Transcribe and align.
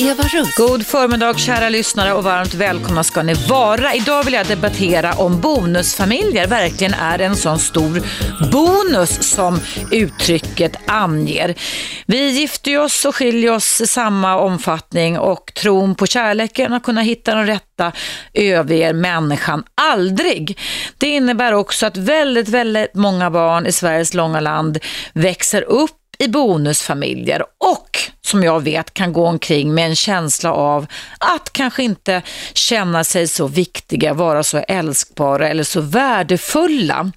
Eva 0.00 0.22
Russ. 0.22 0.56
God 0.56 0.86
förmiddag 0.86 1.38
kära 1.38 1.68
lyssnare 1.68 2.12
och 2.12 2.24
varmt 2.24 2.54
välkomna 2.54 3.04
ska 3.04 3.22
ni 3.22 3.34
vara. 3.34 3.94
Idag 3.94 4.24
vill 4.24 4.34
jag 4.34 4.46
debattera 4.46 5.12
om 5.12 5.40
bonusfamiljer 5.40 6.46
verkligen 6.46 6.94
är 6.94 7.18
en 7.18 7.36
sån 7.36 7.58
stor 7.58 8.02
bonus 8.52 9.34
som 9.34 9.60
uttrycket 9.92 10.76
anger. 10.86 11.54
Vi 12.06 12.30
gifter 12.30 12.78
oss 12.78 13.04
och 13.04 13.14
skiljer 13.14 13.52
oss 13.52 13.80
i 13.80 13.86
samma 13.86 14.36
omfattning 14.36 15.18
och 15.18 15.52
tron 15.54 15.94
på 15.94 16.06
kärleken 16.06 16.72
och 16.72 16.82
kunna 16.82 17.00
hitta 17.00 17.34
den 17.34 17.46
rätta 17.46 17.92
överger 18.34 18.92
människan 18.92 19.64
aldrig. 19.74 20.58
Det 20.98 21.08
innebär 21.08 21.52
också 21.52 21.86
att 21.86 21.96
väldigt, 21.96 22.48
väldigt 22.48 22.94
många 22.94 23.30
barn 23.30 23.66
i 23.66 23.72
Sveriges 23.72 24.14
långa 24.14 24.40
land 24.40 24.78
växer 25.12 25.62
upp 25.62 25.97
i 26.18 26.28
bonusfamiljer 26.28 27.42
och 27.58 27.98
som 28.20 28.42
jag 28.42 28.62
vet 28.62 28.94
kan 28.94 29.12
gå 29.12 29.26
omkring 29.26 29.74
med 29.74 29.86
en 29.86 29.96
känsla 29.96 30.52
av 30.52 30.86
att 31.18 31.52
kanske 31.52 31.82
inte 31.82 32.22
känna 32.54 33.04
sig 33.04 33.28
så 33.28 33.46
viktiga, 33.46 34.14
vara 34.14 34.42
så 34.42 34.58
älskbara 34.58 35.48
eller 35.48 35.64
så 35.64 35.80
värdefulla. 35.80 37.12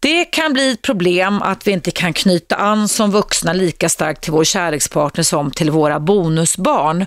Det 0.00 0.24
kan 0.24 0.52
bli 0.52 0.72
ett 0.72 0.82
problem 0.82 1.42
att 1.42 1.66
vi 1.66 1.70
inte 1.72 1.90
kan 1.90 2.12
knyta 2.12 2.56
an 2.56 2.88
som 2.88 3.10
vuxna 3.10 3.52
lika 3.52 3.88
starkt 3.88 4.20
till 4.20 4.32
vår 4.32 4.44
kärlekspartner 4.44 5.24
som 5.24 5.50
till 5.50 5.70
våra 5.70 6.00
bonusbarn. 6.00 7.06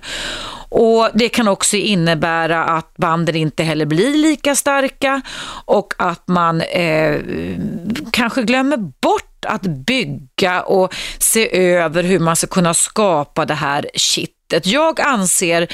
Och 0.70 1.08
Det 1.14 1.28
kan 1.28 1.48
också 1.48 1.76
innebära 1.76 2.64
att 2.64 2.96
banden 2.96 3.36
inte 3.36 3.62
heller 3.62 3.86
blir 3.86 4.14
lika 4.14 4.54
starka 4.54 5.22
och 5.64 5.94
att 5.98 6.28
man 6.28 6.60
eh, 6.60 7.20
kanske 8.12 8.42
glömmer 8.42 8.76
bort 8.76 9.27
att 9.46 9.62
bygga 9.62 10.62
och 10.62 10.94
se 11.18 11.56
över 11.56 12.02
hur 12.02 12.18
man 12.18 12.36
ska 12.36 12.46
kunna 12.46 12.74
skapa 12.74 13.44
det 13.44 13.54
här 13.54 13.90
shit 14.50 14.66
jag 14.66 15.00
anser 15.00 15.68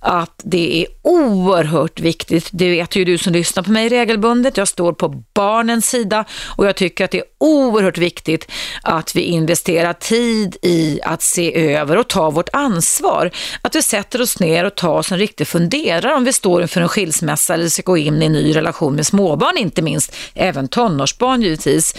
att 0.00 0.40
det 0.44 0.82
är 0.82 0.86
oerhört 1.02 2.00
viktigt. 2.00 2.48
Det 2.52 2.70
vet 2.70 2.96
ju 2.96 3.04
du 3.04 3.18
som 3.18 3.32
lyssnar 3.32 3.62
på 3.62 3.70
mig 3.70 3.88
regelbundet. 3.88 4.56
Jag 4.56 4.68
står 4.68 4.92
på 4.92 5.08
barnens 5.34 5.90
sida 5.90 6.24
och 6.56 6.66
jag 6.66 6.76
tycker 6.76 7.04
att 7.04 7.10
det 7.10 7.18
är 7.18 7.24
oerhört 7.38 7.98
viktigt 7.98 8.50
att 8.82 9.16
vi 9.16 9.20
investerar 9.20 9.92
tid 9.92 10.56
i 10.62 11.00
att 11.02 11.22
se 11.22 11.74
över 11.74 11.96
och 11.96 12.08
ta 12.08 12.30
vårt 12.30 12.48
ansvar. 12.52 13.30
Att 13.62 13.74
vi 13.74 13.82
sätter 13.82 14.22
oss 14.22 14.40
ner 14.40 14.64
och 14.64 14.74
tar 14.74 14.98
oss 14.98 15.12
en 15.12 15.18
riktig 15.18 15.46
funderare 15.46 16.14
om 16.14 16.24
vi 16.24 16.32
står 16.32 16.62
inför 16.62 16.80
en 16.80 16.88
skilsmässa 16.88 17.54
eller 17.54 17.68
ska 17.68 17.82
gå 17.82 17.96
in 17.96 18.22
i 18.22 18.26
en 18.26 18.32
ny 18.32 18.56
relation 18.56 18.94
med 18.94 19.06
småbarn 19.06 19.58
inte 19.58 19.82
minst, 19.82 20.16
även 20.34 20.68
tonårsbarn 20.68 21.42
givetvis. 21.42 21.94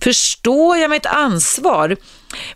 Förstår 0.00 0.76
jag 0.76 0.90
mitt 0.90 1.06
ansvar? 1.06 1.96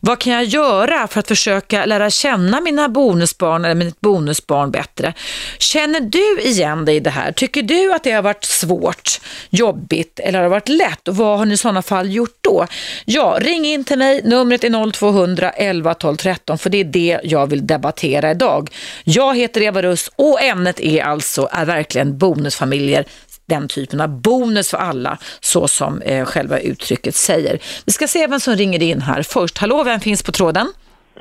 Vad 0.01 0.19
kan 0.19 0.33
jag 0.33 0.45
göra 0.45 1.09
för 1.09 1.21
att 1.21 1.29
försöka 1.29 1.85
lära 1.87 2.11
känna 2.11 2.61
mina 2.61 2.89
bonusbarn 2.89 3.65
eller 3.65 3.75
mitt 3.75 4.01
bonusbarn 4.01 4.71
bättre? 4.71 5.15
Känner 5.59 6.01
du 6.01 6.41
igen 6.41 6.85
dig 6.85 6.97
i 6.97 7.01
det 7.01 7.11
här? 7.11 7.33
Tycker 7.33 7.63
du 7.63 7.93
att 7.93 8.05
det 8.05 8.11
har 8.11 8.23
varit 8.23 8.45
svårt, 8.45 9.21
jobbigt 9.51 10.21
eller 10.21 10.39
har 10.39 10.43
det 10.43 10.49
varit 10.49 10.69
lätt? 10.69 11.09
Och 11.09 11.17
vad 11.17 11.39
har 11.39 11.47
ni 11.47 11.55
i 11.55 11.57
sådana 11.57 11.83
fall 11.83 12.13
gjort 12.13 12.39
då? 12.41 12.67
Ja, 13.05 13.39
ring 13.41 13.65
in 13.65 13.85
till 13.85 13.99
mig. 13.99 14.21
Numret 14.25 14.65
är 14.65 14.93
0200 14.93 15.51
11 15.51 15.95
12 15.95 16.17
13 16.17 16.59
för 16.59 16.71
det 16.71 16.81
är 16.81 16.85
det 16.85 17.21
jag 17.25 17.47
vill 17.47 17.67
debattera 17.67 18.31
idag. 18.31 18.71
Jag 19.05 19.37
heter 19.37 19.63
Eva 19.63 19.83
Russ 19.83 20.11
och 20.17 20.43
ämnet 20.43 20.81
är 20.81 21.03
alltså 21.03 21.49
är 21.53 21.65
verkligen 21.65 22.19
bonusfamiljer 22.19 23.05
den 23.51 23.69
typen 23.69 24.01
av 24.01 24.09
bonus 24.09 24.71
för 24.71 24.79
alla, 24.79 25.19
så 25.41 25.69
som 25.69 26.03
eh, 26.03 26.25
själva 26.25 26.59
uttrycket 26.59 27.15
säger. 27.15 27.59
Vi 27.87 27.93
ska 27.93 28.07
se 28.07 28.27
vem 28.27 28.41
som 28.41 28.55
ringer 28.55 28.83
in 28.83 29.01
här 29.01 29.23
först. 29.23 29.59
Hallå, 29.59 29.83
vem 29.85 30.01
finns 30.01 30.23
på 30.23 30.33
tråden? 30.33 30.73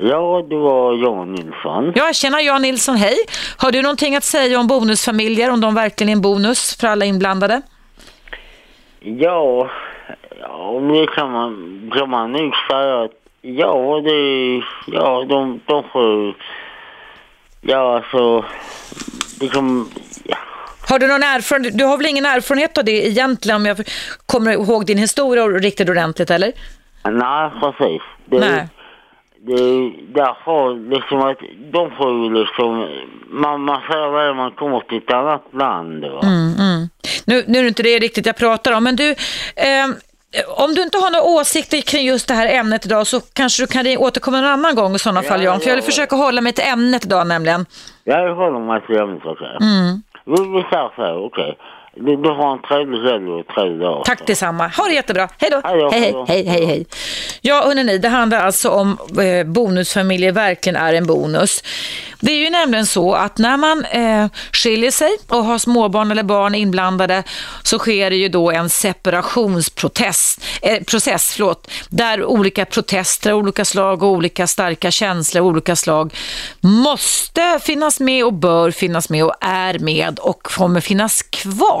Ja, 0.02 0.46
det 0.50 0.56
var 0.56 0.94
Jan 0.94 1.32
Nilsson. 1.32 1.92
Ja, 1.94 2.12
tjena 2.12 2.42
Jan 2.42 2.62
Nilsson, 2.62 2.96
hej. 2.96 3.16
Har 3.56 3.72
du 3.72 3.82
någonting 3.82 4.16
att 4.16 4.24
säga 4.24 4.60
om 4.60 4.66
bonusfamiljer, 4.66 5.50
om 5.50 5.60
de 5.60 5.74
verkligen 5.74 6.08
är 6.08 6.12
en 6.12 6.20
bonus 6.20 6.76
för 6.80 6.88
alla 6.88 7.04
inblandade? 7.04 7.62
Ja, 9.00 9.70
ja 10.40 10.80
det 10.80 11.06
kan 11.06 11.30
man, 11.30 11.90
kan 11.94 12.10
man 12.10 12.32
nog 12.32 12.52
säga 12.70 13.02
att 13.02 13.10
ja, 13.42 14.00
det, 14.04 14.62
ja, 14.86 15.24
de, 15.28 15.60
de 15.66 15.84
får, 15.92 16.34
ja 17.60 17.96
alltså, 17.96 18.44
liksom, 19.40 19.88
ja, 20.24 20.36
har 20.90 20.98
du 20.98 21.06
någon 21.06 21.22
erfarenhet? 21.22 21.78
Du 21.78 21.84
har 21.84 21.96
väl 21.96 22.06
ingen 22.06 22.26
erfarenhet 22.26 22.78
av 22.78 22.84
det 22.84 23.06
egentligen 23.06 23.56
om 23.56 23.66
jag 23.66 23.88
kommer 24.26 24.52
ihåg 24.52 24.86
din 24.86 24.98
historia 24.98 25.46
riktigt 25.46 25.88
ordentligt 25.88 26.30
eller? 26.30 26.52
Nej, 27.04 27.50
precis. 27.60 28.02
Det, 28.26 28.38
Nej. 28.38 28.68
Det, 29.46 29.92
därför 30.20 30.90
liksom 30.90 31.20
att 31.20 31.38
de 31.72 31.90
får 31.90 32.10
ju 32.12 32.34
liksom, 32.40 32.88
man, 33.30 33.60
man 33.60 33.80
säger 33.90 34.10
väl 34.10 34.34
man 34.34 34.50
kommer 34.50 34.80
till 34.80 34.98
ett 34.98 35.12
annat 35.12 35.44
land. 35.52 36.04
Mm, 36.04 36.54
mm. 36.58 36.88
Nu, 37.24 37.44
nu 37.46 37.58
är 37.58 37.62
det 37.62 37.68
inte 37.68 37.82
det 37.82 37.98
riktigt 37.98 38.26
jag 38.26 38.36
pratar 38.36 38.72
om, 38.72 38.84
men 38.84 38.96
du, 38.96 39.10
eh, 39.56 39.86
om 40.48 40.74
du 40.74 40.82
inte 40.82 40.98
har 40.98 41.10
några 41.10 41.24
åsikter 41.24 41.80
kring 41.80 42.06
just 42.06 42.28
det 42.28 42.34
här 42.34 42.48
ämnet 42.48 42.86
idag 42.86 43.06
så 43.06 43.20
kanske 43.20 43.62
du 43.62 43.66
kan 43.66 43.86
återkomma 43.98 44.38
en 44.38 44.44
annan 44.44 44.74
gång 44.74 44.94
i 44.94 44.98
sådana 44.98 45.22
ja, 45.22 45.28
fall 45.28 45.42
Jan. 45.42 45.60
För 45.60 45.68
jag 45.68 45.74
vill 45.74 45.84
ja. 45.84 45.90
försöka 45.90 46.16
hålla 46.16 46.40
mig 46.40 46.52
till 46.52 46.64
ämnet 46.64 47.04
idag 47.04 47.26
nämligen. 47.26 47.66
Jag 48.04 48.34
håller 48.34 48.60
mig 48.60 48.80
till 48.86 48.96
ämnet 48.96 49.26
också. 49.26 49.44
Mm. 49.44 50.02
Vi, 50.24 50.32
vi 50.32 50.64
säger 50.70 50.90
så, 50.96 51.14
okej. 51.14 51.24
Okay. 51.24 51.54
Du, 51.96 52.16
du 52.16 52.28
har 52.28 52.52
en 52.52 52.62
trevlig 52.62 53.10
helg 53.10 53.30
och 53.30 53.46
trevlig 53.46 53.80
dag. 53.80 54.04
Tack 54.04 54.26
detsamma. 54.26 54.68
Ha 54.68 54.84
det 54.84 54.94
jättebra. 54.94 55.28
Hej 55.38 55.50
då. 55.50 55.60
Hej, 55.64 55.88
hej, 55.90 56.24
hej, 56.28 56.46
hej, 56.46 56.66
hej. 56.66 56.86
Ja, 57.40 57.62
hörni, 57.66 57.98
det 57.98 58.08
handlar 58.08 58.40
alltså 58.40 58.68
om 58.68 58.98
eh, 59.22 59.46
bonusfamiljer 59.46 60.32
verkligen 60.32 60.76
är 60.76 60.94
en 60.94 61.06
bonus. 61.06 61.62
Det 62.20 62.32
är 62.32 62.36
ju 62.36 62.50
nämligen 62.50 62.86
så 62.86 63.14
att 63.14 63.38
när 63.38 63.56
man 63.56 63.84
eh, 63.84 64.26
skiljer 64.52 64.90
sig 64.90 65.10
och 65.28 65.44
har 65.44 65.58
småbarn 65.58 66.10
eller 66.10 66.22
barn 66.22 66.54
inblandade 66.54 67.22
så 67.62 67.78
sker 67.78 68.10
det 68.10 68.16
ju 68.16 68.28
då 68.28 68.50
en 68.50 68.70
separationsprocess, 68.70 70.38
eh, 70.62 70.84
process, 70.84 71.32
förlåt, 71.32 71.70
där 71.88 72.24
olika 72.24 72.64
protester, 72.64 73.32
olika 73.32 73.64
slag 73.64 74.02
och 74.02 74.08
olika 74.08 74.46
starka 74.46 74.90
känslor, 74.90 75.42
olika 75.42 75.76
slag 75.76 76.14
måste 76.60 77.58
finnas 77.62 78.00
med 78.00 78.24
och 78.24 78.32
bör 78.32 78.70
finnas 78.70 79.10
med 79.10 79.24
och 79.24 79.34
är 79.40 79.78
med 79.78 80.18
och 80.18 80.42
kommer 80.42 80.80
finnas 80.80 81.22
kvar 81.22 81.79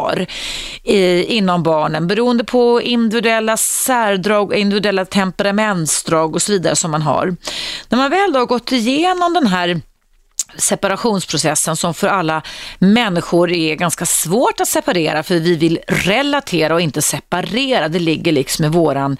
i, 0.82 1.24
inom 1.24 1.62
barnen 1.62 2.06
beroende 2.06 2.44
på 2.44 2.80
individuella 2.82 3.56
särdrag, 3.56 4.54
individuella 4.54 5.04
temperamentsdrag 5.04 6.34
och 6.34 6.42
så 6.42 6.52
vidare 6.52 6.76
som 6.76 6.90
man 6.90 7.02
har. 7.02 7.36
När 7.88 7.98
man 7.98 8.10
väl 8.10 8.32
då 8.32 8.38
har 8.38 8.46
gått 8.46 8.72
igenom 8.72 9.34
den 9.34 9.46
här 9.46 9.80
separationsprocessen 10.56 11.76
som 11.76 11.94
för 11.94 12.08
alla 12.08 12.42
människor 12.78 13.52
är 13.52 13.74
ganska 13.74 14.06
svårt 14.06 14.60
att 14.60 14.68
separera 14.68 15.22
för 15.22 15.34
vi 15.34 15.56
vill 15.56 15.78
relatera 15.86 16.74
och 16.74 16.80
inte 16.80 17.02
separera. 17.02 17.88
Det 17.88 17.98
ligger 17.98 18.32
liksom 18.32 18.64
i 18.64 18.68
våran 18.68 19.16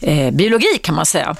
eh, 0.00 0.30
biologi 0.30 0.78
kan 0.82 0.94
man 0.94 1.06
säga. 1.06 1.36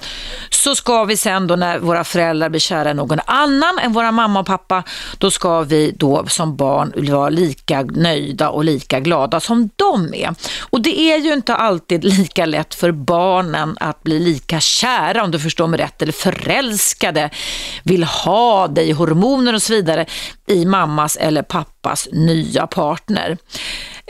Så 0.50 0.74
ska 0.74 1.04
vi 1.04 1.16
sen 1.16 1.46
då 1.46 1.56
när 1.56 1.78
våra 1.78 2.04
föräldrar 2.04 2.48
blir 2.48 2.60
kära 2.60 2.90
i 2.90 2.94
någon 2.94 3.20
annan 3.26 3.78
än 3.78 3.92
våra 3.92 4.12
mamma 4.12 4.40
och 4.40 4.46
pappa, 4.46 4.82
då 5.18 5.30
ska 5.30 5.60
vi 5.60 5.94
då 5.96 6.26
som 6.26 6.56
barn 6.56 6.92
vara 6.96 7.28
lika 7.28 7.82
nöjda 7.82 8.48
och 8.50 8.64
lika 8.64 9.00
glada 9.00 9.40
som 9.40 9.70
de 9.76 10.14
är. 10.14 10.34
Och 10.60 10.80
det 10.80 11.00
är 11.00 11.18
ju 11.18 11.32
inte 11.32 11.54
alltid 11.54 12.04
lika 12.04 12.46
lätt 12.46 12.74
för 12.74 12.92
barnen 12.92 13.76
att 13.80 14.02
bli 14.02 14.18
lika 14.18 14.60
kära 14.60 15.24
om 15.24 15.30
du 15.30 15.38
förstår 15.38 15.66
mig 15.66 15.80
rätt 15.80 16.02
eller 16.02 16.12
förälskade, 16.12 17.30
vill 17.82 18.04
ha 18.04 18.68
dig 18.68 18.92
hormon 18.92 19.29
relationer 19.30 19.54
och 19.54 19.62
så 19.62 19.72
vidare 19.72 20.06
i 20.46 20.64
mammas 20.64 21.16
eller 21.16 21.42
pappas 21.42 22.08
nya 22.12 22.66
partner. 22.66 23.38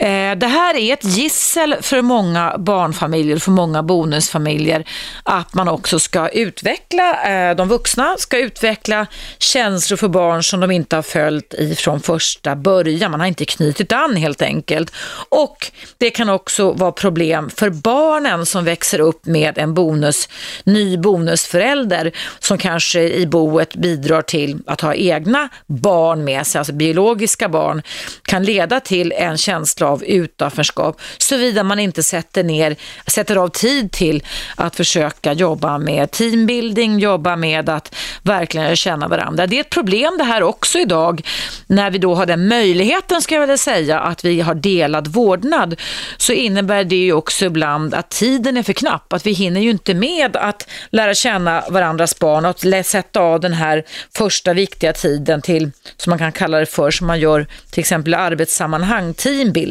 Eh, 0.01 0.35
det 0.35 0.47
här 0.47 0.75
är 0.75 0.93
ett 0.93 1.03
gissel 1.03 1.75
för 1.81 2.01
många 2.01 2.55
barnfamiljer, 2.57 3.37
för 3.37 3.51
många 3.51 3.83
bonusfamiljer, 3.83 4.85
att 5.23 5.53
man 5.53 5.67
också 5.67 5.99
ska 5.99 6.29
utveckla, 6.29 7.23
eh, 7.23 7.55
de 7.55 7.67
vuxna 7.67 8.15
ska 8.17 8.37
utveckla 8.37 9.07
känslor 9.37 9.97
för 9.97 10.07
barn 10.07 10.43
som 10.43 10.59
de 10.59 10.71
inte 10.71 10.95
har 10.95 11.03
följt 11.03 11.53
ifrån 11.53 12.01
första 12.01 12.55
början. 12.55 13.11
Man 13.11 13.19
har 13.19 13.27
inte 13.27 13.45
knutit 13.45 13.91
an 13.91 14.15
helt 14.15 14.41
enkelt. 14.41 14.91
Och 15.29 15.71
det 15.97 16.09
kan 16.09 16.29
också 16.29 16.71
vara 16.71 16.91
problem 16.91 17.49
för 17.49 17.69
barnen 17.69 18.45
som 18.45 18.65
växer 18.65 18.99
upp 18.99 19.25
med 19.25 19.57
en 19.57 19.73
bonus, 19.73 20.29
ny 20.63 20.97
bonusförälder 20.97 22.11
som 22.39 22.57
kanske 22.57 23.01
i 23.01 23.27
boet 23.27 23.75
bidrar 23.75 24.21
till 24.21 24.59
att 24.67 24.81
ha 24.81 24.93
egna 24.93 25.49
barn 25.67 26.23
med 26.23 26.47
sig, 26.47 26.59
alltså 26.59 26.73
biologiska 26.73 27.49
barn, 27.49 27.81
kan 28.23 28.43
leda 28.43 28.79
till 28.79 29.11
en 29.11 29.37
känsla 29.37 29.90
av 29.91 30.03
utanförskap 30.03 31.01
såvida 31.17 31.63
man 31.63 31.79
inte 31.79 32.03
sätter, 32.03 32.43
ner, 32.43 32.75
sätter 33.07 33.35
av 33.35 33.47
tid 33.47 33.91
till 33.91 34.23
att 34.55 34.75
försöka 34.75 35.33
jobba 35.33 35.77
med 35.77 36.11
teambuilding, 36.11 36.99
jobba 36.99 37.35
med 37.35 37.69
att 37.69 37.95
verkligen 38.23 38.75
känna 38.75 39.07
varandra. 39.07 39.47
Det 39.47 39.55
är 39.55 39.61
ett 39.61 39.69
problem 39.69 40.17
det 40.17 40.23
här 40.23 40.43
också 40.43 40.79
idag 40.79 41.21
när 41.67 41.91
vi 41.91 41.97
då 41.97 42.15
har 42.15 42.25
den 42.25 42.47
möjligheten 42.47 43.21
ska 43.21 43.35
jag 43.35 43.47
väl 43.47 43.57
säga 43.57 43.99
att 43.99 44.25
vi 44.25 44.41
har 44.41 44.55
delad 44.55 45.07
vårdnad 45.07 45.75
så 46.17 46.33
innebär 46.33 46.83
det 46.83 46.95
ju 46.95 47.13
också 47.13 47.45
ibland 47.45 47.93
att 47.93 48.09
tiden 48.09 48.57
är 48.57 48.63
för 48.63 48.73
knapp, 48.73 49.13
att 49.13 49.25
vi 49.25 49.31
hinner 49.31 49.61
ju 49.61 49.69
inte 49.69 49.93
med 49.93 50.35
att 50.35 50.67
lära 50.89 51.13
känna 51.13 51.63
varandras 51.69 52.19
barn 52.19 52.45
och 52.45 52.85
sätta 52.85 53.19
av 53.19 53.39
den 53.39 53.53
här 53.53 53.83
första 54.17 54.53
viktiga 54.53 54.93
tiden 54.93 55.41
till, 55.41 55.71
som 55.97 56.09
man 56.09 56.19
kan 56.19 56.31
kalla 56.31 56.59
det 56.59 56.65
för, 56.65 56.91
som 56.91 57.07
man 57.07 57.19
gör 57.19 57.47
till 57.71 57.79
exempel 57.79 58.13
i 58.13 58.15
arbetssammanhang, 58.15 59.13
teambuilding. 59.13 59.70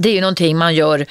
Det 0.00 0.08
är 0.08 0.12
ju 0.12 0.20
någonting 0.20 0.56
man 0.56 0.74
gör 0.74 1.06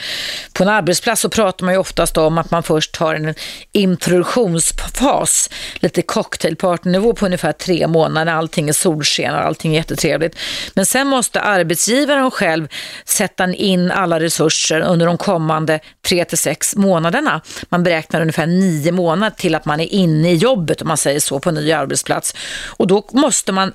på 0.54 0.64
en 0.64 0.70
arbetsplats 0.70 1.22
så 1.22 1.30
pratar 1.30 1.66
man 1.66 1.74
ju 1.74 1.80
oftast 1.80 2.18
om 2.18 2.38
att 2.38 2.52
man 2.52 2.64
först 2.64 2.96
har 2.96 3.16
en 3.16 3.34
introduktionsfas, 3.72 5.50
lite 5.76 6.02
cocktailpartynivå 6.02 7.14
på 7.14 7.26
ungefär 7.26 7.52
tre 7.52 7.88
månader, 7.88 8.34
allting 8.34 8.70
är 8.70 8.74
solsken 8.74 9.34
och 9.34 9.46
allting 9.46 9.74
är 9.74 9.78
jättetrevligt. 9.78 10.38
Men 10.74 10.86
sen 10.86 11.08
måste 11.08 11.42
arbetsgivaren 11.42 12.32
själv 12.32 12.68
sätta 13.06 13.54
in 13.54 13.92
alla 13.92 14.20
resurser 14.20 14.82
under 14.82 15.06
de 15.06 15.18
kommande 15.18 15.80
tre 16.08 16.26
till 16.26 16.38
sex 16.38 16.76
månaderna. 16.76 17.42
Man 17.70 17.84
beräknar 17.84 18.22
ungefär 18.22 18.48
nio 18.48 18.92
månader 18.92 19.36
till 19.36 19.56
att 19.56 19.66
man 19.66 19.80
är 19.80 19.94
inne 19.94 20.32
i 20.32 20.36
jobbet 20.36 20.82
om 20.82 20.88
man 20.88 20.98
säger 20.98 21.20
så 21.20 21.40
på 21.40 21.50
en 21.50 21.56
ny 21.56 21.72
arbetsplats. 21.72 22.36
Och 22.78 22.88
då 22.88 23.08
måste 23.12 23.52
man 23.52 23.74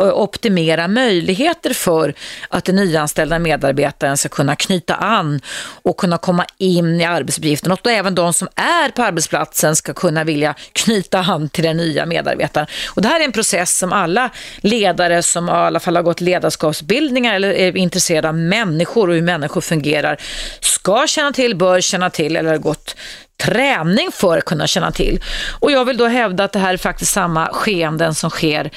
Eh, 0.00 0.08
optimera 0.08 0.88
möjligheter 0.88 1.74
för 1.74 2.14
att 2.48 2.64
den 2.64 2.76
nyanställda 2.76 3.38
medarbetaren 3.38 4.16
ska 4.16 4.28
kunna 4.28 4.56
knyta 4.56 4.94
an 4.94 5.40
och 5.82 5.96
kunna 5.96 6.18
komma 6.18 6.46
in 6.58 7.00
i 7.00 7.04
arbetsuppgiften 7.04 7.72
och 7.72 7.86
även 7.86 8.14
de 8.14 8.32
som 8.32 8.48
är 8.54 8.88
på 8.88 9.02
arbetsplatsen 9.02 9.76
ska 9.76 9.94
kunna 9.94 10.24
vilja 10.24 10.54
knyta 10.72 11.18
an 11.18 11.48
till 11.48 11.64
den 11.64 11.76
nya 11.76 12.06
medarbetaren. 12.06 12.66
Och 12.88 13.02
det 13.02 13.08
här 13.08 13.20
är 13.20 13.24
en 13.24 13.32
process 13.32 13.78
som 13.78 13.92
alla 13.92 14.30
ledare 14.56 15.22
som 15.22 15.48
i 15.48 15.52
alla 15.52 15.80
fall 15.80 15.96
har 15.96 16.02
gått 16.02 16.20
ledarskapsbildningar 16.20 17.34
eller 17.34 17.52
är 17.52 17.76
intresserade 17.76 18.28
av 18.28 18.34
människor 18.34 19.08
och 19.08 19.14
hur 19.14 19.22
människor 19.22 19.60
fungerar 19.60 20.20
ska 20.60 21.06
känna 21.06 21.32
till, 21.32 21.56
bör 21.56 21.80
känna 21.80 22.10
till 22.10 22.36
eller 22.36 22.50
har 22.50 22.58
gått 22.58 22.96
träning 23.36 24.12
för 24.12 24.38
att 24.38 24.44
kunna 24.44 24.66
känna 24.66 24.92
till. 24.92 25.22
Och 25.60 25.70
jag 25.70 25.84
vill 25.84 25.96
då 25.96 26.06
hävda 26.06 26.44
att 26.44 26.52
det 26.52 26.58
här 26.58 26.72
är 26.72 26.76
faktiskt 26.76 27.12
samma 27.12 27.48
skeenden 27.52 28.14
som 28.14 28.30
sker 28.30 28.70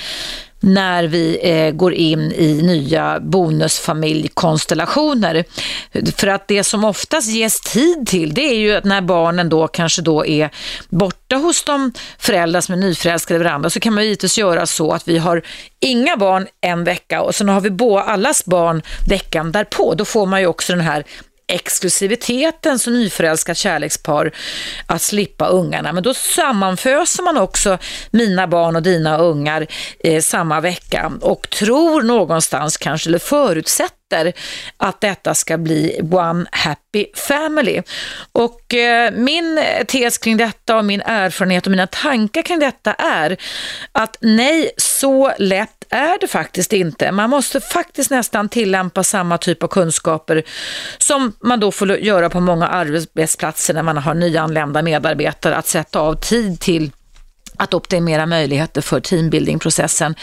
när 0.60 1.04
vi 1.04 1.40
eh, 1.44 1.72
går 1.72 1.94
in 1.94 2.32
i 2.32 2.62
nya 2.62 3.20
bonusfamiljkonstellationer. 3.20 5.44
För 6.16 6.28
att 6.28 6.48
det 6.48 6.64
som 6.64 6.84
oftast 6.84 7.28
ges 7.28 7.62
tid 7.62 8.08
till 8.08 8.34
det 8.34 8.42
är 8.42 8.56
ju 8.56 8.76
att 8.76 8.84
när 8.84 9.02
barnen 9.02 9.50
då 9.50 9.68
kanske 9.68 10.02
då 10.02 10.26
är 10.26 10.50
borta 10.90 11.36
hos 11.36 11.64
de 11.64 11.92
föräldrar 12.20 12.62
som 12.62 12.74
är 12.74 12.80
nyförälskade 12.80 13.40
varandra 13.40 13.70
så 13.70 13.80
kan 13.80 13.94
man 13.94 14.04
givetvis 14.04 14.38
göra 14.38 14.66
så 14.66 14.92
att 14.92 15.08
vi 15.08 15.18
har 15.18 15.42
inga 15.80 16.18
barn 16.18 16.48
en 16.62 16.84
vecka 16.84 17.22
och 17.22 17.36
sen 17.36 17.50
har 17.50 17.62
vi 17.62 17.70
bo 17.70 17.98
allas 17.98 18.46
barn 18.46 18.82
veckan 19.10 19.52
därpå. 19.52 19.94
Då 19.94 20.06
får 20.06 20.26
man 20.26 20.42
ju 20.42 20.48
också 20.48 20.74
den 20.74 20.82
här 20.82 21.04
exklusiviteten 21.48 22.80
som 22.80 22.94
nyförälskat 22.94 23.58
kärlekspar 23.58 24.32
att 24.86 25.02
slippa 25.02 25.48
ungarna. 25.48 25.94
Men 25.94 26.04
då 26.04 26.14
sammanföser 26.14 27.24
man 27.24 27.38
också 27.38 27.78
mina 28.12 28.48
barn 28.48 28.76
och 28.76 28.84
dina 28.84 29.18
ungar 29.18 29.68
eh, 30.00 30.22
samma 30.22 30.62
vecka 30.62 31.12
och 31.22 31.50
tror 31.50 32.02
någonstans 32.02 32.78
kanske, 32.78 33.10
eller 33.10 33.20
förutsätter 33.20 34.34
att 34.78 35.02
detta 35.02 35.36
ska 35.36 35.58
bli 35.58 36.00
one 36.12 36.46
happy 36.52 37.06
family. 37.16 37.82
Och 38.32 38.74
eh, 38.74 39.12
min 39.12 39.64
tes 39.88 40.18
kring 40.18 40.38
detta 40.38 40.78
och 40.78 40.86
min 40.86 41.02
erfarenhet 41.02 41.66
och 41.66 41.72
mina 41.72 41.88
tankar 41.88 42.42
kring 42.42 42.60
detta 42.60 42.94
är 42.94 43.38
att 43.92 44.18
nej, 44.22 44.72
så 44.78 45.34
lätt 45.38 45.77
är 45.90 46.20
det 46.20 46.28
faktiskt 46.28 46.74
inte. 46.74 47.12
Man 47.12 47.30
måste 47.30 47.60
faktiskt 47.60 48.12
nästan 48.12 48.50
tillämpa 48.50 49.04
samma 49.04 49.38
typ 49.38 49.64
av 49.64 49.68
kunskaper 49.68 50.44
som 50.98 51.34
man 51.40 51.60
då 51.60 51.72
får 51.72 51.92
göra 51.92 52.30
på 52.30 52.40
många 52.40 52.68
arbetsplatser 52.68 53.74
när 53.74 53.84
man 53.84 53.98
har 53.98 54.14
nyanlända 54.14 54.82
medarbetare, 54.82 55.56
att 55.56 55.68
sätta 55.68 56.00
av 56.00 56.14
tid 56.16 56.60
till 56.60 56.92
att 57.58 57.74
optimera 57.74 58.26
möjligheter 58.26 58.82
för 58.82 59.00
teambuildingprocessen 59.00 60.16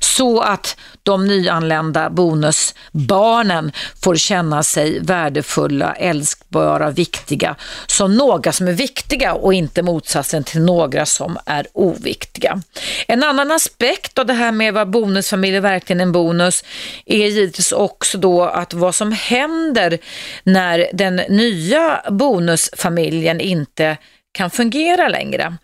så 0.00 0.40
att 0.40 0.76
de 1.02 1.26
nyanlända 1.26 2.10
bonusbarnen 2.10 3.72
får 4.02 4.16
känna 4.16 4.62
sig 4.62 5.00
värdefulla, 5.00 5.94
älskbara, 5.94 6.90
viktiga 6.90 7.56
som 7.86 8.16
några 8.16 8.52
som 8.52 8.68
är 8.68 8.72
viktiga 8.72 9.34
och 9.34 9.54
inte 9.54 9.82
motsatsen 9.82 10.44
till 10.44 10.60
några 10.60 11.06
som 11.06 11.38
är 11.46 11.66
oviktiga. 11.72 12.62
En 13.08 13.22
annan 13.22 13.50
aspekt 13.50 14.18
av 14.18 14.26
det 14.26 14.32
här 14.32 14.52
med 14.52 14.74
vad 14.74 14.90
bonusfamilj 14.90 15.56
är 15.56 15.92
en 16.00 16.12
bonus 16.12 16.64
är 17.06 17.26
givetvis 17.26 17.72
också 17.72 18.18
då 18.18 18.44
att 18.44 18.74
vad 18.74 18.94
som 18.94 19.12
händer 19.12 19.98
när 20.42 20.86
den 20.92 21.16
nya 21.16 22.02
bonusfamiljen 22.10 23.40
inte 23.40 23.96
kan 24.38 24.50
fungera 24.50 25.08
längre. 25.08 25.56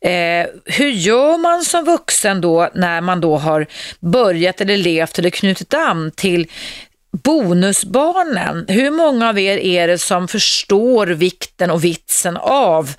Eh, 0.00 0.46
hur 0.64 0.90
gör 0.90 1.38
man 1.38 1.64
som 1.64 1.84
vuxen 1.84 2.40
då 2.40 2.70
när 2.74 3.00
man 3.00 3.20
då 3.20 3.36
har 3.36 3.66
börjat 4.00 4.60
eller 4.60 4.76
levt 4.76 5.18
eller 5.18 5.30
knutit 5.30 5.74
an 5.74 6.10
till 6.16 6.46
bonusbarnen? 7.24 8.64
Hur 8.68 8.90
många 8.90 9.28
av 9.28 9.38
er 9.38 9.58
är 9.58 9.88
det 9.88 9.98
som 9.98 10.28
förstår 10.28 11.06
vikten 11.06 11.70
och 11.70 11.84
vitsen 11.84 12.36
av 12.36 12.90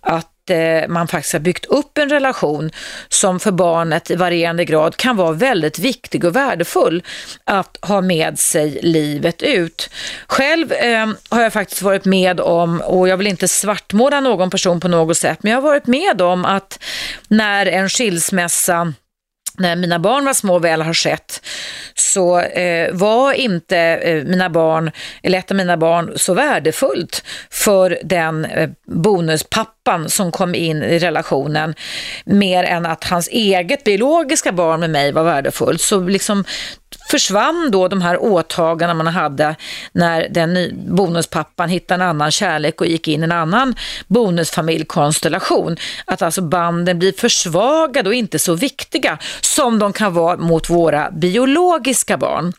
att 0.00 0.31
Eh, 0.50 0.88
man 0.88 1.08
faktiskt 1.08 1.32
har 1.32 1.40
byggt 1.40 1.64
upp 1.64 1.98
en 1.98 2.08
relation 2.08 2.70
som 3.08 3.40
för 3.40 3.50
barnet 3.50 4.10
i 4.10 4.14
varierande 4.14 4.64
grad 4.64 4.96
kan 4.96 5.16
vara 5.16 5.32
väldigt 5.32 5.78
viktig 5.78 6.24
och 6.24 6.36
värdefull 6.36 7.02
att 7.44 7.78
ha 7.82 8.00
med 8.00 8.38
sig 8.38 8.80
livet 8.82 9.42
ut. 9.42 9.90
Själv 10.26 10.72
eh, 10.72 11.08
har 11.28 11.42
jag 11.42 11.52
faktiskt 11.52 11.82
varit 11.82 12.04
med 12.04 12.40
om, 12.40 12.80
och 12.80 13.08
jag 13.08 13.16
vill 13.16 13.26
inte 13.26 13.48
svartmåla 13.48 14.20
någon 14.20 14.50
person 14.50 14.80
på 14.80 14.88
något 14.88 15.16
sätt, 15.16 15.38
men 15.42 15.52
jag 15.52 15.56
har 15.56 15.68
varit 15.68 15.86
med 15.86 16.22
om 16.22 16.44
att 16.44 16.78
när 17.28 17.66
en 17.66 17.88
skilsmässa 17.88 18.94
när 19.58 19.76
mina 19.76 19.98
barn 19.98 20.24
var 20.24 20.34
små 20.34 20.58
väl 20.58 20.82
har 20.82 20.94
skett 20.94 21.42
så 21.94 22.40
eh, 22.40 22.92
var 22.92 23.32
inte 23.32 23.78
eh, 23.78 24.24
mina 24.24 24.50
barn, 24.50 24.90
eller 25.22 25.38
ett 25.38 25.50
av 25.50 25.56
mina 25.56 25.76
barn 25.76 26.12
så 26.16 26.34
värdefullt 26.34 27.24
för 27.50 27.98
den 28.04 28.44
eh, 28.44 28.70
bonuspappan 28.86 30.08
som 30.08 30.32
kom 30.32 30.54
in 30.54 30.82
i 30.82 30.98
relationen 30.98 31.74
mer 32.24 32.64
än 32.64 32.86
att 32.86 33.04
hans 33.04 33.28
eget 33.28 33.84
biologiska 33.84 34.52
barn 34.52 34.80
med 34.80 34.90
mig 34.90 35.12
var 35.12 35.24
värdefullt. 35.24 35.80
Så 35.80 36.00
liksom 36.00 36.44
försvann 37.10 37.70
då 37.70 37.88
de 37.88 38.02
här 38.02 38.22
åtagandena 38.22 38.94
man 38.94 39.14
hade 39.14 39.56
när 39.92 40.28
den 40.28 40.70
bonuspappan 40.96 41.68
hittade 41.68 42.04
en 42.04 42.10
annan 42.10 42.30
kärlek 42.30 42.80
och 42.80 42.86
gick 42.86 43.08
in 43.08 43.20
i 43.20 43.24
en 43.24 43.32
annan 43.32 43.74
bonusfamiljkonstellation. 44.06 45.76
Att 46.04 46.22
alltså 46.22 46.42
banden 46.42 46.98
blir 46.98 47.12
försvagade 47.12 48.08
och 48.08 48.14
inte 48.14 48.38
så 48.38 48.54
viktiga 48.54 49.18
som 49.40 49.78
de 49.78 49.92
kan 49.92 50.14
vara 50.14 50.36
mot 50.36 50.70
våra 50.70 51.10
biologiska 51.10 52.16
barn. 52.16 52.52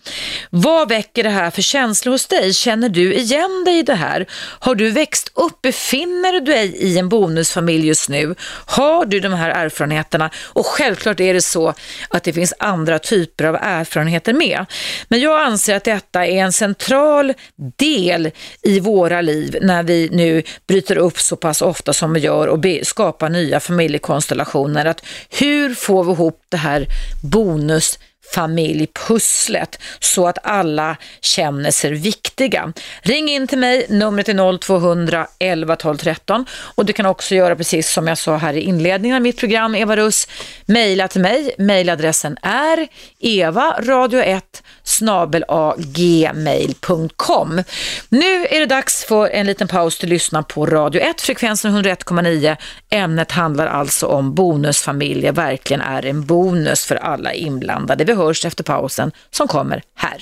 Vad 0.49 0.89
väcker 0.89 1.23
det 1.23 1.29
här 1.29 1.51
för 1.51 1.61
känslor 1.61 2.11
hos 2.11 2.27
dig? 2.27 2.53
Känner 2.53 2.89
du 2.89 3.13
igen 3.13 3.63
dig 3.65 3.79
i 3.79 3.83
det 3.83 3.95
här? 3.95 4.25
Har 4.59 4.75
du 4.75 4.89
växt 4.91 5.31
upp? 5.35 5.61
Befinner 5.61 6.31
du 6.33 6.39
dig 6.39 6.75
i 6.75 6.97
en 6.97 7.09
bonusfamilj 7.09 7.87
just 7.87 8.09
nu? 8.09 8.35
Har 8.65 9.05
du 9.05 9.19
de 9.19 9.33
här 9.33 9.49
erfarenheterna? 9.49 10.29
Och 10.45 10.65
självklart 10.65 11.19
är 11.19 11.33
det 11.33 11.41
så 11.41 11.73
att 12.09 12.23
det 12.23 12.33
finns 12.33 12.53
andra 12.59 12.99
typer 12.99 13.45
av 13.45 13.55
erfarenheter 13.55 14.22
med. 14.31 14.65
Men 15.07 15.19
jag 15.19 15.41
anser 15.41 15.75
att 15.75 15.83
detta 15.83 16.25
är 16.25 16.37
en 16.37 16.53
central 16.53 17.33
del 17.75 18.31
i 18.61 18.79
våra 18.79 19.21
liv 19.21 19.57
när 19.61 19.83
vi 19.83 20.09
nu 20.11 20.43
bryter 20.67 20.97
upp 20.97 21.19
så 21.19 21.35
pass 21.35 21.61
ofta 21.61 21.93
som 21.93 22.13
vi 22.13 22.19
gör 22.19 22.47
och 22.47 22.65
skapar 22.83 23.29
nya 23.29 23.59
familjekonstellationer. 23.59 24.85
Att 24.85 25.05
hur 25.29 25.75
får 25.75 26.03
vi 26.03 26.11
ihop 26.11 26.41
det 26.49 26.57
här 26.57 26.87
bonus 27.23 27.99
familjpusslet 28.33 29.79
så 29.99 30.27
att 30.27 30.37
alla 30.43 30.97
känner 31.21 31.71
sig 31.71 31.93
viktiga. 31.93 32.73
Ring 33.01 33.29
in 33.29 33.47
till 33.47 33.57
mig, 33.57 33.85
numret 33.89 34.29
är 34.29 34.57
0200 34.57 35.27
11 35.39 35.75
12 35.75 35.97
13 35.97 36.45
och 36.75 36.85
du 36.85 36.93
kan 36.93 37.05
också 37.05 37.35
göra 37.35 37.55
precis 37.55 37.91
som 37.91 38.07
jag 38.07 38.17
sa 38.17 38.37
här 38.37 38.53
i 38.53 38.61
inledningen 38.61 39.15
av 39.15 39.21
mitt 39.21 39.37
program, 39.37 39.75
Eva 39.75 39.95
Russ, 39.95 40.27
mejla 40.65 41.07
till 41.07 41.21
mig. 41.21 41.55
Mejladressen 41.57 42.37
är 42.41 42.87
evaradio1 43.21 44.41
snabelagmail.com. 44.83 47.63
Nu 48.09 48.45
är 48.45 48.59
det 48.59 48.65
dags 48.65 49.05
för 49.05 49.29
en 49.29 49.45
liten 49.45 49.67
paus 49.67 49.97
till 49.97 50.07
att 50.07 50.09
lyssna 50.09 50.43
på 50.43 50.65
Radio 50.65 51.01
1, 51.01 51.21
frekvensen 51.21 51.83
101,9. 51.83 52.57
Ämnet 52.89 53.31
handlar 53.31 53.67
alltså 53.67 54.07
om 54.07 54.35
bonusfamiljer, 54.35 55.31
verkligen 55.31 55.81
är 55.81 56.05
en 56.05 56.25
bonus 56.25 56.85
för 56.85 56.95
alla 56.95 57.33
inblandade. 57.33 58.03
Vi 58.03 58.13
hörs 58.25 58.45
efter 58.45 58.63
pausen 58.63 59.11
som 59.31 59.47
kommer 59.47 59.83
här. 59.95 60.17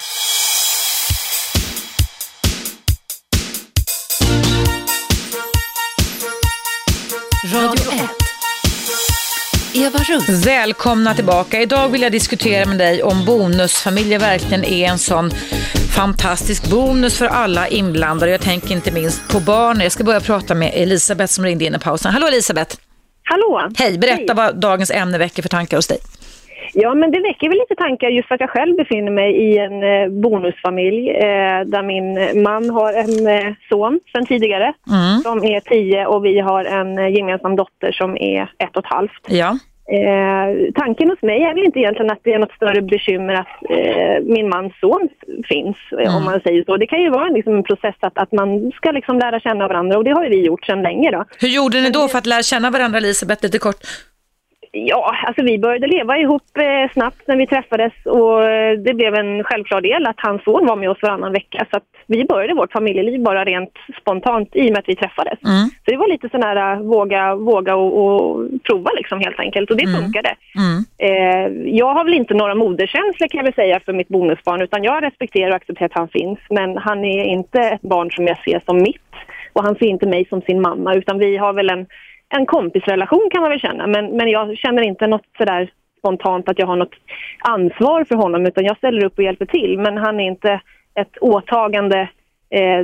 Radio 7.53 7.91
1. 7.91 8.22
Eva 9.74 10.00
Russ. 10.00 10.46
Välkomna 10.46 11.15
tillbaka. 11.15 11.62
Idag 11.62 11.89
vill 11.89 12.01
jag 12.01 12.12
diskutera 12.12 12.65
med 12.65 12.77
dig 12.77 13.03
om 13.03 13.25
bonusfamiljer 13.25 14.20
verkligen 14.20 14.63
är 14.63 14.88
en 14.88 15.00
sån 15.00 15.31
fantastisk 15.96 16.70
bonus 16.70 17.17
för 17.17 17.25
alla 17.25 17.67
inblandade. 17.67 18.31
Jag 18.31 18.41
tänker 18.41 18.72
inte 18.72 18.91
minst 18.91 19.27
på 19.27 19.39
barn. 19.39 19.79
Jag 19.79 19.91
ska 19.91 20.03
börja 20.03 20.20
prata 20.20 20.55
med 20.55 20.72
Elisabeth 20.74 21.34
som 21.34 21.46
ringde 21.46 21.65
in 21.65 21.75
i 21.75 21.79
pausen. 21.79 22.13
Hallå 22.13 22.27
Elisabeth! 22.27 22.77
Hallå! 23.24 23.72
Hej, 23.77 23.98
berätta 23.98 24.34
vad 24.34 24.60
dagens 24.60 24.91
ämne 24.91 25.17
väcker 25.17 25.41
för 25.41 25.50
tankar 25.50 25.77
hos 25.77 25.88
dig. 25.88 25.98
Ja, 26.74 26.94
men 26.94 27.12
det 27.12 27.20
väcker 27.20 27.50
väl 27.50 27.58
lite 27.58 27.75
tankar 27.75 28.08
just 28.10 28.28
för 28.28 28.36
att 28.36 28.42
jag 28.42 28.50
själv 28.50 28.75
befinner 28.75 29.12
mig 29.12 29.32
i 29.36 29.58
en 29.58 29.84
eh, 29.84 30.10
bonusfamilj 30.22 31.10
eh, 31.10 31.62
där 31.66 31.84
min 31.84 32.44
man 32.44 32.70
har 32.70 32.94
en 32.94 33.28
eh, 33.28 33.54
son 33.70 34.00
sedan 34.13 34.25
tidigare 34.25 34.74
Mm. 34.92 35.20
som 35.24 35.44
är 35.44 35.60
tio 35.60 36.06
och 36.06 36.25
vi 36.25 36.40
har 36.40 36.66
en 36.66 36.98
eh, 36.98 37.10
gemensam 37.16 37.56
dotter 37.56 37.92
som 37.92 38.18
är 38.18 38.42
ett 38.58 38.78
och 38.78 38.86
ett 38.86 38.94
halvt. 38.94 39.22
Ja. 39.28 39.58
Eh, 39.94 40.72
tanken 40.75 41.10
hos 41.10 41.22
mig 41.22 41.44
är 41.44 41.54
väl 41.54 41.63
inte 41.66 41.80
egentligen 41.80 42.12
att 42.12 42.20
det 42.24 42.34
är 42.34 42.40
något 42.40 42.51
större 42.51 42.82
bekymmer 42.82 43.34
att 43.34 43.48
eh, 43.70 44.24
min 44.24 44.50
mans 44.50 44.74
son 44.80 45.10
finns, 45.50 45.78
Mm. 45.92 46.16
om 46.16 46.24
man 46.25 46.40
säger 46.42 46.63
så. 46.63 46.78
Det 46.78 46.88
kan 46.88 47.01
ju 47.01 47.10
vara 47.10 47.28
en, 47.28 47.34
liksom, 47.34 47.56
en 47.56 47.63
process 47.63 47.96
att, 48.00 48.18
att 48.18 48.32
man 48.32 48.72
ska 48.72 48.92
liksom 48.92 49.20
lära 49.20 49.40
känna 49.40 49.68
varandra 49.68 49.98
och 49.98 50.04
det 50.04 50.12
har 50.12 50.30
vi 50.30 50.46
gjort 50.46 50.66
sedan 50.66 50.82
länge. 50.82 51.12
Då. 51.12 51.25
Hur 51.40 51.48
gjorde 51.48 51.82
ni 51.82 51.90
då 51.90 52.08
för 52.08 52.18
att 52.18 52.25
lära 52.25 52.42
känna 52.44 52.70
varandra 52.70 52.98
Elisabeth 52.98 53.44
lite 53.44 53.60
kort? 53.60 53.78
Ja, 54.74 55.16
alltså 55.28 55.44
vi 55.44 55.60
började 55.60 55.88
leva 55.88 56.18
ihop 56.18 56.58
eh, 56.58 56.92
snabbt 56.94 57.28
när 57.28 57.36
vi 57.36 57.48
träffades 57.48 57.94
och 58.06 58.44
eh, 58.44 58.80
det 58.80 58.94
blev 58.94 59.16
en 59.16 59.44
självklar 59.44 59.82
del 59.82 60.06
att 60.06 60.20
hans 60.20 60.44
son 60.44 60.66
var 60.66 60.75
med 60.75 60.90
oss 60.90 61.01
varannan 61.01 61.34
vecka. 61.34 61.66
Så 61.72 61.78
att 61.78 61.84
vi 62.08 62.25
började 62.25 62.54
vårt 62.54 62.72
familjeliv 62.72 63.22
bara 63.24 63.46
rent 63.46 63.74
spontant 64.01 64.50
i 64.56 64.62
och 64.62 64.72
med 64.72 64.78
att 64.78 64.90
vi 64.90 64.96
träffades. 64.96 65.40
Mm. 65.46 65.66
Så 65.86 65.92
det 65.92 65.98
var 65.98 66.08
lite 66.08 66.30
sån 66.30 66.44
här 66.44 66.75
uh, 66.75 66.82
våga, 66.82 67.36
våga 67.36 67.75
och, 67.75 67.92
och 68.06 68.48
prova 68.63 68.92
liksom 68.92 69.20
helt 69.20 69.40
enkelt 69.40 69.72
och 69.72 69.78
det 69.78 69.88
funkade. 69.88 70.36
Mm. 70.56 70.78
Eh, 70.98 71.75
jag 71.78 71.94
har 71.94 72.04
väl 72.04 72.13
inte 72.13 72.34
några 72.34 72.56
moderkänslor 72.56 73.28
kan 73.28 73.46
jag 73.46 73.56
säga 73.56 73.80
för 73.80 73.94
mitt 73.94 74.08
bonusbarn 74.08 74.62
utan 74.62 74.84
jag 74.84 75.04
respekterar 75.04 75.50
och 75.50 75.56
accepterar 75.56 75.86
att 75.86 76.00
han 76.00 76.08
finns 76.08 76.40
men 76.50 76.78
han 76.78 77.06
är 77.06 77.24
inte 77.24 77.60
ett 77.60 77.82
barn 77.82 78.12
som 78.12 78.28
jag 78.28 78.44
ser 78.44 78.62
som 78.66 78.82
mitt 78.82 79.01
och 79.54 79.63
han 79.63 79.75
ser 79.75 79.86
inte 79.86 80.08
mig 80.08 80.25
som 80.30 80.42
sin 80.42 80.62
mamma 80.62 80.96
utan 80.96 81.20
vi 81.20 81.38
har 81.38 81.54
väl 81.54 81.70
en, 81.70 81.86
en 82.31 82.45
kompisrelation 82.45 83.29
kan 83.31 83.41
man 83.41 83.50
väl 83.51 83.59
känna 83.59 83.88
men, 83.88 84.17
men 84.17 84.29
jag 84.29 84.57
känner 84.57 84.81
inte 84.81 85.07
något 85.07 85.25
sådär 85.38 85.71
spontant 85.97 86.50
att 86.50 86.59
jag 86.59 86.67
har 86.67 86.75
något 86.75 86.95
ansvar 87.39 88.03
för 88.03 88.15
honom 88.15 88.45
utan 88.45 88.65
jag 88.65 88.77
ställer 88.77 89.05
upp 89.05 89.17
och 89.17 89.23
hjälper 89.23 89.45
till 89.45 89.79
men 89.79 89.97
han 89.97 90.19
är 90.19 90.27
inte 90.27 90.61
ett 90.95 91.17
åtagande 91.17 92.09
eh, 92.50 92.81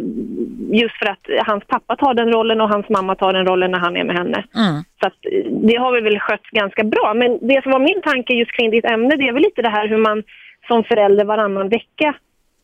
just 0.72 0.96
för 0.96 1.06
att 1.06 1.48
hans 1.48 1.64
pappa 1.68 1.96
tar 1.96 2.14
den 2.14 2.32
rollen 2.32 2.62
och 2.62 2.70
hans 2.70 2.90
mamma 2.90 3.16
tar 3.16 3.34
den 3.34 3.48
rollen 3.48 3.72
när 3.72 3.80
han 3.80 3.98
är 3.98 4.04
med 4.04 4.18
henne. 4.18 4.44
Mm. 4.56 4.84
Så 5.02 5.08
att, 5.08 5.26
eh, 5.32 5.52
det 5.52 5.76
har 5.76 5.92
vi 5.92 6.02
väl 6.02 6.20
skött 6.20 6.48
ganska 6.52 6.84
bra. 6.84 7.14
Men 7.16 7.48
det 7.48 7.64
som 7.64 7.72
var 7.72 7.80
min 7.80 8.02
tanke 8.02 8.34
just 8.34 8.52
kring 8.52 8.72
ditt 8.72 8.86
ämne, 8.86 9.16
det 9.16 9.28
är 9.28 9.34
väl 9.34 9.44
lite 9.44 9.62
det 9.62 9.70
här 9.70 9.88
hur 9.88 9.98
man 9.98 10.24
som 10.68 10.84
förälder 10.84 11.26
varannan 11.26 11.70
vecka 11.70 12.16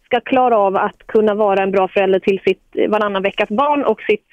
ska 0.06 0.20
klara 0.20 0.58
av 0.58 0.76
att 0.76 1.08
kunna 1.08 1.34
vara 1.34 1.64
en 1.64 1.72
bra 1.72 1.88
förälder 1.88 2.20
till 2.20 2.40
sitt 2.40 2.76
eh, 2.76 2.90
varannan 2.90 3.24
veckas 3.24 3.50
barn 3.50 3.84
och 3.84 4.02
sitt 4.02 4.28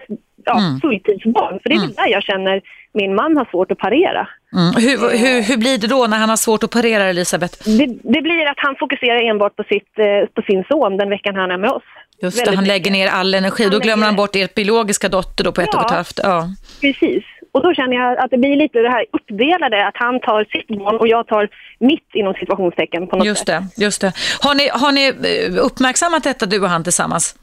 ja, 0.44 0.58
Mm. 0.58 0.80
fulltidsbarn. 0.80 1.60
För 1.62 1.68
det 1.68 1.74
är 1.74 1.80
väl 1.80 1.92
där 1.92 2.06
jag 2.08 2.22
känner 2.22 2.60
min 2.92 3.14
man 3.14 3.36
har 3.36 3.44
svårt 3.50 3.70
att 3.72 3.78
parera. 3.78 4.28
Mm. 4.56 4.74
Hur, 4.84 5.18
hur, 5.18 5.42
hur 5.42 5.56
blir 5.56 5.78
det 5.78 5.86
då 5.86 6.06
när 6.06 6.16
han 6.18 6.28
har 6.28 6.36
svårt 6.36 6.62
att 6.62 6.70
parera 6.70 7.04
Elisabeth? 7.04 7.54
Det, 7.78 7.86
det 7.86 8.22
blir 8.22 8.46
att 8.50 8.56
han 8.66 8.76
fokuserar 8.78 9.30
enbart 9.30 9.56
på, 9.56 9.64
sitt, 9.64 9.98
eh, 9.98 10.28
på 10.34 10.42
sin 10.42 10.64
son 10.68 10.96
den 10.96 11.10
veckan 11.10 11.34
han 11.36 11.50
är 11.50 11.58
med 11.58 11.70
oss. 11.70 11.82
Just 12.22 12.44
det, 12.44 12.54
han 12.54 12.64
lägger 12.64 12.90
ner 12.90 13.08
all 13.08 13.34
energi. 13.34 13.62
Han 13.62 13.72
Då 13.72 13.78
glömmer 13.78 14.06
han 14.06 14.16
bort 14.16 14.36
er 14.36 14.48
biologiska 14.56 15.08
dotter 15.08 15.44
då 15.44 15.52
på 15.52 15.60
ett 15.60 15.68
Ja. 15.72 15.78
och 15.80 15.84
ett 15.90 15.96
halvt. 15.96 16.20
Ja. 16.22 16.48
Precis. 16.80 17.24
Och 17.52 17.62
då 17.62 17.74
känner 17.74 17.96
jag 17.96 18.18
att 18.18 18.30
det 18.30 18.38
blir 18.38 18.56
lite 18.56 18.78
det 18.78 18.88
här 18.90 19.04
uppdelade, 19.12 19.86
att 19.86 19.94
han 19.96 20.20
tar 20.20 20.44
sitt 20.44 20.68
barn 20.78 20.96
och 20.96 21.08
jag 21.08 21.26
tar 21.26 21.48
mitt 21.80 22.08
inom 22.14 22.34
situationstecken 22.34 23.06
på 23.06 23.16
något 23.16 23.26
Just 23.26 23.46
sätt. 23.46 23.62
det, 23.76 23.84
just 23.84 24.00
det. 24.00 24.12
Har 24.40 24.54
ni, 24.54 24.68
har 24.68 24.92
ni 24.92 25.06
eh, 25.08 25.64
uppmärksammat 25.64 26.24
detta 26.24 26.46
du 26.46 26.60
och 26.62 26.68
han 26.68 26.84
tillsammans? 26.84 27.36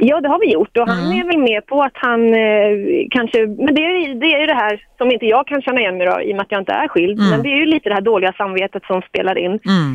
Ja, 0.00 0.20
det 0.20 0.28
har 0.28 0.38
vi 0.40 0.52
gjort 0.52 0.76
och 0.78 0.88
han 0.88 1.04
Mm. 1.06 1.20
är 1.20 1.24
väl 1.26 1.38
med 1.38 1.66
på 1.66 1.82
att 1.82 1.92
han 1.94 2.34
eh, 2.34 2.70
kanske, 3.10 3.46
men 3.46 3.74
det 3.74 3.82
är, 3.84 4.14
det 4.14 4.26
är 4.34 4.40
ju 4.40 4.46
det 4.46 4.54
här 4.54 4.82
som 4.98 5.10
inte 5.10 5.26
jag 5.26 5.46
kan 5.46 5.62
känna 5.62 5.80
igen 5.80 5.96
mig 5.98 6.06
då, 6.06 6.20
i 6.22 6.32
och 6.32 6.36
med 6.36 6.40
att 6.42 6.52
jag 6.52 6.60
inte 6.60 6.72
är 6.72 6.88
skild, 6.88 7.18
Mm. 7.18 7.30
men 7.30 7.42
det 7.42 7.48
är 7.48 7.56
ju 7.56 7.66
lite 7.66 7.88
det 7.88 7.94
här 7.94 8.00
dåliga 8.00 8.32
samvetet 8.32 8.82
som 8.84 9.02
spelar 9.02 9.38
in. 9.38 9.58
Mm. 9.74 9.88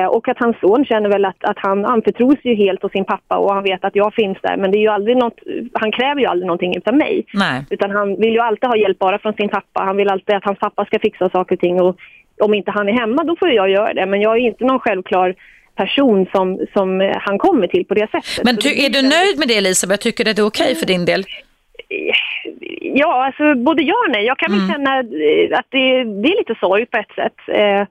Eh, 0.00 0.06
och 0.06 0.28
att 0.28 0.38
hans 0.38 0.56
son 0.60 0.84
känner 0.84 1.08
väl 1.10 1.24
att, 1.24 1.44
att 1.44 1.58
han 1.58 1.84
anförtros 1.84 2.36
ju 2.42 2.54
helt 2.54 2.84
åt 2.84 2.92
sin 2.92 3.04
pappa 3.04 3.36
och 3.36 3.54
han 3.54 3.62
vet 3.64 3.84
att 3.84 3.96
jag 3.96 4.14
finns 4.14 4.38
där, 4.42 4.56
men 4.56 4.70
det 4.70 4.78
är 4.78 4.80
ju 4.80 4.88
aldrig 4.88 5.16
något, 5.16 5.38
han 5.72 5.92
kräver 5.92 6.20
ju 6.20 6.26
aldrig 6.26 6.46
någonting 6.46 6.76
utav 6.76 6.94
mig. 6.94 7.24
Nej. 7.34 7.64
Utan 7.70 7.90
han 7.90 8.16
vill 8.16 8.32
ju 8.32 8.40
alltid 8.40 8.68
ha 8.68 8.76
hjälp 8.76 8.98
bara 8.98 9.18
från 9.18 9.32
sin 9.32 9.48
pappa. 9.48 9.80
Han 9.84 9.96
vill 9.96 10.08
alltid 10.10 10.34
att 10.36 10.44
hans 10.44 10.58
pappa 10.58 10.84
ska 10.84 10.98
fixa 10.98 11.28
saker 11.30 11.54
och 11.56 11.60
ting. 11.60 11.80
Och 11.82 11.96
om 12.40 12.54
inte 12.54 12.70
han 12.70 12.88
är 12.88 12.92
hemma, 12.92 13.24
då 13.24 13.36
får 13.36 13.48
jag 13.50 13.70
göra 13.70 13.94
det. 13.94 14.06
Men 14.06 14.20
jag 14.20 14.32
är 14.36 14.40
inte 14.40 14.64
någon 14.64 14.78
självklar 14.80 15.34
person 15.76 16.26
som, 16.32 16.66
som 16.72 17.12
han 17.20 17.38
kommer 17.38 17.66
till 17.66 17.84
på 17.84 17.94
det 17.94 18.10
sättet. 18.10 18.44
Men 18.44 18.56
ty, 18.56 18.68
är 18.68 18.90
du 18.90 19.02
nöjd 19.02 19.38
med 19.38 19.48
det 19.48 19.56
Elisabeth? 19.56 20.02
Tycker 20.02 20.24
du 20.24 20.30
att 20.30 20.36
det 20.36 20.42
är 20.42 20.46
okej 20.46 20.74
för 20.74 20.86
din 20.86 21.04
del? 21.04 21.24
Ja, 22.80 23.26
alltså 23.26 23.54
både 23.54 23.82
ja 23.82 23.94
och 24.06 24.12
nej. 24.12 24.24
Jag 24.24 24.38
kan 24.38 24.52
Mm. 24.52 24.66
väl 24.66 24.70
känna 24.76 24.98
eh, 24.98 25.58
att 25.58 25.66
det, 25.68 26.04
det 26.22 26.28
är 26.32 26.38
lite 26.38 26.54
sorg 26.60 26.86
på 26.86 26.98
ett 26.98 27.14
sätt. 27.14 27.38
Eh, 27.48 27.82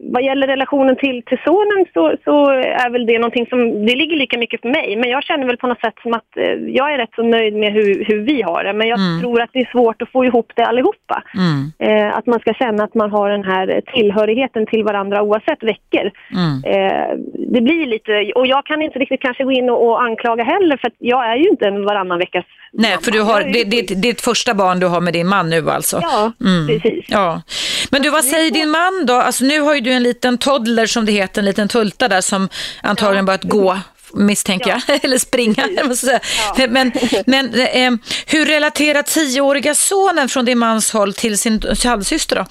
vad 0.00 0.22
gäller 0.24 0.46
relationen 0.46 0.96
till, 0.96 1.22
till 1.26 1.38
sonen 1.44 1.86
så, 1.94 2.14
så 2.24 2.50
är 2.84 2.90
väl 2.90 3.06
det 3.06 3.18
någonting 3.18 3.46
som, 3.46 3.86
det 3.86 3.94
ligger 3.96 4.16
lika 4.16 4.38
mycket 4.38 4.60
för 4.60 4.68
mig. 4.68 4.96
Men 4.96 5.10
jag 5.10 5.24
känner 5.24 5.46
väl 5.46 5.56
på 5.56 5.66
något 5.66 5.80
sätt 5.80 5.94
som 6.02 6.12
att 6.14 6.36
eh, 6.36 6.44
jag 6.68 6.92
är 6.92 6.98
rätt 6.98 7.14
så 7.16 7.22
nöjd 7.22 7.54
med 7.54 7.72
hur, 7.72 8.04
hur 8.04 8.20
vi 8.20 8.42
har 8.42 8.64
det. 8.64 8.72
Men 8.72 8.88
jag 8.88 8.98
Mm. 8.98 9.20
tror 9.20 9.40
att 9.42 9.50
det 9.52 9.58
är 9.58 9.70
svårt 9.72 10.02
att 10.02 10.12
få 10.12 10.24
ihop 10.24 10.52
det 10.54 10.64
allihopa. 10.66 11.22
Mm. 11.34 11.72
Eh, 11.78 12.16
att 12.18 12.26
man 12.26 12.40
ska 12.40 12.54
känna 12.54 12.84
att 12.84 12.94
man 12.94 13.10
har 13.10 13.30
den 13.30 13.44
här 13.44 13.80
tillhörigheten 13.94 14.66
till 14.66 14.84
varandra 14.84 15.22
oavsett 15.22 15.62
veckor. 15.62 16.10
Mm. 16.32 16.54
Eh, 16.74 17.08
det 17.54 17.60
blir 17.60 17.86
lite, 17.86 18.32
och 18.34 18.46
jag 18.46 18.66
kan 18.66 18.82
inte 18.82 18.98
riktigt 18.98 19.20
kanske 19.22 19.44
gå 19.44 19.52
in 19.52 19.70
och, 19.70 19.86
och 19.88 20.02
anklaga 20.02 20.44
heller 20.44 20.76
för 20.76 20.86
att 20.88 20.94
jag 20.98 21.26
är 21.32 21.36
ju 21.36 21.48
inte 21.48 21.66
en 21.66 21.84
varannan 21.84 22.18
veckas 22.18 22.44
Nej, 22.72 22.90
mamma. 22.90 23.00
för 23.02 23.10
du 23.10 23.20
har, 23.22 23.40
det, 23.42 23.64
det, 23.64 23.80
det 23.88 23.94
är 23.94 24.02
ditt 24.02 24.20
första 24.20 24.54
barn 24.54 24.80
du 24.80 24.86
har 24.86 25.00
med 25.00 25.12
din 25.12 25.26
man 25.28 25.50
nu 25.50 25.70
alltså? 25.70 25.98
Ja, 26.02 26.32
Mm. 26.44 26.66
precis. 26.66 27.04
Ja. 27.08 27.42
Men 27.90 28.02
du, 28.02 28.10
vad 28.10 28.24
säger 28.24 28.50
din 28.50 28.70
man 28.70 29.06
då? 29.06 29.14
Alltså 29.14 29.44
nu 29.44 29.60
har 29.60 29.74
ju 29.74 29.80
du 29.88 29.94
en 29.94 30.02
liten 30.02 30.38
toddler 30.38 30.86
som 30.86 31.04
det 31.04 31.12
heter, 31.12 31.42
en 31.42 31.44
liten 31.44 31.68
tulta 31.68 32.08
där 32.08 32.20
som 32.20 32.48
antagligen 32.82 33.24
börjat 33.24 33.44
gå 33.44 33.78
misstänker 34.14 34.70
jag, 34.70 35.00
eller 35.04 35.18
springa. 35.18 35.94
säga. 35.96 36.20
Men, 36.68 36.92
men 37.26 37.54
eh, 37.54 37.92
hur 38.26 38.46
relaterar 38.46 39.02
tioåriga 39.02 39.74
sonen 39.74 40.28
från 40.28 40.44
din 40.44 40.58
mans 40.58 40.92
håll 40.92 41.14
till 41.14 41.38
sin 41.38 41.62
halvsyster 41.84 42.36
då? 42.36 42.44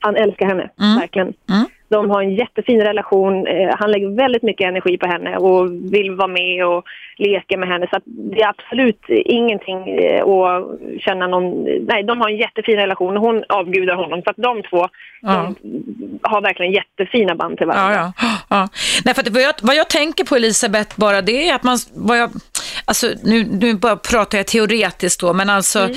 Han 0.00 0.16
älskar 0.16 0.46
henne, 0.46 0.70
verkligen. 1.00 1.32
Mm. 1.50 1.66
De 1.88 2.10
har 2.10 2.22
en 2.22 2.34
jättefin 2.34 2.80
relation. 2.80 3.46
Eh, 3.46 3.70
han 3.78 3.90
lägger 3.90 4.08
väldigt 4.08 4.42
mycket 4.42 4.68
energi 4.68 4.98
på 4.98 5.06
henne 5.06 5.36
och 5.36 5.72
vill 5.92 6.14
vara 6.14 6.28
med 6.28 6.66
och 6.66 6.84
leka 7.16 7.56
med 7.56 7.68
henne. 7.68 7.86
Så 7.92 8.00
det 8.04 8.42
är 8.42 8.48
absolut 8.48 9.04
ingenting 9.08 9.88
eh, 9.88 10.22
att 10.22 10.64
känna 11.00 11.26
någon... 11.26 11.64
Nej, 11.64 12.02
de 12.02 12.20
har 12.20 12.28
en 12.28 12.36
jättefin 12.36 12.76
relation 12.76 13.16
och 13.16 13.22
hon 13.22 13.44
avgudar 13.48 13.94
honom. 13.94 14.22
Så 14.22 14.30
att 14.30 14.36
de 14.36 14.62
två 14.62 14.88
Ja. 15.20 15.54
de 15.62 16.18
har 16.22 16.40
verkligen 16.40 16.72
jättefina 16.72 17.34
band 17.34 17.58
till 17.58 17.66
varandra. 17.66 17.94
Ja, 17.94 18.12
ja. 18.20 18.38
ja. 18.48 18.68
Nej, 19.04 19.14
för 19.14 19.22
att 19.22 19.28
vad, 19.28 19.42
jag, 19.42 19.54
vad 19.62 19.76
jag 19.76 19.88
tänker 19.88 20.24
på 20.24 20.36
Elisabeth 20.36 21.00
bara 21.00 21.22
det 21.22 21.48
är 21.48 21.54
att 21.54 21.62
man, 21.62 21.78
vad 21.94 22.18
jag, 22.18 22.30
alltså 22.88 23.14
nu, 23.22 23.44
nu 23.44 23.74
bara 23.74 23.96
pratar 23.96 24.38
jag 24.38 24.46
teoretiskt 24.46 25.20
då, 25.20 25.32
men 25.32 25.50
alltså 25.50 25.90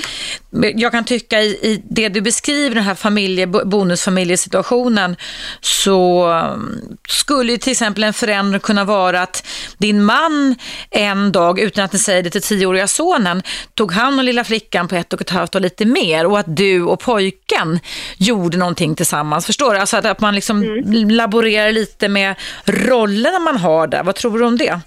jag 0.74 0.92
kan 0.92 1.04
tycka 1.04 1.40
i, 1.40 1.48
i 1.48 1.82
det 1.90 2.08
du 2.08 2.20
beskriver 2.20 2.74
den 2.74 2.84
här 2.84 2.94
familje, 2.94 3.46
bonusfamiljesituationen 3.46 5.16
så 5.60 6.28
um, 6.28 6.96
skulle 7.08 7.58
till 7.58 7.72
exempel 7.72 8.04
en 8.04 8.12
förändring 8.12 8.60
kunna 8.60 8.84
vara 8.84 9.22
att 9.22 9.46
din 9.78 10.04
man 10.04 10.54
en 10.90 11.32
dag, 11.32 11.58
utan 11.60 11.84
att 11.84 11.92
ni 11.92 11.98
säger 11.98 12.22
det 12.22 12.30
till 12.30 12.42
tioåriga 12.42 12.88
sonen, 12.88 13.42
tog 13.74 13.92
hand 13.92 14.20
om 14.20 14.26
lilla 14.26 14.44
flickan 14.44 14.88
på 14.88 14.94
ett 14.94 15.12
och 15.12 15.20
ett 15.20 15.30
halvt 15.30 15.54
och 15.54 15.60
lite 15.60 15.84
mer 15.84 16.26
och 16.26 16.38
att 16.38 16.56
du 16.56 16.82
och 16.82 17.00
pojken 17.00 17.80
gjorde 18.16 18.56
någonting 18.56 18.94
tillsammans. 18.94 19.46
Förstår 19.46 19.74
du? 19.74 19.80
Alltså 19.80 19.96
att, 19.96 20.04
att 20.04 20.20
man 20.20 20.34
liksom 20.34 20.82
laborerar 21.10 21.72
lite 21.72 22.08
med 22.08 22.34
rollerna 22.64 23.38
man 23.38 23.56
har 23.56 23.86
där. 23.86 24.02
Vad 24.02 24.14
tror 24.14 24.38
du 24.38 24.44
om 24.44 24.58
det? 24.58 24.80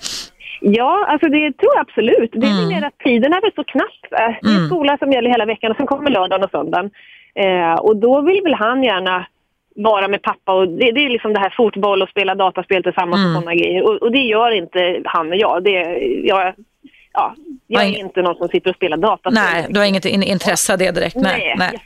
Ja, 0.62 1.06
alltså 1.10 1.30
det 1.30 1.52
tror 1.58 1.72
jag 1.76 1.82
absolut. 1.82 2.32
Det 2.34 2.48
är 2.48 2.52
Mm. 2.60 2.68
mer 2.68 2.88
att 2.88 2.98
tiden 2.98 3.34
är 3.34 3.42
väl 3.42 3.52
så 3.56 3.64
knapp. 3.64 4.02
va? 4.12 4.36
Det 4.42 4.50
är 4.50 4.66
skola 4.66 4.98
som 4.98 5.12
gäller 5.12 5.30
hela 5.30 5.46
veckan 5.46 5.72
och 5.72 5.78
sen 5.78 5.88
kommer 5.88 6.10
lördagen 6.12 6.44
och 6.44 6.52
söndagen. 6.52 6.92
Eh, 7.36 7.74
och 7.74 7.96
då 7.98 8.22
vill 8.22 8.42
väl 8.44 8.54
han 8.54 8.84
gärna 8.84 9.26
vara 9.76 10.08
med 10.08 10.22
pappa 10.22 10.54
och 10.54 10.68
det, 10.68 10.92
det 10.92 11.06
är 11.06 11.10
liksom 11.10 11.34
det 11.34 11.40
här 11.40 11.54
fotboll 11.58 12.02
och 12.02 12.10
spela 12.10 12.36
dataspel 12.36 12.84
tillsammans 12.84 13.20
Mm. 13.20 13.36
och 13.36 13.42
sådana 13.42 13.56
grejer. 13.56 13.84
Och, 13.84 13.96
och 14.02 14.12
det 14.12 14.20
gör 14.22 14.52
inte 14.52 15.02
han 15.06 15.30
och 15.30 15.36
jag. 15.38 15.64
Det, 15.64 15.72
jag, 16.24 16.54
ja, 17.14 17.36
jag 17.68 17.84
är 17.84 18.00
inte 18.00 18.22
någon 18.22 18.36
som 18.36 18.48
sitter 18.48 18.70
och 18.70 18.76
spelar 18.76 18.98
dataspel. 18.98 19.34
Nej, 19.34 19.66
du 19.70 19.80
har 19.80 19.86
inget 19.88 20.06
in- 20.06 20.24
intresse 20.24 20.74
av 20.74 20.80
det 20.80 20.92
direkt? 20.92 21.16
Nej. 21.16 21.40
Nej. 21.40 21.56
nej. 21.58 21.82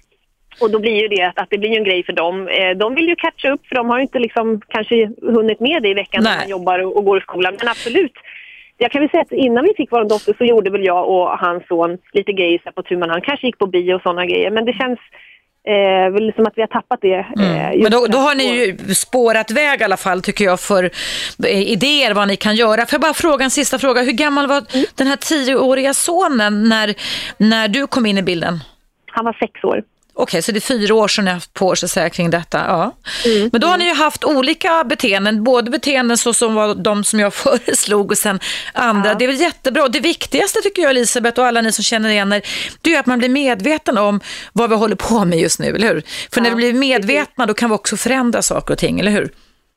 Och 0.62 0.72
då 0.72 0.80
blir 0.80 1.02
ju 1.02 1.08
det 1.08 1.32
att, 1.36 1.48
det 1.50 1.58
blir 1.58 1.78
en 1.78 1.84
grej 1.84 2.04
för 2.04 2.14
dem. 2.14 2.48
Eh, 2.48 2.78
de 2.78 2.96
vill 2.96 3.08
ju 3.08 3.16
catcha 3.16 3.52
upp 3.52 3.68
för 3.68 3.76
de 3.76 3.90
har 3.90 3.98
ju 3.98 4.02
inte 4.02 4.20
liksom 4.20 4.62
kanske 4.68 5.10
hunnit 5.22 5.60
med 5.60 5.84
det 5.84 5.90
i 5.90 5.94
veckan 5.94 6.24
Nej. 6.24 6.32
när 6.34 6.40
man 6.42 6.50
jobbar 6.50 6.80
och, 6.80 6.98
och 6.98 7.06
går 7.06 7.18
i 7.18 7.22
skolan. 7.22 7.56
Men 7.60 7.68
absolut. 7.70 8.14
Jag 8.81 8.91
kan 8.91 9.01
väl 9.01 9.09
säga 9.09 9.21
att 9.21 9.31
innan 9.31 9.63
vi 9.63 9.74
fick 9.77 9.91
vår 9.91 10.03
dotter 10.09 10.33
så 10.38 10.43
gjorde 10.45 10.69
väl 10.69 10.86
jag 10.86 11.09
och 11.09 11.29
hans 11.39 11.67
son 11.67 11.98
lite 12.13 12.31
grejer 12.33 12.71
på 12.75 12.83
tu 12.83 12.98
man 12.98 13.09
hand. 13.09 13.24
Kanske 13.24 13.48
gick 13.48 13.57
på 13.57 13.67
bio 13.67 13.93
och 13.93 14.01
sådana 14.01 14.25
grejer. 14.25 14.51
Men 14.51 14.65
det 14.65 14.74
känns 14.74 15.00
eh, 15.67 16.13
väl 16.13 16.33
som 16.36 16.45
att 16.48 16.53
vi 16.55 16.62
har 16.62 16.67
tappat 16.67 17.00
det. 17.01 17.25
Eh, 17.39 17.71
just 17.74 17.83
Men 17.83 17.91
då, 17.91 18.07
då 18.07 18.17
har 18.17 18.36
ni 18.36 18.43
ju 18.59 18.77
spårat 18.95 19.51
väg 19.51 19.81
i 19.81 19.83
alla 19.83 19.98
fall 19.98 20.21
tycker 20.21 20.45
jag 20.45 20.59
för 20.59 20.83
eh, 21.48 21.71
idéer 21.71 22.13
vad 22.13 22.27
ni 22.27 22.36
kan 22.36 22.55
göra. 22.55 22.86
Får 22.86 22.93
jag 22.93 23.01
bara 23.01 23.13
fråga 23.13 23.43
en 23.43 23.51
sista 23.51 23.79
fråga. 23.79 24.01
Hur 24.01 24.12
gammal 24.12 24.48
var 24.48 24.57
Mm. 24.74 24.86
den 24.95 25.07
här 25.07 25.15
tioåriga 25.15 25.93
sonen 25.93 26.69
när, 26.69 26.93
när 27.38 27.67
du 27.67 27.88
kom 27.88 28.05
in 28.05 28.17
i 28.17 28.24
bilden? 28.24 28.59
Han 29.12 29.25
var 29.25 29.33
sex 29.33 29.63
år. 29.63 29.83
Okej, 30.22 30.42
så 30.42 30.52
det 30.52 30.58
är 30.58 30.62
fyra 30.62 30.96
år 30.96 31.08
sedan 31.08 31.26
ni 31.26 31.32
har 31.32 31.36
haft 31.36 31.54
på 31.54 31.72
er 31.72 31.76
så 31.76 31.86
att 31.86 31.92
säga, 31.92 32.10
kring 32.10 32.30
detta. 32.30 32.58
Ja. 32.58 32.96
Mm. 33.26 33.50
Men 33.52 33.62
då 33.62 33.68
har 33.68 33.78
ni 33.78 33.86
ju 33.86 33.94
haft 33.94 34.24
olika 34.24 34.84
beteenden, 34.84 35.44
både 35.44 35.72
beteenden 35.72 36.18
så 36.18 36.34
som 36.34 36.56
var 36.56 36.76
de 36.76 37.04
som 37.04 37.20
jag 37.20 37.34
föreslog 37.44 38.12
och 38.12 38.18
sen 38.18 38.40
andra. 38.74 39.14
Det 39.14 39.26
är 39.26 39.28
väl 39.28 39.40
jättebra. 39.40 39.88
Det 39.88 40.00
viktigaste 40.00 40.62
tycker 40.62 40.82
jag 40.82 40.92
Elisabeth 40.92 41.40
och 41.40 41.46
alla 41.46 41.62
ni 41.62 41.72
som 41.72 41.84
känner 41.84 42.10
igen 42.10 42.34
er, 42.34 42.42
det 42.82 42.96
är 42.96 43.00
att 43.00 43.06
man 43.06 43.20
blir 43.20 43.30
medveten 43.30 43.98
om 43.98 44.20
vad 44.54 44.70
vi 44.70 44.76
håller 44.76 44.96
på 44.96 45.26
med 45.26 45.40
just 45.40 45.60
nu, 45.60 45.68
eller 45.68 45.88
hur? 45.88 46.04
För 46.34 46.42
när 46.42 46.50
vi 46.50 46.56
blir 46.56 46.74
medvetna 46.74 47.46
då 47.46 47.54
kan 47.54 47.70
vi 47.70 47.76
också 47.76 47.98
förändra 47.98 48.42
saker 48.42 48.74
och 48.74 48.80
ting, 48.80 49.00
eller 49.00 49.12
hur? 49.12 49.30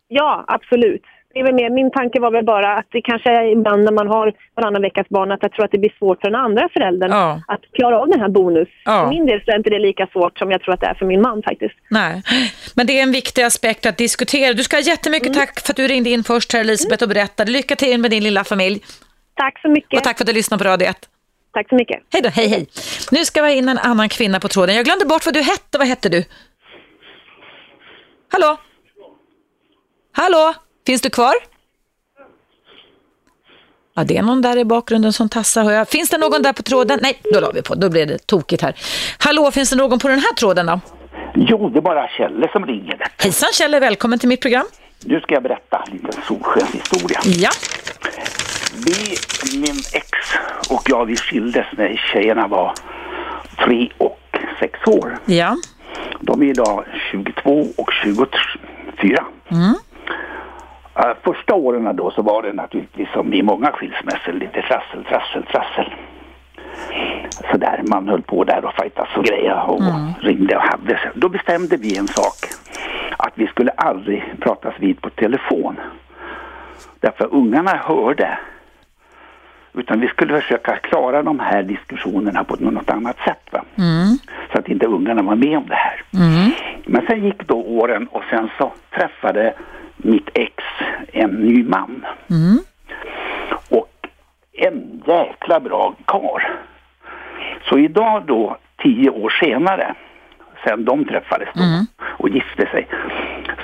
Ja, 0.09 0.45
absolut. 0.49 1.03
Väl 1.35 1.55
mer, 1.55 1.71
min 1.71 1.91
tanke 1.91 2.21
var 2.21 2.31
väl 2.31 2.45
bara 2.45 2.77
att 2.77 2.87
det 2.91 3.03
kanske 3.03 3.31
är 3.31 3.45
ibland 3.45 3.85
när 3.85 3.93
man 3.93 4.07
har 4.09 4.33
varannan 4.57 4.83
veckas 4.83 5.09
barn 5.09 5.33
att 5.33 5.39
jag 5.43 5.53
tror 5.53 5.65
att 5.65 5.71
det 5.71 5.79
blir 5.79 5.95
svårt 5.99 6.21
för 6.21 6.31
den 6.31 6.41
andra 6.41 6.69
föräldern 6.73 7.11
Ja. 7.11 7.41
att 7.47 7.61
klara 7.73 7.99
av 8.01 8.09
den 8.09 8.21
här 8.21 8.29
bonus. 8.29 8.69
Ja. 8.85 9.01
För 9.01 9.09
min 9.09 9.27
del 9.27 9.43
så 9.45 9.51
är 9.51 9.57
inte 9.57 9.71
det 9.71 9.79
lika 9.79 10.07
svårt 10.07 10.39
som 10.39 10.51
jag 10.51 10.62
tror 10.62 10.75
att 10.75 10.81
det 10.81 10.87
är 10.87 10.95
för 10.95 11.07
min 11.07 11.21
man 11.23 11.43
faktiskt. 11.43 11.75
Nej, 11.91 12.23
men 12.77 12.87
det 12.87 12.99
är 12.99 13.03
en 13.03 13.12
viktig 13.12 13.43
aspekt 13.43 13.87
att 13.87 13.99
diskutera. 13.99 14.53
Du 14.53 14.62
ska 14.62 14.77
ha 14.77 14.83
jättemycket 14.83 15.35
tack 15.35 15.61
för 15.61 15.73
att 15.73 15.77
du 15.77 15.87
ringde 15.89 16.11
in 16.11 16.25
först 16.25 16.53
här 16.53 16.61
Elisabeth 16.61 17.03
och 17.03 17.09
berättade. 17.09 17.51
Lycka 17.51 17.77
till 17.77 18.01
med 18.01 18.11
din 18.11 18.23
lilla 18.23 18.45
familj 18.45 18.81
Tack 19.35 19.61
så 19.62 19.69
mycket. 19.69 19.99
och 19.99 20.05
tack 20.05 20.17
för 20.19 20.25
att 20.25 20.29
du 20.29 20.33
lyssnade 20.33 20.65
på 20.65 20.71
Radio 20.71 20.89
1. 20.89 20.97
Tack 21.53 21.69
så 21.69 21.75
mycket. 21.75 22.01
Hej 22.12 22.23
då, 22.23 22.29
hej 22.29 22.49
hej. 22.49 22.67
Nu 23.12 23.25
ska 23.25 23.43
vi 23.43 23.49
ha 23.49 23.55
in 23.55 23.69
en 23.69 23.79
annan 23.79 24.09
kvinna 24.09 24.41
på 24.41 24.49
tråden. 24.49 24.77
Jag 24.77 24.85
glömde 24.85 25.05
bort 25.07 25.25
vad 25.27 25.35
du 25.35 25.41
hette. 25.41 25.79
Vad 25.79 25.87
hette 25.87 26.09
du? 26.09 26.25
Hallå? 28.33 28.57
Hallå? 30.12 30.55
Finns 30.87 31.01
du 31.03 31.11
kvar? 31.11 31.35
Ja, 33.95 34.05
det 34.05 34.17
är 34.17 34.23
någon 34.23 34.43
där 34.43 34.57
i 34.59 34.65
bakgrunden 34.65 35.12
som 35.12 35.29
tassar. 35.29 35.65
hör 35.65 35.73
jag. 35.73 35.89
Finns 35.89 36.11
det 36.11 36.19
någon 36.19 36.43
där 36.43 36.53
på 36.53 36.62
tråden? 36.62 36.99
Nej, 37.03 37.21
då 37.33 37.41
la 37.41 37.51
vi 37.51 37.62
på. 37.62 37.75
Då 37.75 37.89
blev 37.91 38.07
det 38.09 38.27
tokigt 38.27 38.62
här. 38.62 38.75
Hallå, 39.19 39.51
finns 39.51 39.71
det 39.71 39.77
någon 39.77 39.99
på 39.99 40.09
den 40.09 40.19
här 40.19 40.35
tråden 40.35 40.67
då? 40.67 40.81
Jo, 41.35 41.69
det 41.69 41.79
är 41.79 41.83
bara 41.83 42.09
Kjelle 42.09 42.49
som 42.53 42.67
ringer. 42.67 43.07
Hejsan 43.19 43.49
Kjell, 43.53 43.71
välkommen 43.81 44.19
till 44.19 44.29
mitt 44.29 44.41
program. 44.43 44.67
Nu 45.05 45.21
ska 45.21 45.35
jag 45.35 45.43
berätta 45.43 45.85
en 45.87 45.93
liten 45.93 46.23
solskenshistoria. 46.29 47.21
Ja, 47.25 47.51
Vi, 48.87 49.17
min 49.59 49.77
ex 49.93 50.09
och 50.71 50.83
jag, 50.87 51.05
vi 51.07 51.17
skildes 51.17 51.67
när 51.77 51.97
tjejerna 52.12 52.47
var 52.49 52.75
tre 53.65 53.91
och 53.99 54.19
sex 54.61 54.79
år. 54.87 55.19
ja. 55.25 55.57
De 56.21 56.43
är 56.43 56.47
idag 56.47 56.85
22 57.11 57.67
och 57.77 57.89
24. 58.05 59.25
Eh, 59.51 59.57
första 61.23 61.55
åren 61.55 61.97
då 61.97 62.11
så 62.11 62.23
var 62.23 62.43
det 62.43 62.53
naturligtvis 62.53 63.09
som 63.13 63.35
i 63.35 63.43
många 63.43 63.73
skilsmässor 63.73 64.33
lite 64.33 64.63
trassel, 64.63 65.05
trassel, 65.05 65.43
trassel. 65.43 65.95
Så 67.51 67.57
där 67.57 67.81
man 67.91 68.09
höll 68.09 68.23
på 68.23 68.45
där 68.45 68.65
och 68.65 68.75
fightas 68.75 69.09
och 69.17 69.25
grejer 69.25 69.71
och 69.71 69.83
ringde 70.21 70.57
och 70.57 70.63
hade 70.63 70.99
sig. 70.99 71.11
Då 71.15 71.29
bestämde 71.29 71.77
vi 71.77 71.99
en 71.99 72.09
sak. 72.09 72.37
Att 73.17 73.33
vi 73.35 73.47
skulle 73.47 73.71
aldrig 73.71 74.25
pratas 74.41 74.75
vid 74.79 75.01
på 75.01 75.11
telefon. 75.11 75.77
Därför 77.01 77.29
ungarna 77.35 77.71
hörde. 77.71 78.39
Utan 79.75 80.01
vi 80.01 80.09
skulle 80.09 80.41
försöka 80.41 80.77
klara 80.77 81.23
de 81.23 81.41
här 81.41 81.63
diskussionerna 81.63 82.45
på 82.45 82.57
något 82.59 82.91
annat 82.91 83.17
sätt. 83.25 83.49
Va? 83.51 83.65
Så 84.53 84.59
att 84.59 84.69
inte 84.69 84.87
ungarna 84.87 85.23
var 85.23 85.37
med 85.37 85.59
om 85.59 85.67
det 85.69 85.75
här. 85.75 86.03
Men 86.87 87.07
sen 87.07 87.25
gick 87.25 87.47
då 87.47 87.63
åren 87.63 88.07
och 88.11 88.23
sen 88.31 88.51
så 88.59 88.73
träffade 88.91 89.55
mitt 90.02 90.28
ex 90.35 90.54
en 91.12 91.30
ny 91.30 91.64
man. 91.64 92.04
Och 93.68 94.09
en 94.52 95.02
jäkla 95.06 95.61
bra 95.61 95.94
karl. 96.04 96.42
Så 97.68 97.78
idag 97.78 98.25
då, 98.26 98.56
tio 98.82 99.11
år 99.11 99.30
senare, 99.30 99.95
sen 100.65 100.84
de 100.84 101.04
träffades 101.04 101.49
då 101.54 101.86
och 102.19 102.28
gifte 102.28 102.67
sig, 102.67 102.88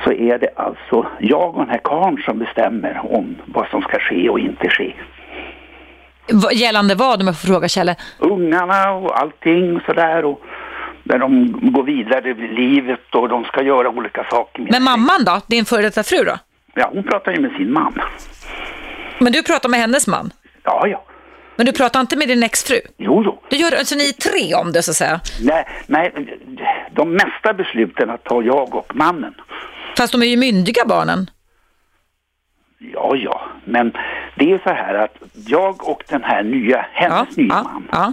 så 0.05 0.13
är 0.13 0.39
det 0.39 0.51
alltså 0.57 1.07
jag 1.19 1.55
och 1.55 1.61
den 1.61 1.71
här 1.71 1.81
karln 1.85 2.23
som 2.25 2.39
bestämmer 2.39 3.17
om 3.17 3.37
vad 3.47 3.69
som 3.69 3.83
ska 3.83 3.99
ske 3.99 4.29
och 4.29 4.41
inte 4.41 4.69
ske. 4.69 4.93
Gällande 6.53 6.95
vad 6.95 7.21
om 7.21 7.27
jag 7.27 7.41
får 7.41 7.47
fråga 7.49 7.69
Kjelle? 7.69 7.97
ungarna 8.19 8.93
och 8.93 9.21
allting 9.21 9.81
sådär 9.87 10.25
och 10.25 10.41
när 11.09 11.19
de 11.19 11.53
går 11.73 11.83
vidare 11.83 12.31
i 12.31 12.35
livet 12.35 13.15
och 13.15 13.29
de 13.29 13.45
ska 13.45 13.63
göra 13.63 13.89
olika 13.89 14.27
saker. 14.31 14.63
med 14.63 14.73
Men 14.73 14.83
mamman 14.83 15.25
då? 15.25 15.41
Din 15.47 15.65
före 15.65 15.83
detta 15.83 16.03
fru 16.03 16.25
då? 16.25 16.39
Ja, 16.75 16.91
hon 16.93 17.03
pratar 17.03 17.33
ju 17.33 17.41
med 17.41 17.51
sin 17.51 17.73
man. 17.73 17.95
Men 19.19 19.33
du 19.33 19.43
pratar 19.43 19.69
med 19.69 19.81
hennes 19.81 20.07
man? 20.07 20.31
Ja, 20.63 20.87
ja. 20.87 21.05
Men 21.57 21.67
du 21.67 21.73
pratar 21.73 22.01
inte 22.01 22.17
med 22.17 22.29
din 22.29 22.43
exfru? 22.43 22.81
Jo, 22.97 23.23
jo. 23.25 23.43
Du 23.51 23.57
gör 23.57 23.73
alltså 23.79 23.95
ni 23.95 24.09
är 24.09 24.13
tre 24.13 24.55
om 24.55 24.73
det 24.73 24.83
så 24.83 24.91
att 24.91 24.97
säga? 24.97 25.21
Nej, 25.43 25.69
nej, 25.87 26.13
de 26.93 27.13
mesta 27.13 27.55
besluten 27.55 28.11
att 28.11 28.25
ta 28.25 28.43
jag 28.43 28.75
och 28.75 28.97
mannen. 28.97 29.35
Fast 29.97 30.13
de 30.13 30.23
är 30.23 30.27
ju 30.27 30.37
myndiga 30.37 30.85
barnen. 30.87 31.31
Ja, 32.79 33.17
ja. 33.17 33.41
Men 33.65 33.93
det 34.35 34.53
är 34.53 34.59
så 34.59 34.71
här 34.71 34.95
att 34.95 35.17
jag 35.47 35.89
och 35.89 36.03
den 36.09 36.23
här 36.25 36.43
nya, 36.43 36.87
hennes 36.93 37.37
nya 37.37 37.55
ja, 37.55 37.63
man. 37.63 37.89
ja. 37.93 38.13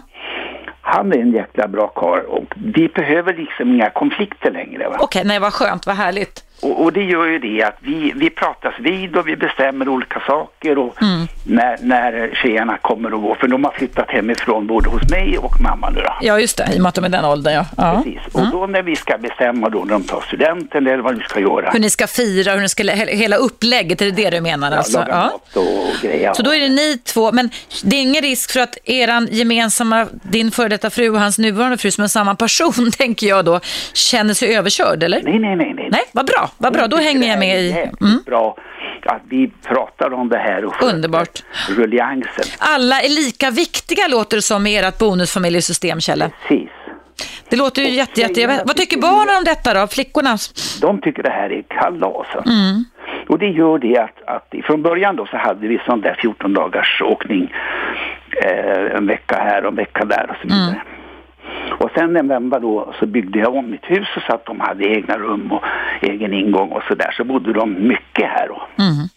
Han 0.88 1.14
är 1.14 1.18
en 1.18 1.32
jäkla 1.32 1.68
bra 1.68 1.88
karl 1.88 2.26
och 2.26 2.54
vi 2.56 2.88
behöver 2.88 3.34
liksom 3.34 3.74
inga 3.74 3.90
konflikter 3.90 4.52
längre. 4.52 4.88
Okej, 4.88 5.00
Okej, 5.00 5.22
nej 5.26 5.40
vad 5.40 5.54
skönt, 5.54 5.86
vad 5.86 5.96
härligt. 5.96 6.45
Och, 6.62 6.84
och 6.84 6.94
det 6.94 7.04
gör 7.04 7.26
ju 7.26 7.40
det 7.40 7.64
att 7.64 7.78
vi, 7.80 8.14
vi 8.16 8.30
pratas 8.30 8.74
vid 8.80 9.16
och 9.16 9.28
vi 9.28 9.36
bestämmer 9.36 9.90
olika 9.90 10.20
saker 10.28 10.78
och 10.78 10.96
när, 11.44 11.78
när 11.82 12.30
tjejerna 12.44 12.78
kommer 12.78 13.14
och 13.14 13.22
går. 13.22 13.36
För 13.36 13.48
de 13.48 13.64
har 13.64 13.72
flyttat 13.72 14.10
hemifrån 14.12 14.68
både 14.68 14.90
hos 14.90 15.10
mig 15.10 15.38
och 15.38 15.62
mamma 15.62 15.90
nu 15.90 16.02
då. 16.02 16.14
Ja, 16.22 16.40
just 16.40 16.58
det, 16.58 16.70
i 16.74 16.78
och 16.78 16.82
med 16.82 16.90
att 16.90 16.96
de 16.96 17.04
är 17.06 17.10
den 17.10 17.26
åldern 17.26 17.54
ja. 17.54 17.66
ja. 17.78 18.04
Precis. 18.04 18.36
Och 18.36 18.52
då 18.52 18.68
när 18.68 18.82
vi 18.82 18.96
ska 18.96 19.18
bestämma 19.18 19.70
då 19.70 19.80
när 19.80 19.94
de 19.94 20.04
tar 20.04 20.22
studenten 20.22 20.88
eller 20.88 20.98
vad 21.04 21.16
vi 21.18 21.24
ska 21.24 21.40
göra. 21.40 21.70
Hur 21.70 21.80
ni 21.80 21.90
ska 21.90 22.08
fira, 22.08 22.54
hur 22.54 22.62
ni 22.62 22.70
ska, 22.70 22.84
he- 22.84 23.16
hela 23.16 23.36
upplägget, 23.36 24.02
är 24.02 24.06
det 24.06 24.12
det 24.12 24.30
du 24.30 24.42
menar 24.42 24.72
Ja, 24.72 24.78
alltså? 24.78 25.06
Ja. 25.10 25.40
och 25.56 26.02
grejer. 26.02 26.34
Så 26.34 26.44
då 26.44 26.54
är 26.54 26.60
det 26.60 26.70
ni 26.70 26.98
två, 26.98 27.32
men 27.32 27.50
det 27.84 27.96
är 27.96 28.02
ingen 28.02 28.22
risk 28.22 28.52
för 28.52 28.60
att 28.60 28.78
eran 28.86 29.28
gemensamma, 29.32 30.08
din 30.24 30.52
före 30.52 30.68
detta 30.70 30.90
fru 30.90 31.10
och 31.10 31.20
hans 31.20 31.38
nuvarande 31.40 31.78
fru 31.78 31.92
som 31.92 32.04
är 32.04 32.08
samma 32.08 32.36
person, 32.36 32.92
tänker 32.98 33.28
jag 33.28 33.46
då, 33.46 33.60
känner 33.94 34.34
sig 34.34 34.56
överkörd, 34.58 35.04
eller? 35.04 35.22
Nej, 35.24 35.40
nej, 35.40 35.56
nej, 35.56 35.74
nej. 35.74 35.88
Nej, 35.92 36.02
vad 36.12 36.26
bra, 36.26 36.45
vad 36.58 36.74
bra, 36.74 36.88
då 36.88 36.98
hänger 36.98 37.28
jag 37.28 37.40
med 37.40 37.60
i. 37.60 37.72
Mm. 37.72 38.20
bra 38.26 38.58
att 39.06 39.22
vi 39.30 39.52
pratar 39.68 40.14
om 40.14 40.30
det 40.30 40.38
här 40.38 40.66
och 40.66 40.84
Underbart. 40.84 41.44
rulliansen. 41.70 42.46
Alla 42.60 43.02
är 43.02 43.10
lika 43.10 43.50
viktiga 43.50 44.08
låter 44.08 44.38
det 44.38 44.42
som 44.42 44.68
i 44.68 44.78
ert 44.78 44.98
bonusfamiljesystem, 44.98 46.00
Kjelle. 46.00 46.32
Precis. 46.48 46.70
Det 47.50 47.56
låter 47.56 47.82
ju 47.82 47.90
jätte, 47.90 48.22
jätte... 48.22 48.62
Vad 48.66 48.76
tycker 48.76 49.02
barnen 49.02 49.38
om 49.38 49.44
detta 49.44 49.74
då, 49.74 49.88
flickorna? 49.88 50.38
De 50.82 51.02
tycker 51.02 51.24
det 51.24 51.30
här 51.30 51.52
är 51.52 51.62
kalas. 51.62 52.28
Mm. 52.46 52.86
Och 53.30 53.40
det 53.40 53.48
gör 53.48 53.78
det 53.80 53.98
att, 53.98 54.24
att 54.28 54.54
från 54.64 54.82
början 54.82 55.16
då 55.16 55.26
så 55.26 55.38
hade 55.38 55.68
vi 55.68 55.82
sån 55.86 56.02
där 56.02 56.18
14 56.22 56.54
dagars 56.54 57.02
åkning. 57.02 57.54
Eh, 58.44 58.96
en 58.98 59.08
vecka 59.08 59.36
här 59.36 59.62
och 59.62 59.70
en 59.70 59.76
vecka 59.76 60.06
där 60.06 60.30
och 60.30 60.36
så 60.42 60.48
vidare. 60.48 60.68
Mm. 60.70 60.80
Och 61.72 61.90
sen 61.96 62.16
en 62.16 62.28
vända 62.28 62.60
då 62.60 62.94
så 63.00 63.06
byggde 63.06 63.40
jag 63.40 63.56
om 63.56 63.72
mitt 63.72 63.86
hus 63.86 64.08
så 64.28 64.36
att 64.36 64.46
de 64.46 64.60
hade 64.60 64.86
egna 64.86 65.18
rum 65.18 65.52
och 65.52 65.64
egen 66.02 66.34
ingång 66.34 66.70
och 66.70 66.84
så 66.88 66.96
där. 66.96 67.12
Så 67.12 67.24
bodde 67.24 67.54
de 67.54 67.88
mycket 67.88 68.30
här 68.30 68.48
då. 68.48 68.62
Mm. 68.84 69.08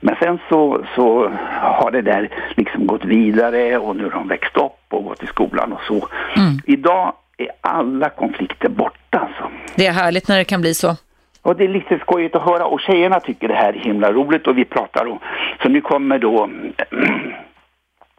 Men 0.00 0.16
sen 0.20 0.38
så, 0.48 0.84
så 0.94 1.32
har 1.60 1.90
det 1.90 2.02
där 2.02 2.28
liksom 2.56 2.86
gått 2.86 3.04
vidare 3.04 3.78
och 3.78 3.96
nu 3.96 4.04
har 4.04 4.10
de 4.10 4.28
växt 4.28 4.56
upp 4.56 4.86
och 4.88 5.04
gått 5.04 5.22
i 5.22 5.26
skolan 5.26 5.72
och 5.72 5.82
så. 5.88 6.08
Mm. 6.36 6.58
Idag 6.66 7.12
är 7.36 7.48
alla 7.60 8.08
konflikter 8.08 8.68
borta 8.68 9.18
alltså. 9.18 9.50
Det 9.74 9.86
är 9.86 9.92
härligt 9.92 10.28
när 10.28 10.38
det 10.38 10.44
kan 10.44 10.60
bli 10.60 10.74
så. 10.74 10.96
Och 11.42 11.56
det 11.56 11.64
är 11.64 11.68
lite 11.68 11.98
skojigt 11.98 12.36
att 12.36 12.42
höra 12.42 12.64
och 12.64 12.80
tjejerna 12.80 13.20
tycker 13.20 13.48
det 13.48 13.54
här 13.54 13.72
är 13.72 13.78
himla 13.78 14.12
roligt 14.12 14.46
och 14.46 14.58
vi 14.58 14.64
pratar 14.64 15.06
om. 15.06 15.18
Så 15.62 15.68
nu 15.68 15.80
kommer 15.80 16.18
då 16.18 16.50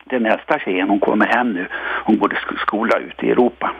den 0.05 0.25
äldsta 0.25 0.59
tjejen, 0.59 0.89
hon 0.89 0.99
kommer 0.99 1.25
hem 1.25 1.53
nu. 1.53 1.67
Hon 2.05 2.17
går 2.17 2.27
sk- 2.29 2.59
skola 2.59 2.97
ute 2.97 3.25
i 3.25 3.31
Europa. 3.31 3.71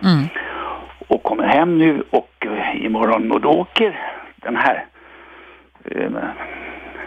Och 1.08 1.24
kommer 1.24 1.44
hem 1.44 1.78
nu 1.78 2.04
och 2.10 2.46
eh, 2.46 2.86
imorgon 2.86 3.32
och 3.32 3.42
då 3.42 3.50
åker 3.50 4.00
den 4.36 4.56
här 4.56 4.86
eh, 5.86 6.12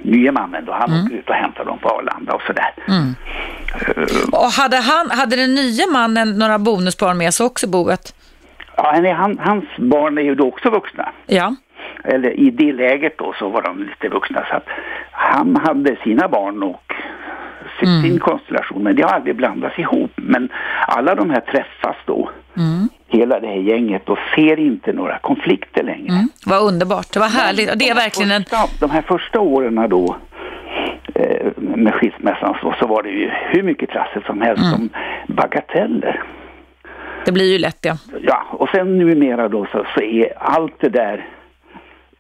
nya 0.02 0.32
mannen 0.32 0.64
då, 0.64 0.72
han 0.72 1.04
åker 1.04 1.16
ut 1.16 1.28
och 1.28 1.34
hämtar 1.34 1.64
dem 1.64 1.78
på 1.78 1.88
Arlanda 1.88 2.32
och 2.32 2.42
sådär. 2.42 2.70
Och 4.32 4.50
hade, 4.62 4.76
han, 4.76 5.10
hade 5.10 5.36
den 5.36 5.54
nya 5.54 5.86
mannen 5.92 6.38
några 6.38 6.58
bonusbarn 6.58 7.18
med 7.18 7.34
sig 7.34 7.46
också 7.46 7.66
i 7.66 7.70
boet? 7.70 8.14
Ja, 8.76 8.98
nej, 9.02 9.12
han, 9.12 9.38
hans 9.38 9.64
barn 9.78 10.18
är 10.18 10.22
ju 10.22 10.34
då 10.34 10.48
också 10.48 10.70
vuxna. 10.70 11.08
Ja. 11.26 11.54
Eller 12.04 12.30
i 12.30 12.50
det 12.50 12.72
läget 12.72 13.18
då 13.18 13.34
så 13.38 13.48
var 13.48 13.62
de 13.62 13.78
lite 13.82 14.08
vuxna. 14.08 14.46
Så 14.50 14.56
att 14.56 14.66
han 15.10 15.56
hade 15.56 15.96
sina 15.96 16.28
barn 16.28 16.62
och 16.62 16.92
sin, 17.78 17.88
Mm. 17.88 18.02
sin 18.02 18.18
konstellation. 18.18 18.82
Men 18.82 18.96
det 18.96 19.02
har 19.02 19.10
aldrig 19.10 19.36
blandats 19.36 19.78
ihop. 19.78 20.10
Men 20.16 20.48
alla 20.86 21.14
de 21.14 21.30
här 21.30 21.40
träffas 21.40 21.96
då. 22.06 22.30
Mm. 22.56 22.88
Hela 23.08 23.40
det 23.40 23.46
här 23.46 23.54
gänget 23.56 24.08
och 24.08 24.18
ser 24.34 24.58
inte 24.58 24.92
några 24.92 25.18
konflikter 25.18 25.82
längre. 25.82 26.12
Mm. 26.12 26.28
Vad 26.46 26.62
underbart, 26.62 27.12
det 27.12 27.20
var 27.20 27.28
härligt. 27.28 27.70
Och 27.72 27.78
det 27.78 27.88
är 27.88 27.94
verkligen 27.94 28.30
en... 28.32 28.44
de 28.80 28.90
här 28.90 29.02
första 29.02 29.40
åren 29.40 29.86
då 29.90 30.16
eh, 31.14 31.46
med 31.56 31.94
skilsmässan 31.94 32.56
så, 32.62 32.74
så 32.80 32.86
var 32.86 33.02
det 33.02 33.08
ju 33.10 33.30
hur 33.50 33.62
mycket 33.62 33.90
trassel 33.90 34.22
som 34.26 34.40
helst 34.40 34.62
Mm. 34.64 34.74
om 34.74 34.88
bagateller. 35.34 36.22
Det 37.24 37.32
blir 37.32 37.52
ju 37.52 37.58
lätt 37.58 37.82
det. 37.82 37.98
Ja, 38.22 38.42
och 38.50 38.68
sen 38.68 38.98
numera 38.98 39.48
då 39.48 39.66
så, 39.72 39.86
så 39.94 40.00
är 40.02 40.32
allt 40.38 40.74
det 40.80 40.88
där 40.88 41.26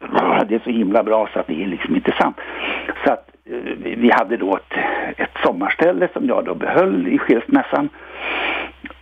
det 0.48 0.54
är 0.54 0.60
så 0.64 0.70
himla 0.70 1.02
bra 1.02 1.28
så 1.32 1.38
att 1.40 1.46
det 1.46 1.62
är 1.62 1.66
liksom 1.66 1.96
inte 1.96 2.12
sant. 2.20 2.36
Så 3.04 3.12
att 3.12 3.25
vi- 3.46 3.94
vi 3.94 4.10
hade 4.10 4.36
då 4.36 4.56
ett, 4.56 4.78
ett 5.16 5.30
sommarställe 5.44 6.08
som 6.12 6.26
jag 6.26 6.44
då 6.44 6.54
behöll 6.54 7.08
i 7.08 7.18
skilsmässan. 7.18 7.88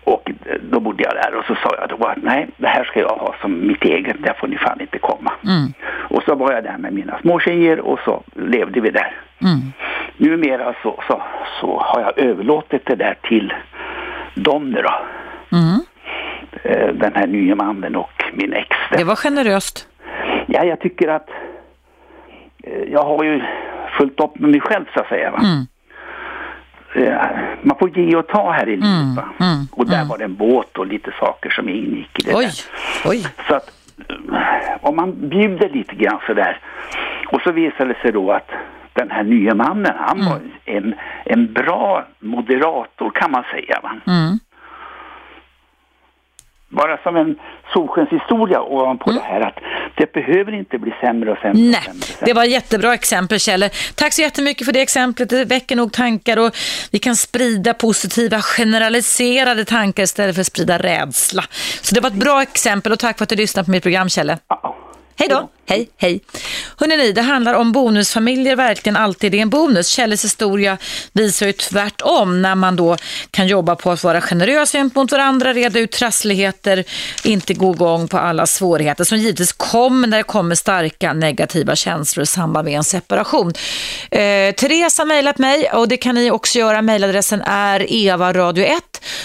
Och 0.04 0.30
eh, 0.46 0.56
då 0.70 0.80
bodde 0.80 1.02
jag 1.04 1.14
där 1.14 1.34
och 1.38 1.44
så 1.44 1.54
sa 1.54 1.76
jag 1.80 1.88
då 1.98 2.06
att 2.06 2.22
nej, 2.22 2.46
det 2.56 2.66
här 2.68 2.84
ska 2.84 3.00
jag 3.00 3.08
ha 3.08 3.34
som 3.40 3.66
mitt 3.66 3.84
eget, 3.84 4.16
där 4.22 4.32
får 4.40 4.48
ni 4.48 4.56
fan 4.56 4.80
inte 4.80 4.98
komma. 4.98 5.32
Mm. 5.44 5.72
Och 6.10 6.22
så 6.22 6.34
var 6.34 6.52
jag 6.52 6.64
där 6.64 6.78
med 6.78 6.92
mina 6.92 7.18
små 7.20 7.38
tjejer 7.40 7.80
och 7.80 7.98
så 8.04 8.22
levde 8.34 8.80
vi 8.80 8.90
där. 8.90 9.16
Mm. 9.42 9.60
Numera 10.16 10.74
så, 10.82 11.02
så, 11.08 11.22
så 11.60 11.78
har 11.78 12.00
jag 12.00 12.18
överlåtit 12.18 12.86
det 12.86 12.94
där 12.94 13.16
till 13.22 13.54
dem 14.34 14.70
nu 14.70 14.82
då. 14.82 14.94
Mm. 15.56 15.80
Eh, 16.62 16.94
Den 16.94 17.12
här 17.14 17.26
nya 17.26 17.54
mannen 17.54 17.96
och 17.96 18.24
min 18.32 18.52
ex. 18.52 18.68
Det 18.90 19.04
var 19.04 19.16
generöst. 19.16 19.88
Ja, 20.46 20.64
jag 20.64 20.80
tycker 20.80 21.08
att 21.08 21.28
eh, 22.64 22.82
jag 22.92 23.02
har 23.02 23.24
ju 23.24 23.42
fullt 23.98 24.20
upp 24.20 24.38
med 24.38 24.50
mig 24.50 24.60
själv 24.60 24.84
så 24.94 25.00
att 25.00 25.08
säga. 25.08 25.30
Va? 25.30 25.38
Mm. 25.38 25.66
Eh, 26.96 27.26
Man 27.62 27.78
får 27.78 27.98
ge 27.98 28.16
och 28.16 28.26
ta 28.28 28.50
här 28.52 28.68
i 28.68 28.76
livet. 28.76 28.84
Mm, 29.02 29.14
Va? 29.14 29.24
mm, 29.40 29.66
och 29.72 29.86
där 29.86 29.96
mm. 29.96 30.08
var 30.08 30.18
det 30.18 30.24
en 30.24 30.34
båt 30.36 30.78
och 30.78 30.86
lite 30.86 31.10
saker 31.20 31.50
som 31.50 31.68
ingick 31.68 32.18
i 32.18 32.22
det 32.22 32.34
Oj, 32.34 32.44
där. 32.44 33.10
oj. 33.10 33.26
Så 33.48 33.54
att 33.54 33.70
eh, 34.08 34.76
om 34.80 34.96
man 34.96 35.28
bjuder 35.28 35.68
lite 35.68 35.94
grann 35.94 36.18
sådär 36.26 36.58
och 37.32 37.40
så 37.40 37.52
visade 37.52 37.92
det 37.92 38.00
sig 38.00 38.12
då 38.12 38.32
att 38.32 38.50
den 38.92 39.10
här 39.10 39.24
nya 39.24 39.54
mannen, 39.54 39.92
han 39.98 40.24
var 40.26 40.40
en, 40.64 40.94
en 41.24 41.52
bra 41.52 42.04
moderator 42.20 43.10
kan 43.10 43.30
man 43.30 43.44
säga. 43.52 43.80
Va? 43.82 43.92
Mm. 44.06 44.38
Bara 46.74 46.96
som 47.02 47.16
en 47.16 47.36
solskenshistoria 47.72 48.60
ovanpå 48.62 49.12
det 49.12 49.20
här 49.20 49.40
att 49.40 49.58
det 49.96 50.12
behöver 50.12 50.54
inte 50.54 50.78
bli 50.78 50.94
sämre 51.00 51.30
och 51.32 51.38
sämre. 51.38 51.50
och 51.50 51.58
Nej, 51.58 51.80
sämre, 51.84 52.02
sämre. 52.02 52.26
det 52.26 52.32
var 52.32 52.44
jättebra 52.44 52.94
exempel 52.94 53.40
Kjell. 53.40 53.64
Tack 53.94 54.12
så 54.12 54.22
jättemycket 54.22 54.66
för 54.66 54.72
det 54.72 54.80
exemplet. 54.80 55.28
Det 55.30 55.44
väcker 55.44 55.76
nog 55.76 55.92
tankar 55.92 56.36
och 56.36 56.56
vi 56.92 56.98
kan 56.98 57.16
sprida 57.16 57.74
positiva 57.74 58.38
generaliserade 58.42 59.64
tankar 59.64 60.02
istället 60.02 60.34
för 60.34 60.40
att 60.40 60.46
sprida 60.46 60.78
rädsla. 60.78 61.42
Så 61.82 61.94
det 61.94 62.00
var 62.00 62.10
ett 62.10 62.14
bra 62.16 62.42
exempel 62.42 62.92
och 62.92 62.98
tack 62.98 63.18
för 63.18 63.22
att 63.22 63.28
du 63.28 63.36
lyssnade 63.36 63.64
på 63.64 63.70
mitt 63.70 63.82
program 63.82 64.08
Kjell. 64.08 64.32
Ja. 64.48 64.76
Hej 65.18 65.28
då, 65.28 65.48
hej, 65.66 65.88
hej. 65.96 66.20
Hörrni, 66.76 67.12
det 67.12 67.22
handlar 67.22 67.54
om 67.54 67.72
bonusfamiljer, 67.72 68.56
verkligen 68.56 68.96
alltid 68.96 69.34
är 69.34 69.38
en 69.38 69.50
bonus. 69.50 69.88
Kjelles 69.88 70.24
historia 70.24 70.78
visar 71.12 71.46
ju 71.46 71.52
tvärtom 71.52 72.42
när 72.42 72.54
man 72.54 72.76
då 72.76 72.96
kan 73.30 73.46
jobba 73.46 73.76
på 73.76 73.90
att 73.90 74.04
vara 74.04 74.20
generös 74.20 74.72
gentemot 74.72 75.12
varandra, 75.12 75.52
reda 75.52 75.78
ut 75.78 75.90
trassligheter, 75.92 76.84
inte 77.24 77.54
gå 77.54 77.72
igång 77.72 78.08
på 78.08 78.18
alla 78.18 78.46
svårigheter 78.46 79.04
som 79.04 79.18
givetvis 79.18 79.52
kommer 79.52 80.08
när 80.08 80.16
det 80.16 80.22
kommer 80.22 80.54
starka 80.54 81.12
negativa 81.12 81.76
känslor 81.76 82.22
i 82.22 82.26
samband 82.26 82.64
med 82.64 82.74
en 82.74 82.84
separation. 82.84 83.52
Eh, 84.10 84.54
Therese 84.54 84.98
har 84.98 85.04
mejlat 85.06 85.38
mig 85.38 85.70
och 85.70 85.88
det 85.88 85.96
kan 85.96 86.14
ni 86.14 86.30
också 86.30 86.58
göra. 86.58 86.82
Mejladressen 86.82 87.42
är 87.42 87.80
evaradio1 87.80 88.80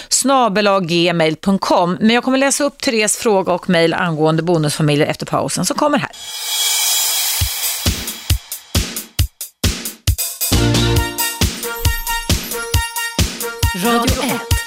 snabelaggmail.com. 0.10 1.98
Men 2.00 2.10
jag 2.10 2.24
kommer 2.24 2.38
läsa 2.38 2.64
upp 2.64 2.82
Therese 2.82 3.18
fråga 3.18 3.54
och 3.54 3.70
mejl 3.70 3.94
angående 3.94 4.44
bonusfamiljer 4.44 5.08
efter 5.08 5.26
pausen 5.26 5.66
som 5.66 5.78
kommer 5.78 5.98
här. 5.98 6.12
Radio 13.82 14.22
1. 14.22 14.59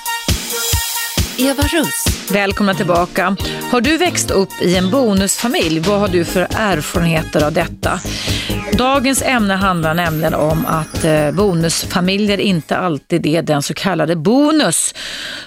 Eva 1.38 1.62
Russ. 1.62 2.05
Välkomna 2.33 2.75
tillbaka. 2.75 3.37
Har 3.71 3.81
du 3.81 3.97
växt 3.97 4.31
upp 4.31 4.62
i 4.62 4.77
en 4.77 4.90
bonusfamilj? 4.90 5.81
Vad 5.81 6.01
har 6.01 6.09
du 6.09 6.25
för 6.25 6.49
erfarenheter 6.55 7.45
av 7.47 7.53
detta? 7.53 8.01
Dagens 8.79 9.23
ämne 9.23 9.55
handlar 9.55 9.95
nämligen 9.95 10.35
om 10.35 10.66
att 10.66 11.05
eh, 11.05 11.31
bonusfamiljer 11.33 12.40
inte 12.40 12.77
alltid 12.77 13.27
är 13.27 13.42
den 13.42 13.62
så 13.62 13.75
kallade 13.75 14.16
bonus, 14.16 14.95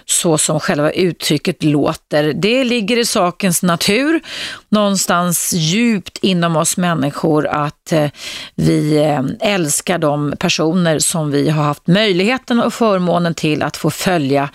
så 0.05 0.37
som 0.37 0.59
själva 0.59 0.91
uttrycket 0.91 1.63
låter. 1.63 2.33
Det 2.33 2.63
ligger 2.63 2.97
i 2.97 3.05
sakens 3.05 3.63
natur, 3.63 4.21
någonstans 4.69 5.53
djupt 5.53 6.17
inom 6.21 6.55
oss 6.55 6.77
människor, 6.77 7.47
att 7.47 7.91
eh, 7.91 8.09
vi 8.55 8.97
eh, 8.97 9.53
älskar 9.53 9.97
de 9.97 10.33
personer 10.39 10.99
som 10.99 11.31
vi 11.31 11.49
har 11.49 11.63
haft 11.63 11.87
möjligheten 11.87 12.59
och 12.61 12.73
förmånen 12.73 13.33
till 13.33 13.63
att 13.63 13.77
få 13.77 13.89
följa 13.89 14.49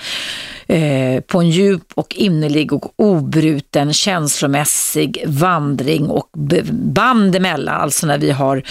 eh, 0.70 1.20
på 1.20 1.40
en 1.40 1.50
djup 1.50 1.92
och 1.94 2.14
innerlig 2.14 2.72
och 2.72 2.92
obruten 2.96 3.92
känslomässig 3.92 5.24
vandring 5.26 6.06
och 6.06 6.28
band 6.72 7.36
emellan, 7.36 7.80
alltså 7.80 8.06
när 8.06 8.18
vi 8.18 8.30
har 8.30 8.62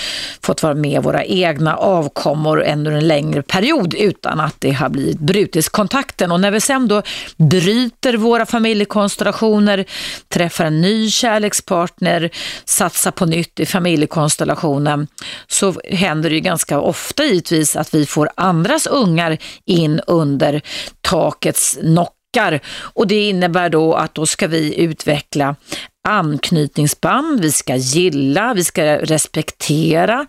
fått 0.42 0.64
vara 0.64 0.74
med 0.74 1.04
våra 1.04 1.24
egna 1.24 1.76
avkommor 1.76 2.64
under 2.74 2.92
en 2.92 3.08
längre 3.08 3.42
period 3.42 3.94
utan 3.94 4.40
att 4.40 4.56
det 4.60 4.72
har 4.72 4.90
blivit 4.90 5.20
brutits 5.20 5.70
kontakten. 5.70 6.32
Och 6.32 6.40
när 6.40 6.52
vi 6.52 6.62
sen 6.62 6.88
då 6.88 7.02
bryter 7.38 8.14
våra 8.18 8.46
familjekonstellationer, 8.46 9.86
träffar 10.28 10.66
en 10.66 10.82
ny 10.82 11.10
kärlekspartner, 11.10 12.30
satsar 12.66 13.12
på 13.12 13.26
nytt 13.26 13.60
i 13.60 13.66
familjekonstellationen, 13.66 15.08
så 15.48 15.74
händer 15.84 16.30
det 16.30 16.36
ju 16.36 16.42
ganska 16.42 16.80
ofta 16.80 17.24
givetvis 17.24 17.76
att 17.76 17.94
vi 17.94 18.06
får 18.06 18.30
andras 18.36 18.88
ungar 18.88 19.38
in 19.66 20.02
under 20.08 20.62
takets 21.02 21.78
knockar 21.96 22.60
Och 22.78 23.08
det 23.08 23.30
innebär 23.30 23.70
då 23.70 23.94
att 23.94 24.16
då 24.16 24.26
ska 24.26 24.48
vi 24.48 24.80
utveckla 24.80 25.56
anknytningsband, 26.08 27.42
vi 27.42 27.52
ska 27.52 27.76
gilla, 27.76 28.54
vi 28.54 28.64
ska 28.64 28.84
respektera, 28.98 30.26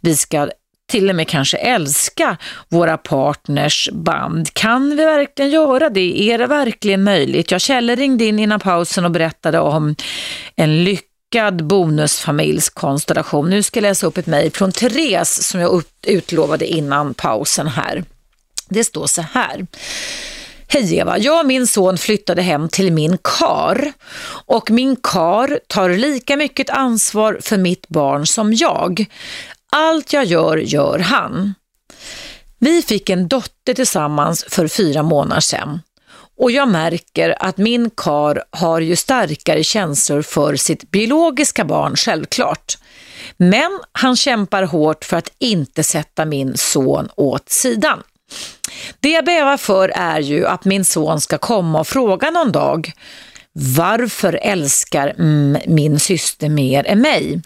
vi 0.00 0.16
ska 0.16 0.48
till 0.90 1.10
och 1.10 1.16
med 1.16 1.28
kanske 1.28 1.56
älska 1.56 2.36
våra 2.68 2.98
partners 2.98 3.90
band. 3.92 4.54
Kan 4.54 4.90
vi 4.90 5.04
verkligen 5.04 5.50
göra 5.50 5.90
det? 5.90 6.30
Är 6.30 6.38
det 6.38 6.46
verkligen 6.46 7.04
möjligt? 7.04 7.50
Jag 7.50 7.60
Kjelle 7.60 7.94
ringde 7.94 8.24
in 8.24 8.38
innan 8.38 8.60
pausen 8.60 9.04
och 9.04 9.10
berättade 9.10 9.60
om 9.60 9.94
en 10.56 10.84
lyckad 10.84 11.66
bonusfamiljskonstellation. 11.66 13.50
Nu 13.50 13.62
ska 13.62 13.78
jag 13.78 13.82
läsa 13.82 14.06
upp 14.06 14.18
ett 14.18 14.26
mejl 14.26 14.52
från 14.52 14.72
Therese 14.72 15.42
som 15.42 15.60
jag 15.60 15.82
utlovade 16.06 16.66
innan 16.66 17.14
pausen 17.14 17.66
här. 17.66 18.04
Det 18.68 18.84
står 18.84 19.06
så 19.06 19.22
här. 19.22 19.66
Hej 20.68 20.96
Eva, 20.96 21.18
jag 21.18 21.40
och 21.40 21.46
min 21.46 21.66
son 21.66 21.98
flyttade 21.98 22.42
hem 22.42 22.68
till 22.68 22.92
min 22.92 23.18
kar 23.38 23.92
och 24.46 24.70
min 24.70 24.96
kar 24.96 25.60
tar 25.66 25.88
lika 25.88 26.36
mycket 26.36 26.70
ansvar 26.70 27.38
för 27.42 27.56
mitt 27.56 27.88
barn 27.88 28.26
som 28.26 28.52
jag. 28.54 29.06
Allt 29.72 30.12
jag 30.12 30.24
gör, 30.24 30.56
gör 30.56 30.98
han. 30.98 31.54
Vi 32.58 32.82
fick 32.82 33.10
en 33.10 33.28
dotter 33.28 33.74
tillsammans 33.74 34.44
för 34.48 34.68
fyra 34.68 35.02
månader 35.02 35.40
sedan 35.40 35.80
och 36.36 36.50
jag 36.50 36.68
märker 36.68 37.42
att 37.42 37.56
min 37.56 37.90
kar 37.90 38.44
har 38.50 38.80
ju 38.80 38.96
starkare 38.96 39.64
känslor 39.64 40.22
för 40.22 40.56
sitt 40.56 40.90
biologiska 40.90 41.64
barn, 41.64 41.96
självklart. 41.96 42.78
Men 43.36 43.80
han 43.92 44.16
kämpar 44.16 44.62
hårt 44.62 45.04
för 45.04 45.16
att 45.16 45.32
inte 45.38 45.82
sätta 45.82 46.24
min 46.24 46.56
son 46.56 47.08
åt 47.16 47.48
sidan. 47.48 48.02
Det 49.00 49.10
jag 49.10 49.24
bävar 49.24 49.56
för 49.56 49.88
är 49.88 50.20
ju 50.20 50.46
att 50.46 50.64
min 50.64 50.84
son 50.84 51.20
ska 51.20 51.38
komma 51.38 51.80
och 51.80 51.88
fråga 51.88 52.30
någon 52.30 52.52
dag 52.52 52.92
varför 53.56 54.38
älskar 54.42 55.14
mm, 55.18 55.62
min 55.66 56.00
syster 56.00 56.48
mer 56.48 56.86
än 56.86 57.00
mig? 57.00 57.40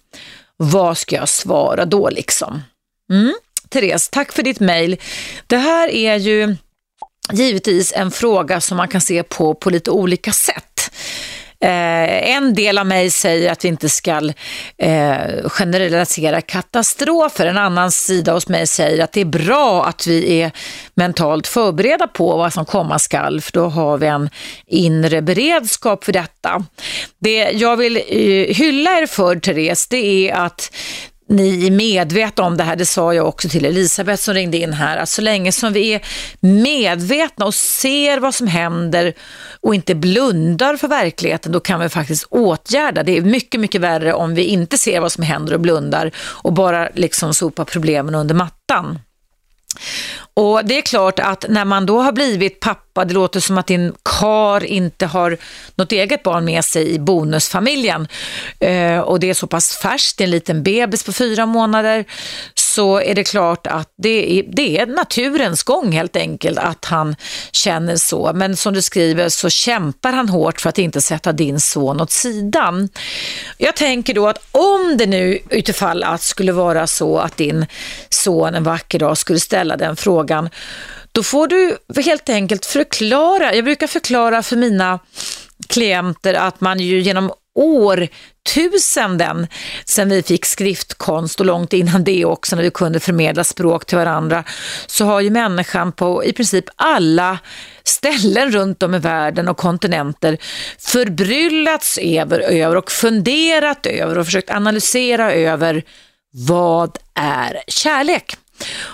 Vad 0.56 0.98
ska 0.98 1.16
jag 1.16 1.28
svara 1.28 1.84
då 1.84 2.10
liksom? 2.10 2.62
Mm. 3.10 3.34
Therese, 3.68 4.08
tack 4.08 4.32
för 4.32 4.42
ditt 4.42 4.60
mejl. 4.60 4.96
Det 5.46 5.56
här 5.56 5.88
är 5.88 6.16
ju 6.16 6.56
givetvis 7.32 7.92
en 7.92 8.10
fråga 8.10 8.60
som 8.60 8.76
man 8.76 8.88
kan 8.88 9.00
se 9.00 9.22
på 9.22 9.54
på 9.54 9.70
lite 9.70 9.90
olika 9.90 10.32
sätt. 10.32 10.90
Eh, 11.64 12.34
en 12.36 12.54
del 12.54 12.78
av 12.78 12.86
mig 12.86 13.10
säger 13.10 13.52
att 13.52 13.64
vi 13.64 13.68
inte 13.68 13.88
ska 13.88 14.32
eh, 14.78 15.48
generalisera 15.48 16.40
katastrofer. 16.40 17.46
En 17.46 17.58
annan 17.58 17.90
sida 17.90 18.32
hos 18.32 18.48
mig 18.48 18.66
säger 18.66 19.04
att 19.04 19.12
det 19.12 19.20
är 19.20 19.24
bra 19.24 19.84
att 19.84 20.06
vi 20.06 20.40
är 20.40 20.52
mentalt 20.94 21.46
förberedda 21.46 22.06
på 22.06 22.36
vad 22.36 22.52
som 22.52 22.64
komma 22.64 22.98
skall, 22.98 23.40
för 23.40 23.52
då 23.52 23.66
har 23.66 23.98
vi 23.98 24.06
en 24.06 24.30
inre 24.66 25.22
beredskap 25.22 26.04
för 26.04 26.12
detta. 26.12 26.64
Det 27.20 27.50
jag 27.50 27.76
vill 27.76 27.96
eh, 27.96 28.54
hylla 28.56 28.90
er 28.98 29.06
för, 29.06 29.36
Therese, 29.36 29.86
det 29.88 30.30
är 30.30 30.34
att 30.34 30.72
ni 31.28 31.66
är 31.66 31.70
medvetna 31.70 32.44
om 32.44 32.56
det 32.56 32.64
här, 32.64 32.76
det 32.76 32.86
sa 32.86 33.14
jag 33.14 33.28
också 33.28 33.48
till 33.48 33.64
Elisabeth 33.64 34.22
som 34.22 34.34
ringde 34.34 34.56
in 34.56 34.72
här, 34.72 34.96
att 34.96 35.08
så 35.08 35.22
länge 35.22 35.52
som 35.52 35.72
vi 35.72 35.94
är 35.94 36.00
medvetna 36.40 37.44
och 37.46 37.54
ser 37.54 38.18
vad 38.18 38.34
som 38.34 38.46
händer 38.46 39.14
och 39.60 39.74
inte 39.74 39.94
blundar 39.94 40.76
för 40.76 40.88
verkligheten, 40.88 41.52
då 41.52 41.60
kan 41.60 41.80
vi 41.80 41.88
faktiskt 41.88 42.24
åtgärda. 42.30 43.02
Det 43.02 43.16
är 43.16 43.22
mycket, 43.22 43.60
mycket 43.60 43.80
värre 43.80 44.12
om 44.12 44.34
vi 44.34 44.44
inte 44.44 44.78
ser 44.78 45.00
vad 45.00 45.12
som 45.12 45.24
händer 45.24 45.54
och 45.54 45.60
blundar 45.60 46.10
och 46.18 46.52
bara 46.52 46.88
liksom 46.94 47.34
sopar 47.34 47.64
problemen 47.64 48.14
under 48.14 48.34
mattan. 48.34 48.98
Och 50.38 50.64
det 50.64 50.78
är 50.78 50.82
klart 50.82 51.18
att 51.18 51.44
när 51.48 51.64
man 51.64 51.86
då 51.86 52.02
har 52.02 52.12
blivit 52.12 52.60
pappa, 52.60 53.04
det 53.04 53.14
låter 53.14 53.40
som 53.40 53.58
att 53.58 53.66
din 53.66 53.94
kar 54.20 54.64
inte 54.64 55.06
har 55.06 55.36
något 55.74 55.92
eget 55.92 56.22
barn 56.22 56.44
med 56.44 56.64
sig 56.64 56.90
i 56.94 56.98
bonusfamiljen. 56.98 58.08
Eh, 58.60 58.98
och 58.98 59.20
det 59.20 59.30
är 59.30 59.34
så 59.34 59.46
pass 59.46 59.76
färskt, 59.76 60.18
det 60.18 60.24
är 60.24 60.26
en 60.26 60.30
liten 60.30 60.62
bebis 60.62 61.04
på 61.04 61.12
fyra 61.12 61.46
månader, 61.46 62.04
så 62.78 63.00
är 63.00 63.14
det 63.14 63.24
klart 63.24 63.66
att 63.66 63.92
det 63.96 64.38
är, 64.38 64.44
det 64.48 64.78
är 64.78 64.86
naturens 64.86 65.62
gång 65.62 65.92
helt 65.92 66.16
enkelt 66.16 66.58
att 66.58 66.84
han 66.84 67.16
känner 67.52 67.96
så. 67.96 68.32
Men 68.34 68.56
som 68.56 68.74
du 68.74 68.82
skriver 68.82 69.28
så 69.28 69.50
kämpar 69.50 70.12
han 70.12 70.28
hårt 70.28 70.60
för 70.60 70.68
att 70.68 70.78
inte 70.78 71.00
sätta 71.00 71.32
din 71.32 71.60
son 71.60 72.00
åt 72.00 72.10
sidan. 72.10 72.88
Jag 73.56 73.76
tänker 73.76 74.14
då 74.14 74.28
att 74.28 74.38
om 74.52 74.96
det 74.98 75.06
nu 75.06 75.38
utifall 75.50 76.02
att 76.02 76.22
skulle 76.22 76.52
vara 76.52 76.86
så 76.86 77.18
att 77.18 77.36
din 77.36 77.66
son 78.08 78.54
en 78.54 78.62
vacker 78.62 78.98
dag 78.98 79.18
skulle 79.18 79.40
ställa 79.40 79.76
den 79.76 79.96
frågan, 79.96 80.50
då 81.12 81.22
får 81.22 81.46
du 81.46 81.76
helt 82.02 82.28
enkelt 82.28 82.66
förklara. 82.66 83.54
Jag 83.54 83.64
brukar 83.64 83.86
förklara 83.86 84.42
för 84.42 84.56
mina 84.56 84.98
klienter 85.68 86.34
att 86.34 86.60
man 86.60 86.80
ju 86.80 87.00
genom 87.00 87.32
årtusenden 87.58 89.46
sedan 89.84 90.08
vi 90.08 90.22
fick 90.22 90.44
skriftkonst 90.44 91.40
och 91.40 91.46
långt 91.46 91.72
innan 91.72 92.04
det 92.04 92.24
också 92.24 92.56
när 92.56 92.62
vi 92.62 92.70
kunde 92.70 93.00
förmedla 93.00 93.44
språk 93.44 93.86
till 93.86 93.98
varandra 93.98 94.44
så 94.86 95.04
har 95.04 95.20
ju 95.20 95.30
människan 95.30 95.92
på 95.92 96.24
i 96.24 96.32
princip 96.32 96.64
alla 96.76 97.38
ställen 97.84 98.50
runt 98.50 98.82
om 98.82 98.94
i 98.94 98.98
världen 98.98 99.48
och 99.48 99.56
kontinenter 99.56 100.38
förbryllats 100.78 101.98
över, 101.98 102.40
över 102.40 102.76
och 102.76 102.90
funderat 102.90 103.86
över 103.86 104.18
och 104.18 104.24
försökt 104.24 104.50
analysera 104.50 105.32
över 105.32 105.82
vad 106.32 106.98
är 107.14 107.62
kärlek? 107.66 108.36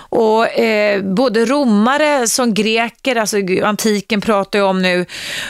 Och 0.09 0.59
eh, 0.59 1.01
både 1.01 1.45
romare 1.45 2.27
som 2.27 2.53
greker, 2.53 3.15
alltså 3.15 3.37
antiken 3.63 4.21
pratar 4.21 4.59
jag 4.59 4.69
om 4.69 4.81
nu, 4.81 5.05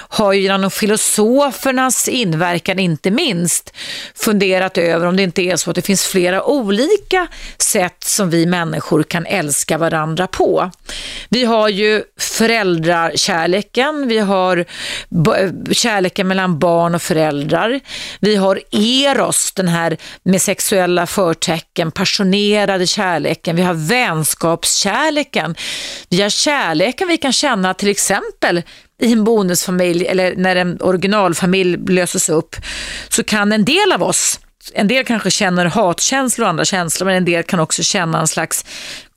har 0.10 0.34
ju 0.34 0.42
genom 0.42 0.72
filosofernas 0.72 2.08
inverkan 2.08 2.80
inte 2.80 3.12
minst 3.12 3.74
funderat 4.16 4.78
över 4.78 5.08
om 5.08 5.16
det 5.16 5.24
inte 5.24 5.42
är 5.42 5.56
så 5.56 5.70
att 5.70 5.76
det 5.76 5.82
finns 5.82 6.06
flera 6.06 6.44
olika 6.44 7.28
sätt 7.58 8.04
som 8.04 8.30
vi 8.30 8.46
människor 8.46 9.04
kan 9.04 9.26
älska 9.26 9.78
varandra 9.78 10.28
på. 10.28 10.72
Vi 11.30 11.46
har 11.46 11.70
ju 11.70 12.04
föräldrakärleken, 12.20 14.08
vi 14.08 14.20
har 14.20 14.66
kärleken 15.74 16.28
mellan 16.28 16.60
barn 16.60 16.96
och 16.96 17.02
föräldrar, 17.02 17.80
vi 18.20 18.36
har 18.36 18.60
eros, 18.72 19.52
den 19.56 19.68
här 19.68 19.98
med 20.24 20.42
sexuella 20.42 21.08
förtecken, 21.08 21.92
passionerade 21.92 22.88
kärleken, 22.88 23.56
vi 23.56 23.62
har 23.62 23.74
vänskapskärleken. 24.06 25.56
Vi 26.10 26.22
har 26.22 26.30
kärleken 26.30 27.08
vi 27.08 27.18
kan 27.18 27.34
känna 27.34 27.74
till 27.74 27.90
exempel 27.90 28.62
i 29.02 29.12
en 29.12 29.24
bonusfamilj 29.24 30.06
eller 30.06 30.36
när 30.36 30.56
en 30.56 30.82
originalfamilj 30.82 31.78
löses 31.94 32.30
upp 32.30 32.56
så 33.10 33.24
kan 33.24 33.52
en 33.52 33.66
del 33.66 33.92
av 33.92 34.04
oss 34.04 34.40
en 34.74 34.88
del 34.88 35.06
kanske 35.06 35.32
känner 35.32 35.66
hatkänslor 35.66 36.46
och 36.46 36.50
andra 36.50 36.66
känslor 36.66 37.06
men 37.06 37.16
en 37.16 37.26
del 37.26 37.44
kan 37.44 37.60
också 37.60 37.84
känna 37.84 38.20
en 38.20 38.28
slags 38.28 38.66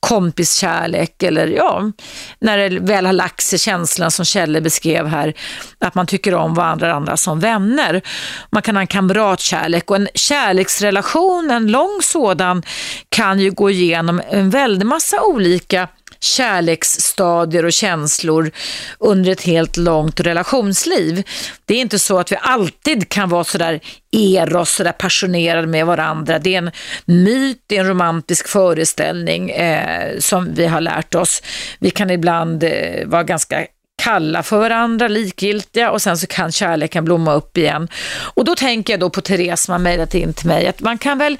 kompiskärlek 0.00 1.22
eller 1.22 1.46
ja, 1.46 1.92
när 2.38 2.58
det 2.58 2.78
väl 2.78 3.06
har 3.06 3.12
lagt 3.12 3.40
sig 3.40 3.58
känslan 3.58 4.10
som 4.10 4.24
Kjelle 4.24 4.60
beskrev 4.60 5.06
här, 5.06 5.34
att 5.78 5.94
man 5.94 6.06
tycker 6.06 6.34
om 6.34 6.54
varandra 6.54 6.94
andra 6.94 7.16
som 7.16 7.40
vänner. 7.40 8.02
Man 8.50 8.62
kan 8.62 8.76
ha 8.76 8.80
en 8.80 8.86
kamratkärlek 8.86 9.90
och 9.90 9.96
en 9.96 10.08
kärleksrelation, 10.14 11.50
en 11.50 11.70
lång 11.70 12.00
sådan, 12.02 12.62
kan 13.08 13.40
ju 13.40 13.50
gå 13.50 13.70
igenom 13.70 14.22
en 14.30 14.50
väldig 14.50 14.86
massa 14.86 15.22
olika 15.22 15.88
kärleksstadier 16.20 17.64
och 17.64 17.72
känslor 17.72 18.50
under 18.98 19.32
ett 19.32 19.42
helt 19.42 19.76
långt 19.76 20.20
relationsliv. 20.20 21.22
Det 21.64 21.74
är 21.74 21.80
inte 21.80 21.98
så 21.98 22.18
att 22.18 22.32
vi 22.32 22.36
alltid 22.40 23.08
kan 23.08 23.28
vara 23.28 23.44
sådär 23.44 23.80
eros, 24.12 24.70
sådär 24.70 24.92
passionerade 24.92 25.66
med 25.66 25.86
varandra. 25.86 26.38
Det 26.38 26.54
är 26.54 26.58
en 26.58 26.70
myt, 27.04 27.62
det 27.66 27.76
är 27.76 27.80
en 27.80 27.88
romantisk 27.88 28.48
föreställning 28.48 29.50
eh, 29.50 30.18
som 30.18 30.54
vi 30.54 30.66
har 30.66 30.80
lärt 30.80 31.14
oss. 31.14 31.42
Vi 31.78 31.90
kan 31.90 32.10
ibland 32.10 32.64
eh, 32.64 33.06
vara 33.06 33.24
ganska 33.24 33.66
kalla 34.02 34.42
för 34.42 34.58
varandra, 34.58 35.08
likgiltiga 35.08 35.90
och 35.90 36.02
sen 36.02 36.18
så 36.18 36.26
kan 36.26 36.52
kärleken 36.52 37.04
blomma 37.04 37.34
upp 37.34 37.58
igen. 37.58 37.88
Och 38.34 38.44
då 38.44 38.54
tänker 38.54 38.92
jag 38.92 39.00
då 39.00 39.10
på 39.10 39.20
Therese 39.20 39.60
som 39.60 39.72
har 39.72 39.78
mejlat 39.78 40.14
in 40.14 40.32
till 40.32 40.46
mig 40.46 40.66
att 40.66 40.80
man 40.80 40.98
kan 40.98 41.18
väl 41.18 41.38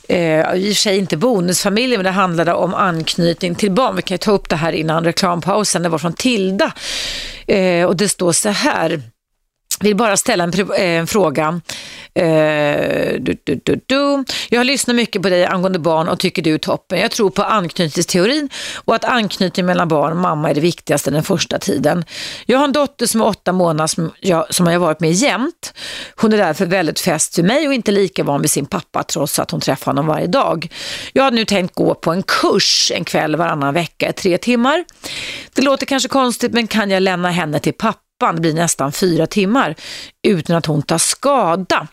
eh, 0.10 0.40
i 0.40 0.42
och 0.42 0.68
för 0.68 0.74
sig 0.74 0.98
inte 0.98 1.18
bonusfamiljer, 1.18 1.98
men 1.98 2.06
det 2.06 2.12
handlade 2.12 2.54
om 2.54 2.74
anknytning 2.74 3.56
till 3.56 3.72
barn. 3.72 3.96
Vi 3.96 4.02
kan 4.02 4.16
ju 4.16 4.20
ta 4.20 4.32
upp 4.32 4.50
det 4.50 4.56
här 4.56 4.72
innan 4.72 5.04
reklampausen. 5.04 5.84
Det 5.84 5.90
var 5.90 5.98
från 5.98 6.14
Tilda. 6.14 6.72
Eh, 7.48 7.86
och 7.86 7.96
det 7.96 8.10
står 8.10 8.32
så 8.32 8.50
här 8.50 9.02
vill 9.80 9.96
bara 9.96 10.18
ställa 10.18 10.44
en, 10.44 10.54
eh, 10.54 10.82
en 10.82 11.08
fråga. 11.08 11.62
Uh, 12.20 13.20
du, 13.20 13.38
du, 13.44 13.82
du, 13.86 14.24
jag 14.50 14.60
har 14.60 14.64
lyssnat 14.64 14.96
mycket 14.96 15.22
på 15.22 15.30
dig 15.30 15.46
angående 15.46 15.80
barn 15.80 16.08
och 16.08 16.20
tycker 16.20 16.42
du 16.42 16.54
är 16.54 16.58
toppen. 16.58 17.00
Jag 17.00 17.12
tror 17.12 17.30
på 17.30 17.44
anknytningsteorin 17.44 18.50
och 18.76 18.96
att 18.96 19.06
anknytning 19.06 19.66
mellan 19.66 19.88
barn 19.88 20.12
och 20.12 20.18
mamma 20.18 20.50
är 20.50 20.54
det 20.54 20.62
viktigaste 20.62 21.12
den 21.12 21.24
första 21.24 21.60
tiden. 21.60 22.06
Jag 22.46 22.58
har 22.58 22.66
en 22.66 22.72
dotter 22.72 23.06
som 23.06 23.22
är 23.22 23.26
åtta 23.26 23.52
månader 23.52 23.88
som 23.88 24.12
jag, 24.20 24.54
som 24.54 24.68
jag 24.68 24.80
varit 24.80 25.00
med 25.00 25.12
jämt. 25.12 25.74
Hon 26.16 26.34
är 26.34 26.38
därför 26.38 26.66
väldigt 26.66 27.00
fäst 27.00 27.38
vid 27.38 27.46
mig 27.46 27.68
och 27.68 27.74
inte 27.74 27.92
lika 27.92 28.24
van 28.24 28.42
vid 28.42 28.52
sin 28.52 28.66
pappa 28.66 29.04
trots 29.04 29.40
att 29.40 29.52
hon 29.52 29.62
träffar 29.62 29.92
honom 29.92 30.08
varje 30.08 30.28
dag. 30.28 30.68
Jag 31.14 31.24
har 31.24 31.32
nu 31.32 31.46
tänkt 31.46 31.76
gå 31.76 31.96
på 31.96 32.12
en 32.12 32.24
kurs 32.24 32.92
en 32.96 33.06
kväll 33.06 33.36
varannan 33.36 33.74
vecka, 33.74 34.10
i 34.10 34.14
tre 34.14 34.38
timmar. 34.38 34.86
Det 35.54 35.62
låter 35.62 35.86
kanske 35.86 36.10
konstigt 36.10 36.54
men 36.54 36.68
kan 36.68 36.92
jag 36.92 37.04
lämna 37.04 37.30
henne 37.30 37.60
till 37.60 37.74
pappa 37.74 38.05
det 38.20 38.42
blir 38.42 38.54
nästan 38.54 38.92
fyra 38.92 39.28
timmar 39.28 39.76
utan 40.28 40.56
att 40.56 40.66
hon 40.66 40.82
tar 40.82 40.98
skada. 40.98 41.88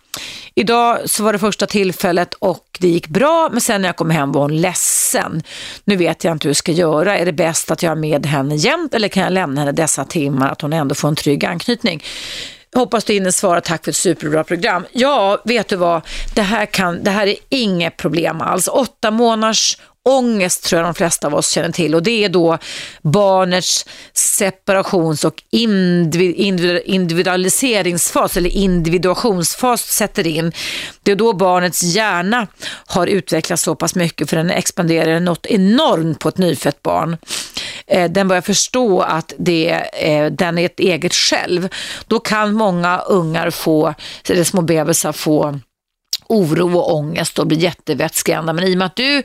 Idag 0.54 0.98
så 1.10 1.22
var 1.22 1.32
det 1.32 1.38
första 1.38 1.66
tillfället 1.66 2.34
och 2.34 2.78
det 2.80 2.88
gick 2.88 3.08
bra 3.08 3.48
men 3.52 3.60
sen 3.60 3.82
när 3.82 3.88
jag 3.88 3.96
kom 3.96 4.10
hem 4.10 4.32
var 4.32 4.40
hon 4.40 4.60
ledsen. 4.60 5.42
Nu 5.84 5.96
vet 5.96 6.24
jag 6.24 6.32
inte 6.32 6.48
hur 6.48 6.50
jag 6.50 6.56
ska 6.56 6.72
göra. 6.72 7.18
Är 7.18 7.26
det 7.26 7.32
bäst 7.32 7.70
att 7.70 7.82
jag 7.82 7.92
är 7.92 7.96
med 7.96 8.26
henne 8.26 8.54
jämt 8.54 8.94
eller 8.94 9.08
kan 9.08 9.22
jag 9.22 9.32
lämna 9.32 9.60
henne 9.60 9.72
dessa 9.72 10.04
timmar 10.04 10.50
att 10.50 10.60
hon 10.60 10.72
ändå 10.72 10.94
får 10.94 11.08
en 11.08 11.16
trygg 11.16 11.44
anknytning? 11.44 12.02
Hoppas 12.74 13.04
du 13.04 13.12
hinner 13.12 13.30
svara. 13.30 13.60
Tack 13.60 13.84
för 13.84 13.90
ett 13.90 13.96
superbra 13.96 14.44
program. 14.44 14.86
Ja, 14.92 15.42
vet 15.44 15.68
du 15.68 15.76
vad? 15.76 16.02
Det 16.34 16.42
här, 16.42 16.66
kan, 16.66 17.04
det 17.04 17.10
här 17.10 17.26
är 17.26 17.36
inget 17.48 17.96
problem 17.96 18.40
alls. 18.40 18.68
Åtta 18.68 19.10
månaders 19.10 19.78
ångest 20.08 20.64
tror 20.64 20.80
jag 20.80 20.86
de 20.86 20.94
flesta 20.94 21.26
av 21.26 21.34
oss 21.34 21.50
känner 21.50 21.72
till 21.72 21.94
och 21.94 22.02
det 22.02 22.24
är 22.24 22.28
då 22.28 22.58
barnets 23.02 23.86
separations 24.12 25.24
och 25.24 25.42
individualiseringsfas 25.50 28.36
eller 28.36 28.50
individuationsfas 28.50 29.82
sätter 29.82 30.26
in. 30.26 30.52
Det 31.02 31.12
är 31.12 31.16
då 31.16 31.32
barnets 31.32 31.82
hjärna 31.82 32.46
har 32.86 33.06
utvecklats 33.06 33.62
så 33.62 33.74
pass 33.74 33.94
mycket 33.94 34.30
för 34.30 34.36
den 34.36 34.50
expanderar 34.50 35.20
något 35.20 35.46
enormt 35.46 36.18
på 36.18 36.28
ett 36.28 36.38
nyfött 36.38 36.82
barn. 36.82 37.16
Eh, 37.86 38.10
den 38.10 38.28
börjar 38.28 38.42
förstå 38.42 39.00
att 39.00 39.32
det, 39.38 39.70
eh, 39.92 40.32
den 40.32 40.58
är 40.58 40.66
ett 40.66 40.80
eget 40.80 41.14
själv. 41.14 41.68
Då 42.06 42.20
kan 42.20 42.52
många 42.52 42.98
ungar 42.98 43.50
få, 43.50 43.94
eller 44.28 44.44
små 44.44 44.62
bebisar 44.62 45.12
få 45.12 45.58
oro 46.32 46.78
och 46.78 46.94
ångest 46.94 47.38
och 47.38 47.46
blir 47.46 47.58
jättevettskrämda. 47.58 48.52
Men 48.52 48.64
i 48.64 48.74
och 48.74 48.78
med 48.78 48.86
att 48.86 48.96
du 48.96 49.22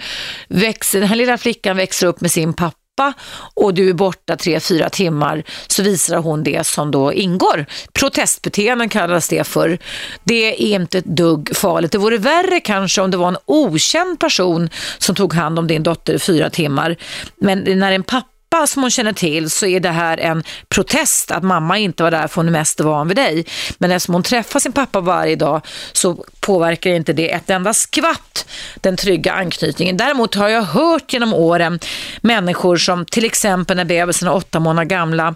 växer, 0.47 0.99
den 0.99 1.09
här 1.09 1.15
lilla 1.15 1.37
flickan 1.37 1.77
växer 1.77 2.07
upp 2.07 2.21
med 2.21 2.31
sin 2.31 2.53
pappa 2.53 3.13
och 3.53 3.73
du 3.73 3.89
är 3.89 3.93
borta 3.93 4.35
tre, 4.35 4.59
fyra 4.59 4.89
timmar 4.89 5.43
så 5.67 5.83
visar 5.83 6.17
hon 6.17 6.43
det 6.43 6.67
som 6.67 6.91
då 6.91 7.13
ingår. 7.13 7.65
Protestbeteenden 7.93 8.89
kallas 8.89 9.29
det 9.29 9.47
för. 9.47 9.79
Det 10.23 10.73
är 10.73 10.75
inte 10.75 10.97
ett 10.97 11.05
dugg 11.05 11.55
farligt. 11.55 11.91
Det 11.91 11.97
vore 11.97 12.17
värre 12.17 12.59
kanske 12.59 13.01
om 13.01 13.11
det 13.11 13.17
var 13.17 13.27
en 13.27 13.37
okänd 13.45 14.19
person 14.19 14.69
som 14.97 15.15
tog 15.15 15.33
hand 15.33 15.59
om 15.59 15.67
din 15.67 15.83
dotter 15.83 16.13
i 16.13 16.19
fyra 16.19 16.49
timmar. 16.49 16.95
Men 17.35 17.59
när 17.59 17.91
en 17.91 18.03
pappa 18.03 18.36
pappa 18.57 18.67
som 18.67 18.81
hon 18.81 18.91
känner 18.91 19.13
till 19.13 19.49
så 19.49 19.65
är 19.65 19.79
det 19.79 19.89
här 19.89 20.17
en 20.17 20.43
protest 20.69 21.31
att 21.31 21.43
mamma 21.43 21.77
inte 21.77 22.03
var 22.03 22.11
där 22.11 22.27
för 22.27 22.35
hon 22.35 22.47
är 22.47 22.51
mest 22.51 22.79
van 22.79 23.07
vid 23.07 23.17
dig. 23.17 23.45
Men 23.77 23.91
eftersom 23.91 24.13
hon 24.13 24.23
träffar 24.23 24.59
sin 24.59 24.71
pappa 24.71 24.99
varje 24.99 25.35
dag 25.35 25.61
så 25.93 26.25
påverkar 26.39 26.89
inte 26.89 27.13
det 27.13 27.31
ett 27.31 27.49
enda 27.49 27.73
skvatt 27.73 28.45
den 28.75 28.97
trygga 28.97 29.33
anknytningen. 29.33 29.97
Däremot 29.97 30.35
har 30.35 30.49
jag 30.49 30.61
hört 30.61 31.13
genom 31.13 31.33
åren 31.33 31.79
människor 32.21 32.77
som 32.77 33.05
till 33.05 33.25
exempel 33.25 33.77
när 33.77 33.85
bebisen 33.85 34.27
är 34.27 34.33
åtta 34.33 34.59
månader 34.59 34.89
gamla 34.89 35.35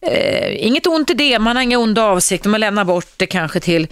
Eh, 0.00 0.66
inget 0.66 0.86
ont 0.86 1.10
i 1.10 1.14
det, 1.14 1.38
man 1.38 1.56
har 1.56 1.62
inga 1.62 1.78
onda 1.78 2.02
avsikter. 2.02 2.48
Man 2.48 2.60
lämnar 2.60 2.84
bort 2.84 3.12
det 3.16 3.26
kanske 3.26 3.60
till, 3.60 3.86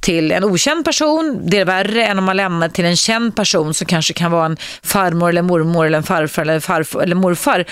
till 0.00 0.32
en 0.32 0.44
okänd 0.44 0.84
person. 0.84 1.40
Det 1.42 1.58
är 1.58 1.64
värre 1.64 2.06
än 2.06 2.18
om 2.18 2.24
man 2.24 2.36
lämnar 2.36 2.68
till 2.68 2.84
en 2.84 2.96
känd 2.96 3.36
person 3.36 3.74
som 3.74 3.86
kanske 3.86 4.12
kan 4.12 4.30
vara 4.30 4.46
en 4.46 4.56
farmor 4.82 5.28
eller 5.28 5.42
mormor 5.42 5.86
eller 5.86 5.98
en 5.98 6.04
farfar 6.04 6.42
eller, 6.42 6.60
farfar, 6.60 7.00
eller 7.02 7.16
morfar 7.16 7.64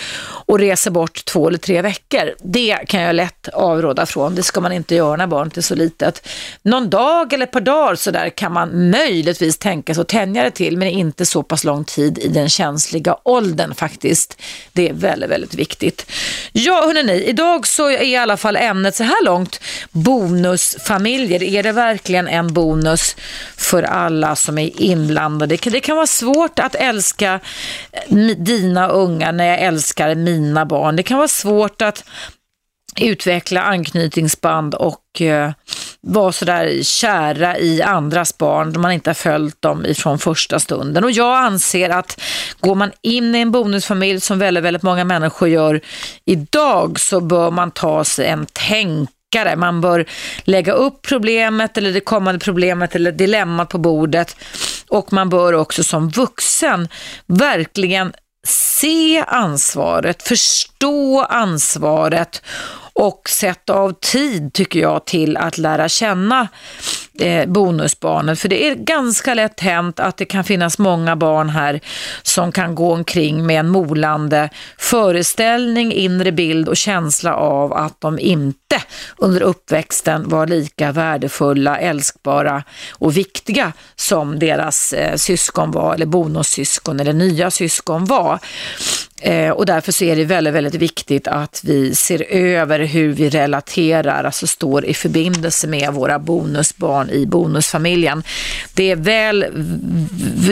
och 0.47 0.59
reser 0.59 0.91
bort 0.91 1.25
två 1.25 1.49
eller 1.49 1.59
tre 1.59 1.83
veckor. 1.83 2.35
Det 2.43 2.79
kan 2.89 3.01
jag 3.03 3.17
lätt 3.17 3.49
avråda 3.49 4.07
från. 4.07 4.35
Det 4.35 4.43
ska 4.43 4.61
man 4.61 4.73
inte 4.73 4.95
göra 4.95 5.17
när 5.17 5.27
barnet 5.27 5.57
är 5.57 5.63
så 5.63 5.75
litet. 5.75 6.29
Någon 6.63 6.91
dag 6.91 7.33
eller 7.33 7.47
ett 7.47 7.53
par 7.53 7.61
dagar 7.61 7.95
så 7.95 8.11
där 8.11 8.31
kan 8.31 8.53
man 8.53 8.91
möjligtvis 8.91 9.59
tänka 9.59 9.95
sig 9.95 10.01
att 10.01 10.09
tänja 10.09 10.43
det 10.43 10.51
till 10.51 10.77
men 10.77 10.89
inte 10.89 11.27
så 11.27 11.43
pass 11.43 11.65
lång 11.65 11.85
tid 11.85 12.19
i 12.19 12.29
den 12.29 12.49
känsliga 12.49 13.17
åldern 13.23 13.75
faktiskt. 13.75 14.43
Det 14.73 14.89
är 14.89 14.93
väldigt, 14.93 15.31
väldigt 15.31 15.55
viktigt. 15.55 16.11
Ja, 16.53 16.83
hörni, 16.87 17.25
idag 17.25 17.67
så 17.67 17.91
är 17.91 18.03
i 18.03 18.17
alla 18.17 18.37
fall 18.37 18.57
ämnet 18.57 18.95
så 18.95 19.05
här 19.05 19.25
långt 19.25 19.61
bonusfamiljer. 19.91 21.43
Är 21.43 21.63
det 21.63 21.73
verkligen 21.73 22.29
en 22.29 22.53
bonus 22.53 23.17
för 23.57 23.83
alla 23.83 24.37
som 24.37 24.59
är 24.59 24.83
inblandade? 24.83 25.57
Det 25.57 25.81
kan 25.81 25.97
vara 25.97 26.07
svårt 26.07 26.59
att 26.59 26.75
älska 26.75 27.41
dina 28.37 28.89
ungar 28.89 29.33
när 29.33 29.47
jag 29.47 29.59
älskar 29.61 30.15
mina 30.17 30.67
barn. 30.67 30.97
Det 30.97 31.03
kan 31.03 31.17
vara 31.19 31.29
svårt 31.29 31.83
att 31.83 32.05
utveckla 33.01 33.63
anknytningsband 33.63 34.75
och 34.75 35.21
eh, 35.21 35.51
vara 36.01 36.33
sådär 36.33 36.83
kära 36.83 37.59
i 37.59 37.83
andras 37.83 38.39
barn 38.39 38.73
då 38.73 38.81
man 38.81 38.93
inte 38.93 39.11
har 39.11 39.15
följt 39.15 39.63
dem 39.63 39.87
ifrån 39.87 40.19
första 40.19 40.61
stunden. 40.61 41.05
Och 41.05 41.11
jag 41.11 41.37
anser 41.37 41.91
att 41.91 42.21
går 42.61 42.75
man 42.75 42.93
in 43.03 43.35
i 43.35 43.39
en 43.39 43.51
bonusfamilj 43.51 44.21
som 44.21 44.39
väldigt, 44.39 44.65
väldigt 44.65 44.83
många 44.83 45.05
människor 45.05 45.49
gör 45.49 45.81
idag 46.25 47.01
så 47.01 47.21
bör 47.21 47.51
man 47.51 47.71
ta 47.71 48.05
sig 48.05 48.27
en 48.27 48.47
tänkare. 48.53 49.57
Man 49.57 49.81
bör 49.81 50.07
lägga 50.45 50.73
upp 50.73 51.03
problemet 51.03 51.79
eller 51.79 51.93
det 51.93 52.01
kommande 52.01 52.45
problemet 52.45 52.95
eller 52.95 53.13
dilemmat 53.13 53.69
på 53.69 53.79
bordet 53.79 54.37
och 54.89 55.13
man 55.13 55.29
bör 55.29 55.53
också 55.53 55.85
som 55.85 56.09
vuxen 56.09 56.89
verkligen 57.27 58.13
se 58.47 59.25
ansvaret, 59.27 60.23
förstå 60.23 61.21
ansvaret 61.29 62.43
och 62.97 63.29
sätta 63.29 63.75
av 63.75 63.93
tid 63.93 64.53
tycker 64.53 64.81
jag 64.81 65.05
till 65.05 65.37
att 65.37 65.59
lära 65.59 65.89
känna 65.89 66.49
eh, 67.21 67.47
bonusbarnen. 67.49 68.37
För 68.37 68.49
det 68.49 68.69
är 68.69 68.75
ganska 68.75 69.35
lätt 69.35 69.61
hänt 69.61 70.01
att 70.01 70.17
det 70.17 70.25
kan 70.25 70.45
finnas 70.45 70.79
många 70.79 71.17
barn 71.17 71.49
här 71.49 71.81
som 72.23 72.53
kan 72.53 72.75
gå 72.75 72.93
omkring 72.93 73.47
med 73.47 73.61
en 73.61 73.69
molande 73.69 74.49
föreställning, 74.79 75.93
inre 75.93 76.33
bild 76.33 76.69
och 76.69 76.77
känsla 76.77 77.35
av 77.35 77.73
att 77.73 78.01
de 78.01 78.19
inte 78.19 78.83
under 79.19 79.43
uppväxten 79.43 80.29
var 80.29 80.47
lika 80.47 80.93
värdefulla, 80.93 81.79
älskbara 81.79 82.63
och 82.91 83.17
viktiga 83.17 83.73
som 83.97 84.39
deras 84.39 84.93
eh, 84.93 85.17
syskon 85.17 85.71
var, 85.71 85.95
eller 85.95 86.07
bonussyskon 86.07 87.01
eller 87.01 87.13
nya 87.13 87.51
syskon 87.51 88.05
var. 88.05 88.39
Eh, 89.23 89.51
och 89.51 89.67
därför 89.67 89.93
så 89.93 90.05
är 90.05 90.17
det 90.17 90.25
väldigt, 90.25 90.55
väldigt 90.55 90.75
viktigt 90.75 91.29
att 91.29 91.61
vi 91.65 91.95
ser 91.95 92.33
över 92.33 92.79
hur 92.79 93.13
vi 93.13 93.29
relaterar, 93.29 94.25
alltså 94.25 94.47
står 94.47 94.85
i 94.85 94.95
förbindelse 94.95 95.67
med 95.67 95.93
våra 95.93 96.19
bonusbarn 96.19 97.11
i 97.11 97.27
bonusfamiljen. 97.27 98.23
Det 98.75 98.91
är 98.91 98.97
väl 98.97 99.47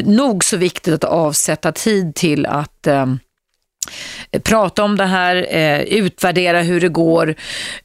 nog 0.04 0.44
så 0.44 0.56
viktigt 0.56 0.94
att 0.94 1.04
avsätta 1.04 1.72
tid 1.72 2.14
till 2.14 2.46
att 2.46 2.86
eh, 2.86 3.06
prata 4.42 4.82
om 4.82 4.96
det 4.96 5.06
här, 5.06 5.46
eh, 5.50 5.80
utvärdera 5.80 6.62
hur 6.62 6.80
det 6.80 6.88
går. 6.88 7.28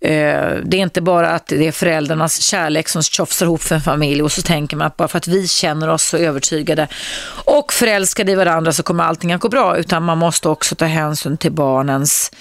Eh, 0.01 0.51
det 0.63 0.77
är 0.77 0.81
inte 0.81 1.01
bara 1.01 1.29
att 1.29 1.47
det 1.47 1.67
är 1.67 1.71
föräldrarnas 1.71 2.41
kärlek 2.41 2.89
som 2.89 3.03
tjofsar 3.03 3.45
ihop 3.45 3.61
för 3.61 3.75
en 3.75 3.81
familj 3.81 4.21
och 4.21 4.31
så 4.31 4.41
tänker 4.41 4.77
man 4.77 4.87
att 4.87 4.97
bara 4.97 5.07
för 5.07 5.17
att 5.17 5.27
vi 5.27 5.47
känner 5.47 5.87
oss 5.87 6.03
så 6.03 6.17
övertygade 6.17 6.87
och 7.45 7.73
förälskade 7.73 8.31
i 8.31 8.35
varandra 8.35 8.71
så 8.71 8.83
kommer 8.83 9.03
allting 9.03 9.33
att 9.33 9.41
gå 9.41 9.49
bra, 9.49 9.77
utan 9.77 10.03
man 10.03 10.17
måste 10.17 10.49
också 10.49 10.75
ta 10.75 10.85
hänsyn 10.85 11.37
till 11.37 11.51
barnens 11.51 12.31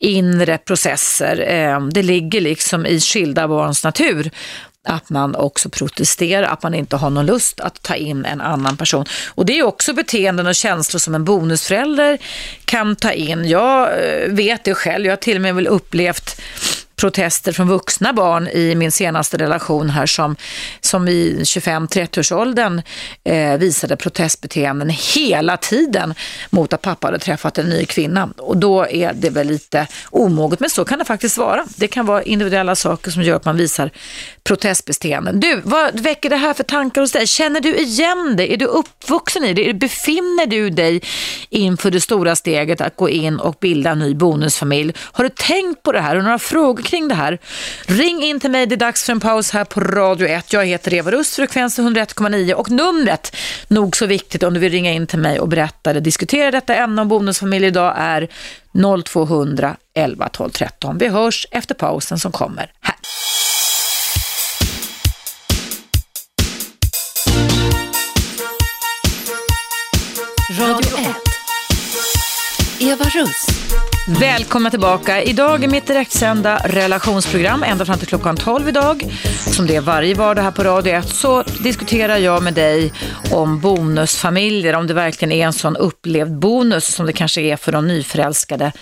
inre 0.00 0.58
processer. 0.58 1.44
Eh, 1.48 1.86
det 1.86 2.02
ligger 2.02 2.40
liksom 2.40 2.86
i 2.86 3.00
skilda 3.00 3.48
barns 3.48 3.84
natur 3.84 4.30
att 4.86 5.10
man 5.10 5.34
också 5.34 5.68
protesterar, 5.68 6.48
att 6.48 6.62
man 6.62 6.74
inte 6.74 6.96
har 6.96 7.10
någon 7.10 7.26
lust 7.26 7.60
att 7.60 7.82
ta 7.82 7.94
in 7.94 8.24
en 8.24 8.40
annan 8.40 8.76
person. 8.76 9.04
Och 9.28 9.46
det 9.46 9.58
är 9.58 9.62
också 9.62 9.92
beteenden 9.92 10.46
och 10.46 10.54
känslor 10.54 10.98
som 10.98 11.14
en 11.14 11.24
bonusförälder 11.24 12.18
kan 12.64 12.96
ta 12.96 13.12
in. 13.12 13.48
Jag 13.48 13.82
eh, 13.82 14.28
vet 14.28 14.64
det 14.64 14.74
själv, 14.74 15.04
jag 15.04 15.12
har 15.12 15.16
till 15.16 15.36
och 15.36 15.42
med 15.42 15.54
väl 15.54 15.66
upplevt 15.66 16.40
protester 16.96 17.52
från 17.52 17.68
vuxna 17.68 18.12
barn 18.12 18.48
i 18.48 18.74
min 18.74 18.92
senaste 18.92 19.36
relation 19.36 19.90
här 19.90 20.06
som, 20.06 20.36
som 20.80 21.08
i 21.08 21.38
25-30-årsåldern 21.42 22.82
eh, 23.24 23.58
visade 23.58 23.96
protestbeteenden 23.96 24.90
hela 25.14 25.56
tiden 25.56 26.14
mot 26.50 26.72
att 26.72 26.82
pappa 26.82 27.06
hade 27.06 27.18
träffat 27.18 27.58
en 27.58 27.68
ny 27.68 27.84
kvinna. 27.84 28.28
Och 28.38 28.56
då 28.56 28.86
är 28.86 29.12
det 29.12 29.30
väl 29.30 29.46
lite 29.46 29.86
omoget, 30.10 30.60
men 30.60 30.70
så 30.70 30.84
kan 30.84 30.98
det 30.98 31.04
faktiskt 31.04 31.38
vara. 31.38 31.64
Det 31.76 31.88
kan 31.88 32.06
vara 32.06 32.22
individuella 32.22 32.76
saker 32.76 33.10
som 33.10 33.22
gör 33.22 33.36
att 33.36 33.44
man 33.44 33.56
visar 33.56 33.90
protestbeteenden. 34.44 35.40
Du, 35.40 35.60
vad 35.64 36.00
väcker 36.00 36.30
det 36.30 36.36
här 36.36 36.54
för 36.54 36.64
tankar 36.64 37.00
hos 37.00 37.12
dig? 37.12 37.26
Känner 37.26 37.60
du 37.60 37.76
igen 37.76 38.34
det? 38.36 38.52
Är 38.52 38.56
du 38.56 38.64
uppvuxen 38.64 39.44
i 39.44 39.52
det? 39.54 39.74
Befinner 39.74 40.46
du 40.46 40.70
dig 40.70 41.02
inför 41.50 41.90
det 41.90 42.00
stora 42.00 42.36
steget 42.36 42.80
att 42.80 42.96
gå 42.96 43.08
in 43.08 43.40
och 43.40 43.56
bilda 43.60 43.90
en 43.90 43.98
ny 43.98 44.14
bonusfamilj? 44.14 44.94
Har 44.98 45.24
du 45.24 45.30
tänkt 45.30 45.82
på 45.82 45.92
det 45.92 46.00
här? 46.00 46.08
Har 46.08 46.16
du 46.16 46.22
några 46.22 46.38
frågor 46.38 46.85
kring 46.86 47.08
det 47.08 47.14
här? 47.14 47.38
Ring 47.86 48.22
in 48.22 48.40
till 48.40 48.50
mig, 48.50 48.66
det 48.66 48.74
är 48.74 48.76
dags 48.76 49.04
för 49.04 49.12
en 49.12 49.20
paus 49.20 49.50
här 49.50 49.64
på 49.64 49.80
Radio 49.80 50.28
1. 50.28 50.52
Jag 50.52 50.66
heter 50.66 50.94
Eva 50.94 51.10
Rust, 51.10 51.34
frekvensen 51.34 51.96
101,9 51.96 52.52
och 52.52 52.70
numret, 52.70 53.36
nog 53.68 53.96
så 53.96 54.06
viktigt 54.06 54.42
om 54.42 54.54
du 54.54 54.60
vill 54.60 54.72
ringa 54.72 54.92
in 54.92 55.06
till 55.06 55.18
mig 55.18 55.40
och 55.40 55.48
berätta 55.48 55.90
eller 55.90 56.00
diskutera 56.00 56.50
detta 56.50 56.74
ämne 56.74 57.02
om 57.02 57.08
bonusfamilj 57.08 57.66
idag 57.66 57.94
är 57.96 58.28
0200 59.04 59.76
11 59.94 60.28
12 60.28 60.50
13. 60.50 60.98
Vi 60.98 61.08
hörs 61.08 61.46
efter 61.50 61.74
pausen 61.74 62.18
som 62.18 62.32
kommer 62.32 62.72
här. 62.80 62.96
Radio 70.58 70.98
1. 70.98 71.06
Eva 72.80 73.04
Russ. 73.04 73.46
Välkomna 74.08 74.70
tillbaka. 74.70 75.22
Idag 75.22 75.64
är 75.64 75.68
mitt 75.68 75.86
direktsända 75.86 76.56
relationsprogram 76.64 77.62
ända 77.62 77.84
fram 77.84 77.98
till 77.98 78.08
klockan 78.08 78.36
12 78.36 78.68
idag. 78.68 79.02
Som 79.56 79.66
det 79.66 79.76
är 79.76 79.80
varje 79.80 80.14
vardag 80.14 80.42
här 80.42 80.50
på 80.50 80.62
Radio 80.62 80.92
1 80.92 81.08
så 81.08 81.42
diskuterar 81.42 82.16
jag 82.16 82.42
med 82.42 82.54
dig 82.54 82.92
om 83.34 83.60
bonusfamiljer, 83.60 84.76
om 84.76 84.86
det 84.86 84.94
verkligen 84.94 85.32
är 85.32 85.46
en 85.46 85.52
sån 85.52 85.76
upplevd 85.76 86.38
bonus 86.38 86.94
som 86.94 87.06
det 87.06 87.12
kanske 87.12 87.40
är 87.40 87.56
för 87.56 87.72
de 87.72 87.88
nyförälskade 87.88 88.72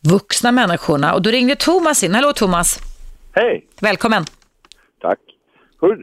vuxna 0.00 0.52
människorna. 0.52 1.14
Och 1.14 1.22
då 1.22 1.30
ringde 1.30 1.56
Thomas 1.56 2.04
in. 2.04 2.14
Hallå 2.14 2.32
Thomas. 2.32 2.78
Hej! 3.34 3.64
Välkommen. 3.80 4.24
Tack. 5.00 5.18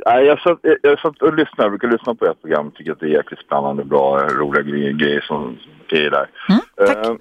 Jag, 0.05 0.39
satt, 0.41 0.59
jag, 0.81 0.99
satt 0.99 1.21
och 1.21 1.33
lyssnade, 1.33 1.63
jag 1.63 1.71
brukar 1.71 1.87
lyssna 1.87 2.15
på 2.15 2.25
ert 2.25 2.41
program, 2.41 2.71
tycker 2.71 2.91
att 2.91 2.99
det 2.99 3.05
är 3.05 3.09
jäkligt 3.17 3.39
spännande, 3.39 3.83
bra, 3.85 4.19
roliga 4.27 4.63
grejer, 4.63 4.91
grejer 4.91 5.21
som 5.21 5.57
är 5.89 6.09
där. 6.11 6.29
Mm, 6.49 6.61
tack. 6.77 7.19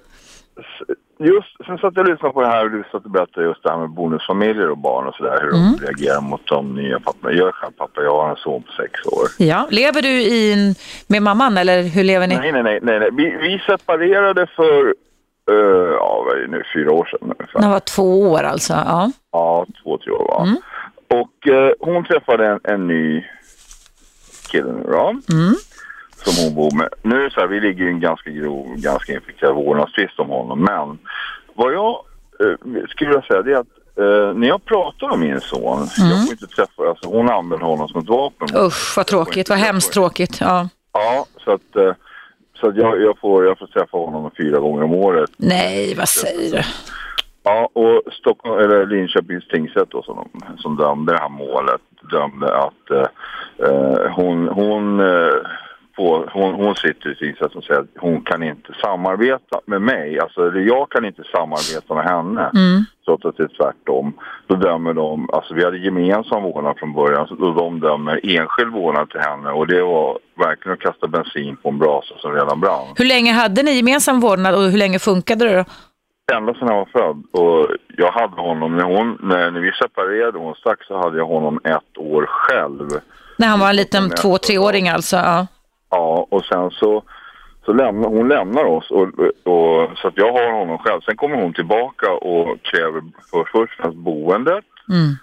S- 0.59 0.95
just, 1.19 1.65
sen 1.65 1.77
satt 1.77 1.95
jag 1.95 2.05
och 2.05 2.11
lyssnade 2.11 2.33
på 2.33 2.41
det 2.41 2.47
här 2.47 2.65
och 2.65 2.71
du 2.71 2.83
satt 2.91 3.05
och 3.05 3.11
berättade 3.11 3.45
just 3.47 3.63
det 3.63 3.69
här 3.69 3.77
med 3.77 3.89
bonusfamiljer 3.89 4.69
och 4.69 4.77
barn 4.77 5.07
och 5.07 5.15
sådär, 5.15 5.39
hur 5.41 5.55
Mm. 5.55 5.75
de 5.77 5.85
reagerar 5.85 6.21
mot 6.21 6.47
de 6.47 6.75
nya 6.75 6.99
papporna. 6.99 7.33
Jag 7.33 7.47
är 7.47 7.51
själv 7.51 7.71
pappa, 7.77 8.01
jag 8.03 8.11
har 8.21 8.29
en 8.29 8.35
son 8.35 8.63
på 8.63 8.71
sex 8.71 9.05
år. 9.05 9.27
Ja, 9.37 9.67
lever 9.69 10.01
du 10.01 10.09
i 10.09 10.53
en, 10.53 10.75
med 11.07 11.21
mamman 11.21 11.57
eller 11.57 11.83
hur 11.83 12.03
lever 12.03 12.27
ni? 12.27 12.35
Nej, 12.37 12.51
nej, 12.51 12.63
nej, 12.63 12.79
nej, 12.81 12.99
nej. 12.99 13.09
Vi, 13.11 13.23
vi 13.41 13.59
separerade 13.65 14.47
för, 14.55 14.85
uh, 15.51 15.89
ja 15.99 16.23
vad 16.25 16.37
är 16.37 16.41
det 16.41 16.47
nu, 16.47 16.63
fyra 16.73 16.91
år 16.91 17.05
sedan 17.05 17.19
ungefär. 17.39 17.59
Det 17.61 17.67
var 17.67 17.79
två 17.79 18.21
år 18.31 18.43
alltså. 18.43 18.73
Ja. 18.73 19.11
Ja, 19.31 19.65
två, 19.83 19.97
tre 19.97 20.11
år 20.11 20.27
va. 20.27 20.43
Mm. 20.43 20.57
Och 21.23 21.47
eh, 21.47 21.71
hon 21.79 22.03
träffade 22.05 22.47
en, 22.47 22.59
en 22.63 22.87
ny 22.87 23.25
kille 24.51 24.71
nu 24.71 24.83
då. 24.91 25.09
Mm. 25.09 25.53
Som 26.23 26.45
hon 26.45 26.55
bor 26.55 26.77
med. 26.77 26.89
Nu 27.01 27.15
är 27.15 27.23
det 27.23 27.31
så 27.31 27.39
här, 27.39 27.47
vi 27.47 27.59
ligger 27.59 27.85
i 27.85 27.89
en 27.89 27.99
ganska 27.99 28.29
grov, 28.29 28.75
ganska 28.75 29.13
infekterad 29.13 29.55
vårdnadstvist 29.55 30.19
om 30.19 30.29
honom. 30.29 30.59
Men 30.59 30.97
vad 31.53 31.73
jag 31.73 32.05
eh, 32.39 32.85
skulle 32.89 33.09
vilja 33.09 33.21
säga 33.21 33.41
det 33.41 33.51
är 33.51 33.57
att 33.57 33.67
eh, 33.97 34.37
när 34.37 34.47
jag 34.47 34.65
pratar 34.65 35.09
om 35.09 35.19
min 35.19 35.41
son, 35.41 35.87
jag 35.97 36.25
får 36.25 36.31
inte 36.31 36.47
träffa, 36.47 36.89
alltså 36.89 37.09
hon 37.09 37.29
använder 37.29 37.65
honom 37.65 37.87
som 37.87 38.01
ett 38.01 38.09
vapen. 38.09 38.47
Usch, 38.55 38.97
vad 38.97 39.05
tråkigt. 39.07 39.49
Vad 39.49 39.57
hemskt 39.57 39.93
tråkigt. 39.93 40.37
Ja. 40.41 40.69
Ja, 40.93 41.25
så 41.45 41.51
att, 41.51 41.75
eh, 41.75 41.93
så 42.59 42.73
jag, 42.75 43.01
jag, 43.01 43.19
får, 43.19 43.45
jag 43.45 43.59
får 43.59 43.67
träffa 43.67 43.97
honom 43.97 44.31
fyra 44.37 44.59
gånger 44.59 44.83
om 44.83 44.93
året. 44.93 45.29
Nej, 45.37 45.95
vad 45.95 46.09
säger 46.09 46.57
du? 46.57 46.63
Ja, 47.43 47.69
och 47.73 48.13
Stockholm, 48.13 48.59
eller 48.59 48.85
Linköpings 48.85 49.47
tingsrätt 49.47 49.89
då, 49.89 50.03
som, 50.03 50.29
som 50.57 50.77
dömde 50.77 51.13
det 51.13 51.19
här 51.19 51.29
målet 51.29 51.81
dömde 52.11 52.57
att 52.57 52.91
eh, 52.91 53.07
eh, 53.69 54.11
hon, 54.11 54.47
hon, 54.47 54.99
eh, 54.99 55.35
på, 55.99 56.29
hon, 56.33 56.53
hon 56.53 56.75
sitter 56.75 57.11
i 57.11 57.15
tingsrätten 57.15 57.57
och 57.57 57.63
säger 57.63 57.79
att 57.79 57.87
hon 57.99 58.21
kan 58.21 58.43
inte 58.43 58.73
samarbeta 58.81 59.59
med 59.65 59.81
mig. 59.81 60.19
Alltså, 60.19 60.41
jag 60.59 60.89
kan 60.89 61.05
inte 61.05 61.23
samarbeta 61.35 61.95
med 61.95 62.03
henne. 62.03 62.41
Mm. 62.41 62.85
Trots 63.05 63.25
att 63.25 63.37
det 63.37 63.43
är 63.43 63.57
tvärtom. 63.57 64.13
Då 64.47 64.55
dömer 64.55 64.93
de, 64.93 65.29
alltså 65.33 65.53
vi 65.53 65.63
hade 65.65 65.77
gemensam 65.77 66.43
vårdnad 66.43 66.79
från 66.79 66.93
början, 66.93 67.27
då 67.39 67.53
de 67.53 67.79
dömer 67.79 68.19
enskild 68.23 68.73
vårdnad 68.73 69.09
till 69.09 69.19
henne. 69.19 69.49
Och 69.51 69.67
det 69.67 69.81
var 69.81 70.19
verkligen 70.37 70.73
att 70.73 70.79
kasta 70.79 71.07
bensin 71.07 71.55
på 71.55 71.69
en 71.69 71.79
brasa 71.79 72.15
som 72.17 72.33
redan 72.33 72.59
brann. 72.59 72.87
Hur 72.95 73.05
länge 73.05 73.31
hade 73.33 73.63
ni 73.63 73.71
gemensam 73.71 74.19
vårdnad 74.19 74.55
och 74.55 74.61
hur 74.61 74.77
länge 74.77 74.99
funkade 74.99 75.45
det 75.45 75.57
då? 75.57 75.65
ända 76.37 76.53
sedan 76.53 76.67
jag 76.67 76.75
var 76.75 76.85
född. 76.85 77.23
Och 77.31 77.67
jag 77.97 78.11
hade 78.11 78.41
honom, 78.41 78.77
när, 78.77 78.83
hon, 78.83 79.17
när, 79.23 79.51
vi 79.51 79.71
separerade 79.71 80.39
hon 80.39 80.55
stack 80.55 80.83
så 80.83 80.97
hade 80.97 81.17
jag 81.17 81.25
honom 81.25 81.59
ett 81.63 81.97
år 81.97 82.25
själv. 82.25 82.89
När 83.37 83.47
han 83.47 83.59
var 83.59 83.69
en 83.69 83.75
liten 83.75 84.09
två, 84.09 84.37
treåring 84.37 84.89
alltså? 84.89 85.15
Ja. 85.15 85.47
Ja, 85.89 86.27
och 86.29 86.45
sen 86.45 86.71
så, 86.71 87.03
så 87.65 87.73
lämnar 87.73 88.09
hon 88.09 88.27
lämnar 88.27 88.63
oss 88.63 88.91
och, 88.91 89.01
och, 89.43 89.89
så 89.97 90.07
att 90.07 90.17
jag 90.17 90.31
har 90.33 90.51
honom 90.59 90.77
själv. 90.77 91.01
Sen 91.01 91.17
kommer 91.17 91.35
hon 91.41 91.53
tillbaka 91.53 92.11
och 92.11 92.61
kräver 92.63 93.01
för, 93.31 93.43
först 93.51 93.93
boendet 93.95 94.65
Mm. 94.89 95.15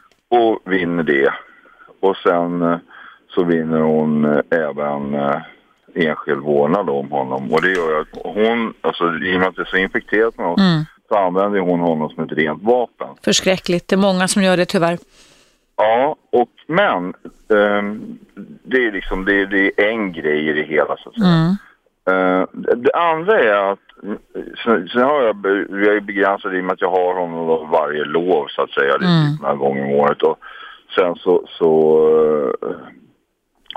och 0.43 0.73
vinner 0.73 1.03
det. 1.03 1.33
Och 2.01 2.17
sen 2.17 2.63
eh, 2.63 2.79
så 3.35 3.45
vinner 3.45 3.81
hon 3.81 4.25
eh, 4.25 4.41
även 4.51 5.15
eh, 5.15 5.37
enskild 5.95 6.41
vårdnad 6.41 6.91
om 6.91 7.11
honom. 7.11 7.53
Och 7.53 7.63
det 7.63 7.73
gör 7.73 8.01
att 8.01 8.09
hon, 8.25 8.75
alltså 8.81 9.05
i 9.05 9.37
och 9.37 9.41
med 9.41 9.49
att 9.49 9.57
det 9.57 9.63
är 9.63 9.67
så 9.71 9.77
infekterat 9.77 10.39
med 10.39 10.47
oss, 10.47 10.61
Mm. 10.61 10.85
så 11.09 11.15
använder 11.17 11.61
hon 11.61 11.81
honom 11.81 12.09
som 12.11 12.25
ett 12.25 12.33
rent 12.33 12.63
vapen. 12.63 13.09
Förskräckligt. 13.25 13.89
Det 13.89 13.95
är 13.95 13.99
många 13.99 14.29
som 14.29 14.43
gör 14.43 14.57
det 14.57 14.65
tyvärr. 14.65 14.99
Ja, 15.77 16.17
och, 16.33 16.51
men 16.67 17.15
ehm, 17.55 18.19
det 18.63 18.77
är 18.87 18.93
liksom 18.93 19.25
det, 19.25 19.41
är- 19.41 19.47
det 19.47 19.83
är 19.85 19.89
en 19.89 20.13
grej 20.13 20.49
i 20.49 20.53
det 20.53 20.63
hela 20.63 20.97
så 20.97 21.09
att 21.09 21.15
säga. 21.15 21.29
Mm. 21.29 21.57
Eh, 22.41 22.47
det- 22.77 22.95
andra 22.95 23.41
är 23.41 23.73
att 23.73 23.79
sen, 24.65 24.89
sen 24.89 25.03
har 25.03 25.23
jag, 25.23 25.37
be- 25.37 25.67
vi 25.69 25.87
har 25.87 25.95
ju 25.95 26.01
begränsat 26.01 26.53
i 26.53 26.61
och 26.61 26.65
med 26.65 26.73
att 26.73 26.81
jag 26.81 26.91
har 26.91 27.15
honom 27.15 27.71
varje 27.71 28.05
lov 28.05 28.47
så 28.49 28.63
att 28.63 28.71
säga, 28.71 28.99
det 28.99 29.05
är 29.07 29.21
Mm. 29.21 29.33
typ 29.33 29.43
några 29.43 29.55
gånger 29.55 29.85
om 29.85 29.91
året 30.01 30.23
och 30.23 30.39
sen 30.99 31.15
så, 31.15 31.47
så 31.49 31.71
eh, 32.63 32.77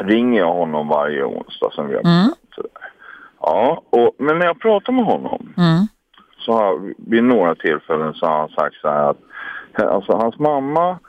ringer 0.05 0.39
jag 0.39 0.53
honom 0.53 0.87
varje 0.87 1.23
onsdag 1.23 1.69
som 1.73 1.87
vi 1.87 1.93
har 1.95 2.01
Mm. 2.01 2.33
sådär. 2.55 2.71
Ja, 3.41 3.81
och, 3.89 4.15
men 4.17 4.39
när 4.39 4.45
jag 4.45 4.59
pratar 4.59 4.93
med 4.93 5.05
honom 5.05 5.53
Mm. 5.57 5.87
så 6.37 6.53
har 6.53 6.93
vid 6.97 7.23
några 7.23 7.55
tillfällen 7.55 8.13
så 8.13 8.25
har 8.25 8.39
han 8.39 8.49
sagt 8.49 8.75
så 8.81 8.89
här 8.89 9.09
att 9.09 9.17
alltså, 9.83 10.11
hans 10.13 10.39
mamma 10.39 10.99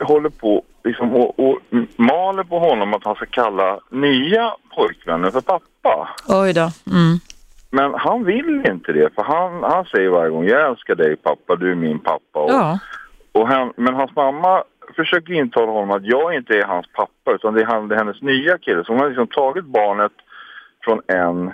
håller 0.00 0.30
på 0.30 0.62
liksom, 0.84 1.14
och, 1.14 1.40
och 1.40 1.58
maler 1.96 2.44
på 2.44 2.58
honom 2.58 2.94
att 2.94 3.04
han 3.04 3.14
ska 3.14 3.26
kalla 3.26 3.80
nya 3.90 4.54
pojkvänner 4.76 5.30
för 5.30 5.40
pappa. 5.40 6.08
Oj 6.28 6.52
då. 6.52 6.70
Mm. 6.90 7.18
Men 7.70 7.94
han 7.94 8.24
vill 8.24 8.64
inte 8.68 8.92
det 8.92 9.14
för 9.14 9.22
han, 9.22 9.62
han 9.62 9.84
säger 9.84 10.08
varje 10.08 10.30
gång 10.30 10.44
jag 10.46 10.70
älskar 10.70 10.94
dig 10.94 11.16
pappa, 11.16 11.56
du 11.56 11.70
är 11.70 11.74
min 11.74 11.98
pappa. 11.98 12.40
Och, 12.40 12.50
Ja. 12.50 12.78
och 13.32 13.48
han, 13.48 13.72
men 13.76 13.94
hans 13.94 14.16
mamma 14.16 14.62
försöker 14.96 15.32
intala 15.32 15.72
honom 15.72 15.90
att 15.90 16.04
jag 16.04 16.34
inte 16.34 16.58
är 16.58 16.64
hans 16.64 16.86
pappa 16.92 17.32
utan 17.34 17.54
det 17.54 17.60
är, 17.62 17.66
han, 17.66 17.88
det 17.88 17.94
är 17.94 17.98
hennes 17.98 18.22
nya 18.22 18.58
kille. 18.58 18.84
Så 18.84 18.92
hon 18.92 19.00
har 19.00 19.08
liksom 19.08 19.26
tagit 19.26 19.64
barnet 19.64 20.12
från 20.84 21.00
en 21.06 21.52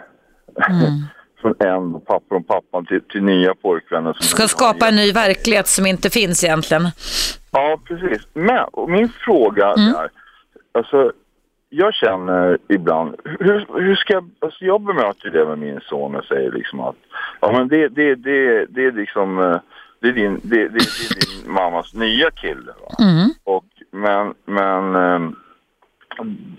Mm. 0.70 1.02
från 1.44 1.68
en 1.68 2.00
pappa 2.00 2.24
från 2.28 2.44
pappan 2.44 2.86
till, 2.86 3.00
till 3.00 3.22
nya 3.22 3.54
pojkvänner. 3.54 4.12
Som 4.12 4.22
Ska 4.22 4.48
skapa 4.48 4.88
en 4.88 4.96
ny 4.96 5.12
verklighet 5.12 5.68
som 5.68 5.86
inte 5.86 6.10
finns 6.10 6.44
egentligen. 6.44 6.82
Ja, 7.50 7.78
precis. 7.84 8.22
Men 8.32 8.64
och 8.72 8.90
min 8.90 9.08
fråga 9.08 9.72
Mm. 9.72 9.94
är, 9.94 10.08
alltså 10.72 11.12
jag 11.68 11.94
känner 11.94 12.58
ibland, 12.68 13.14
hur, 13.24 13.66
hur 13.80 13.94
ska 13.96 14.12
jag, 14.12 14.30
alltså 14.38 14.64
jag 14.64 14.80
bemöter 14.80 15.30
det 15.30 15.44
med 15.44 15.58
min 15.58 15.80
son 15.80 16.14
och 16.16 16.24
säger 16.24 16.52
liksom 16.52 16.80
att, 16.80 16.96
ja 17.40 17.52
men 17.52 17.68
det, 17.68 17.88
det, 17.88 18.14
det, 18.14 18.66
det 18.68 18.84
är 18.84 18.92
liksom, 18.92 19.38
eh, 19.38 19.56
det 20.00 20.08
är 20.08 20.12
din, 20.12 20.40
det, 20.42 20.56
det, 20.56 20.68
det 20.68 20.78
är 20.78 21.44
din 21.44 21.52
mammas 21.52 21.94
nya 21.94 22.30
kille 22.30 22.72
va? 22.80 23.04
Mm. 23.04 23.28
Och, 23.44 23.64
men, 23.90 24.34
men 24.44 24.94
ehm, 24.94 25.36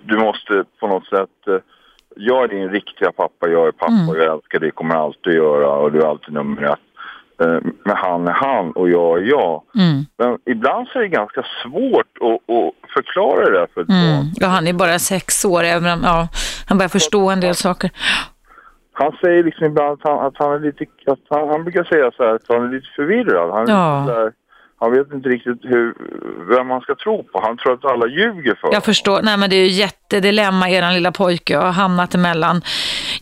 du 0.04 0.18
måste 0.18 0.64
på 0.80 0.88
något 0.88 1.08
sätt, 1.08 1.48
eh, 1.48 1.58
jag 2.16 2.43
är 2.43 2.47
din 2.47 2.70
riktiga 2.70 3.11
pappa, 3.11 3.47
jag 3.47 3.68
är 3.68 3.72
pappa, 3.72 3.91
Mm. 3.91 4.16
jag 4.22 4.34
älskar 4.36 4.59
dig, 4.59 4.72
kommer 4.72 4.95
alltid 4.95 5.34
göra 5.34 5.70
och 5.70 5.91
du 5.91 6.01
är 6.01 6.05
alltid 6.07 6.34
nummer 6.34 6.63
ett. 6.63 6.80
Eh, 7.41 7.59
Men 7.86 7.95
han 7.95 8.28
är 8.28 8.32
han 8.32 8.72
och 8.72 8.89
jag 8.89 9.18
är 9.18 9.24
jag. 9.24 9.61
Mm. 9.76 10.05
Men 10.18 10.38
ibland 10.45 10.88
så 10.88 10.99
är 10.99 11.03
det 11.03 11.07
ganska 11.07 11.43
svårt 11.63 12.18
att, 12.22 12.55
att 12.55 12.91
förklara 12.93 13.45
det 13.45 13.51
där 13.59 13.68
för 13.74 13.82
ett 13.82 13.89
Mm. 13.89 14.16
barn. 14.18 14.26
Ja, 14.36 14.47
han 14.47 14.68
är 14.68 14.74
bara 14.74 14.99
sex 14.99 15.45
år, 15.45 15.63
även 15.63 15.93
om 15.93 16.03
ja, 16.03 16.28
han 16.68 16.78
börjar 16.78 16.89
förstå 16.89 17.30
en 17.30 17.39
del 17.39 17.55
saker. 17.55 17.91
Han 18.93 19.11
säger 19.22 19.43
liksom 19.43 19.66
ibland 19.66 19.93
att 19.93 19.99
han, 20.09 20.26
att 20.26 20.34
han 20.38 20.53
är 20.53 20.59
lite, 20.59 20.86
att 21.07 21.20
han, 21.30 21.49
han 21.49 21.63
brukar 21.63 21.84
säga 21.84 22.11
så 22.11 22.24
här 22.24 22.36
att 22.36 22.47
han 22.47 22.63
är 22.63 22.70
lite 22.76 22.88
förvirrad. 22.95 23.51
Han 23.51 23.70
är 23.70 23.74
Ja. 23.74 24.01
lite 24.01 24.13
så 24.13 24.20
här, 24.20 24.32
han 24.80 24.92
vet 24.92 25.14
inte 25.14 25.30
riktigt 25.30 25.60
hur, 25.64 25.94
vem 26.50 26.68
man 26.68 26.82
ska 26.82 26.96
tro 26.96 27.24
på. 27.24 27.42
Han 27.42 27.58
tror 27.58 27.74
att 27.74 27.86
alla 27.86 28.08
ljuger 28.08 28.56
för 28.62 28.74
Jag 28.74 28.84
förstår. 28.86 29.22
Nej, 29.22 29.38
men 29.38 29.50
det 29.50 29.56
är 29.56 29.64
ju 29.64 29.72
jättedilemma 29.72 30.70
er 30.70 30.94
lilla 30.94 31.12
pojke 31.12 31.58
har 31.58 31.72
hamnat 31.72 32.16
emellan. 32.16 32.62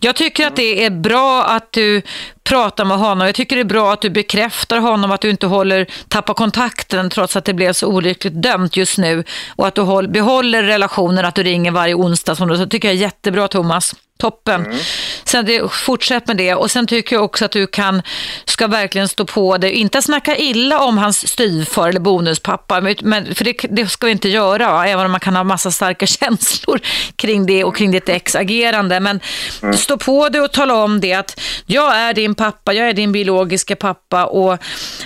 Jag 0.03 0.15
tycker 0.15 0.47
att 0.47 0.55
det 0.55 0.85
är 0.85 0.89
bra 0.89 1.43
att 1.43 1.71
du 1.71 2.01
pratar 2.43 2.85
med 2.85 2.97
honom. 2.97 3.25
Jag 3.25 3.35
tycker 3.35 3.55
det 3.55 3.61
är 3.61 3.65
bra 3.65 3.93
att 3.93 4.01
du 4.01 4.09
bekräftar 4.09 4.77
honom, 4.77 5.11
att 5.11 5.21
du 5.21 5.29
inte 5.29 5.47
håller, 5.47 5.87
tappar 6.07 6.33
kontakten 6.33 7.09
trots 7.09 7.35
att 7.35 7.45
det 7.45 7.53
blev 7.53 7.73
så 7.73 7.87
olyckligt 7.87 8.33
dömt 8.33 8.77
just 8.77 8.97
nu. 8.97 9.23
Och 9.55 9.67
att 9.67 9.75
du 9.75 9.81
håll, 9.81 10.07
behåller 10.07 10.63
relationen, 10.63 11.25
att 11.25 11.35
du 11.35 11.43
ringer 11.43 11.71
varje 11.71 11.93
onsdag. 11.93 12.35
Som 12.35 12.47
du, 12.47 12.57
så 12.57 12.65
tycker 12.65 12.87
jag 12.87 12.95
är 12.95 13.01
jättebra 13.01 13.47
Thomas. 13.47 13.95
Toppen. 14.17 14.65
Mm. 14.65 14.77
Sen 15.23 15.45
det, 15.45 15.71
fortsätt 15.71 16.27
med 16.27 16.37
det. 16.37 16.55
Och 16.55 16.71
sen 16.71 16.87
tycker 16.87 17.15
jag 17.15 17.25
också 17.25 17.45
att 17.45 17.51
du 17.51 17.67
kan, 17.67 18.01
ska 18.45 18.67
verkligen 18.67 19.07
stå 19.07 19.25
på 19.25 19.57
dig. 19.57 19.71
Inte 19.71 20.01
snacka 20.01 20.37
illa 20.37 20.79
om 20.79 20.97
hans 20.97 21.27
styvfar 21.27 21.89
eller 21.89 21.99
bonuspappa. 21.99 22.81
Men, 23.01 23.35
för 23.35 23.43
det, 23.43 23.53
det, 23.69 23.87
ska 23.87 24.05
vi 24.05 24.11
inte 24.11 24.29
göra, 24.29 24.87
även 24.87 25.05
om 25.05 25.11
man 25.11 25.19
kan 25.19 25.35
ha 25.35 25.43
massa 25.43 25.71
starka 25.71 26.05
känslor 26.19 26.79
kring 27.15 27.45
det 27.45 27.63
och 27.63 27.75
kring 27.75 27.91
ditt 27.91 28.09
ex 28.09 28.35
agerande. 28.35 28.99
Men 28.99 29.19
mm 29.61 29.77
stå 29.93 29.97
på 29.97 30.29
dig 30.29 30.41
och 30.41 30.51
tala 30.51 30.75
om 30.75 30.99
det 30.99 31.13
att 31.13 31.39
jag 31.65 31.95
är 31.95 32.13
din 32.13 32.35
pappa, 32.35 32.73
jag 32.73 32.89
är 32.89 32.93
din 32.93 33.11
biologiska 33.11 33.75
pappa 33.75 34.25
och 34.25 34.57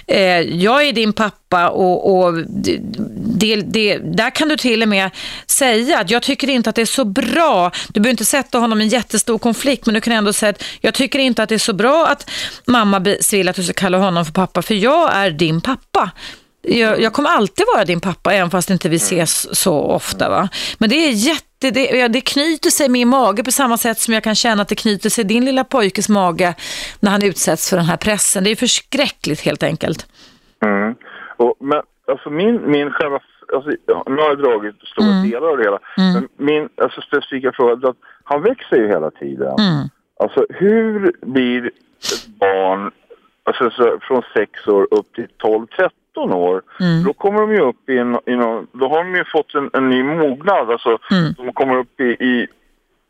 eh, 0.08 0.42
jag 0.42 0.88
är 0.88 0.94
din 0.94 1.14
pappa 1.14 1.70
och, 1.70 2.18
och 2.18 2.34
det, 3.38 3.56
det, 3.56 3.98
där 3.98 4.30
kan 4.30 4.48
du 4.48 4.58
till 4.58 4.84
och 4.84 4.90
med 4.90 5.10
säga 5.48 6.00
att 6.00 6.10
jag 6.10 6.24
tycker 6.24 6.50
inte 6.50 6.70
att 6.70 6.76
det 6.76 6.82
är 6.82 6.86
så 6.86 7.06
bra. 7.06 7.72
Du 7.88 8.00
behöver 8.00 8.12
inte 8.12 8.26
sätta 8.26 8.60
honom 8.60 8.82
i 8.82 8.84
en 8.84 8.90
jättestor 8.90 9.38
konflikt 9.38 9.86
men 9.86 9.96
du 9.96 10.02
kan 10.02 10.14
ändå 10.14 10.34
säga 10.34 10.50
att 10.50 10.64
jag 10.82 10.94
tycker 10.94 11.20
inte 11.20 11.44
att 11.44 11.50
det 11.50 11.56
är 11.56 11.60
så 11.60 11.74
bra 11.74 12.08
att 12.08 12.30
mamma 12.66 13.00
vill 13.32 13.50
att 13.50 13.56
du 13.56 13.64
ska 13.64 13.74
kalla 13.74 13.98
honom 13.98 14.26
för 14.26 14.34
pappa 14.34 14.62
för 14.62 14.76
jag 14.76 15.14
är 15.14 15.32
din 15.32 15.62
pappa. 15.62 16.12
Jag, 16.70 17.02
jag, 17.02 17.14
kommer 17.14 17.30
alltid 17.30 17.66
vara 17.74 17.86
din 17.86 18.00
pappa, 18.00 18.34
även 18.34 18.50
fast 18.50 18.70
inte 18.70 18.90
vi 18.90 18.96
ses 18.96 19.60
så 19.60 19.80
ofta. 19.80 20.30
Va? 20.30 20.50
Men 20.78 20.90
det 20.90 20.96
är 20.96 21.12
jätte, 21.12 21.47
det, 21.60 22.08
det 22.08 22.22
knyter 22.22 22.70
sig 22.70 22.90
min 22.90 23.08
mage 23.08 23.44
på 23.44 23.52
samma 23.52 23.78
sätt 23.78 24.00
som 24.00 24.14
jag 24.14 24.24
kan 24.24 24.36
känna 24.36 24.62
att 24.62 24.68
det 24.68 24.76
knyter 24.76 25.10
sig 25.10 25.24
din 25.24 25.46
lilla 25.46 25.64
pojkes 25.64 26.10
mage 26.10 26.56
när 27.00 27.12
han 27.12 27.24
utsätts 27.24 27.70
för 27.70 27.78
den 27.78 27.86
här 27.86 27.98
pressen. 27.98 28.44
Det 28.44 28.52
är 28.52 28.56
förskräckligt 28.56 29.42
helt 29.42 29.64
enkelt. 29.64 30.08
Mm. 30.62 30.96
Och, 31.38 31.56
men 31.60 31.82
alltså 32.08 32.30
min, 32.30 32.72
min 32.72 32.92
själva, 32.92 33.20
alltså, 33.54 33.72
ja, 33.86 34.04
nu 34.08 34.16
har 34.16 34.30
jag 34.30 34.38
dragit 34.38 34.76
stora 34.82 35.08
mm. 35.08 35.30
delar 35.30 35.48
av 35.48 35.58
det 35.58 35.64
hela, 35.64 35.80
mm. 35.98 36.14
men 36.14 36.28
min 36.48 36.70
alltså, 36.82 37.02
specifika 37.02 37.52
fråga 37.52 37.88
är 37.88 37.90
att 37.90 37.98
han 38.24 38.42
växer 38.42 38.76
ju 38.76 38.88
hela 38.88 39.12
tiden. 39.12 39.56
Mm. 39.60 39.90
Alltså 40.20 40.46
hur 40.50 41.12
blir 41.22 41.66
ett 41.66 42.28
barn 42.28 42.92
alltså, 43.44 43.70
så, 43.70 44.00
från 44.02 44.22
6 44.34 44.68
år 44.68 44.88
upp 44.92 45.14
till 45.16 45.28
12-13 45.44 45.90
år, 46.24 46.62
mm. 46.80 47.04
då 47.04 47.14
kommer 47.14 47.42
de 47.42 47.52
ju 47.52 47.62
upp 47.62 47.90
i 47.90 47.98
en, 47.98 48.20
i 48.26 48.36
någon, 48.36 48.68
då 48.72 48.88
har 48.90 48.98
de 49.04 49.16
ju 49.16 49.26
fått 49.26 49.56
en, 49.56 49.70
en 49.74 49.90
ny 49.90 50.04
mognad, 50.04 50.72
alltså 50.72 50.98
mm. 51.12 51.34
de 51.38 51.54
kommer 51.54 51.78
upp 51.78 52.00
i, 52.00 52.04
i, 52.04 52.48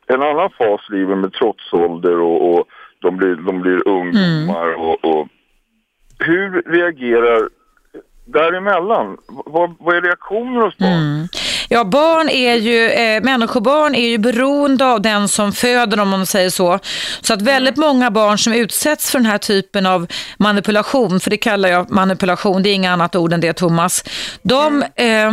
en 0.08 0.22
annan 0.22 0.50
fas 0.50 0.82
i 0.90 0.94
livet 0.94 1.18
med 1.18 1.34
trotsålder 1.34 2.20
och, 2.20 2.54
och 2.54 2.68
de, 3.02 3.18
blir, 3.18 3.36
de 3.36 3.62
blir 3.62 3.88
ungdomar 3.88 4.68
mm. 4.68 4.82
och, 4.82 5.06
och 5.06 5.28
hur 6.20 6.62
reagerar 6.62 7.50
däremellan? 8.26 9.18
Vad, 9.28 9.76
vad 9.80 9.96
är 9.96 10.02
reaktionen 10.02 10.62
hos 10.62 10.78
barn? 10.78 10.92
Mm. 10.92 11.28
Ja, 11.70 11.84
barn 11.84 12.30
är 12.30 12.56
ju, 12.56 12.90
eh, 12.90 13.24
människobarn 13.24 13.96
är 13.96 14.08
ju 14.08 14.18
beroende 14.18 14.86
av 14.86 15.02
den 15.02 15.28
som 15.28 15.54
föder 15.54 15.98
dem 15.98 16.14
om 16.14 16.20
man 16.20 16.26
säger 16.26 16.50
så. 16.50 16.80
Så 17.22 17.34
att 17.34 17.42
väldigt 17.42 17.78
många 17.78 18.12
barn 18.12 18.38
som 18.38 18.54
utsätts 18.54 19.12
för 19.12 19.20
den 19.20 19.26
här 19.26 19.38
typen 19.38 19.86
av 19.86 20.08
manipulation, 20.38 21.20
för 21.20 21.30
det 21.30 21.38
kallar 21.38 21.70
jag 21.70 21.92
manipulation, 21.92 22.64
det 22.64 22.70
är 22.70 22.74
inget 22.74 22.90
annat 22.90 23.16
ord 23.16 23.34
än 23.34 23.42
det 23.42 23.54
Thomas, 23.54 24.04
de 24.42 24.84
eh, 24.96 25.28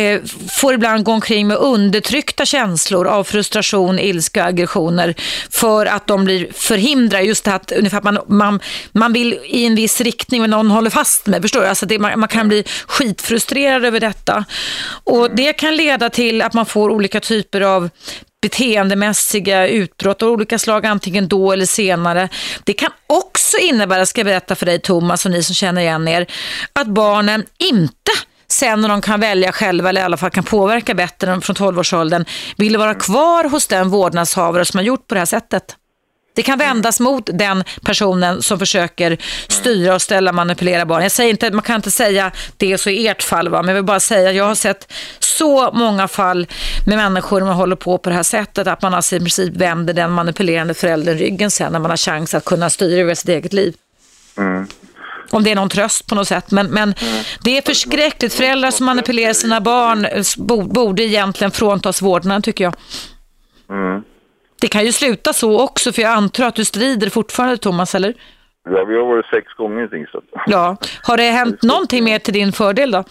eh, 0.00 0.20
får 0.50 0.74
ibland 0.74 1.04
gå 1.04 1.12
omkring 1.12 1.46
med 1.46 1.56
undertryckta 1.56 2.44
känslor 2.44 3.06
av 3.06 3.24
frustration, 3.24 3.98
ilska, 3.98 4.44
aggressioner 4.44 5.14
för 5.50 5.86
att 5.86 6.06
de 6.06 6.24
blir 6.24 6.48
förhindrade. 6.52 7.24
Just 7.24 7.44
det 7.44 7.54
att 7.54 7.72
ungefär 7.72 7.98
att 7.98 8.04
man, 8.04 8.18
man, 8.26 8.60
man 8.92 9.12
vill 9.12 9.38
i 9.44 9.66
en 9.66 9.74
viss 9.74 10.00
riktning 10.00 10.40
men 10.40 10.50
någon 10.50 10.70
håller 10.70 10.90
fast 10.90 11.26
med, 11.26 11.42
förstår 11.42 11.60
du? 11.60 11.66
Alltså 11.66 11.86
det, 11.86 11.98
man, 11.98 12.20
man 12.20 12.28
kan 12.28 12.48
bli 12.48 12.64
skitfrustrerad 12.86 13.84
över 13.84 14.00
detta. 14.00 14.44
Och 15.04 15.30
det 15.36 15.49
det 15.50 15.54
kan 15.54 15.76
leda 15.76 16.10
till 16.10 16.42
att 16.42 16.54
man 16.54 16.66
får 16.66 16.90
olika 16.90 17.20
typer 17.20 17.60
av 17.60 17.90
beteendemässiga 18.42 19.68
utbrott 19.68 20.22
av 20.22 20.28
olika 20.28 20.58
slag, 20.58 20.86
antingen 20.86 21.28
då 21.28 21.52
eller 21.52 21.66
senare. 21.66 22.28
Det 22.64 22.72
kan 22.72 22.90
också 23.06 23.56
innebära, 23.58 24.06
ska 24.06 24.20
jag 24.20 24.26
berätta 24.26 24.54
för 24.54 24.66
dig 24.66 24.80
Thomas 24.80 25.24
och 25.24 25.30
ni 25.30 25.42
som 25.42 25.54
känner 25.54 25.80
igen 25.80 26.08
er, 26.08 26.26
att 26.72 26.86
barnen 26.86 27.44
inte 27.58 28.12
sen 28.48 28.80
när 28.80 28.88
de 28.88 29.00
kan 29.00 29.20
välja 29.20 29.52
själva 29.52 29.88
eller 29.88 30.00
i 30.00 30.04
alla 30.04 30.16
fall 30.16 30.30
kan 30.30 30.44
påverka 30.44 30.94
bättre 30.94 31.32
än 31.32 31.40
från 31.40 31.56
12-årsåldern 31.56 32.24
vill 32.56 32.76
vara 32.76 32.94
kvar 32.94 33.44
hos 33.44 33.66
den 33.66 33.88
vårdnadshavare 33.88 34.64
som 34.64 34.78
har 34.78 34.84
gjort 34.84 35.06
på 35.06 35.14
det 35.14 35.20
här 35.20 35.26
sättet. 35.26 35.76
Det 36.34 36.42
kan 36.42 36.58
vändas 36.58 37.00
mot 37.00 37.30
den 37.32 37.64
personen 37.82 38.42
som 38.42 38.58
försöker 38.58 39.18
styra 39.48 39.94
och 39.94 40.02
ställa 40.02 40.32
manipulera 40.32 40.86
barn. 40.86 41.02
Jag 41.02 41.12
säger 41.12 41.30
inte, 41.30 41.50
man 41.50 41.62
kan 41.62 41.76
inte 41.76 41.90
säga 41.90 42.32
det 42.56 42.72
är 42.72 42.76
så 42.76 42.90
i 42.90 43.08
ert 43.08 43.22
fall, 43.22 43.48
va? 43.48 43.62
men 43.62 43.68
jag 43.68 43.74
vill 43.74 43.84
bara 43.84 44.00
säga 44.00 44.32
jag 44.32 44.44
har 44.44 44.54
sett 44.54 44.92
så 45.18 45.72
många 45.72 46.08
fall 46.08 46.46
med 46.86 46.96
människor 46.98 47.40
som 47.40 47.48
håller 47.48 47.76
på 47.76 47.98
på 47.98 48.10
det 48.10 48.16
här 48.16 48.22
sättet 48.22 48.66
att 48.66 48.82
man 48.82 48.94
alltså 48.94 49.16
i 49.16 49.18
princip 49.18 49.56
vänder 49.56 49.94
den 49.94 50.10
manipulerande 50.10 50.74
föräldern 50.74 51.18
ryggen 51.18 51.50
sen 51.50 51.72
när 51.72 51.78
man 51.78 51.90
har 51.90 51.96
chans 51.96 52.34
att 52.34 52.44
kunna 52.44 52.70
styra 52.70 53.00
över 53.00 53.14
sitt 53.14 53.28
eget 53.28 53.52
liv. 53.52 53.74
Mm. 54.38 54.66
Om 55.30 55.44
det 55.44 55.50
är 55.50 55.54
någon 55.54 55.68
tröst 55.68 56.06
på 56.06 56.14
något 56.14 56.28
sätt. 56.28 56.50
Men, 56.50 56.66
men 56.66 56.94
mm. 57.00 57.24
det 57.44 57.58
är 57.58 57.62
förskräckligt. 57.62 58.34
Föräldrar 58.34 58.70
som 58.70 58.86
manipulerar 58.86 59.32
sina 59.32 59.60
barn 59.60 60.06
borde 60.74 61.02
egentligen 61.02 61.50
fråntas 61.50 62.02
vårdnaden 62.02 62.42
tycker 62.42 62.64
jag. 62.64 62.74
Mm. 63.70 64.02
Det 64.60 64.68
kan 64.68 64.84
ju 64.84 64.92
sluta 64.92 65.32
så 65.32 65.64
också, 65.64 65.92
för 65.92 66.02
jag 66.02 66.12
antar 66.12 66.44
att 66.46 66.54
du 66.54 66.64
strider 66.64 67.10
fortfarande, 67.10 67.56
Thomas, 67.56 67.94
eller? 67.94 68.14
Ja, 68.64 68.84
vi 68.84 68.96
har 68.96 69.06
varit 69.06 69.26
sex 69.26 69.52
gånger 69.52 69.84
i 69.84 69.88
tingsrätt. 69.88 70.24
Ja. 70.46 70.76
Har 71.02 71.16
det 71.16 71.22
hänt 71.22 71.62
någonting 71.62 72.04
mer 72.04 72.18
till 72.18 72.34
din 72.34 72.52
fördel 72.52 72.90
då? 72.90 73.04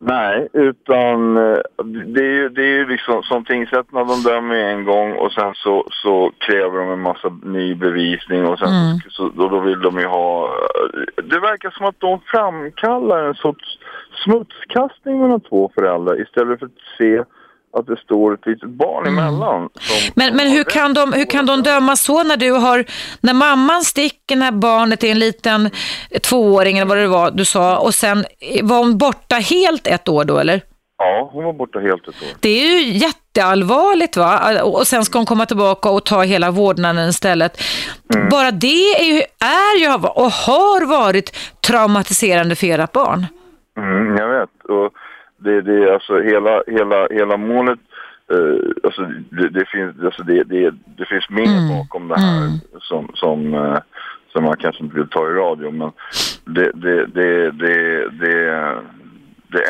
Nej, 0.00 0.48
utan 0.52 1.36
eh, 1.36 1.58
det 2.06 2.20
är 2.20 2.32
ju, 2.32 2.48
det 2.48 2.62
är 2.62 2.76
ju 2.78 2.86
liksom 2.88 3.22
som 3.22 3.44
tingsrätterna, 3.44 4.04
de 4.04 4.22
dömer 4.22 4.54
en 4.54 4.84
gång 4.84 5.12
och 5.12 5.32
sen 5.32 5.54
så, 5.54 5.86
så 5.90 6.32
kräver 6.38 6.78
de 6.78 6.90
en 6.90 7.00
massa 7.00 7.28
ny 7.42 7.74
bevisning 7.74 8.46
och 8.46 8.58
sen 8.58 8.68
mm. 8.68 8.98
så, 9.08 9.28
då, 9.28 9.48
då 9.48 9.60
vill 9.60 9.80
de 9.80 9.98
ju 9.98 10.06
ha... 10.06 10.46
Eh, 10.46 11.24
det 11.24 11.40
verkar 11.40 11.70
som 11.70 11.86
att 11.86 12.00
de 12.00 12.20
framkallar 12.20 13.24
en 13.24 13.34
sorts 13.34 13.78
smutskastning 14.24 15.20
mellan 15.20 15.40
två 15.40 15.70
föräldrar 15.74 16.22
istället 16.22 16.58
för 16.58 16.66
att 16.66 16.98
se 16.98 17.24
att 17.78 17.86
det 17.86 17.96
står 17.96 18.34
ett 18.34 18.46
litet 18.46 18.70
barn 18.70 19.06
mm. 19.06 19.18
emellan. 19.18 19.68
Men 20.14 20.36
men 20.36 20.48
hur, 20.48 20.64
kan 20.64 20.94
de, 20.94 21.12
hur 21.12 21.24
kan 21.24 21.46
de 21.46 21.62
döma 21.62 21.96
så 21.96 22.22
när 22.22 22.36
du 22.36 22.52
har, 22.52 22.84
när 23.20 23.34
mamman 23.34 23.82
sticker 23.82 24.36
när 24.36 24.52
barnet 24.52 25.04
är 25.04 25.10
en 25.10 25.18
liten 25.18 25.70
tvååring 26.22 26.78
eller 26.78 26.88
vad 26.88 26.98
det 26.98 27.06
var 27.06 27.30
du 27.30 27.44
sa 27.44 27.78
och 27.78 27.94
sen 27.94 28.24
var 28.62 28.78
hon 28.78 28.98
borta 28.98 29.36
helt 29.36 29.86
ett 29.86 30.08
år 30.08 30.24
då 30.24 30.38
eller? 30.38 30.62
Ja, 30.98 31.30
hon 31.32 31.44
var 31.44 31.52
borta 31.52 31.78
helt 31.78 32.02
ett 32.02 32.08
år. 32.08 32.28
Det 32.40 32.48
är 32.48 32.80
ju 32.80 32.92
jätteallvarligt 32.92 34.16
va? 34.16 34.62
Och 34.62 34.86
sen 34.86 35.04
ska 35.04 35.18
hon 35.18 35.26
komma 35.26 35.46
tillbaka 35.46 35.90
och 35.90 36.04
ta 36.04 36.22
hela 36.22 36.50
vårdnaden 36.50 37.08
istället. 37.08 37.62
Mm. 38.14 38.28
Bara 38.28 38.50
det 38.50 38.94
är 39.00 39.04
ju, 39.04 39.22
är 39.40 39.80
ju 39.80 39.94
och 39.94 40.32
har 40.32 40.86
varit 40.86 41.36
traumatiserande 41.66 42.56
för 42.56 42.78
ert 42.78 42.92
barn. 42.92 43.26
Mm, 43.78 44.16
jag 44.16 44.28
vet. 44.28 44.50
Och 44.68 44.92
det, 45.38 45.62
det, 45.62 45.94
alltså 45.94 46.20
hela, 46.20 46.62
hela, 46.66 47.08
hela 47.10 47.36
målet, 47.36 47.78
uh, 48.32 48.70
alltså 48.84 49.02
det, 49.30 49.48
det, 49.48 49.66
finns, 49.66 50.04
alltså 50.04 50.22
det, 50.22 50.44
det, 50.44 50.70
det 50.70 51.06
finns 51.06 51.30
mer 51.30 51.58
mm. 51.58 51.68
bakom 51.68 52.08
det 52.08 52.20
här 52.20 52.38
mm. 52.38 52.58
som, 52.80 53.10
som, 53.14 53.54
uh, 53.54 53.78
som 54.32 54.44
man 54.44 54.56
kanske 54.56 54.84
inte 54.84 54.96
vill 54.96 55.08
ta 55.08 55.30
i 55.30 55.32
radio, 55.32 55.70
men 55.70 55.90
det, 56.44 56.72
det, 56.74 57.06
det, 57.06 57.50
det, 57.50 58.10
det 58.18 58.78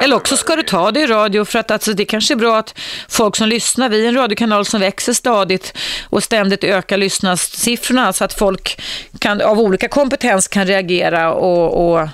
eller 0.03 0.17
också 0.17 0.37
ska 0.37 0.57
du 0.57 0.63
ta 0.63 0.91
det 0.91 1.01
i 1.01 1.07
radio 1.07 1.45
för 1.45 1.59
att 1.59 1.71
alltså, 1.71 1.93
det 1.93 2.05
kanske 2.05 2.35
är 2.35 2.37
bra 2.37 2.57
att 2.57 2.79
folk 3.09 3.37
som 3.37 3.49
lyssnar, 3.49 3.89
vi 3.89 4.05
är 4.05 4.09
en 4.09 4.15
radiokanal 4.15 4.65
som 4.65 4.81
växer 4.81 5.13
stadigt 5.13 5.79
och 6.11 6.23
ständigt 6.23 6.65
ökar 6.65 6.97
lyssnarsiffrorna 6.97 8.13
så 8.13 8.25
att 8.25 8.33
folk 8.33 8.81
kan, 9.19 9.41
av 9.41 9.59
olika 9.59 9.89
kompetens 9.89 10.49
kan 10.49 10.67
reagera 10.67 11.33
och, 11.33 11.93
och 11.93 12.09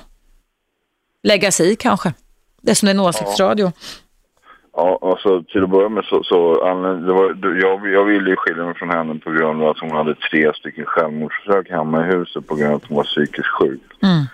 lägga 1.22 1.50
sig 1.52 1.72
i 1.72 1.76
kanske. 1.76 2.12
Det 2.64 2.70
är 2.70 2.74
som 2.74 2.88
en 2.88 3.00
åsiktsradio. 3.00 3.72
Ja, 4.76 4.98
alltså 5.02 5.42
till 5.42 5.62
att 5.62 5.70
börja 5.70 5.88
med 5.88 6.04
så, 6.04 6.22
så 6.22 6.54
det 7.06 7.12
var, 7.12 7.36
jag, 7.62 7.92
jag 7.92 8.04
ville 8.04 8.30
ju 8.30 8.36
skilja 8.36 8.64
mig 8.64 8.74
från 8.74 8.90
henne 8.90 9.18
på 9.18 9.30
grund 9.30 9.62
av 9.62 9.68
att 9.68 9.78
hon 9.78 9.90
hade 9.90 10.14
tre 10.14 10.52
stycken 10.54 10.84
självmordsförsök 10.86 11.70
hemma 11.70 12.06
i 12.06 12.10
huset 12.10 12.46
på 12.46 12.54
grund 12.54 12.70
av 12.70 12.76
att 12.76 12.88
hon 12.88 12.96
var 12.96 13.04
psykiskt 13.04 13.48
sjuk. 13.48 13.82
Mm. 14.02 14.24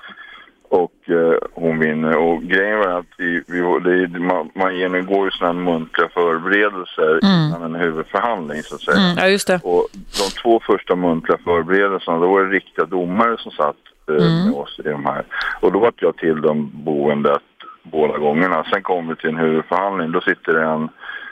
Och 0.68 1.10
eh, 1.10 1.38
hon 1.52 1.78
vinner. 1.78 2.16
Och 2.16 2.42
grejen 2.42 2.78
var 2.78 2.98
att 2.98 3.06
vi, 3.18 3.42
vi, 3.46 4.06
det, 4.06 4.18
man, 4.18 4.50
man 4.54 4.76
genomgår 4.76 5.24
ju 5.24 5.30
sådana 5.30 5.60
muntliga 5.60 6.08
förberedelser 6.08 7.18
mm. 7.22 7.48
innan 7.48 7.62
en 7.62 7.80
huvudförhandling 7.80 8.62
så 8.62 8.74
att 8.74 8.80
säga. 8.80 8.96
Mm, 8.96 9.16
ja, 9.18 9.28
just 9.28 9.46
det. 9.46 9.60
Och 9.62 9.88
de 9.92 10.40
två 10.42 10.60
första 10.66 10.96
muntliga 10.96 11.38
förberedelserna, 11.38 12.18
då 12.18 12.28
var 12.32 12.44
det 12.44 12.50
riktiga 12.50 12.84
domare 12.84 13.36
som 13.38 13.52
satt 13.52 13.76
eh, 14.08 14.44
med 14.44 14.54
oss 14.54 14.80
i 14.84 14.88
de 14.88 15.04
här. 15.04 15.24
Och 15.60 15.72
då 15.72 15.78
vart 15.78 16.02
jag 16.02 16.16
till 16.16 16.40
de 16.40 16.70
boendet 16.74 17.42
båda 17.82 18.18
gångerna. 18.18 18.64
Sen 18.64 18.82
kom 18.82 19.08
vi 19.08 19.16
till 19.16 19.30
en 19.30 19.36
huvudförhandling. 19.36 20.12
Då 20.12 20.20
sitter 20.20 20.52
det 20.52 20.64
en 20.64 20.88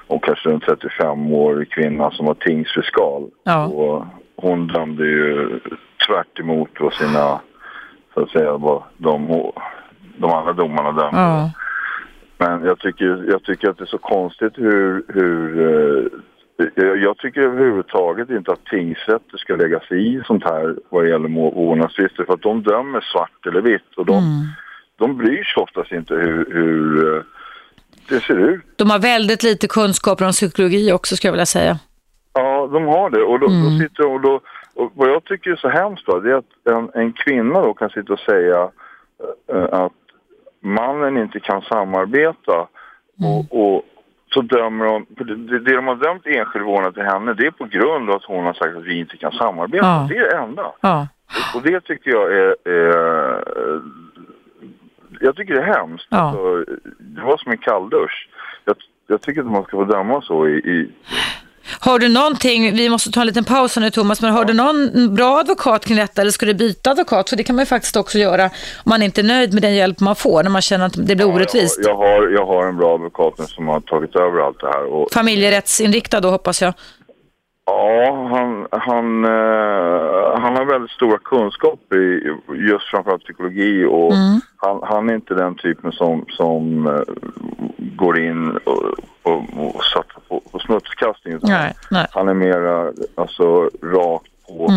och 0.06 0.24
kanske 0.24 0.50
en 0.50 0.60
35-årig 0.60 1.70
kvinna 1.70 2.10
som 2.10 2.26
var 2.26 2.34
tingsfiskal. 2.34 3.30
Ja. 3.44 3.66
Och 3.66 4.06
hon 4.36 4.66
dömde 4.66 5.04
ju 5.04 5.60
tvärt 6.06 6.40
emot 6.40 6.70
vad 6.80 6.92
sina, 6.92 7.40
så 8.14 8.20
att 8.20 8.30
säga, 8.30 8.56
vad 8.56 8.82
de, 8.96 9.50
de 10.16 10.30
andra 10.30 10.52
domarna 10.52 10.92
dömde. 10.92 11.20
Ja. 11.20 11.50
Men 12.38 12.64
jag 12.64 12.78
tycker, 12.78 13.24
jag 13.28 13.42
tycker 13.42 13.70
att 13.70 13.78
det 13.78 13.84
är 13.84 13.86
så 13.86 13.98
konstigt 13.98 14.58
hur... 14.58 15.04
hur 15.08 15.60
eh, 15.60 16.06
jag, 16.76 17.18
tycker 17.18 17.40
överhuvudtaget 17.40 18.30
inte 18.30 18.52
att 18.52 18.64
tingsrätter 18.64 19.38
ska 19.38 19.56
lägga 19.56 19.80
sig 19.80 20.14
i 20.14 20.22
sånt 20.26 20.44
här 20.44 20.76
vad 20.88 21.04
det 21.04 21.10
gäller 21.10 21.28
vårdnadstvister 21.28 22.24
för 22.24 22.32
att 22.32 22.42
de 22.42 22.62
dömer 22.62 23.00
svart 23.00 23.46
eller 23.46 23.60
vitt 23.60 23.94
och 23.96 24.06
de, 24.06 24.22
de 24.98 25.16
bryr 25.16 25.44
sig 25.44 25.62
oftast 25.62 25.92
inte 25.92 26.14
hur, 26.14 26.52
hur 26.52 27.16
eh, 27.16 27.22
det 28.08 28.20
ser 28.20 28.38
ut. 28.38 28.64
De 28.76 28.90
har 28.90 28.98
väldigt 28.98 29.42
lite 29.42 29.68
kunskaper 29.68 30.24
om 30.24 30.32
psykologi 30.32 30.92
också 30.92 31.16
skulle 31.16 31.28
jag 31.28 31.32
vilja 31.32 31.46
säga. 31.46 31.78
Ja, 32.32 32.68
de 32.72 32.84
har 32.84 33.10
det. 33.10 33.22
Och, 33.22 33.40
då, 33.40 33.46
då 33.46 33.78
sitter, 33.80 34.06
och, 34.06 34.20
då, 34.20 34.40
och 34.74 34.92
vad 34.94 35.08
jag 35.08 35.24
tycker 35.24 35.50
är 35.50 35.56
så 35.56 35.68
hemskt 35.68 36.06
då, 36.06 36.20
det 36.20 36.30
är 36.30 36.34
att 36.34 36.66
en, 36.70 36.90
en 37.02 37.12
kvinna 37.12 37.60
då 37.62 37.74
kan 37.74 37.90
sitta 37.90 38.12
och 38.12 38.18
säga 38.18 38.70
eh, 39.52 39.68
att 39.72 39.92
mannen 40.60 41.16
inte 41.18 41.40
kan 41.40 41.62
samarbeta 41.62 42.66
och, 43.20 43.60
och 43.60 43.82
så 44.34 44.40
dömer 44.40 44.84
de, 44.84 45.06
det 45.08 45.58
det 45.58 45.76
de 45.76 45.86
har 45.86 45.96
dömt 45.96 46.26
enskild 46.26 46.64
vårdnad 46.64 46.94
till 46.94 47.02
henne 47.02 47.34
det 47.34 47.46
är 47.46 47.50
på 47.50 47.64
grund 47.64 48.10
av 48.10 48.16
att 48.16 48.24
hon 48.24 48.44
har 48.44 48.52
sagt 48.52 48.76
att 48.76 48.84
vi 48.84 48.98
inte 48.98 49.16
kan 49.16 49.32
samarbeta. 49.32 49.86
Ja. 49.86 50.06
Det 50.08 50.16
är 50.16 50.30
det 50.30 50.36
enda. 50.36 50.72
Ja. 50.80 51.08
Och 51.54 51.62
det 51.62 51.80
tycker 51.80 52.10
jag 52.10 52.32
är, 52.32 52.54
är 52.64 53.42
jag 55.20 55.36
tycker 55.36 55.54
det 55.54 55.60
är 55.60 55.74
hemskt. 55.74 56.06
Ja. 56.10 56.18
Alltså, 56.18 56.74
det 56.98 57.20
var 57.22 57.36
som 57.38 57.52
en 57.52 57.58
kalldusch. 57.58 58.28
Jag, 58.64 58.76
jag 59.06 59.22
tycker 59.22 59.40
att 59.40 59.46
man 59.46 59.62
ska 59.62 59.76
få 59.76 59.84
döma 59.84 60.22
så 60.22 60.48
i, 60.48 60.52
i 60.52 60.88
Har 61.80 61.98
du 61.98 62.08
någonting, 62.08 62.76
vi 62.76 62.88
måste 62.88 63.10
ta 63.10 63.20
en 63.20 63.26
liten 63.26 63.44
paus 63.44 63.76
nu 63.76 63.90
Thomas, 63.90 64.22
men 64.22 64.32
har 64.32 64.44
du 64.44 64.54
någon 64.54 65.14
bra 65.14 65.38
advokat 65.38 65.84
kring 65.86 65.96
detta 65.96 66.20
eller 66.20 66.30
ska 66.30 66.46
du 66.46 66.54
byta 66.54 66.90
advokat? 66.90 67.28
För 67.30 67.36
det 67.36 67.44
kan 67.44 67.56
man 67.56 67.62
ju 67.62 67.66
faktiskt 67.66 67.96
också 67.96 68.18
göra 68.18 68.44
om 68.44 68.50
man 68.84 69.02
inte 69.02 69.20
är 69.20 69.24
nöjd 69.24 69.54
med 69.54 69.62
den 69.62 69.74
hjälp 69.74 70.00
man 70.00 70.16
får, 70.16 70.42
när 70.42 70.50
man 70.50 70.62
känner 70.62 70.86
att 70.86 71.06
det 71.06 71.16
blir 71.16 71.26
orättvist. 71.26 71.80
Jag, 71.82 71.90
jag, 71.90 71.96
har, 71.96 72.28
jag 72.28 72.46
har 72.46 72.66
en 72.68 72.76
bra 72.76 72.94
advokat 72.94 73.48
som 73.48 73.68
har 73.68 73.80
tagit 73.80 74.16
över 74.16 74.40
allt 74.40 74.60
det 74.60 74.66
här. 74.66 74.84
Och, 74.84 75.12
Familjerättsinriktad 75.12 76.20
då 76.20 76.30
hoppas 76.30 76.62
jag. 76.62 76.74
Ja, 77.68 78.28
han, 78.30 78.66
han, 78.70 79.24
eh, 79.24 80.40
han 80.40 80.56
har 80.56 80.64
väldigt 80.64 80.90
stora 80.90 81.18
kunskaper 81.18 81.96
i 81.96 82.34
just 82.70 82.90
framförallt 82.90 83.24
psykologi 83.24 83.84
och 83.84 84.12
Mm. 84.12 84.40
han, 84.56 84.80
han 84.82 85.10
är 85.10 85.14
inte 85.14 85.34
den 85.34 85.54
typen 85.54 85.92
som, 85.92 86.24
som 86.28 86.86
eh, 86.86 87.14
går 87.76 88.20
in 88.20 88.50
och, 88.64 88.82
och, 89.22 89.42
och 89.56 89.84
satsar 89.84 90.20
på, 90.28 90.40
på 90.52 90.58
smutskastning. 90.58 91.38
Nej, 91.42 91.74
nej. 91.90 92.06
Han 92.10 92.28
är 92.28 92.34
mera 92.34 92.92
alltså, 93.14 93.70
rakt 93.82 94.30
på 94.48 94.70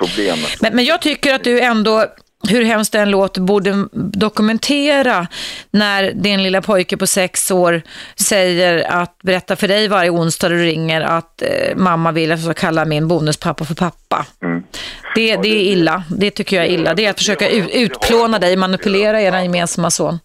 problemet. 0.00 0.38
Mm. 0.38 0.58
Men, 0.62 0.74
men 0.76 0.84
jag 0.84 1.02
tycker 1.02 1.34
att 1.34 1.44
du 1.44 1.60
ändå, 1.60 2.04
hur 2.48 2.64
hemskt 2.64 2.92
det 2.92 2.98
än 2.98 3.10
låter, 3.10 3.40
borde 3.40 3.88
dokumentera 3.92 5.26
när 5.70 6.12
din 6.12 6.42
lilla 6.42 6.62
pojke 6.62 6.96
på 6.96 7.06
sex 7.06 7.50
år 7.50 7.82
säger 8.16 8.90
att 8.90 9.18
berätta 9.22 9.56
för 9.56 9.68
dig 9.68 9.88
varje 9.88 10.10
onsdag 10.10 10.48
du 10.48 10.62
ringer 10.62 11.00
att 11.00 11.42
eh, 11.42 11.76
mamma 11.76 12.12
vill 12.12 12.32
att 12.32 12.38
jag 12.38 12.44
ska 12.44 12.66
kalla 12.66 12.84
min 12.84 13.08
bonuspappa 13.08 13.64
för 13.64 13.74
pappa. 13.74 14.26
Mm. 14.42 14.62
Det, 15.14 15.36
det 15.36 15.48
är 15.48 15.72
illa. 15.72 16.04
Det 16.10 16.30
tycker 16.30 16.56
jag 16.56 16.66
är 16.66 16.70
illa. 16.70 16.94
Det 16.94 17.06
är 17.06 17.10
att 17.10 17.18
försöka 17.18 17.48
ut, 17.48 17.70
utplåna 17.70 18.38
dig, 18.38 18.56
manipulera 18.56 19.22
er 19.22 19.42
gemensamma 19.42 19.90
son. 19.90 20.18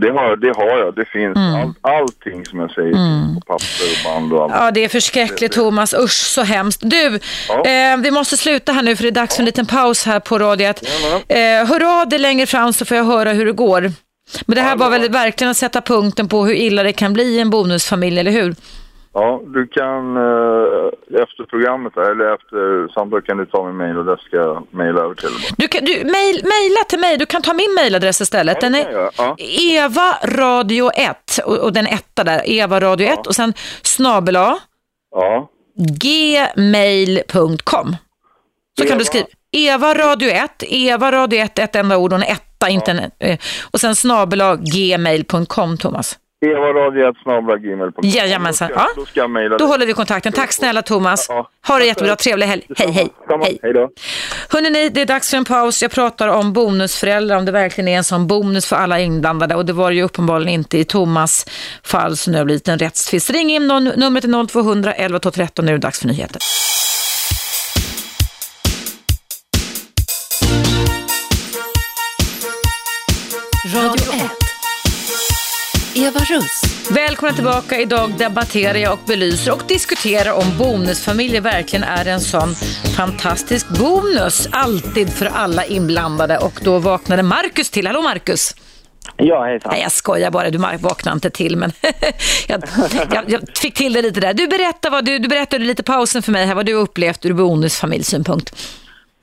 Det 0.00 0.10
har, 0.10 0.36
det 0.36 0.52
har 0.56 0.78
jag. 0.78 0.94
Det 0.94 1.04
finns 1.04 1.36
all, 1.36 1.74
allting 2.00 2.46
som 2.46 2.58
jag 2.58 2.70
säger 2.70 2.92
finns 2.92 3.34
på 3.34 3.40
papper 3.46 3.64
och 3.92 4.12
band 4.20 4.32
och 4.32 4.42
allt. 4.42 4.52
Ja, 4.56 4.70
det 4.70 4.84
är 4.84 4.88
förskräckligt 4.88 5.52
Thomas. 5.52 5.94
Usch, 5.94 6.10
så 6.34 6.42
hemskt. 6.42 6.80
Du, 6.84 7.18
Ja. 7.48 7.66
eh, 7.66 7.96
vi 7.96 8.10
måste 8.10 8.36
sluta 8.36 8.72
här 8.72 8.82
nu 8.82 8.96
för 8.96 9.02
det 9.02 9.08
är 9.08 9.12
dags 9.12 9.34
för 9.36 9.42
en 9.42 9.46
liten 9.46 9.66
paus 9.66 10.06
här 10.06 10.20
på 10.20 10.38
radiet. 10.38 10.82
Eh, 11.28 11.38
hör 11.68 12.00
av 12.00 12.08
dig 12.08 12.18
längre 12.18 12.46
fram 12.46 12.72
så 12.72 12.84
får 12.84 12.96
jag 12.96 13.04
höra 13.04 13.32
hur 13.32 13.46
det 13.46 13.52
går. 13.52 13.92
Men 14.46 14.56
det 14.56 14.60
här 14.62 14.70
Ja, 14.70 14.76
var 14.76 14.90
väl 14.90 15.10
verkligen 15.10 15.50
att 15.50 15.56
sätta 15.56 15.80
punkten 15.80 16.28
på 16.28 16.44
hur 16.46 16.54
illa 16.54 16.82
det 16.82 16.92
kan 16.92 17.12
bli 17.12 17.24
i 17.24 17.40
en 17.40 17.50
bonusfamilj, 17.50 18.18
eller 18.20 18.30
hur? 18.30 18.54
Ja, 19.18 19.42
du 19.46 19.66
kan 19.66 20.16
eh, 20.16 21.22
efter 21.22 21.44
programmet 21.50 21.96
eller 21.96 22.34
efter 22.34 22.88
samtalet 22.92 23.24
kan 23.26 23.36
du 23.36 23.46
ta 23.46 23.64
min 23.66 23.76
mail 23.76 23.98
och 23.98 24.04
där 24.04 24.16
ska 24.16 24.36
jag 24.36 24.66
mejla 24.70 25.00
över 25.00 25.14
till 25.14 25.28
dig. 25.28 25.50
Du 25.58 25.68
kan, 25.68 25.84
du, 25.84 25.92
mail, 25.92 26.40
mejla 26.44 26.80
till 26.88 26.98
mig, 26.98 27.16
du 27.16 27.26
kan 27.26 27.42
ta 27.42 27.54
min 27.54 27.74
mejladress 27.74 28.20
istället. 28.20 28.60
Den 28.60 28.74
Ja, 28.74 28.78
det 28.84 28.92
kan 28.92 29.02
är. 29.04 29.10
Ja. 29.18 29.36
Eva 29.38 30.18
Radio 30.24 30.90
1 30.94 31.38
och, 31.44 31.58
och 31.58 31.72
den 31.72 31.86
etta 31.86 32.24
där, 32.24 32.42
Eva 32.50 32.80
Radio 32.80 33.06
1 33.08 33.26
och 33.26 33.34
sen 33.34 33.52
snabel 33.82 34.36
A, 34.36 34.58
Ja, 35.14 35.48
gmail.com. 36.56 37.96
Så 38.78 38.82
kan 38.84 38.92
Eva. 38.92 38.98
du 38.98 39.04
skriva 39.04 39.26
Eva 39.52 39.94
Radio 39.94 40.28
1, 40.30 40.50
Eva 40.66 41.12
Radio 41.12 41.40
1, 41.40 41.58
ett 41.58 41.76
enda 41.76 41.96
ord 41.98 42.12
och 42.12 42.18
en 42.18 42.22
etta, 42.22 42.68
inte 42.68 42.90
en, 42.90 42.98
eh, 43.18 43.38
och 43.70 43.80
sen 43.80 43.96
snabel 43.96 44.42
gmail.com, 44.60 45.76
Thomas. 45.78 46.18
evaradiet.gmail.com 46.44 48.04
Jajamensan, 48.04 48.70
ja. 48.74 48.88
då 48.96 49.06
ska 49.06 49.20
jag 49.20 49.30
mejla 49.30 49.50
Då 49.50 49.56
dig. 49.58 49.66
håller 49.66 49.86
vi 49.86 49.92
kontakten. 49.92 50.32
Tack 50.32 50.52
snälla 50.52 50.82
Thomas. 50.82 51.26
Ja. 51.28 51.50
Ha 51.66 51.78
det 51.78 51.84
jättebra, 51.84 52.16
trevlig 52.16 52.46
helg. 52.46 52.66
Hej, 52.76 52.90
hej. 52.90 53.08
Hej. 53.42 53.58
Hej 53.62 53.72
då. 53.72 53.90
Hörrni, 54.50 54.88
det 54.88 55.00
är 55.00 55.06
dags 55.06 55.30
för 55.30 55.36
en 55.36 55.44
paus. 55.44 55.82
Jag 55.82 55.90
pratar 55.90 56.28
om 56.28 56.52
bonusföräldrar, 56.52 57.36
om 57.36 57.44
det 57.44 57.52
verkligen 57.52 57.88
är 57.88 57.96
en 57.96 58.04
sån 58.04 58.26
bonus 58.26 58.66
för 58.66 58.76
alla 58.76 59.00
inblandade. 59.00 59.54
Och 59.54 59.66
det 59.66 59.72
var 59.72 59.90
det 59.90 59.96
ju 59.96 60.02
uppenbarligen 60.02 60.54
inte 60.54 60.78
i 60.78 60.84
Thomas 60.84 61.46
fall, 61.82 62.16
så 62.16 62.30
nu 62.30 62.38
har 62.38 62.44
blivit 62.44 62.68
en 62.68 62.78
rättstvist. 62.78 63.30
Ring 63.30 63.50
in, 63.50 63.66
någon, 63.66 63.84
numret 63.84 64.24
är 64.24 64.46
0200 64.46 64.92
11 64.92 65.18
12 65.18 65.32
13. 65.32 65.64
Nu 65.64 65.72
är 65.72 65.76
det 65.76 65.82
dags 65.82 66.00
för 66.00 66.08
nyheter. 66.08 66.40
Radio 73.74 74.12
1. 74.14 74.15
Eva 76.06 76.20
Russ. 76.20 76.62
Välkomna 76.94 77.34
tillbaka. 77.34 77.80
Idag 77.80 78.10
debatterar 78.18 78.78
jag 78.78 78.92
och 78.92 78.98
belyser 79.06 79.52
och 79.52 79.62
diskuterar 79.68 80.32
om 80.32 80.58
bonusfamiljer 80.58 81.40
verkligen 81.40 81.84
är 81.84 82.06
en 82.06 82.20
sån 82.20 82.48
fantastisk 82.96 83.68
bonus. 83.68 84.48
Alltid 84.52 85.12
för 85.12 85.26
alla 85.26 85.64
inblandade. 85.64 86.38
Och 86.38 86.60
då 86.64 86.78
vaknade 86.78 87.22
Marcus 87.22 87.70
till. 87.70 87.86
Hallå 87.86 88.02
Marcus! 88.02 88.54
Ja, 89.16 89.44
hejsan. 89.44 89.72
Nej, 89.72 89.82
jag 89.82 89.92
skojar 89.92 90.30
bara. 90.30 90.50
Du 90.50 90.58
vaknade 90.58 91.14
inte 91.14 91.30
till, 91.30 91.56
men 91.56 91.72
jag, 92.48 92.62
jag, 93.14 93.24
jag 93.30 93.40
fick 93.62 93.74
till 93.74 93.92
det 93.92 94.02
lite 94.02 94.20
där. 94.20 94.34
Du, 94.34 94.46
berättar 94.46 94.90
vad 94.90 95.04
du, 95.04 95.18
du 95.18 95.28
berättade 95.28 95.64
lite 95.64 95.82
pausen 95.82 96.22
för 96.22 96.32
mig 96.32 96.46
här 96.46 96.54
vad 96.54 96.66
du 96.66 96.72
upplevt 96.72 97.26
ur 97.26 97.32
bonusfamiljsynpunkt. 97.32 98.56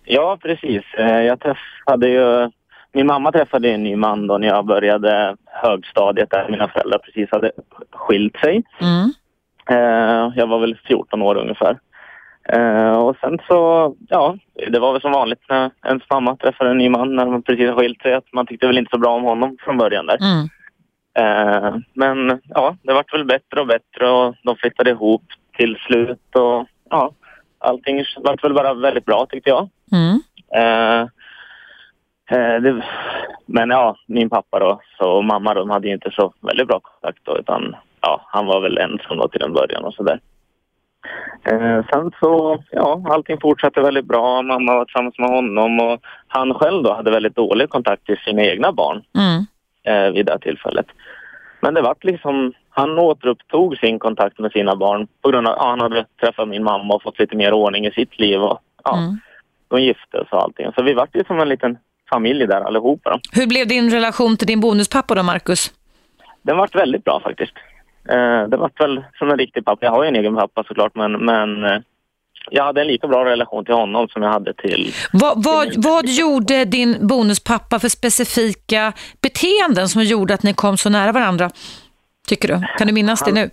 Ja, 0.05 0.37
precis. 0.41 0.83
Eh, 0.97 1.05
Jag 1.21 1.39
träffade 1.39 2.07
ju... 2.07 2.49
Min 2.93 3.07
mamma 3.07 3.31
träffade 3.31 3.69
en 3.69 3.83
ny 3.83 3.95
man 3.95 4.27
då 4.27 4.37
när 4.37 4.47
jag 4.47 4.65
började 4.65 5.35
högstadiet 5.45 6.29
där 6.29 6.49
mina 6.49 6.67
föräldrar 6.67 6.97
precis 6.97 7.29
hade 7.31 7.51
skilt 7.91 8.37
sig. 8.37 8.63
Mm. 8.81 9.09
Eh, 9.69 10.31
Jag 10.35 10.47
var 10.47 10.59
väl 10.59 10.77
14 10.87 11.21
år 11.21 11.35
ungefär. 11.37 11.79
Eh, 12.49 12.91
Och 12.93 13.15
sen 13.21 13.39
så, 13.47 13.95
ja, 14.09 14.37
det 14.71 14.79
var 14.79 14.91
väl 14.93 15.01
som 15.01 15.11
vanligt 15.11 15.41
när 15.49 15.71
ens 15.85 16.03
mamma 16.09 16.35
träffade 16.35 16.69
en 16.69 16.77
ny 16.77 16.89
man 16.89 17.15
när 17.15 17.25
man 17.25 17.43
precis 17.43 17.69
har 17.69 17.75
skilt 17.75 18.01
sig. 18.01 18.13
Att 18.13 18.33
man 18.33 18.45
tyckte 18.47 18.67
väl 18.67 18.77
inte 18.77 18.89
så 18.91 18.97
bra 18.97 19.11
om 19.15 19.23
honom 19.23 19.57
från 19.65 19.77
början 19.77 20.05
där. 20.05 20.17
Mm. 20.21 20.47
Eh, 21.19 21.75
Men 21.93 22.41
ja, 22.49 22.75
det 22.83 22.93
vart 22.93 23.13
väl 23.13 23.25
bättre 23.25 23.61
och 23.61 23.67
bättre 23.67 24.09
och 24.09 24.35
de 24.43 24.55
flyttade 24.55 24.89
ihop 24.89 25.23
till 25.57 25.75
slut 25.75 26.35
och 26.35 26.67
ja, 26.89 27.11
allting 27.59 28.03
vart 28.17 28.43
väl 28.43 28.53
bara 28.53 28.73
väldigt 28.73 29.05
bra 29.05 29.25
tyckte 29.29 29.49
jag. 29.49 29.69
Mm. 29.91 30.19
Eh, 32.33 32.61
det, 32.61 32.83
men 33.45 33.69
ja, 33.69 33.95
min 34.05 34.29
pappa 34.29 34.59
då 34.59 34.79
så, 34.97 35.11
och 35.11 35.25
mamma 35.25 35.53
de 35.53 35.69
hade 35.69 35.87
ju 35.87 35.93
inte 35.93 36.11
så 36.11 36.33
väldigt 36.41 36.67
bra 36.67 36.79
kontakt 36.79 37.19
då 37.23 37.37
utan 37.37 37.75
ja, 38.01 38.21
han 38.27 38.45
var 38.45 38.61
väl 38.61 38.77
ensam 38.77 39.17
då 39.17 39.27
till 39.27 39.41
en 39.41 39.53
början 39.53 39.83
och 39.83 39.93
sådär. 39.93 40.19
Eh, 41.43 41.85
sen 41.91 42.11
så, 42.19 42.63
ja, 42.71 43.01
allting 43.09 43.39
fortsatte 43.41 43.81
väldigt 43.81 44.05
bra. 44.05 44.41
Mamma 44.41 44.73
var 44.73 44.85
tillsammans 44.85 45.17
med 45.19 45.29
honom 45.29 45.79
och 45.79 45.99
han 46.27 46.53
själv 46.53 46.83
då 46.83 46.93
hade 46.93 47.11
väldigt 47.11 47.35
dålig 47.35 47.69
kontakt 47.69 48.05
till 48.05 48.17
sina 48.17 48.41
egna 48.43 48.71
barn 48.71 49.03
Mm. 49.17 49.45
eh, 49.83 50.13
vid 50.13 50.25
det 50.25 50.31
här 50.31 50.39
tillfället. 50.39 50.85
Men 51.61 51.73
det 51.73 51.81
vart 51.81 52.03
liksom, 52.03 52.53
han 52.69 52.99
återupptog 52.99 53.77
sin 53.77 53.99
kontakt 53.99 54.39
med 54.39 54.51
sina 54.51 54.75
barn 54.75 55.07
på 55.21 55.29
grund 55.29 55.47
av 55.47 55.53
att 55.53 55.59
ja, 55.59 55.69
han 55.69 55.79
hade 55.81 56.05
träffat 56.21 56.47
min 56.47 56.63
mamma 56.63 56.93
och 56.93 57.03
fått 57.03 57.19
lite 57.19 57.35
mer 57.35 57.53
ordning 57.53 57.85
i 57.85 57.91
sitt 57.91 58.19
liv. 58.19 58.41
Och, 58.41 58.59
ja, 58.83 58.97
Mm. 58.97 59.17
De 59.67 59.81
gifte 59.81 60.17
sig 60.17 60.27
och 60.31 60.43
allting. 60.43 60.71
Så 60.75 60.83
vi 60.83 60.93
vart 60.93 61.15
ju 61.15 61.23
som 61.27 61.39
en 61.39 61.49
liten 61.49 61.77
familj 62.09 62.47
där 62.47 62.61
allihopa. 62.61 63.19
Hur 63.31 63.47
blev 63.47 63.67
din 63.67 63.89
relation 63.89 64.37
till 64.37 64.47
din 64.47 64.59
bonuspappa 64.59 65.15
då, 65.15 65.23
Marcus? 65.23 65.71
Den 66.41 66.57
vart 66.57 66.75
väldigt 66.75 67.03
bra 67.03 67.21
faktiskt. 67.23 67.53
Eh, 68.09 68.49
det 68.49 68.57
vart 68.57 68.79
väl 68.79 69.03
som 69.19 69.29
en 69.29 69.37
riktig 69.37 69.65
pappa. 69.65 69.85
Jag 69.85 69.91
har 69.91 70.03
ju 70.03 70.07
en 70.07 70.15
egen 70.15 70.35
pappa 70.35 70.63
såklart 70.63 70.95
men, 70.95 71.11
men 71.25 71.63
eh, 71.63 71.79
jag 72.51 72.63
hade 72.63 72.81
en 72.81 72.87
lika 72.87 73.07
bra 73.07 73.25
relation 73.25 73.65
till 73.65 73.73
honom 73.73 74.07
som 74.07 74.23
jag 74.23 74.29
hade 74.29 74.53
till... 74.53 74.93
Vad, 75.13 75.43
vad, 75.43 75.73
vad 75.77 76.09
gjorde 76.09 76.65
din 76.65 77.07
bonuspappa 77.07 77.79
för 77.79 77.89
specifika 77.89 78.93
beteenden 79.21 79.89
som 79.89 80.03
gjorde 80.03 80.33
att 80.33 80.43
ni 80.43 80.53
kom 80.53 80.77
så 80.77 80.89
nära 80.89 81.11
varandra? 81.11 81.49
Tycker 82.27 82.47
du? 82.47 82.61
Kan 82.77 82.87
du 82.87 82.93
minnas 82.93 83.23
det 83.25 83.31
nu? 83.31 83.49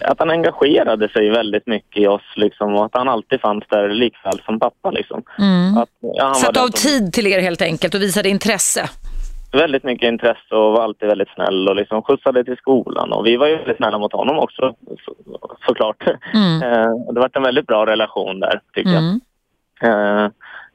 Att 0.00 0.18
han 0.18 0.30
engagerade 0.30 1.08
sig 1.08 1.30
väldigt 1.30 1.66
mycket 1.66 2.02
i 2.02 2.06
oss 2.06 2.22
liksom, 2.36 2.74
och 2.74 2.84
att 2.84 2.94
han 2.94 3.08
alltid 3.08 3.40
fanns 3.40 3.64
där 3.70 3.88
likväl 3.88 4.40
som 4.44 4.58
pappa. 4.60 4.90
Liksom. 4.90 5.22
Mm. 5.38 5.76
Att, 5.78 5.88
ja, 6.00 6.24
han 6.24 6.52
var 6.54 6.62
av 6.62 6.66
som- 6.66 6.72
tid 6.72 7.12
till 7.12 7.26
er 7.26 7.40
helt 7.40 7.62
enkelt 7.62 7.94
och 7.94 8.02
visade 8.02 8.28
intresse. 8.28 8.88
väldigt 9.52 9.84
mycket 9.84 10.08
intresse 10.08 10.54
och 10.54 10.72
var 10.72 10.82
alltid 10.84 11.08
väldigt 11.08 11.28
snäll 11.34 11.68
och 11.68 11.76
liksom 11.76 12.02
skjutsade 12.02 12.44
till 12.44 12.56
skolan. 12.56 13.12
Och 13.12 13.26
vi 13.26 13.36
var 13.36 13.46
ju 13.46 13.56
väldigt 13.56 13.76
snälla 13.76 13.98
mot 13.98 14.12
honom 14.12 14.38
också, 14.38 14.74
så, 15.04 15.14
såklart. 15.66 16.02
Mm. 16.34 16.62
Eh, 16.62 16.90
det 17.14 17.20
var 17.20 17.30
en 17.32 17.42
väldigt 17.42 17.66
bra 17.66 17.86
relation 17.86 18.40
där, 18.40 18.60
tycker 18.74 18.90
Mm. 18.90 19.20
jag. 19.80 20.24
Eh, 20.24 20.30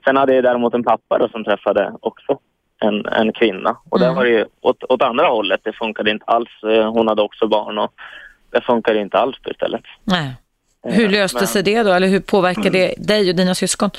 sen 0.05 0.17
hade 0.17 0.35
jag 0.35 0.43
däremot 0.43 0.73
en 0.73 0.83
pappa 0.83 1.17
då, 1.17 1.29
som 1.29 1.43
träffade 1.43 1.93
också 2.01 2.37
en, 2.79 3.05
en 3.05 3.31
kvinna. 3.33 3.77
Och 3.89 3.99
där 3.99 4.05
Mm. 4.05 4.15
var 4.17 4.23
det 4.23 4.29
ju 4.31 4.45
åt, 4.61 4.83
åt 4.83 5.01
andra 5.01 5.27
hållet. 5.27 5.61
Det 5.63 5.73
funkade 5.73 6.11
inte 6.11 6.25
alls. 6.25 6.49
Eh, 6.63 6.91
Hon 6.91 7.07
hade 7.07 7.21
också 7.21 7.47
barn 7.47 7.77
och 7.77 7.93
det 8.51 8.61
funkade 8.61 8.99
inte 8.99 9.17
alls 9.17 9.37
istället. 9.51 9.81
Nej. 10.03 10.33
Hur 10.83 11.05
Eh, 11.05 11.11
löste 11.11 11.37
men- 11.39 11.47
sig 11.47 11.63
det 11.63 11.83
då? 11.83 11.91
Eller 11.91 12.07
hur 12.07 12.19
påverkade 12.19 12.69
det 12.69 12.93
dig 12.97 13.29
och 13.29 13.35
dina 13.35 13.55
syskon? 13.55 13.89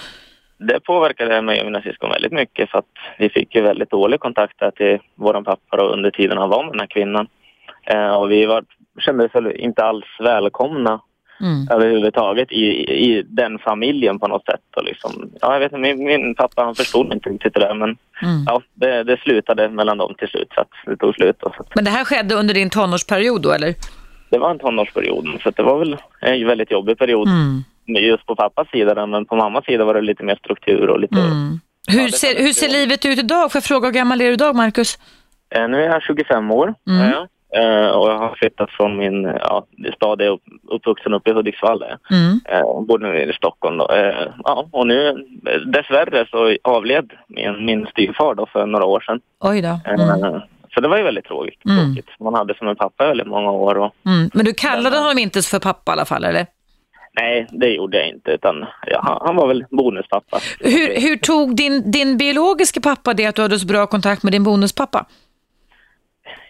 det 0.59 0.81
påverkade 0.81 1.43
mig 1.43 1.59
och 1.61 1.65
mina 1.67 1.83
syskon 1.83 2.11
väldigt 2.11 2.33
mycket 2.33 2.71
för 2.71 2.79
att 2.79 2.85
vi 3.19 3.29
fick 3.29 3.55
ju 3.55 3.61
väldigt 3.63 3.91
dålig 3.91 4.21
kontakt 4.21 4.59
där 4.59 4.71
till 4.71 4.99
våran 5.15 5.45
pappa 5.45 5.77
då, 5.77 5.83
under 5.85 6.11
tiden 6.11 6.39
han 6.39 6.49
var 6.49 6.63
med 6.65 6.73
den 6.73 6.81
här 6.81 6.87
kvinnan. 6.87 7.27
Eh, 7.87 8.15
och 8.15 8.31
vi 8.31 8.47
var, 8.47 8.65
kände 8.99 9.25
oss 9.25 9.55
inte 9.55 9.85
alls 9.85 10.05
välkomna 10.19 11.01
Mm. 11.41 11.69
överhuvudtaget 11.71 12.53
i, 12.53 12.65
i 13.09 13.23
den 13.29 13.59
familjen 13.59 14.19
på 14.19 14.29
något 14.29 14.45
sätt. 14.45 14.61
Och 14.77 14.85
liksom, 14.85 15.31
ja, 15.41 15.53
jag 15.53 15.61
vet 15.61 15.73
inte, 15.73 15.79
min, 15.95 16.05
min 16.05 16.35
pappa 16.35 16.63
han 16.65 16.75
förstod 16.75 17.13
inte 17.15 17.29
riktigt 17.31 17.55
det 17.55 17.61
där 17.61 17.75
men 17.75 17.97
Mm. 18.23 18.45
ja, 18.47 18.63
det, 18.75 19.03
det 19.05 19.17
slutade 19.21 19.69
mellan 19.69 19.99
dem 19.99 20.15
till 20.19 20.29
slut 20.29 20.49
så 20.55 20.65
det 20.91 20.97
tog 20.97 21.15
slut. 21.15 21.43
Och 21.43 21.55
så 21.57 21.65
Men 21.75 21.85
det 21.85 21.91
här 21.91 22.05
skedde 22.05 22.35
under 22.35 22.55
din 22.55 22.71
tonårsperiod 22.71 23.43
då 23.43 23.53
eller? 23.53 23.75
det 24.31 24.39
var 24.39 24.51
en 24.51 24.59
tonårsperiod 24.59 25.29
så 25.43 25.51
det 25.51 25.63
var 25.63 25.79
väl 25.79 25.97
en 26.21 26.47
väldigt 26.47 26.71
jobbig 26.71 26.99
period 26.99 27.29
Mm. 27.29 27.65
just 27.89 28.27
på 28.27 28.37
pappas 28.37 28.69
sida 28.71 29.07
men 29.07 29.25
på 29.27 29.37
mammas 29.37 29.65
sida 29.65 29.85
var 29.85 29.95
det 29.95 30.01
lite 30.01 30.25
mer 30.25 30.37
struktur 30.37 30.89
och 30.91 31.01
lite... 31.01 31.17
Mm. 31.21 31.61
Hur, 31.89 32.03
det 32.07 32.13
ser, 32.13 32.43
hur 32.43 32.53
ser 32.53 32.69
livet 32.69 33.05
ut 33.05 33.19
idag? 33.19 33.53
Får 33.53 33.57
jag 33.59 33.65
fråga 33.65 33.87
hur 33.89 33.95
gammal 33.95 34.21
är 34.21 34.27
du 34.27 34.33
idag, 34.33 34.57
Marcus? 34.57 34.99
Eh, 35.55 35.69
nu 35.69 35.83
är 35.85 35.89
jag 35.89 36.03
25 36.03 36.51
år 36.51 36.75
Mm. 36.89 37.01
är 37.13 37.27
flyttat 38.41 38.71
från 38.71 38.97
min 38.97 39.25
ja, 39.25 39.67
stad, 39.97 40.21
jag 40.21 40.27
är 40.27 40.31
upp, 40.33 40.43
uppvuxen 40.69 41.15
uppe 41.15 41.31
i 41.31 41.33
Hudiksvall. 41.33 41.85
jag. 41.89 42.19
Mm. 42.19 42.41
Eh, 42.45 42.81
bor 42.89 42.99
nu 42.99 43.23
i 43.23 43.33
Stockholm. 43.33 43.77
Då. 43.79 43.89
Eh, 43.89 44.27
ja, 44.45 44.69
och 44.73 44.87
nu 44.87 45.09
eh, 45.09 45.61
dessvärre 45.61 46.27
så 46.31 46.57
avled 46.65 47.13
min, 47.29 47.65
min 47.67 47.87
styvfar 47.87 48.35
då 48.35 48.47
för 48.53 48.67
några 48.67 48.85
år 48.85 49.01
sedan. 49.01 49.21
Oj 49.41 49.63
då. 49.63 49.69
Eh, 49.69 50.21
Mm. 50.21 50.41
Så 50.75 50.81
det 50.81 50.89
var 50.89 50.97
ju 50.97 51.03
väldigt 51.03 51.25
tråkigt. 51.25 51.65
Mm. 51.65 51.85
tråkigt. 51.85 52.21
Man 52.21 52.35
hade 52.35 52.55
som 52.55 52.69
en 52.69 52.77
pappa 52.77 53.07
väldigt 53.07 53.27
många 53.27 53.51
år. 53.51 53.79
Och, 53.79 53.95
Mm. 54.07 54.31
Men 54.35 54.45
du 54.45 54.53
kallade 54.55 54.97
honom 54.99 55.19
inte 55.19 55.43
för 55.43 55.59
pappa 55.59 55.93
i 55.93 55.95
alla 55.95 56.05
fall, 56.05 56.25
eller? 56.25 56.47
nej, 57.21 57.47
det 57.51 57.69
gjorde 57.69 57.99
jag 57.99 58.09
inte. 58.09 58.31
Utan, 58.31 58.65
ja, 58.87 59.01
han, 59.03 59.19
han 59.21 59.37
var 59.37 59.49
väl 59.49 59.65
bonuspappa. 59.71 60.39
Hur, 60.61 61.01
hur 61.01 61.17
tog 61.17 61.57
din, 61.57 61.91
din 61.91 62.17
biologiska 62.17 62.81
pappa 62.81 63.15
det 63.15 63.27
att 63.27 63.35
du 63.35 63.43
hade 63.43 63.59
så 63.59 63.67
bra 63.67 63.87
kontakt 63.87 64.23
med 64.23 64.33
din 64.33 64.45
bonuspappa? 64.45 65.05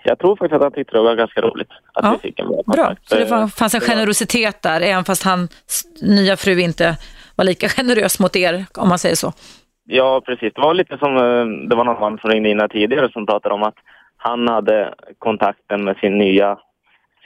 Jag 0.05 0.19
tror 0.19 0.37
faktiskt 0.37 0.57
att 0.57 0.63
han 0.63 0.73
tyckte 0.73 0.97
det 0.97 1.03
var 1.03 1.15
ganska 1.15 1.41
roligt 1.41 1.69
att 1.95 2.05
Ja, 2.05 2.11
vi 2.23 2.29
fick 2.29 2.39
en 2.39 2.47
bra 2.49 2.63
Bra, 2.67 2.75
kontakt. 2.87 3.09
så 3.09 3.15
det 3.15 3.25
var, 3.25 3.49
fanns 3.49 3.75
en 3.75 3.81
generositet 3.81 4.63
där, 4.63 4.81
även 4.81 5.05
fast 5.05 5.23
hans 5.25 5.51
nya 6.03 6.37
fru 6.37 6.61
inte 6.61 6.97
var 7.37 7.45
lika 7.45 7.69
generös 7.77 8.21
mot 8.21 8.37
er, 8.37 8.65
om 8.79 8.89
man 8.89 8.99
säger 8.99 9.15
så. 9.17 9.33
Ja, 9.85 10.23
precis. 10.27 10.53
Det 10.55 10.61
var 10.61 10.75
lite 10.75 10.99
som, 10.99 11.17
eh, 11.17 11.69
det 11.69 11.77
var 11.77 11.85
någon 11.85 12.01
man 12.01 12.19
som 12.19 12.31
ringde 12.31 12.49
in 12.49 12.61
här 12.61 12.69
tidigare 12.69 13.13
som 13.13 13.27
pratade 13.27 13.55
om 13.55 13.63
att 13.63 13.75
han 14.17 14.49
hade 14.49 14.95
kontakten 15.19 15.85
med 15.85 15.97
sin 15.97 16.19
nya 16.19 16.59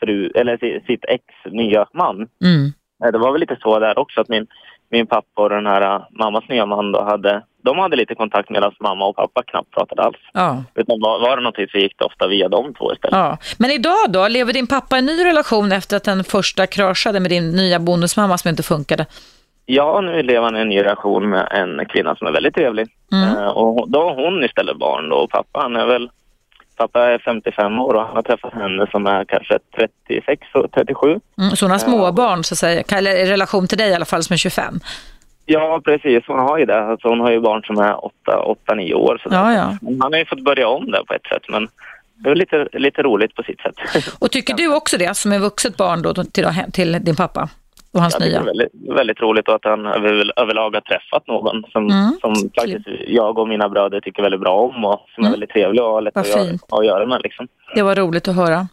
fru, 0.01 0.31
eller 0.35 0.57
si- 0.57 0.81
sitt 0.87 1.05
ex 1.09 1.25
nya 1.51 1.87
man. 1.95 2.16
Mm. 2.16 2.72
Eh, 3.05 3.12
Det 3.12 3.18
var 3.18 3.33
väl 3.33 3.41
lite 3.41 3.57
så 3.61 3.79
där 3.79 3.99
också 3.99 4.20
att 4.20 4.29
min, 4.29 4.47
min 4.95 5.07
pappa 5.07 5.43
och 5.43 5.51
den 5.51 5.67
här 5.67 5.83
eh, 5.83 6.03
mammas 6.11 6.45
nya 6.49 6.67
man 6.67 6.93
då 6.93 7.03
hade, 7.03 7.43
de 7.65 7.79
hade 7.79 7.97
lite 7.97 8.15
kontakt 8.15 8.51
medan 8.51 8.73
mamma 8.81 9.07
och 9.07 9.17
pappa 9.17 9.43
knappt 9.43 9.71
pratade 9.71 10.03
alls. 10.03 10.17
Ja. 10.33 10.65
Utan 10.75 11.01
var, 11.01 11.21
var 11.21 11.37
det 11.37 11.43
någonting 11.43 11.67
så 11.69 11.79
gick 11.79 11.99
det 11.99 12.05
ofta 12.05 12.27
via 12.29 12.49
de 12.49 12.75
två 12.75 12.93
istället. 12.93 13.17
Ja. 13.17 13.39
Men 13.59 13.71
idag 13.71 14.05
då, 14.09 14.29
lever 14.29 14.53
din 14.53 14.67
pappa 14.67 14.97
i 14.97 14.99
en 14.99 15.07
ny 15.07 15.25
relation 15.25 15.73
efter 15.73 15.97
att 15.97 16.05
den 16.05 16.25
första 16.25 16.67
kraschade 16.67 17.21
med 17.21 17.31
din 17.31 17.51
nya 17.51 17.79
bonusmamma 17.79 18.39
som 18.39 18.49
inte 18.49 18.63
funkade? 18.63 19.07
Ja, 19.67 20.01
nu 20.01 20.23
lever 20.23 20.45
han 20.45 20.57
i 20.57 20.61
en 20.61 20.69
ny 20.69 20.81
relation 20.81 21.31
med 21.31 21.49
en 21.51 21.87
kvinna 21.87 22.17
som 22.17 22.27
är 22.27 22.33
väldigt 22.33 22.55
trevlig. 22.55 22.87
Mm. 23.13 23.37
Eh, 23.37 23.49
och 23.49 23.91
då 23.91 24.03
har 24.03 24.15
hon 24.25 24.45
istället 24.45 24.77
barn 24.77 25.09
då 25.09 25.17
och 25.17 25.31
pappa 25.31 25.61
han 25.61 25.77
är 25.77 25.87
väl 25.87 26.11
Pappa 26.77 27.01
är 27.01 27.18
55 27.18 27.79
år 27.79 27.95
och 27.95 28.07
han 28.07 28.16
har 28.16 28.22
träffat 28.22 28.55
henne 28.55 28.87
som 28.91 29.07
är 29.07 29.25
kanske 29.25 29.59
36 30.09 30.43
och 30.55 30.72
37. 30.72 31.20
Mm. 31.39 31.57
Så 31.57 31.64
hon 31.64 31.70
har 31.70 31.79
småbarn, 31.79 32.45
så 32.45 32.55
att 32.55 32.59
säga, 32.59 32.83
eller 32.93 33.16
i 33.16 33.27
relation 33.27 33.68
till 33.68 33.79
dig 33.79 33.91
i 33.91 33.95
alla 33.95 34.05
fall, 34.05 34.22
som 34.22 34.35
är 34.35 34.39
25. 34.39 34.81
Ja, 35.47 35.81
precis. 35.85 36.25
Hon 36.27 36.39
har 36.39 36.59
ju 36.59 36.64
det. 36.64 36.85
Alltså, 36.85 37.09
hon 37.09 37.20
har 37.20 37.31
ju 37.31 37.41
barn 37.41 37.62
som 37.62 37.79
är 37.79 37.95
8-9 38.68 38.95
år. 38.95 39.20
Så 39.22 39.29
Ja, 39.33 39.53
ja. 39.53 39.77
Han 40.01 40.12
har 40.12 40.18
ju 40.18 40.27
fått 40.27 40.45
börja 40.45 40.68
om 40.68 40.91
där 40.91 41.05
på 41.05 41.14
ett 41.14 41.27
sätt, 41.27 41.43
men 41.49 41.68
det 42.14 42.31
är 42.31 42.35
lite, 42.35 42.68
lite 42.72 43.03
roligt 43.03 43.35
på 43.35 43.43
sitt 43.43 43.61
sätt. 43.61 43.75
Och 44.18 44.31
tycker 44.31 44.55
du 44.55 44.75
också 44.75 44.99
det, 44.99 45.16
som 45.16 45.33
är 45.33 45.39
vuxet 45.39 45.77
barn 45.77 46.03
då, 46.03 46.14
till, 46.14 46.47
till 46.72 46.93
din 47.05 47.16
pappa 47.16 47.49
och 47.95 48.01
hans 48.01 48.15
tycker 48.15 48.27
nya? 48.27 48.39
det 48.39 48.43
är 48.43 48.47
väldigt, 48.47 48.97
väldigt 48.99 49.21
roligt 49.21 49.49
att 49.49 49.65
han 49.65 49.87
över, 49.87 50.33
överlag 50.41 50.75
har 50.75 50.81
träffat 50.81 51.27
någon 51.27 51.63
som, 51.73 51.85
Mm. 51.91 52.13
som 52.21 52.35
faktiskt 52.57 52.87
jag 53.07 53.39
och 53.39 53.49
mina 53.49 53.69
bröder 53.69 54.01
tycker 54.01 54.23
väldigt 54.23 54.41
bra 54.41 54.55
om 54.61 54.85
och 54.85 55.01
som 55.15 55.25
är 55.25 55.29
Mm. 55.29 55.31
väldigt 55.33 55.51
trevlig 55.51 55.83
och 55.83 56.03
lätt 56.03 56.17
att 56.17 56.29
göra, 56.29 56.59
att 56.71 56.87
göra 56.87 57.07
med. 57.07 57.21
Liksom. 57.23 57.49
Det 57.75 57.83
var 57.83 57.95
roligt 57.95 58.29
att 58.29 58.37
höra. 58.37 58.69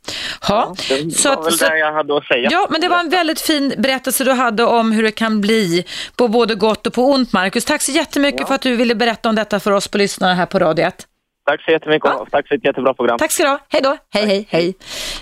Ja, 0.50 0.76
Det 0.90 1.12
så 1.12 1.30
var 1.30 1.38
att, 1.40 1.46
väl 1.46 1.54
så, 1.54 1.66
det 1.66 1.78
jag 1.80 1.94
hade 1.94 2.18
att 2.18 2.26
säga. 2.26 2.50
ja, 2.52 2.68
men 2.70 2.82
det 2.82 2.88
var 2.88 3.00
en 3.00 3.10
väldigt 3.10 3.42
fin 3.42 3.74
berättelse 3.78 4.24
du 4.24 4.32
hade 4.32 4.64
om 4.64 4.92
hur 4.92 5.04
det 5.04 5.12
kan 5.12 5.42
bli 5.42 5.86
på 6.18 6.28
både 6.28 6.56
gott 6.56 6.88
och 6.88 6.94
på 6.94 7.02
ont, 7.04 7.34
Marcus. 7.34 7.66
Tack 7.66 7.82
så 7.82 7.92
jättemycket 7.92 8.48
för 8.48 8.56
att 8.56 8.62
du 8.62 8.76
ville 8.76 8.96
berätta 8.96 9.30
om 9.30 9.36
detta 9.36 9.60
för 9.60 9.72
oss 9.72 9.88
på 9.88 9.98
lyssnarna 9.98 10.34
här 10.34 10.46
på 10.46 10.60
Radio 10.60 10.86
1. 10.86 11.08
Tack 11.46 11.62
så 11.66 11.72
jättemycket 11.72 12.10
Ja. 12.14 12.26
tack 12.32 12.48
för 12.48 12.56
ett 12.56 12.66
jättebra 12.66 12.94
program. 12.94 13.18
Tack 13.18 13.32
ska 13.32 13.44
du 13.44 13.50
ha. 13.50 13.60
Hej 13.70 13.82
då. 13.82 13.98
Hej, 14.14 14.26
hej, 14.26 14.46
hej. 14.50 14.76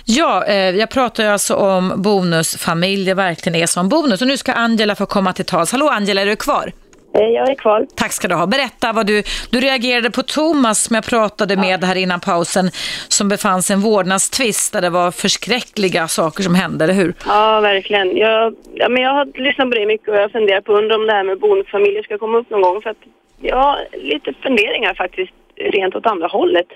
Ja, 0.04 0.44
eh, 0.44 0.54
jag 0.70 0.90
pratar 0.90 1.22
ju 1.24 1.28
alltså 1.30 1.54
om 1.54 1.92
bonusfamiljer 1.96 3.14
verkligen 3.14 3.62
är 3.62 3.66
som 3.66 3.88
bonus. 3.88 4.20
Och 4.22 4.28
nu 4.28 4.36
ska 4.36 4.52
Angela 4.52 4.94
få 4.94 5.06
komma 5.06 5.32
till 5.32 5.44
tals. 5.44 5.72
Hallå 5.72 5.88
Angela, 5.88 6.20
är 6.20 6.26
du 6.26 6.36
kvar? 6.36 6.72
Eh, 7.14 7.20
Jag 7.20 7.50
är 7.50 7.54
kvar. 7.54 7.86
Tack 7.96 8.12
ska 8.12 8.28
du 8.28 8.34
ha. 8.34 8.46
Berätta 8.46 8.92
vad 8.92 9.06
du, 9.06 9.22
du 9.50 9.60
reagerade 9.60 10.10
på 10.10 10.22
Thomas 10.22 10.82
som 10.82 10.94
jag 10.94 11.04
pratade 11.04 11.56
med 11.56 11.84
här 11.84 11.96
innan 11.96 12.20
pausen 12.20 12.70
som 13.08 13.28
befann 13.28 13.62
sig 13.62 13.74
i 13.74 13.76
en 13.76 13.80
vårdnadstvist 13.80 14.72
där 14.72 14.80
det 14.82 14.90
var 14.90 15.10
förskräckliga 15.10 16.08
saker 16.08 16.42
som 16.42 16.54
hände, 16.54 16.84
eller 16.84 16.94
hur? 16.94 17.14
Ja, 17.26 17.60
verkligen. 17.60 18.16
Jag, 18.16 18.54
ja, 18.74 18.88
men 18.88 19.02
jag 19.02 19.10
har 19.14 19.24
lyssnat 19.46 19.70
på 19.70 19.74
det 19.74 19.86
mycket 19.86 20.08
och 20.08 20.14
jag 20.16 20.32
funderar 20.32 20.60
på 20.60 20.72
undrar 20.72 20.96
om 20.96 21.06
det 21.06 21.12
här 21.12 21.24
med 21.24 21.38
bonusfamiljer 21.40 22.02
ska 22.02 22.18
komma 22.18 22.38
upp 22.38 22.50
någon 22.50 22.62
gång. 22.62 22.82
För 22.82 22.90
att 22.90 22.96
jag 23.40 23.56
har 23.56 23.76
lite 23.92 24.32
funderingar 24.42 24.94
faktiskt 24.94 25.32
rent 25.60 25.94
åt 25.96 26.06
andra 26.06 26.26
hållet. 26.26 26.66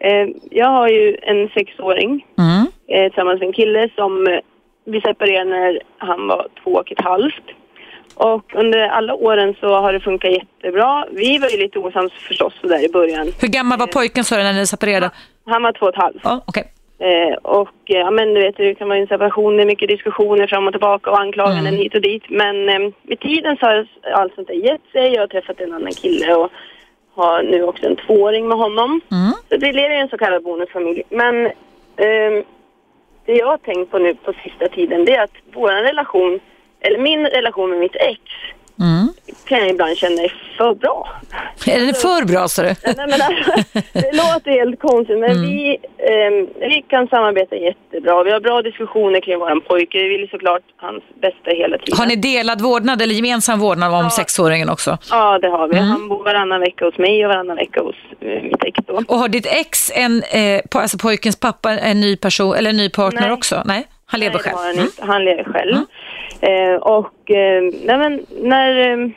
Eh, 0.00 0.26
jag 0.50 0.66
har 0.68 0.88
ju 0.88 1.16
en 1.22 1.48
sexåring 1.48 2.26
Mm. 2.38 2.66
eh, 2.88 3.10
tillsammans 3.10 3.40
med 3.40 3.46
en 3.46 3.52
kille 3.52 3.88
som 3.94 4.26
eh, 4.26 4.38
vi 4.84 5.00
separerade 5.00 5.50
när 5.50 5.80
han 5.98 6.28
var 6.28 6.46
två 6.62 6.70
och 6.70 6.92
ett 6.92 7.00
halvt. 7.04 7.44
Och 8.14 8.54
under 8.54 8.78
alla 8.88 9.14
åren 9.14 9.54
så 9.60 9.68
har 9.68 9.92
det 9.92 10.00
funkat 10.00 10.32
jättebra. 10.32 11.04
Vi 11.10 11.38
var 11.38 11.48
ju 11.48 11.58
lite 11.58 11.78
osams 11.78 12.12
förstås 12.12 12.52
sådär 12.60 12.84
i 12.84 12.88
början. 12.92 13.26
Hur 13.40 13.48
gammal 13.48 13.78
var 13.78 13.86
pojken 13.86 14.24
du 14.30 14.36
när 14.36 14.52
ni 14.52 14.66
separerade? 14.66 15.10
Han 15.46 15.62
var 15.62 15.72
två 15.72 15.86
och 15.86 15.92
ett 15.94 16.02
halvt. 16.02 16.42
Okej. 16.46 16.64
Eh, 17.00 17.34
och 17.42 17.68
ja, 17.84 18.10
men 18.10 18.34
du 18.34 18.40
vet, 18.40 18.56
det 18.56 18.74
kan 18.74 18.88
vara 18.88 18.98
en 18.98 19.06
separation, 19.06 19.56
det 19.56 19.62
är 19.62 19.66
mycket 19.66 19.88
diskussioner 19.88 20.46
fram 20.46 20.66
och 20.66 20.72
tillbaka 20.72 21.10
och 21.10 21.20
anklaganden 21.20 21.66
Mm. 21.66 21.80
hit 21.80 21.94
och 21.94 22.00
dit. 22.00 22.22
Men 22.28 22.68
eh, 22.68 22.78
med 23.02 23.20
tiden 23.20 23.56
så 23.56 23.66
har 23.66 23.86
allt 24.14 24.34
sånt 24.34 24.48
där 24.48 24.54
gett 24.54 24.86
sig. 24.92 25.12
Jag 25.14 25.20
har 25.22 25.26
träffat 25.26 25.60
en 25.60 25.72
annan 25.72 25.92
kille 25.92 26.34
och 26.34 26.50
har 27.18 27.42
nu 27.42 27.62
också 27.62 27.86
en 27.86 27.96
tvååring 27.96 28.48
med 28.48 28.58
honom. 28.58 29.00
Mm. 29.10 29.32
Så 29.48 29.58
vi 29.62 29.72
lever 29.72 29.94
i 29.96 30.00
en 30.00 30.08
så 30.08 30.18
kallad 30.18 30.42
bonusfamilj. 30.42 31.02
Men 31.08 31.34
ehm, 31.96 32.44
det 33.26 33.34
jag 33.42 33.46
har 33.46 33.58
tänkt 33.58 33.90
på 33.90 33.98
nu 33.98 34.14
på 34.14 34.32
sista 34.44 34.68
tiden 34.68 35.04
det 35.04 35.14
är 35.14 35.22
att 35.22 35.36
vår 35.52 35.70
relation, 35.90 36.40
eller 36.80 36.98
min 36.98 37.26
relation 37.26 37.70
med 37.70 37.78
mitt 37.78 37.96
ex 37.96 38.20
Mm. 38.80 39.08
Kan 39.44 39.58
jag 39.58 39.68
ibland 39.70 39.96
känna 39.96 40.22
är 40.22 40.32
för 40.58 40.74
bra. 40.74 41.08
Är 41.66 41.80
det 41.86 41.94
för 42.00 42.24
bra, 42.26 42.48
sa 42.48 42.62
du? 42.62 42.68
Nej, 42.68 42.94
men 42.96 43.12
alltså, 43.12 43.52
det 43.92 44.12
låter 44.16 44.50
helt 44.50 44.80
konstigt 44.80 45.18
men 45.18 45.30
Mm. 45.30 45.42
vi, 45.42 45.76
ehm, 46.10 46.46
vi 46.60 46.84
kan 46.88 47.08
samarbeta 47.08 47.56
jättebra. 47.56 48.22
Vi 48.24 48.30
har 48.32 48.40
bra 48.40 48.62
diskussioner 48.62 49.20
kring 49.20 49.38
våran 49.38 49.60
pojke. 49.60 49.98
Vi 49.98 50.08
vill 50.08 50.28
såklart 50.30 50.62
hans 50.76 51.02
bästa 51.20 51.50
hela 51.50 51.78
tiden. 51.78 51.98
Har 51.98 52.06
ni 52.06 52.16
delad 52.16 52.60
vårdnad 52.60 53.02
eller 53.02 53.14
gemensam 53.14 53.60
vårdnad 53.60 53.94
om 53.94 54.04
Ja. 54.04 54.10
sexåringen 54.10 54.68
också? 54.68 54.98
Ja, 55.10 55.38
det 55.38 55.48
har 55.48 55.68
vi. 55.68 55.76
Mm. 55.76 55.88
Han 55.90 56.08
bor 56.08 56.24
varannan 56.24 56.60
vecka 56.60 56.84
hos 56.84 56.98
mig 56.98 57.26
och 57.26 57.32
varannan 57.32 57.56
vecka 57.56 57.80
hos 57.82 57.96
eh, 58.20 58.42
mitt 58.42 58.64
ex 58.64 58.78
då. 58.86 59.02
Och 59.08 59.18
har 59.18 59.28
ditt 59.28 59.46
ex, 59.46 59.92
en, 59.94 60.22
eh, 60.22 60.60
alltså 60.70 60.98
pojkens 60.98 61.36
pappa, 61.40 61.70
en 61.78 62.00
ny 62.00 62.16
person 62.16 62.54
eller 62.54 62.70
en 62.70 62.76
ny 62.76 62.90
partner 62.90 63.20
Nej. 63.22 63.32
också? 63.32 63.62
Nej? 63.64 63.86
Han 64.10 64.20
lever 64.20 64.38
själv. 64.38 64.56
Mm. 64.74 64.88
han 64.98 65.24
lever 65.24 65.44
själv. 65.44 65.74
Eh, 66.40 66.74
och 66.74 67.30
eh, 67.30 67.62
nej, 67.62 67.98
men, 67.98 68.26
när 68.42 68.90
eh, 68.90 69.10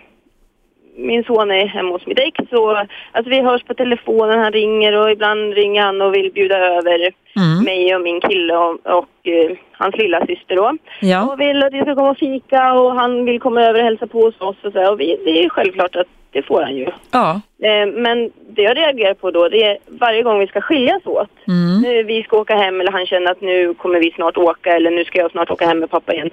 min 1.02 1.24
son 1.24 1.52
är 1.52 1.66
hemma 1.66 1.92
hos 1.92 2.06
mitt 2.06 2.20
ex 2.20 2.50
så, 2.50 2.70
alltså 3.12 3.30
vi 3.30 3.42
hörs 3.42 3.64
på 3.64 3.74
telefonen, 3.74 4.40
han 4.40 4.52
ringer 4.54 4.96
och 4.96 5.12
ibland 5.12 5.54
ringer 5.54 5.82
han 5.82 6.02
och 6.02 6.16
vill 6.16 6.32
bjuda 6.32 6.58
över 6.58 7.12
Mm. 7.36 7.64
mig 7.64 7.96
och 7.96 8.02
min 8.02 8.22
kille 8.22 8.58
och, 8.58 8.72
och 8.86 9.28
eh, 9.28 9.58
hans 9.72 9.96
lilla 9.98 10.26
syster 10.26 10.56
då. 10.56 10.78
Ja. 11.02 11.32
Och 11.34 11.40
vill 11.40 11.64
att 11.64 11.74
vi 11.74 11.82
ska 11.82 11.96
komma 11.96 12.10
och 12.10 12.18
fika 12.18 12.74
och 12.74 12.96
han 12.96 13.26
vill 13.26 13.40
komma 13.40 13.62
över 13.62 13.80
och 13.80 13.86
hälsa 13.86 14.08
på 14.08 14.22
hos 14.22 14.42
oss 14.42 14.56
och 14.64 14.74
så. 14.74 14.92
Och 14.92 15.00
vi, 15.00 15.18
det 15.26 15.44
är 15.44 15.50
självklart 15.50 15.96
att 15.96 16.08
det 16.32 16.42
får 16.42 16.62
han 16.62 16.76
ju. 16.76 16.88
Ja. 17.12 17.42
Eh, 17.64 17.88
men 17.88 18.32
det 18.50 18.62
jag 18.62 18.78
reagerar 18.78 19.14
på 19.14 19.32
då, 19.32 19.50
det 19.50 19.64
är 19.64 19.78
varje 19.88 20.24
gång 20.24 20.40
vi 20.40 20.48
ska 20.48 20.62
skiljas 20.62 21.06
åt. 21.06 21.48
Mm. 21.48 21.82
Nu 21.82 22.04
vi 22.04 22.24
ska 22.24 22.38
åka 22.38 22.56
hem 22.56 22.82
eller 22.82 22.92
han 22.92 23.06
känner 23.06 23.32
att 23.32 23.42
nu 23.42 23.74
kommer 23.74 24.00
vi 24.00 24.12
snart 24.12 24.38
åka 24.38 24.76
eller 24.76 24.92
nu 24.92 25.06
ska 25.06 25.20
jag 25.20 25.32
snart 25.32 25.52
åka 25.52 25.68
hem 25.68 25.80
med 25.80 25.90
pappa 25.90 26.14
igen. 26.14 26.30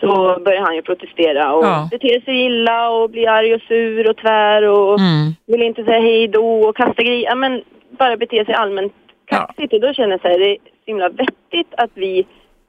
Så 0.00 0.38
börjar 0.44 0.60
han 0.62 0.74
ju 0.74 0.82
protestera 0.82 1.52
och 1.54 1.64
Ja. 1.64 1.88
beter 1.90 2.20
sig 2.20 2.44
illa 2.46 2.90
och 2.90 3.10
blir 3.10 3.28
arg 3.28 3.54
och 3.54 3.60
sur 3.60 4.10
och 4.10 4.16
tvär 4.16 4.62
och 4.62 4.98
Mm. 5.00 5.32
vill 5.46 5.62
inte 5.62 5.84
säga 5.84 6.00
hej 6.00 6.28
då 6.28 6.60
och 6.68 6.76
kasta 6.76 7.02
grejer. 7.02 7.24
Ja, 7.28 7.34
men 7.34 7.62
bara 7.98 8.16
bete 8.16 8.44
sig 8.44 8.54
allmänt 8.54 8.92
kaxigt. 9.26 9.72
Och 9.72 9.80
då 9.80 9.92
känner 9.92 10.10
jag 10.10 10.20
så 10.20 10.28
här, 10.28 10.38
det 10.38 10.50
är 10.50 10.54
så 10.56 10.86
himla 10.86 11.08
vettigt 11.08 11.74
att 11.76 11.90
vi 11.94 12.26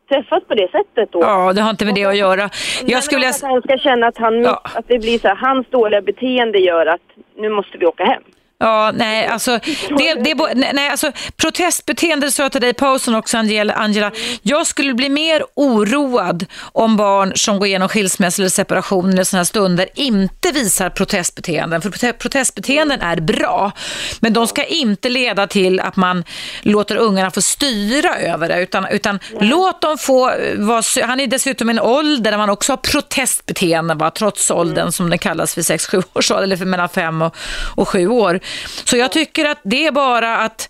träffas 0.10 0.44
på 0.48 0.54
det 0.56 0.72
sättet 0.72 1.12
då. 1.12 1.20
ja, 1.22 1.54
det 1.54 1.62
har 1.62 1.70
inte 1.70 1.86
med 1.86 1.96
det 1.96 2.06
att 2.06 2.18
göra. 2.18 2.50
Jag 2.86 3.04
skulle 3.04 3.20
vilja... 3.20 3.30
att 3.30 3.42
han 3.42 3.62
ska 3.62 3.78
känna 3.78 4.08
att, 4.08 4.18
han, 4.18 4.42
Ja. 4.44 4.62
att 4.76 4.88
det 4.88 5.00
blir 5.00 5.20
så 5.20 5.28
här, 5.28 5.36
hans 5.36 5.68
dåliga 5.70 6.02
beteende 6.02 6.60
gör 6.60 6.86
att 6.86 7.02
nu 7.38 7.50
måste 7.50 7.78
vi 7.78 7.86
åka 7.86 8.04
hem. 8.06 8.24
Ja, 8.62 8.92
nej, 8.96 9.28
alltså, 9.28 9.60
det, 9.98 10.14
det, 10.14 10.54
nej, 10.74 10.90
alltså 10.90 11.12
protestbeteende 11.38 12.32
sa 12.32 12.44
jag 12.44 12.52
till 12.52 12.62
dig 12.62 12.70
i 12.70 12.74
pausen 12.74 13.16
också 13.16 13.38
Angela, 13.38 13.74
Angela. 13.74 14.12
Jag 14.42 14.68
skulle 14.68 14.94
bli 14.94 15.10
mer 15.10 15.44
oroad 15.56 16.46
om 16.62 16.98
barn 16.98 17.32
som 17.36 17.60
går 17.60 17.68
igenom 17.68 17.90
skilsmässa 17.90 18.42
eller 18.42 18.50
separation 18.50 19.10
eller 19.10 19.24
sådana 19.24 19.46
stunder 19.46 19.90
inte 19.96 20.52
visar 20.52 20.90
protestbeteenden. 20.90 21.82
För 21.82 22.12
protestbeteenden 22.12 23.02
är 23.02 23.16
bra, 23.22 23.72
men 24.20 24.34
de 24.34 24.48
ska 24.48 24.64
inte 24.64 25.10
leda 25.10 25.48
till 25.48 25.80
att 25.80 25.96
man 25.96 26.24
låter 26.62 26.96
ungarna 26.96 27.32
få 27.32 27.42
styra 27.42 28.16
över 28.16 28.48
det, 28.48 28.62
utan, 28.62 28.86
utan 28.86 29.20
låt 29.40 29.82
dem 29.82 29.98
få 29.98 30.30
eh, 30.30 30.58
vara, 30.58 30.84
han 31.06 31.20
är 31.20 31.28
dessutom 31.28 31.70
i 31.70 31.74
en 31.74 31.80
ålder 31.80 32.32
där 32.32 32.38
man 32.38 32.50
också 32.50 32.72
har 32.72 32.78
protestbeteenden, 32.78 33.98
va? 33.98 34.12
trots 34.12 34.52
åldern 34.52 34.92
som 34.92 35.10
det 35.10 35.18
kallas 35.18 35.58
vid 35.58 35.66
6-7 35.66 36.04
års 36.14 36.32
ålder, 36.32 36.44
eller 36.44 36.58
för 36.58 36.66
mellan 36.66 36.90
5 36.90 37.22
och, 37.22 37.36
och 37.76 37.88
7 37.88 38.08
år. 38.08 38.40
Så 38.84 38.98
jag 38.98 39.12
tycker 39.12 39.46
att 39.46 39.62
det 39.64 39.88
är 39.88 39.92
bara 39.92 40.38
att 40.38 40.70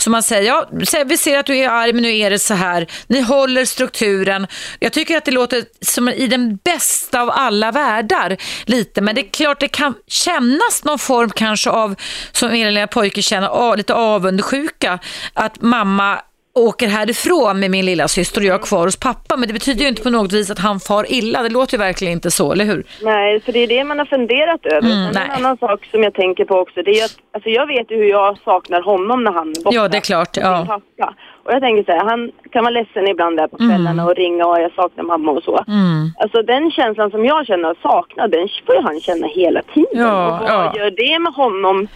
som 0.00 0.12
man 0.12 0.22
säger, 0.22 0.42
ja, 0.42 0.68
vi 1.06 1.16
ser 1.16 1.38
att 1.38 1.46
du 1.46 1.56
är 1.56 1.68
arg 1.68 1.92
men 1.92 2.02
nu 2.02 2.16
är 2.16 2.30
det 2.30 2.38
så 2.38 2.54
här. 2.54 2.86
Ni 3.06 3.20
håller 3.20 3.64
strukturen. 3.64 4.46
Jag 4.78 4.92
tycker 4.92 5.16
att 5.16 5.24
det 5.24 5.30
låter 5.30 5.64
som 5.80 6.08
i 6.08 6.26
den 6.26 6.56
bästa 6.56 7.22
av 7.22 7.30
alla 7.30 7.72
världar 7.72 8.36
lite. 8.64 9.00
Men 9.00 9.14
det 9.14 9.20
är 9.20 9.30
klart 9.30 9.60
det 9.60 9.68
kan 9.68 9.94
kännas 10.06 10.84
någon 10.84 10.98
form 10.98 11.30
kanske 11.30 11.70
av, 11.70 11.94
som 12.32 12.54
er 12.54 12.70
lilla 12.70 12.86
pojke 12.86 13.22
känner, 13.22 13.76
lite 13.76 13.94
avundsjuka. 13.94 14.98
Att 15.34 15.62
mamma 15.62 16.20
åker 16.58 16.88
härifrån 16.88 17.60
med 17.60 17.70
min 17.70 17.84
lilla 17.84 18.08
syster 18.08 18.40
och 18.40 18.46
jag 18.46 18.54
är 18.54 18.66
kvar 18.66 18.84
hos 18.84 18.96
pappa. 18.96 19.36
Men 19.36 19.48
det 19.48 19.52
betyder 19.54 19.82
ju 19.82 19.88
inte 19.88 20.02
på 20.02 20.10
något 20.10 20.32
vis 20.32 20.50
att 20.50 20.58
han 20.58 20.80
far 20.80 21.12
illa. 21.12 21.42
Det 21.42 21.48
låter 21.48 21.74
ju 21.74 21.78
verkligen 21.78 22.12
inte 22.12 22.30
så, 22.30 22.52
eller 22.52 22.64
hur? 22.64 22.84
Nej, 23.02 23.40
för 23.40 23.52
det 23.52 23.58
är 23.58 23.66
det 23.66 23.84
man 23.84 23.98
har 23.98 24.06
funderat 24.06 24.66
över. 24.66 24.90
Mm, 24.90 25.16
en 25.16 25.30
annan 25.30 25.56
sak 25.56 25.84
som 25.90 26.02
jag 26.02 26.14
tänker 26.14 26.44
på 26.44 26.54
också, 26.54 26.82
det 26.82 26.90
är 26.90 27.04
att 27.04 27.16
alltså 27.32 27.48
jag 27.50 27.66
vet 27.66 27.90
ju 27.90 27.96
hur 27.96 28.10
jag 28.10 28.38
saknar 28.38 28.82
honom 28.82 29.24
när 29.24 29.32
han 29.32 29.48
är 29.48 29.64
borta. 29.64 29.76
Ja, 29.76 29.88
det 29.88 29.96
är 29.96 30.00
klart, 30.00 30.36
ja. 30.36 30.64
pappa. 30.68 31.14
Och 31.48 31.54
jag 31.54 31.62
tänker 31.62 31.84
så 31.84 31.92
här, 31.92 32.04
han 32.10 32.30
kan 32.52 32.64
vara 32.64 32.70
ledsen 32.70 33.08
ibland 33.08 33.36
där 33.36 33.48
på 33.48 33.56
kvällarna 33.56 34.04
och 34.04 34.16
ringa 34.16 34.44
och 34.46 34.60
jag 34.60 34.72
saknar 34.72 35.04
mamma 35.04 35.32
och 35.32 35.42
så. 35.42 35.64
Mm. 35.68 36.10
Alltså 36.20 36.42
den 36.42 36.70
känslan 36.70 37.10
som 37.10 37.24
jag 37.24 37.46
känner 37.46 37.70
att 37.70 37.82
sakna, 37.82 38.28
den 38.28 38.48
får 38.66 38.74
ju 38.74 38.82
han 38.82 39.00
känna 39.00 39.26
hela 39.26 39.62
tiden. 39.74 40.02
Ja, 40.06 40.26
och 40.26 40.40
vad 40.40 40.50
ja. 40.50 40.72
gör 40.76 40.90
det 40.90 41.18
med 41.18 41.32
honom? 41.32 41.88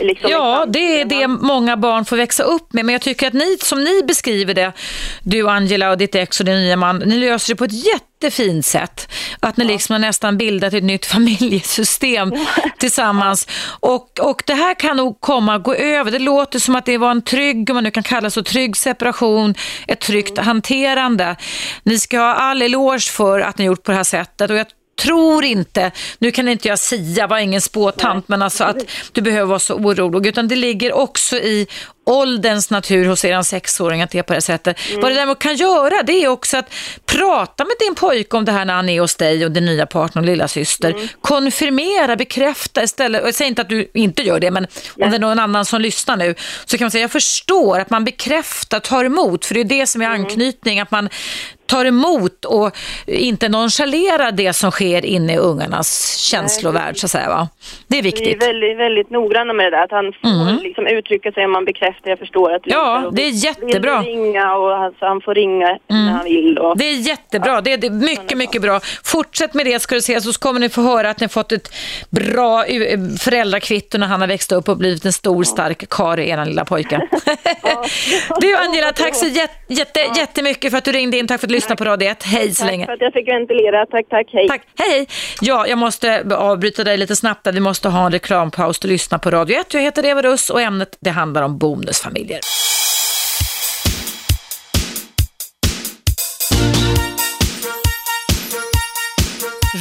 Liksom, 0.00 0.30
Ja, 0.30 0.54
framtiden? 0.56 0.72
det 0.72 1.00
är 1.00 1.04
det 1.20 1.28
många 1.28 1.76
barn 1.76 2.04
får 2.04 2.16
växa 2.16 2.42
upp 2.42 2.72
med. 2.72 2.84
Men 2.84 2.92
jag 2.92 3.02
tycker 3.02 3.26
att 3.26 3.32
ni, 3.32 3.56
som 3.58 3.84
ni 3.84 4.02
beskriver 4.02 4.54
det, 4.54 4.72
du 5.22 5.48
Angela 5.48 5.90
och 5.90 5.98
ditt 5.98 6.14
ex 6.14 6.40
och 6.40 6.46
din 6.46 6.54
nya 6.54 6.76
man, 6.76 6.98
ni 6.98 7.16
löser 7.16 7.54
det 7.54 7.58
på 7.58 7.64
ett 7.64 7.84
jättefint 8.22 8.66
sätt. 8.66 9.12
Att 9.40 9.56
ni 9.56 9.64
liksom 9.64 9.92
har 9.92 9.98
nästan 9.98 10.38
bildat 10.38 10.74
ett 10.74 10.84
nytt 10.84 11.06
familjesystem 11.14 12.32
tillsammans. 12.78 13.48
Och, 13.80 14.20
och 14.20 14.42
det 14.46 14.54
här 14.54 14.74
kan 14.74 14.96
nog 14.96 15.20
komma 15.20 15.54
att 15.54 15.62
gå 15.62 15.74
över. 15.74 16.10
Det 16.10 16.18
låter 16.18 16.58
som 16.58 16.76
att 16.76 16.86
det 16.86 16.98
var 16.98 17.10
en 17.10 17.22
trygg, 17.22 17.70
om 17.70 17.74
man 17.74 17.84
nu 17.84 17.90
kan 17.90 18.02
kalla 18.02 18.30
så, 18.30 18.42
trygg 18.42 18.76
separation, 18.76 19.54
ett 19.86 20.00
tryggt 20.00 20.38
hanterande. 20.38 21.36
Ni 21.82 21.98
ska 21.98 22.18
ha 22.18 22.34
all 22.34 22.62
eloge 22.62 23.10
för 23.10 23.40
att 23.40 23.58
ni 23.58 23.64
gjort 23.64 23.82
på 23.82 23.90
det 23.90 23.96
här 23.96 24.04
sättet. 24.04 24.50
Och 24.50 24.56
jag 24.56 24.66
tror 25.00 25.44
inte, 25.44 25.90
nu 26.18 26.30
kan 26.30 26.48
inte 26.48 26.68
jag 26.68 26.78
sia, 26.78 27.26
var 27.26 27.38
ingen 27.38 27.60
spåtant, 27.60 28.28
men 28.28 28.42
alltså 28.42 28.64
att 28.64 28.76
du 29.12 29.20
behöver 29.20 29.46
vara 29.46 29.58
så 29.58 29.74
orolig, 29.74 30.28
utan 30.28 30.48
det 30.48 30.56
ligger 30.56 30.92
också 30.92 31.36
i 31.36 31.66
ålderns 32.06 32.70
natur 32.70 33.06
hos 33.06 33.24
er 33.24 33.42
sexåring 33.42 34.02
att 34.02 34.10
det 34.10 34.18
är 34.18 34.22
på 34.22 34.34
det 34.34 34.40
sättet. 34.40 34.76
Vad 34.94 35.10
det 35.10 35.14
däremot 35.14 35.38
kan 35.38 35.56
göra, 35.56 36.02
det 36.02 36.12
är 36.24 36.28
också 36.28 36.56
att 36.56 36.74
prata 37.06 37.64
med 37.64 37.74
din 37.80 37.94
pojke 37.94 38.36
om 38.36 38.44
det 38.44 38.52
här 38.52 38.64
när 38.64 38.74
han 38.74 38.88
är 38.88 39.00
hos 39.00 39.14
dig 39.14 39.44
och 39.44 39.50
din 39.50 39.64
nya 39.64 39.86
partner 39.86 40.22
och 40.22 40.26
lilla 40.26 40.48
syster. 40.48 41.10
Konfirmera, 41.20 42.16
bekräfta 42.16 42.82
istället, 42.82 43.24
och 43.24 43.34
säger 43.34 43.48
inte 43.48 43.62
att 43.62 43.68
du 43.68 43.90
inte 43.94 44.22
gör 44.22 44.40
det, 44.40 44.50
men 44.50 44.66
om 45.00 45.10
det 45.10 45.16
är 45.16 45.20
någon 45.20 45.38
annan 45.38 45.64
som 45.64 45.80
lyssnar 45.80 46.16
nu, 46.16 46.34
så 46.64 46.78
kan 46.78 46.84
man 46.84 46.90
säga, 46.90 47.02
jag 47.02 47.10
förstår 47.10 47.78
att 47.80 47.90
man 47.90 48.04
bekräftar, 48.04 48.80
tar 48.80 49.04
emot, 49.04 49.44
för 49.44 49.54
det 49.54 49.60
är 49.60 49.64
det 49.64 49.86
som 49.86 50.02
är 50.02 50.06
anknytning, 50.06 50.80
att 50.80 50.90
man 50.90 51.08
tar 51.72 51.84
emot 51.84 52.44
och 52.44 52.76
inte 53.06 53.48
nonchalerar 53.48 54.32
det 54.32 54.52
som 54.52 54.70
sker 54.70 55.04
inne 55.04 55.34
i 55.34 55.36
ungarnas 55.36 56.16
känslovärld, 56.16 56.96
så 56.98 57.06
att 57.06 57.10
säga. 57.10 57.28
Va? 57.28 57.48
Det 57.88 57.98
är 57.98 58.02
Vi 58.02 58.08
är 58.08 58.12
viktigt. 58.12 58.42
väldigt, 58.42 58.78
väldigt 58.78 59.10
noggranna 59.10 59.52
med 59.52 59.66
det 59.66 59.76
där. 59.76 59.84
Att 59.84 59.90
han 59.90 60.12
får 60.22 60.62
liksom 60.62 60.86
uttrycka 60.86 61.32
sig 61.32 61.44
om 61.44 61.52
man 61.52 61.64
bekräftar. 61.64 62.10
Jag 62.10 62.18
förstår 62.18 62.54
att 62.54 62.62
du 62.64 62.70
Ja, 62.70 63.10
det 63.12 63.22
är 63.22 63.26
vill 63.26 63.44
jättebra. 63.44 64.02
du 64.02 64.06
ringa 64.08 64.54
och 64.56 64.76
alltså, 64.76 65.06
han 65.06 65.20
får 65.20 65.34
ringa 65.34 65.78
när 65.88 66.10
han 66.12 66.24
vill. 66.24 66.58
Och, 66.58 66.78
Det 66.78 66.84
är 66.84 66.94
jättebra. 66.94 67.58
Är, 67.58 67.62
det 67.76 67.86
är 67.86 67.90
mycket, 67.90 68.38
mycket 68.38 68.62
bra. 68.62 68.80
Fortsätt 69.04 69.54
med 69.54 69.66
det 69.66 69.80
ska 69.82 69.94
du 69.94 70.00
se, 70.00 70.20
så 70.20 70.32
kommer 70.40 70.60
ni 70.60 70.68
få 70.68 70.82
höra 70.82 71.10
att 71.10 71.20
ni 71.20 71.28
fått 71.28 71.52
ett 71.52 71.74
bra 72.10 72.64
eh, 72.64 72.98
föräldrakvitto 73.20 73.98
när 73.98 74.06
han 74.06 74.20
har 74.20 74.28
växt 74.28 74.52
upp 74.52 74.68
och 74.68 74.76
blivit 74.76 75.04
en 75.04 75.12
stor, 75.12 75.44
stark 75.44 75.88
karl 75.88 76.18
i 76.20 76.28
ena 76.28 76.44
lilla 76.44 76.64
pojke. 76.64 77.00
du 78.40 78.56
Angela, 78.56 78.92
tack 78.92 79.14
så 79.14 79.26
jätte, 79.26 79.54
jätte, 79.68 80.00
jättemycket 80.16 80.70
för 80.70 80.78
att 80.78 80.84
du 80.84 80.92
ringde 80.92 81.18
in. 81.18 81.26
Tack 81.26 81.40
för 81.40 81.46
att 81.46 81.48
du 81.48 81.54
lyssnade 81.62 81.78
på 81.78 81.84
Radio 81.84 82.08
1. 82.08 82.22
Hej 82.22 82.54
så 82.54 82.62
tack 82.62 82.70
länge. 82.70 82.86
för 82.86 82.92
att 82.92 83.00
jag 83.00 83.12
fick 83.12 83.28
ventilera. 83.28 83.86
Tack, 83.86 84.08
tack. 84.08 84.26
Hej. 84.32 84.48
Tack. 84.48 84.62
Hej, 84.78 84.90
hej. 84.90 85.06
Ja, 85.40 85.66
jag 85.66 85.78
måste 85.78 86.36
avbryta 86.36 86.84
dig 86.84 86.96
lite 86.96 87.16
snabbt. 87.16 87.44
Där. 87.44 87.52
Vi 87.52 87.60
måste 87.60 87.88
ha 87.88 88.06
en 88.06 88.12
reklampaus 88.12 88.78
och 88.78 88.84
lyssna 88.84 89.18
på 89.18 89.30
Radio 89.30 89.60
1. 89.60 89.74
Jag 89.74 89.80
heter 89.80 90.06
Eva 90.06 90.22
Russ 90.22 90.50
och 90.50 90.60
ämnet 90.60 90.96
det 91.00 91.10
handlar 91.10 91.42
om 91.42 91.58
bonusfamiljer. 91.58 92.40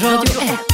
Radio 0.03 0.41
1. 0.41 0.70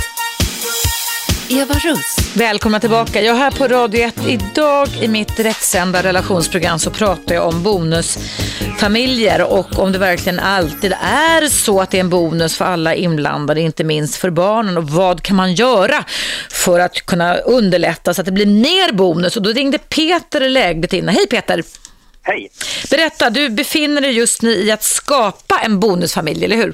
Eva 1.50 1.74
Russ. 1.74 2.36
Välkomna 2.36 2.80
tillbaka. 2.80 3.22
Jag 3.22 3.36
är 3.36 3.40
här 3.40 3.52
på 3.52 3.68
Radio 3.68 4.02
1. 4.02 4.28
Idag 4.28 4.88
i 5.02 5.08
mitt 5.08 5.40
rättssända 5.40 6.04
relationsprogram 6.04 6.80
så 6.80 6.92
pratar 6.92 7.36
jag 7.36 7.48
om 7.48 7.64
bonusfamiljer 7.64 9.44
och 9.44 9.80
om 9.80 9.92
det 9.92 9.98
verkligen 10.00 10.40
alltid 10.40 10.94
är 11.02 11.48
så 11.48 11.82
att 11.82 11.92
det 11.92 11.98
är 11.98 12.00
en 12.00 12.10
bonus 12.10 12.58
för 12.58 12.66
alla 12.66 12.96
inblandade, 12.96 13.62
inte 13.62 13.84
minst 13.84 14.16
för 14.16 14.30
barnen. 14.30 14.78
Och 14.78 14.90
vad 14.90 15.22
kan 15.24 15.36
man 15.36 15.54
göra 15.54 16.06
för 16.52 16.80
att 16.80 17.06
kunna 17.06 17.38
underlätta 17.38 18.14
så 18.14 18.22
att 18.22 18.26
det 18.26 18.32
blir 18.32 18.46
mer 18.46 18.94
bonus? 18.94 19.38
Och 19.38 19.44
då 19.44 19.50
ringde 19.50 19.78
Peter 19.78 20.50
lägligt 20.50 20.94
in. 20.94 21.08
Hej 21.08 21.28
Peter! 21.28 21.64
Hej! 22.22 22.50
Berätta, 22.90 23.30
du 23.30 23.50
befinner 23.50 24.02
dig 24.02 24.12
just 24.12 24.42
nu 24.42 24.52
i 24.52 24.72
att 24.72 24.84
skapa 24.84 25.60
en 25.66 25.80
bonusfamilj, 25.80 26.46
eller 26.46 26.56
hur? 26.56 26.74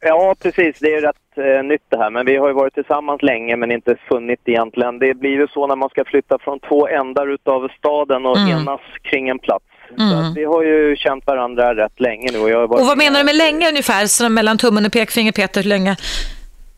Ja, 0.00 0.36
precis. 0.42 0.76
Det 0.80 0.94
är 0.94 1.00
rätt 1.00 1.16
eh, 1.38 1.62
nytt 1.64 1.82
det 1.90 1.96
här. 1.98 2.10
Men 2.10 2.26
vi 2.26 2.36
har 2.36 2.48
ju 2.48 2.54
varit 2.54 2.74
tillsammans 2.74 3.22
länge 3.22 3.56
men 3.56 3.72
inte 3.72 3.96
funnit 4.08 4.40
egentligen. 4.44 4.98
Det 4.98 5.14
blir 5.14 5.30
ju 5.30 5.46
så 5.48 5.66
när 5.66 5.76
man 5.76 5.88
ska 5.88 6.04
flytta 6.04 6.38
från 6.38 6.60
två 6.60 6.88
ändar 6.88 7.26
utav 7.34 7.68
staden 7.78 8.26
och 8.26 8.36
Mm. 8.36 8.48
enas 8.58 8.80
kring 9.02 9.28
en 9.28 9.38
plats. 9.38 9.64
Mm. 9.98 10.34
vi 10.34 10.44
har 10.44 10.62
ju 10.62 10.96
känt 10.96 11.26
varandra 11.26 11.74
rätt 11.74 12.00
länge 12.00 12.28
nu. 12.32 12.38
Och, 12.38 12.50
jag 12.50 12.72
Och 12.72 12.86
vad 12.86 12.98
menar 12.98 13.18
du 13.20 13.24
med 13.24 13.36
länge 13.36 13.68
ungefär? 13.68 14.06
Så 14.06 14.28
mellan 14.28 14.58
tummen 14.58 14.86
och 14.86 14.92
pekfinger, 14.92 15.32
Peter, 15.32 15.62
hur 15.62 15.68
länge? 15.68 15.96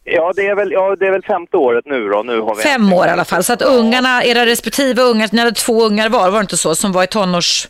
Ja, 0.05 0.33
det 0.37 0.47
är 0.47 0.55
väl, 0.55 0.73
ja, 0.73 0.97
det 0.97 1.07
är 1.07 1.11
väl 1.11 1.23
femte 1.23 1.57
året 1.57 1.85
nu 1.87 2.09
då. 2.09 2.23
Nu 2.23 2.41
har 2.41 2.55
vi 2.55 2.63
Fem 2.63 2.93
år 2.93 3.07
i 3.07 3.11
alla 3.11 3.25
fall. 3.25 3.43
Så 3.45 3.53
att 3.53 3.63
ungarna, 3.63 4.25
era 4.25 4.47
respektive 4.47 5.03
ungar, 5.03 5.29
ni 5.33 5.39
hade 5.39 5.53
två 5.53 5.83
ungar 5.85 6.09
var, 6.09 6.31
var 6.31 6.39
det 6.39 6.41
inte 6.41 6.57
så, 6.57 6.75
som 6.75 6.93
var 6.93 7.05
i 7.05 7.07
tonårs, 7.07 7.69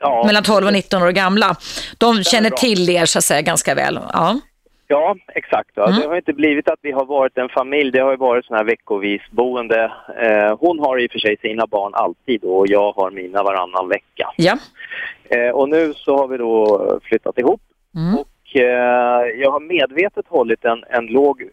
Ja. 0.00 0.22
mellan 0.26 0.42
12 0.42 0.66
och 0.66 0.72
19 0.72 1.02
år 1.02 1.10
gamla. 1.10 1.56
De 1.98 2.24
känner 2.24 2.50
till 2.50 2.90
er 2.90 3.06
så 3.06 3.18
att 3.18 3.24
säga 3.24 3.42
ganska 3.42 3.74
väl. 3.74 3.98
Ja. 4.12 4.40
Ja, 4.90 5.16
exakt. 5.34 5.70
Ja. 5.74 5.88
Mm. 5.88 6.00
Det 6.00 6.08
har 6.08 6.16
inte 6.16 6.32
blivit 6.32 6.68
att 6.68 6.78
vi 6.82 6.92
har 6.92 7.04
varit 7.04 7.38
en 7.38 7.48
familj. 7.48 7.90
Det 7.90 7.98
har 7.98 8.10
ju 8.10 8.16
varit 8.16 8.44
sån 8.44 8.56
här 8.56 8.64
veckovis 8.64 9.22
boende. 9.30 9.92
Eh, 10.20 10.58
hon 10.60 10.78
har 10.78 10.98
i 10.98 11.06
och 11.06 11.12
för 11.12 11.18
sig 11.18 11.36
sina 11.36 11.66
barn 11.66 11.94
alltid 11.94 12.44
och 12.44 12.68
jag 12.68 12.92
har 12.92 13.10
mina 13.10 13.42
varannan 13.42 13.88
vecka. 13.88 14.30
ja. 14.36 14.58
Eh, 15.30 15.50
och 15.50 15.68
nu 15.68 15.94
så 15.94 16.16
har 16.16 16.28
vi 16.28 16.36
då 16.36 17.00
flyttat 17.02 17.38
ihop. 17.38 17.60
Mm. 17.96 18.14
Och 18.18 18.56
eh, 18.56 19.40
jag 19.40 19.50
har 19.50 19.60
medvetet 19.60 20.26
hållit 20.28 20.64
en, 20.64 20.84
en 20.90 21.06
låg 21.06 21.48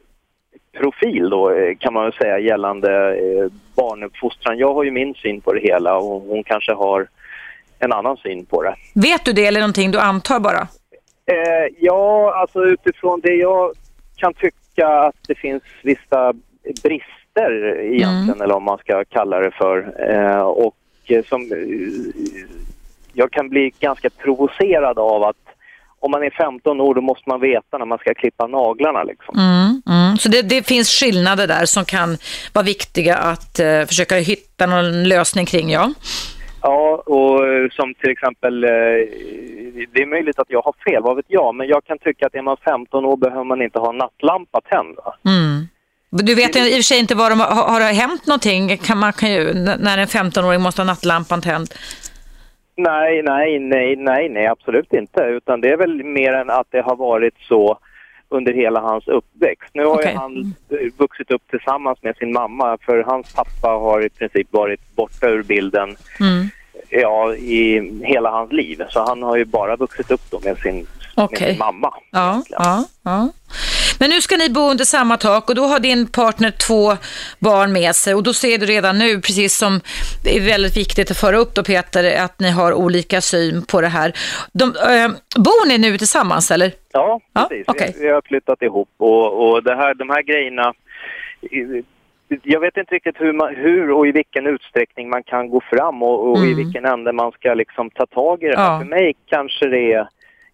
profil 0.77 1.29
då 1.29 1.51
eh, 1.51 1.77
kan 1.77 1.93
man 1.93 2.03
väl 2.03 2.13
säga 2.13 2.39
gällande 2.39 3.15
eh, 3.15 3.51
barnuppfostran. 3.75 4.57
Jag 4.57 4.73
har 4.73 4.83
ju 4.83 4.91
min 4.91 5.13
syn 5.13 5.41
på 5.41 5.53
det 5.53 5.59
hela 5.59 5.97
och 5.97 6.21
hon 6.21 6.43
kanske 6.43 6.73
har 6.73 7.07
en 7.79 7.93
annan 7.93 8.17
syn 8.17 8.45
på 8.45 8.63
det. 8.63 8.75
Vet 8.93 9.25
du 9.25 9.33
det 9.33 9.45
eller 9.45 9.59
någonting 9.59 9.91
du 9.91 9.99
antar 9.99 10.39
bara? 10.39 10.67
Eh, 11.31 11.73
ja, 11.79 12.33
alltså 12.41 12.63
utifrån 12.63 13.19
det 13.23 13.33
jag 13.33 13.73
kan 14.15 14.33
tycka 14.33 14.87
att 14.87 15.15
det 15.27 15.35
finns 15.35 15.63
vissa 15.83 16.33
brister 16.83 17.79
egentligen, 17.81 18.41
eller 18.41 18.53
vad 18.53 18.61
man 18.61 18.77
ska 18.77 19.03
kalla 19.05 19.39
det 19.39 19.51
för. 19.51 19.95
Eh, 20.09 20.41
och 20.41 20.75
eh, 21.05 21.25
som 21.25 21.41
eh, 21.41 22.27
jag 23.13 23.31
kan 23.31 23.49
bli 23.49 23.73
ganska 23.79 24.09
provocerad 24.09 24.99
av 24.99 25.23
att 25.23 25.35
om 25.99 26.11
man 26.11 26.23
är 26.23 26.29
15 26.29 26.81
år 26.81 26.95
då 26.95 27.01
måste 27.01 27.29
man 27.29 27.41
veta 27.41 27.77
när 27.77 27.85
man 27.85 27.97
ska 27.97 28.13
klippa 28.13 28.47
naglarna. 28.47 29.03
Liksom. 29.03 29.39
Mm, 29.39 29.81
mm. 29.87 30.17
Så 30.17 30.29
det, 30.29 30.41
det 30.41 30.67
finns 30.67 30.89
skillnader 30.89 31.47
där 31.47 31.65
som 31.65 31.85
kan 31.85 32.17
vara 32.53 32.65
viktiga 32.65 33.17
att 33.17 33.59
eh, 33.59 33.85
försöka 33.85 34.15
hitta 34.15 34.65
någon 34.65 35.03
lösning 35.03 35.45
kring, 35.45 35.69
ja. 35.71 35.93
Ja, 36.67 37.03
och 37.05 37.47
eh, 37.47 37.69
som 37.69 37.93
till 37.93 38.09
exempel, 38.09 38.63
eh, 38.63 38.69
det 39.93 40.01
är 40.01 40.05
möjligt 40.05 40.39
att 40.39 40.49
jag 40.49 40.61
har 40.61 40.75
fel, 40.85 41.03
vad 41.03 41.15
vet 41.15 41.25
jag, 41.27 41.55
men 41.55 41.67
jag 41.67 41.83
kan 41.83 41.97
tycka 41.97 42.25
att 42.25 42.35
är 42.35 42.41
man 42.41 42.57
15 42.57 43.05
år 43.05 43.17
behöver 43.17 43.43
man 43.43 43.61
inte 43.61 43.79
ha 43.79 43.91
nattlampa 43.91 44.61
tänd. 44.61 44.97
Mm. 45.25 45.67
Du 46.09 46.35
vet 46.35 46.55
i 46.55 46.59
och 46.59 46.75
för 46.75 46.81
sig 46.81 46.99
inte 46.99 47.15
vad 47.15 47.31
de 47.31 47.39
har, 47.39 47.67
har 47.67 47.79
det 47.79 47.85
hänt 47.85 48.27
någonting 48.27 48.77
kan 48.77 48.97
man 48.97 49.13
kan 49.13 49.31
ju, 49.31 49.53
när 49.53 49.97
en 49.97 50.07
15-åring 50.07 50.61
måste 50.61 50.81
ha 50.81 50.85
nattlampan 50.85 51.41
tänd? 51.41 51.67
Nej, 52.75 53.21
nej, 53.23 53.59
nej, 53.59 53.95
nej, 53.95 54.29
nej, 54.29 54.47
absolut 54.47 54.93
inte. 54.93 55.21
Utan 55.21 55.61
det 55.61 55.69
är 55.69 55.77
väl 55.77 56.03
mer 56.03 56.33
än 56.33 56.49
att 56.49 56.67
det 56.71 56.81
har 56.81 56.95
varit 56.95 57.35
så 57.47 57.79
under 58.29 58.53
hela 58.53 58.79
hans 58.79 59.07
uppväxt. 59.07 59.69
Nu 59.73 59.85
har 59.85 60.01
ju 60.01 60.07
han 60.07 60.55
eh, 60.69 60.77
vuxit 60.97 61.31
upp 61.31 61.41
tillsammans 61.49 62.03
med 62.03 62.17
sin 62.17 62.33
mamma 62.33 62.77
för 62.85 63.03
hans 63.03 63.33
pappa 63.33 63.67
har 63.67 64.05
i 64.05 64.09
princip 64.09 64.47
varit 64.51 64.95
borta 64.95 65.29
ur 65.29 65.43
bilden 65.43 65.95
Mm. 66.19 66.49
Ja, 66.89 67.35
i 67.35 67.91
hela 68.03 68.29
hans 68.31 68.51
liv. 68.51 68.81
Så 68.89 69.05
han 69.07 69.23
har 69.23 69.35
ju 69.35 69.45
bara 69.45 69.75
vuxit 69.75 70.11
upp 70.11 70.21
då 70.29 70.39
med 70.43 70.57
sin, 70.57 70.75
med 70.75 70.85
Okej. 71.25 71.49
sin 71.49 71.57
mamma. 71.57 71.93
Ja, 72.11 72.43
ja, 72.49 72.83
ja. 73.03 73.29
Men 73.99 74.09
nu 74.09 74.21
ska 74.21 74.37
ni 74.37 74.49
bo 74.49 74.59
under 74.69 74.85
samma 74.85 75.17
tak 75.17 75.49
och 75.49 75.55
då 75.55 75.63
har 75.63 75.79
din 75.79 76.07
partner 76.07 76.51
två 76.51 76.97
barn 77.39 77.73
med 77.73 77.95
sig 77.95 78.13
och 78.15 78.23
då 78.23 78.33
ser 78.33 78.57
du 78.57 78.65
redan 78.65 78.97
nu, 78.97 79.21
precis 79.21 79.57
som 79.57 79.81
det 80.23 80.37
är 80.37 80.41
väldigt 80.41 80.77
viktigt 80.77 81.11
att 81.11 81.17
föra 81.17 81.37
upp 81.37 81.55
då 81.55 81.63
Peter, 81.63 82.23
att 82.23 82.39
ni 82.39 82.51
har 82.51 82.73
olika 82.73 83.21
syn 83.21 83.65
på 83.65 83.81
det 83.81 83.87
här. 83.87 84.13
De, 84.53 84.63
eh, 84.63 85.09
bor 85.35 85.67
ni 85.67 85.77
nu 85.77 85.97
tillsammans 85.97 86.51
eller? 86.51 86.71
Ja, 86.91 87.19
Ja, 87.33 87.47
precis. 87.49 87.65
okej. 87.67 87.93
Vi, 87.97 88.03
vi 88.05 88.11
har 88.11 88.21
flyttat 88.25 88.61
ihop 88.61 88.89
och, 88.97 89.49
och 89.49 89.63
det 89.63 89.75
här, 89.75 89.93
de 89.93 90.09
här 90.09 90.21
grejerna 90.21 90.73
jag 92.43 92.59
vet 92.59 92.77
inte 92.77 92.95
riktigt 92.95 93.21
hur, 93.21 93.33
man, 93.33 93.55
hur 93.55 93.91
och 93.91 94.07
i 94.07 94.11
vilken 94.11 94.47
utsträckning 94.47 95.09
man 95.09 95.23
kan 95.23 95.49
gå 95.49 95.61
fram 95.61 96.03
och, 96.03 96.31
och 96.31 96.37
i 96.37 96.51
Mm. 96.51 96.55
vilken 96.55 96.85
ände 96.85 97.11
man 97.13 97.31
ska 97.31 97.53
liksom 97.53 97.89
ta 97.89 98.05
tag 98.05 98.43
i 98.43 98.47
det 98.47 98.57
här. 98.57 98.73
Ja. 98.73 98.79
För 98.79 98.85
mig 98.85 99.15
kanske 99.25 99.67
det 99.67 99.93
är, 99.93 100.07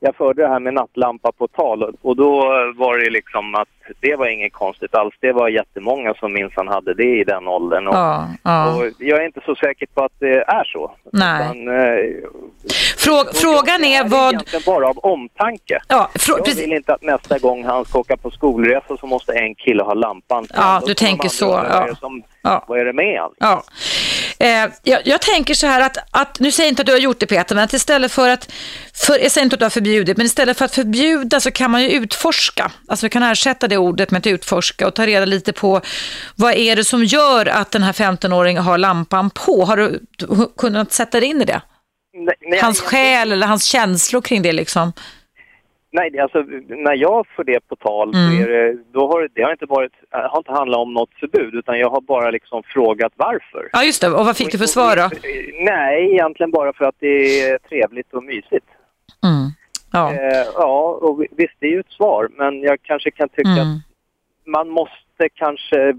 jag 0.03 0.15
förde 0.15 0.41
det 0.41 0.47
här 0.47 0.59
med 0.59 0.73
nattlampa 0.73 1.31
på 1.31 1.47
tal 1.47 1.83
och- 2.01 2.15
då 2.15 2.39
var 2.75 2.97
det 2.97 3.09
liksom 3.09 3.55
att 3.55 3.67
det 3.99 4.15
var 4.15 4.27
inget 4.27 4.53
konstigt 4.53 4.95
alls. 4.95 5.15
Det 5.19 5.31
var 5.31 5.49
jättemånga 5.49 6.13
som 6.13 6.33
minsann 6.33 6.67
hade 6.67 6.93
det 6.93 7.19
i 7.19 7.23
den 7.23 7.47
åldern. 7.47 7.87
Och, 7.87 7.95
Ja, 7.95 8.27
ja. 8.43 8.75
och 8.75 8.85
jag 8.99 9.21
är 9.21 9.25
inte 9.25 9.41
så 9.45 9.55
säker 9.55 9.87
på 9.93 10.03
att 10.03 10.11
det 10.19 10.37
är 10.47 10.63
så. 10.63 10.91
Nej. 11.13 11.41
Utan, 11.45 11.67
eh, 11.67 11.95
Frå, 12.97 13.23
frågan 13.33 13.83
är 13.83 14.03
det 14.03 14.09
vad... 14.09 14.33
egentligen 14.33 14.63
bara 14.65 14.87
av 14.89 14.97
omtanke. 14.97 15.79
Ja, 15.87 16.09
Jag 16.27 16.37
precis. 16.45 16.63
vill 16.63 16.73
inte 16.73 16.93
att 16.93 17.01
nästa 17.03 17.37
gång 17.39 17.63
han 17.65 17.85
ska 17.85 17.99
åka 17.99 18.17
på 18.17 18.31
skolresa 18.31 18.97
så 18.97 19.07
måste 19.07 19.33
en 19.33 19.55
kille 19.55 19.83
ha 19.83 19.93
lampan. 19.93 20.45
Ja, 20.53 20.81
du 20.85 20.93
tänker 20.93 21.29
så, 21.29 21.57
är 21.57 21.87
ja. 21.87 21.95
som, 21.95 22.23
Ja. 22.43 22.65
vad 22.67 22.79
är 22.79 22.85
det 22.85 22.93
med 22.93 23.19
han? 23.19 23.31
Ja. 23.39 23.63
Eh, 24.39 24.71
jag, 24.83 25.01
jag 25.05 25.21
tänker 25.21 25.53
så 25.53 25.67
här 25.67 25.81
att, 25.81 25.97
att, 26.11 26.39
nu 26.39 26.51
säger 26.51 26.67
jag 26.67 26.71
inte 26.71 26.81
att 26.81 26.85
du 26.85 26.91
har 26.91 26.99
gjort 26.99 27.19
det 27.19 27.25
Peter, 27.25 27.55
men 27.55 27.63
att 27.63 27.73
istället 27.73 28.11
för 28.11 28.29
att, 28.29 28.51
för, 28.93 29.19
jag 29.19 29.31
säger 29.31 29.45
inte 29.45 29.53
att 29.53 29.59
du 29.59 29.65
har 29.65 29.69
förbjudit, 29.69 30.17
men 30.17 30.25
istället 30.25 30.57
för 30.57 30.65
att 30.65 30.75
förbjuda 30.75 31.39
så 31.39 31.51
kan 31.51 31.71
man 31.71 31.83
ju 31.83 31.89
utforska. 31.89 32.71
Alltså 32.87 33.05
vi 33.05 33.09
kan 33.09 33.23
ersätta 33.23 33.67
det 33.67 33.77
ordet 33.77 34.11
med 34.11 34.19
att 34.19 34.27
utforska 34.27 34.87
och 34.87 34.93
ta 34.93 35.05
reda 35.05 35.25
lite 35.25 35.53
på 35.53 35.81
vad 36.35 36.53
är 36.53 36.75
det 36.75 36.83
som 36.83 37.03
gör 37.03 37.45
att 37.45 37.71
den 37.71 37.83
här 37.83 37.93
15-åringen 37.93 38.61
har 38.61 38.77
lampan 38.77 39.29
på? 39.29 39.65
Har 39.65 39.77
du 39.77 39.99
kunnat 40.57 40.91
sätta 40.91 41.19
dig 41.19 41.29
in 41.29 41.41
i 41.41 41.45
det? 41.45 41.61
Nej, 42.13 42.35
nej, 42.41 42.59
Hans 42.59 42.81
själ 42.81 43.31
eller 43.31 43.47
hans 43.47 43.65
känslor 43.65 44.21
kring 44.21 44.41
det 44.41 44.51
liksom? 44.51 44.93
Nej, 45.93 46.19
alltså 46.19 46.41
när 46.67 46.95
jag 46.95 47.27
får 47.35 47.43
det 47.43 47.67
på 47.67 47.75
tal 47.75 48.13
Mm. 48.15 48.31
så 48.43 48.43
är 48.43 48.47
det, 48.49 48.77
då 48.91 49.07
har 49.07 49.29
det, 49.33 49.43
har 49.43 49.51
inte 49.51 49.65
varit, 49.65 49.91
det 50.11 50.17
har 50.17 50.37
inte 50.37 50.51
handlat 50.51 50.77
om 50.79 50.93
något 50.93 51.13
förbud 51.19 51.53
utan 51.55 51.79
jag 51.79 51.89
har 51.89 52.01
bara 52.01 52.29
liksom 52.31 52.63
frågat 52.63 53.13
varför. 53.15 53.69
Ja 53.73 53.83
just 53.83 54.01
det, 54.01 54.07
och 54.07 54.25
vad 54.25 54.37
fick 54.37 54.51
du 54.51 54.57
för 54.57 54.65
svar 54.65 54.95
då? 54.95 55.09
Nej, 55.63 56.11
egentligen 56.11 56.51
bara 56.51 56.73
för 56.73 56.85
att 56.85 56.95
det 56.99 57.41
är 57.41 57.57
trevligt 57.57 58.13
och 58.13 58.23
mysigt. 58.23 58.65
Mm. 59.23 59.49
Ja. 59.93 60.13
Eh, 60.13 60.47
ja, 60.55 60.99
och 61.01 61.21
vi- 61.21 61.27
visst 61.31 61.53
det 61.59 61.67
är 61.67 61.71
ju 61.71 61.79
ett 61.79 61.91
svar 61.91 62.29
men 62.37 62.61
jag 62.61 62.77
kanske 62.83 63.11
kan 63.11 63.29
tycka 63.29 63.49
Mm. 63.49 63.61
att 63.61 63.81
man 64.45 64.69
måste 64.69 65.29
kanske 65.33 65.93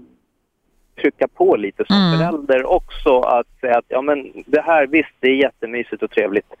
trycka 1.01 1.27
på 1.27 1.55
lite 1.55 1.83
som 1.87 1.95
Mm. 1.95 2.17
förälder 2.19 2.65
också 2.65 3.19
att 3.19 3.47
säga 3.61 3.77
att 3.77 3.85
ja 3.87 4.01
men 4.01 4.31
det 4.45 4.61
här 4.61 4.87
visst 4.87 5.09
det 5.19 5.27
är 5.27 5.35
jättemysigt 5.35 6.03
och 6.03 6.11
trevligt. 6.11 6.53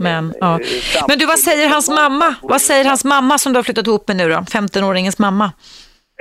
Men, 0.00 0.34
ja. 0.40 0.54
Eh, 0.60 0.66
men 1.08 1.18
du, 1.18 1.26
vad 1.26 1.38
säger 1.38 1.68
hans 1.68 1.88
mamma? 1.88 2.34
Vad 2.42 2.60
säger 2.60 2.84
hans 2.84 3.04
mamma 3.04 3.38
som 3.38 3.52
du 3.52 3.58
har 3.58 3.62
flyttat 3.64 3.86
ihop 3.86 4.08
med 4.08 4.16
nu 4.16 4.28
då? 4.28 4.36
15-åringens 4.36 5.16
mamma 5.18 5.52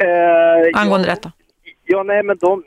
Eh, 0.02 0.82
angående 0.82 1.08
ja, 1.08 1.14
detta? 1.16 1.32
Ja, 1.86 2.04
nej 2.04 2.24
men 2.24 2.38
de, 2.38 2.64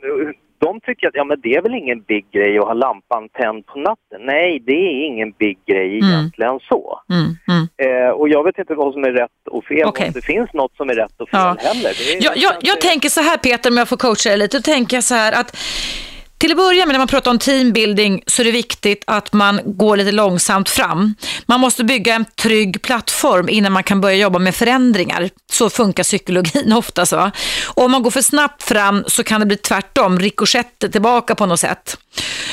de 0.61 0.79
tycker 0.81 1.07
att 1.07 1.15
ja, 1.15 1.23
men 1.23 1.41
det 1.43 1.55
är 1.55 1.61
väl 1.61 1.73
ingen 1.75 2.01
big 2.01 2.25
grej 2.33 2.57
att 2.59 2.65
ha 2.65 2.73
lampan 2.73 3.29
tänd 3.29 3.65
på 3.65 3.79
natten. 3.79 4.19
Nej, 4.21 4.59
det 4.65 4.71
är 4.71 5.05
ingen 5.07 5.31
big 5.31 5.57
grej 5.67 5.99
Mm. 5.99 6.09
egentligen 6.11 6.59
så. 6.69 6.99
Mm, 7.09 7.25
mm. 7.47 7.67
Eh, 8.05 8.09
och 8.09 8.29
jag 8.29 8.43
vet 8.43 8.57
inte 8.57 8.73
vad 8.75 8.93
som 8.93 9.03
är 9.03 9.11
rätt 9.11 9.41
och 9.51 9.65
fel, 9.65 9.85
Okej. 9.85 10.07
om 10.07 10.13
det 10.13 10.21
finns 10.21 10.53
något 10.53 10.75
som 10.77 10.89
är 10.89 10.93
rätt 10.95 11.21
och 11.21 11.29
fel 11.29 11.39
Ja. 11.39 11.55
heller. 11.59 11.89
Är 11.89 12.23
Jag, 12.23 12.37
jag, 12.37 12.53
jag 12.61 12.81
tänker 12.81 13.09
så 13.09 13.21
här 13.21 13.37
Peter, 13.37 13.69
om 13.71 13.77
jag 13.77 13.87
får 13.89 13.97
coacha 13.97 14.29
dig 14.29 14.37
lite, 14.37 14.57
då 14.57 14.61
tänker 14.61 14.97
jag 14.97 15.03
så 15.03 15.15
här 15.15 15.31
att 15.39 15.57
till 16.43 16.51
att 16.51 16.57
börja 16.57 16.85
med 16.85 16.93
när 16.93 16.99
man 16.99 17.07
pratar 17.07 17.31
om 17.31 17.39
teambuilding 17.39 18.23
så 18.25 18.41
är 18.41 18.45
det 18.45 18.51
viktigt 18.51 19.03
att 19.07 19.33
man 19.33 19.59
går 19.65 19.97
lite 19.97 20.11
långsamt 20.11 20.69
fram. 20.69 21.15
Man 21.47 21.59
måste 21.59 21.83
bygga 21.83 22.15
en 22.15 22.25
trygg 22.25 22.81
plattform 22.81 23.49
innan 23.49 23.71
man 23.71 23.83
kan 23.83 24.01
börja 24.01 24.15
jobba 24.15 24.39
med 24.39 24.55
förändringar. 24.55 25.29
Så 25.51 25.69
funkar 25.69 26.03
psykologin 26.03 26.73
ofta. 26.73 27.05
Så. 27.05 27.31
Och 27.75 27.83
om 27.85 27.91
man 27.91 28.03
går 28.03 28.11
för 28.11 28.21
snabbt 28.21 28.63
fram 28.63 29.03
så 29.07 29.23
kan 29.23 29.39
det 29.39 29.45
bli 29.45 29.57
tvärtom, 29.57 30.19
rikoschetter 30.19 30.87
tillbaka 30.87 31.35
på 31.35 31.45
något 31.45 31.59
sätt. 31.59 31.97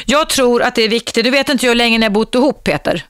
Jag 0.06 0.28
tror 0.28 0.62
att 0.62 0.74
det 0.74 0.82
är 0.82 0.88
viktigt, 0.88 1.24
du 1.24 1.30
vet 1.30 1.48
inte 1.48 1.66
hur 1.66 1.74
länge 1.74 1.98
ni 1.98 2.04
har 2.04 2.10
bott 2.10 2.34
ihop 2.34 2.64
Peter? 2.64 3.04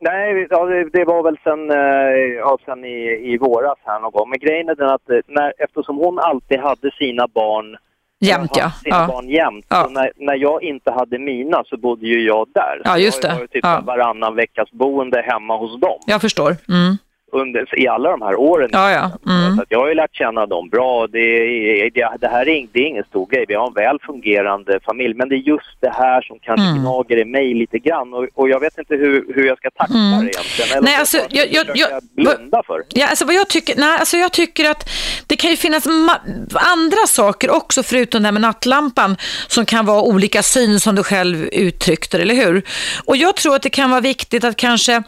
Nej, 0.00 0.46
ja, 0.50 0.64
det, 0.92 1.04
var 1.04 1.22
väl 1.22 1.38
sen, 1.44 1.70
eh, 1.70 2.18
ja, 2.44 2.58
sen 2.64 2.84
i, 2.84 2.98
i 3.32 3.38
våras 3.38 3.78
här 3.84 4.00
någon 4.00 4.12
gång. 4.12 4.30
Men 4.30 4.38
grejen 4.38 4.68
är 4.68 4.74
den 4.74 4.90
att 4.90 5.10
eh, 5.10 5.18
när, 5.26 5.52
eftersom 5.58 5.96
hon 5.96 6.18
alltid 6.18 6.58
hade 6.60 6.90
sina 6.90 7.26
barn 7.28 7.76
Jämt 8.20 8.50
ja. 8.56 8.70
sina 8.70 8.96
ja. 8.96 9.06
barn 9.06 9.28
jämt. 9.28 9.66
Ja. 9.68 9.88
När, 9.90 10.12
när 10.16 10.34
jag 10.34 10.62
inte 10.62 10.90
hade 10.90 11.18
mina 11.18 11.62
så 11.66 11.76
bodde 11.76 12.06
ju 12.06 12.26
jag 12.26 12.48
där. 12.54 12.82
Ja, 12.84 12.98
just 12.98 13.22
jag 13.22 13.32
det. 13.32 13.34
var 13.34 13.40
ju 13.42 13.46
typ 13.46 13.64
Ja. 13.64 13.82
varannan 13.86 14.34
veckas 14.34 14.70
boende 14.70 15.22
hemma 15.22 15.56
hos 15.56 15.80
dem. 15.80 15.98
Jag 16.06 16.20
förstår. 16.20 16.56
Mm. 16.68 16.96
Under, 17.32 17.78
i 17.78 17.88
alla 17.88 18.10
de 18.10 18.22
här 18.22 18.34
åren. 18.36 18.70
Ja, 18.72 18.90
ja. 18.90 19.10
Mm. 19.32 19.56
Så 19.56 19.64
jag 19.68 19.78
har 19.78 19.88
ju 19.88 19.94
lärt 19.94 20.14
känna 20.16 20.46
dem 20.46 20.68
bra. 20.68 21.06
Det, 21.06 21.20
det, 21.94 22.08
det 22.20 22.28
här 22.28 22.48
är, 22.48 22.66
det 22.72 22.80
är 22.80 22.86
ingen 22.86 23.04
stor 23.04 23.26
grej. 23.26 23.44
Vi 23.48 23.54
har 23.54 23.66
en 23.66 23.72
väl 23.74 23.98
fungerande 24.06 24.80
familj. 24.84 25.14
Men 25.14 25.28
det 25.28 25.34
är 25.34 25.38
just 25.38 25.76
det 25.80 25.90
här 25.94 26.22
som 26.22 26.38
kanske 26.42 26.66
Mm. 26.68 26.80
gnager 26.82 27.16
i 27.16 27.24
mig 27.24 27.54
lite 27.54 27.78
grann. 27.78 28.14
Och, 28.14 28.26
och 28.34 28.48
jag 28.48 28.60
vet 28.60 28.78
inte 28.78 28.94
hur, 28.94 29.24
hur 29.34 29.46
jag 29.46 29.58
ska 29.58 29.70
tackla 29.70 29.96
Mm. 29.98 30.20
det 30.20 30.30
egentligen. 30.30 30.70
Eller 30.72 30.82
Nej, 30.82 30.96
alltså, 30.96 31.16
jag, 31.16 31.28
jag- 31.30 31.46
jag- 31.52 31.66
försöka 31.66 31.90
jag- 31.92 32.02
blunda 32.36 32.62
för. 32.66 32.82
Ja, 32.94 33.06
alltså 33.08 33.24
vad 33.24 33.34
jag 33.34 33.48
tycker, 33.48 33.74
nej, 33.76 33.98
alltså 33.98 34.16
jag 34.16 34.32
tycker 34.32 34.70
att 34.70 34.90
det 35.26 35.36
kan 35.36 35.50
ju 35.50 35.56
finnas 35.56 35.86
andra 36.52 37.06
saker 37.06 37.50
också 37.50 37.82
förutom 37.82 38.22
det 38.22 38.26
här 38.26 38.32
med 38.32 38.42
nattlampan 38.42 39.16
som 39.48 39.66
kan 39.66 39.86
vara 39.86 40.02
olika 40.02 40.42
syn 40.42 40.80
som 40.80 40.94
du 40.94 41.02
själv 41.02 41.48
uttryckte 41.52 42.18
eller 42.18 42.34
hur? 42.34 42.62
Och 43.04 43.16
jag 43.16 43.36
tror 43.36 43.54
att 43.56 43.62
det 43.62 43.70
kan 43.70 43.90
vara 43.90 44.00
viktigt 44.00 44.44
att 44.44 44.56
kanske 44.56 45.02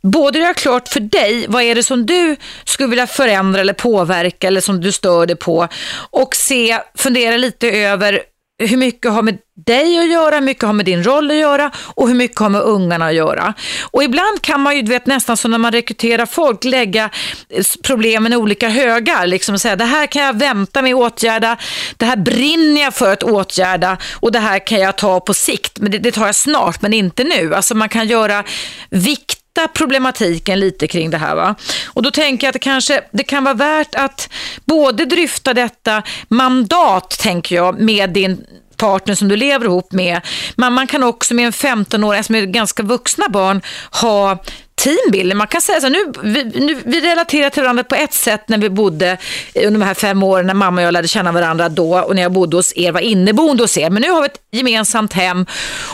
både 0.00 0.38
göra 0.38 0.54
klart 0.54 0.88
för 0.88 1.00
dig 1.00 1.46
vad 1.48 1.63
är 1.70 1.74
det 1.74 1.82
som 1.82 2.06
du 2.06 2.36
skulle 2.64 2.88
vilja 2.88 3.06
förändra 3.06 3.60
eller 3.60 3.72
påverka 3.72 4.46
eller 4.46 4.60
som 4.60 4.80
du 4.80 4.92
stör 4.92 5.26
dig 5.26 5.36
på 5.36 5.68
och 6.10 6.36
se, 6.36 6.78
fundera 6.94 7.36
lite 7.36 7.70
över 7.70 8.20
hur 8.58 8.76
mycket 8.76 9.10
har 9.10 9.22
med 9.22 9.38
dig 9.66 9.98
att 9.98 10.10
göra, 10.10 10.34
hur 10.34 10.42
mycket 10.42 10.64
har 10.64 10.72
med 10.72 10.86
din 10.86 11.04
roll 11.04 11.30
att 11.30 11.36
göra 11.36 11.70
och 11.76 12.08
hur 12.08 12.14
mycket 12.14 12.38
har 12.38 12.48
med 12.48 12.60
ungarna 12.60 13.06
att 13.06 13.14
göra. 13.14 13.54
Och 13.90 14.04
ibland 14.04 14.42
kan 14.42 14.60
man 14.60 14.76
ju, 14.76 14.82
du 14.82 14.90
vet 14.90 15.06
nästan 15.06 15.36
som 15.36 15.50
när 15.50 15.58
man 15.58 15.72
rekryterar 15.72 16.26
folk, 16.26 16.64
lägga 16.64 17.10
eh, 17.48 17.64
problemen 17.82 18.32
i 18.32 18.36
olika 18.36 18.68
högar. 18.68 19.26
Liksom 19.26 19.58
säga, 19.58 19.76
det 19.76 19.84
här 19.84 20.06
kan 20.06 20.22
jag 20.22 20.38
vänta 20.38 20.82
med 20.82 20.94
att 20.94 21.12
åtgärda, 21.12 21.56
det 21.96 22.04
här 22.04 22.16
brinner 22.16 22.82
jag 22.82 22.94
för 22.94 23.12
att 23.12 23.22
åtgärda 23.22 23.96
och 24.14 24.32
det 24.32 24.38
här 24.38 24.66
kan 24.66 24.80
jag 24.80 24.96
ta 24.96 25.20
på 25.20 25.34
sikt. 25.34 25.78
Men 25.78 25.92
det, 25.92 25.98
det 25.98 26.12
tar 26.12 26.26
jag 26.26 26.34
snart, 26.34 26.82
men 26.82 26.92
inte 26.92 27.24
nu. 27.24 27.54
Alltså 27.54 27.74
man 27.74 27.88
kan 27.88 28.08
göra 28.08 28.44
vikt 28.90 29.43
berätta 29.54 29.68
problematiken 29.68 30.60
lite 30.60 30.86
kring 30.86 31.10
det 31.10 31.18
här. 31.18 31.34
Va? 31.34 31.54
Och 31.86 32.02
då 32.02 32.10
tänker 32.10 32.46
jag 32.46 32.48
att 32.48 32.52
det 32.52 32.58
kanske 32.58 33.04
det 33.10 33.24
kan 33.24 33.44
vara 33.44 33.54
värt 33.54 33.94
att 33.94 34.28
både 34.64 35.04
dryfta 35.04 35.54
detta 35.54 36.02
mandat, 36.28 37.18
tänker 37.18 37.56
jag, 37.56 37.80
med 37.80 38.10
din 38.10 38.46
partner 38.76 39.14
som 39.14 39.28
du 39.28 39.36
lever 39.36 39.66
ihop 39.66 39.92
med. 39.92 40.20
Men 40.56 40.72
man 40.72 40.86
kan 40.86 41.02
också 41.02 41.34
med 41.34 41.46
en 41.46 41.52
15-åring, 41.52 42.24
som 42.24 42.34
är 42.34 42.42
ganska 42.42 42.82
vuxna 42.82 43.28
barn, 43.28 43.62
ha 43.90 44.42
teambuilding. 44.84 45.36
Man 45.36 45.46
kan 45.46 45.60
säga 45.60 45.80
så 45.80 45.86
här, 45.86 45.92
nu, 45.92 46.12
vi, 46.22 46.44
nu, 46.44 46.82
vi 46.84 47.00
relaterar 47.00 47.50
till 47.50 47.62
varandra 47.62 47.84
på 47.84 47.94
ett 47.94 48.12
sätt 48.12 48.48
när 48.48 48.58
vi 48.58 48.70
bodde 48.70 49.16
under 49.54 49.70
de 49.70 49.82
här 49.82 49.94
fem 49.94 50.22
åren 50.22 50.46
när 50.46 50.54
mamma 50.54 50.80
och 50.80 50.86
jag 50.86 50.92
lärde 50.92 51.08
känna 51.08 51.32
varandra 51.32 51.68
då 51.68 51.98
och 51.98 52.14
när 52.14 52.22
jag 52.22 52.32
bodde 52.32 52.56
hos 52.56 52.76
er, 52.76 52.92
var 52.92 53.00
inneboende 53.00 53.62
hos 53.62 53.78
er. 53.78 53.90
Men 53.90 54.02
nu 54.02 54.10
har 54.10 54.22
vi 54.22 54.26
ett 54.26 54.40
gemensamt 54.50 55.12
hem 55.12 55.46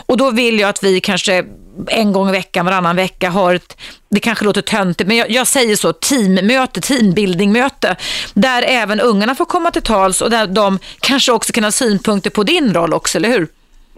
och 0.07 0.17
då 0.17 0.31
vill 0.31 0.61
jag 0.61 0.71
att 0.71 0.85
vi 0.85 1.01
kanske 1.01 1.45
en 1.87 2.13
gång 2.13 2.29
i 2.29 2.33
veckan, 2.33 2.67
varannan 2.67 2.97
vecka 2.97 3.31
har 3.31 3.55
ett, 3.55 3.77
det 4.11 4.21
kanske 4.21 4.45
låter 4.45 4.63
töntigt, 4.63 5.09
men 5.09 5.17
jag, 5.17 5.31
jag 5.31 5.47
säger 5.47 5.77
så, 5.77 5.93
teammöte, 5.93 6.81
teambuildingmöte, 6.81 7.97
där 8.35 8.63
även 8.63 9.01
ungarna 9.01 9.35
får 9.35 9.45
komma 9.45 9.71
till 9.71 9.83
tals 9.83 10.21
och 10.21 10.31
där 10.31 10.47
de 10.47 10.79
kanske 11.01 11.33
också 11.33 11.53
kan 11.53 11.65
ha 11.65 11.71
synpunkter 11.71 12.31
på 12.31 12.43
din 12.43 12.75
roll 12.75 12.95
också, 12.95 13.19
eller 13.19 13.29
hur? 13.29 13.49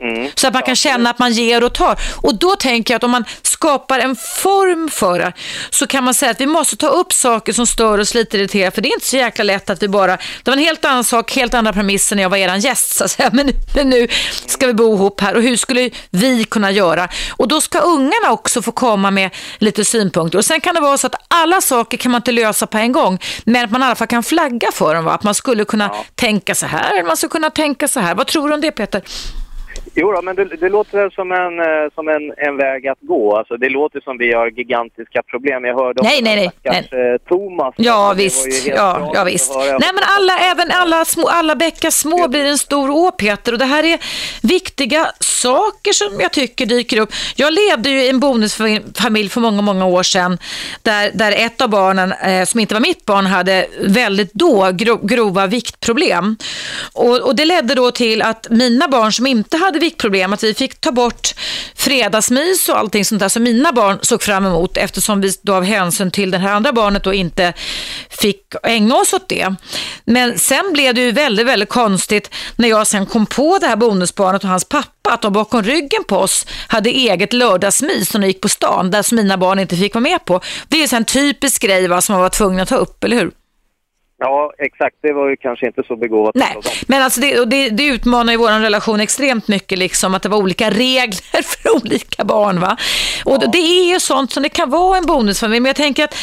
Mm. 0.03 0.31
Så 0.35 0.47
att 0.47 0.55
man 0.55 0.63
kan 0.63 0.77
känna 0.77 1.11
att 1.11 1.19
man 1.19 1.33
ger 1.33 1.65
och 1.65 1.75
tar. 1.75 1.99
Och 2.23 2.35
då 2.35 2.57
tänker 2.57 2.95
jag 2.95 2.97
att 2.97 3.05
om 3.05 3.11
man 3.11 3.25
skapar 3.43 3.99
en 3.99 4.17
form 4.17 4.89
för 4.91 5.19
det 5.19 5.33
så 5.71 5.87
kan 5.87 6.05
man 6.05 6.15
säga 6.15 6.31
att 6.31 6.41
vi 6.41 6.47
måste 6.47 6.77
ta 6.77 6.89
upp 6.89 7.13
saker 7.13 7.53
som 7.53 7.67
stör 7.67 7.99
oss 7.99 8.15
lite 8.15 8.37
irriterar. 8.39 8.71
För 8.71 8.83
det 8.83 8.89
är 8.89 8.95
inte 8.95 9.07
så 9.07 9.17
jäkla 9.17 9.45
lätt 9.45 9.71
att 9.71 9.83
vi 9.83 9.89
bara, 9.89 10.17
det 10.17 10.51
var 10.51 10.53
en 10.53 10.59
helt 10.59 10.85
annan 10.85 11.05
sak, 11.05 11.33
helt 11.37 11.55
andra 11.55 11.73
premisser 11.73 12.17
när 12.17 12.23
jag 12.23 12.31
var 12.31 12.37
eran 12.37 12.61
gäst 12.61 12.97
så 12.97 13.05
att 13.05 13.11
säga. 13.11 13.31
Men, 13.33 13.51
men 13.75 13.91
nu 13.91 14.09
ska 14.47 14.67
vi 14.67 14.75
bo 14.75 14.95
ihop 14.95 15.21
här 15.21 15.35
och 15.35 15.43
hur 15.43 15.57
skulle 15.57 15.91
vi 16.11 16.45
kunna 16.45 16.71
göra? 16.71 17.09
Och 17.31 17.49
då 17.49 17.61
ska 17.61 17.79
ungarna 17.79 18.31
också 18.31 18.63
få 18.63 18.73
komma 18.73 19.11
med 19.11 19.31
lite 19.59 19.85
synpunkter. 19.85 20.39
Och 20.39 20.45
sen 20.45 20.61
kan 20.61 20.75
det 20.75 20.81
vara 20.81 20.99
så 20.99 21.07
att 21.07 21.15
alla 21.29 21.61
saker 21.61 21.97
kan 21.99 22.13
man 22.13 22.19
inte 22.19 22.33
lösa 22.33 22.67
på 22.67 22.79
en 22.79 22.93
gång. 22.93 23.19
Men 23.45 23.65
att 23.65 23.71
man 23.71 23.83
i 23.83 23.85
alla 23.85 23.95
fall 23.95 24.07
kan 24.09 24.23
flagga 24.23 24.73
för 24.73 24.95
dem. 24.95 25.05
Va? 25.05 25.13
Att 25.13 25.23
man 25.23 25.35
skulle 25.35 25.65
kunna 25.65 25.91
Ja. 25.93 26.05
tänka 26.15 26.55
så 26.55 26.67
här, 26.67 27.03
man 27.03 27.17
skulle 27.17 27.31
kunna 27.31 27.51
tänka 27.51 27.89
så 27.89 28.01
här. 28.01 28.15
Vad 28.15 28.27
tror 28.27 28.49
du 28.49 28.55
om 28.55 28.61
det 28.61 28.71
Peter? 28.71 29.03
Jo, 29.95 30.13
då, 30.13 30.23
men 30.23 30.37
det, 30.37 30.45
det 30.45 30.69
låter 30.69 31.11
som, 31.11 31.33
en, 31.33 31.61
eh, 31.61 31.91
som 31.95 32.09
en, 32.09 32.33
en 32.37 32.57
väg 32.57 32.89
att 32.89 32.99
gå. 33.01 33.37
Alltså, 33.37 33.57
det 33.57 33.69
låter 33.69 34.01
som 34.01 34.19
vi 34.19 34.33
har 34.33 34.47
gigantiska 34.47 35.23
problem. 35.23 35.65
Jag 35.65 35.75
hörde 35.75 36.03
Nej, 36.03 36.23
nej, 36.23 36.37
nej, 36.37 36.51
stackars, 36.61 36.93
eh, 36.93 37.29
Thomas. 37.29 37.75
Ja 37.77 38.15
visst, 38.17 38.67
ja, 38.67 39.11
ja 39.15 39.25
visst. 39.25 39.55
Nej 39.57 39.91
men 39.95 40.05
alla, 40.19 40.39
även 40.39 40.71
alla, 40.71 41.05
små, 41.05 41.29
alla 41.29 41.57
bäckar 41.57 41.91
små 41.91 42.29
blir 42.29 42.45
en 42.45 42.59
stor 42.59 42.91
å 42.91 43.11
Peter 43.11 43.53
och 43.53 43.59
det 43.59 43.65
här 43.65 43.85
är 43.85 43.99
viktiga 44.43 45.07
saker 45.21 45.93
som 45.93 46.21
jag 46.21 46.33
tycker 46.33 46.67
dyker 46.67 47.01
upp. 47.01 47.13
Jag 47.37 47.53
levde 47.53 47.91
ju 47.91 48.03
i 48.03 48.09
en 48.09 48.21
bonusfamilj 48.21 49.29
för 49.29 49.41
många, 49.41 49.63
många 49.63 49.87
år 49.87 50.03
sedan 50.03 50.39
där, 50.83 51.11
där 51.15 51.33
ett 51.33 51.61
av 51.61 51.69
barnen, 51.69 52.13
eh, 52.13 52.45
som 52.45 52.61
inte 52.61 52.75
var 52.75 52.81
mitt 52.81 53.05
barn, 53.05 53.27
hade 53.27 53.67
väldigt 53.81 54.33
då 54.33 54.71
gro, 54.73 55.07
grova 55.07 55.47
viktproblem. 55.47 56.37
Och, 56.93 57.19
och 57.21 57.37
det 57.37 57.45
ledde 57.45 57.75
då 57.75 57.91
till 57.91 58.23
att 58.23 58.47
mina 58.51 58.89
barn 58.89 59.13
som 59.13 59.27
inte 59.27 59.57
hade 59.57 59.82
viktproblem, 59.83 60.33
att 60.33 60.43
vi 60.43 60.55
fick 60.55 60.81
ta 60.81 60.93
bort 60.93 61.35
fredagsmys 61.75 62.69
och 62.69 62.79
allting 62.79 63.05
sånt 63.05 63.21
där 63.21 63.29
som 63.29 63.43
mina 63.43 63.73
barn 63.73 63.99
såg 64.03 64.23
fram 64.23 64.47
emot 64.47 64.77
eftersom 64.77 65.21
vi 65.21 65.33
då 65.43 65.55
av 65.55 65.65
hänsyn 65.65 66.11
till 66.11 66.31
det 66.31 66.39
här 66.39 66.53
andra 66.53 66.73
barnet 66.73 67.05
då 67.05 67.15
inte 67.15 67.53
fick 68.11 68.55
ägna 68.63 68.97
oss 68.97 69.13
åt 69.13 69.29
det. 69.29 69.55
Men 70.05 70.39
sen 70.39 70.73
blev 70.73 70.95
det 70.95 71.01
ju 71.01 71.13
väldigt, 71.13 71.47
väldigt 71.47 71.69
konstigt 71.69 72.31
när 72.57 72.69
jag 72.69 72.87
sen 72.87 73.07
kom 73.07 73.27
på 73.27 73.59
det 73.59 73.67
här 73.67 73.77
bonusbarnet 73.77 74.45
och 74.45 74.51
hans 74.51 74.65
pappa 74.65 75.11
att 75.11 75.23
de 75.23 75.33
bakom 75.33 75.63
ryggen 75.63 76.05
på 76.05 76.17
oss 76.17 76.47
hade 76.69 76.91
eget 76.91 77.33
lördagsmys 77.33 78.15
när 78.15 78.21
de 78.21 78.27
gick 78.27 78.41
på 78.41 78.49
stan 78.49 78.91
där 78.91 79.03
som 79.03 79.17
mina 79.17 79.39
barn 79.39 79.59
inte 79.59 79.77
fick 79.77 79.95
vara 79.95 80.03
med 80.03 80.25
på. 80.25 80.41
Det 80.69 80.83
är 80.83 80.89
ju 80.89 80.97
en 80.97 81.05
typisk 81.05 81.63
grej 81.63 81.89
va, 81.89 82.01
som 82.01 82.13
man 82.13 82.23
var 82.23 82.29
tvungen 82.29 82.61
att 82.61 82.69
ta 82.69 82.77
upp, 82.77 83.05
eller 83.05 83.17
hur? 83.17 83.31
Ja, 84.25 84.53
exakt. 84.59 84.97
Det 85.03 85.13
var 85.13 85.29
ju 85.29 85.37
kanske 85.37 85.67
inte 85.67 85.83
så 85.89 85.97
begåvat. 85.97 86.35
Nej, 86.35 86.57
men 86.87 87.03
alltså 87.03 87.21
det, 87.21 87.41
och 87.41 87.49
det, 87.49 87.69
det 87.69 87.87
utmanar 87.87 88.33
ju 88.33 88.37
vår 88.37 88.61
relation 88.61 89.01
extremt 89.01 89.49
mycket, 89.49 89.79
liksom, 89.79 90.15
att 90.15 90.23
det 90.23 90.29
var 90.29 90.39
olika 90.39 90.71
regler 90.71 91.43
för 91.43 91.77
olika 91.77 92.25
barn. 92.25 92.61
Va? 92.61 92.77
Och 93.25 93.51
det 93.53 93.59
är 93.59 93.93
ju 93.93 94.01
sånt 94.01 94.33
som 94.33 94.43
det 94.43 94.49
kan 94.49 94.71
vara 94.71 94.99
en 94.99 95.07
bonusfamilj, 95.07 95.61
men 95.61 95.69
jag 95.69 95.77
tänker 95.77 96.05
att 96.05 96.15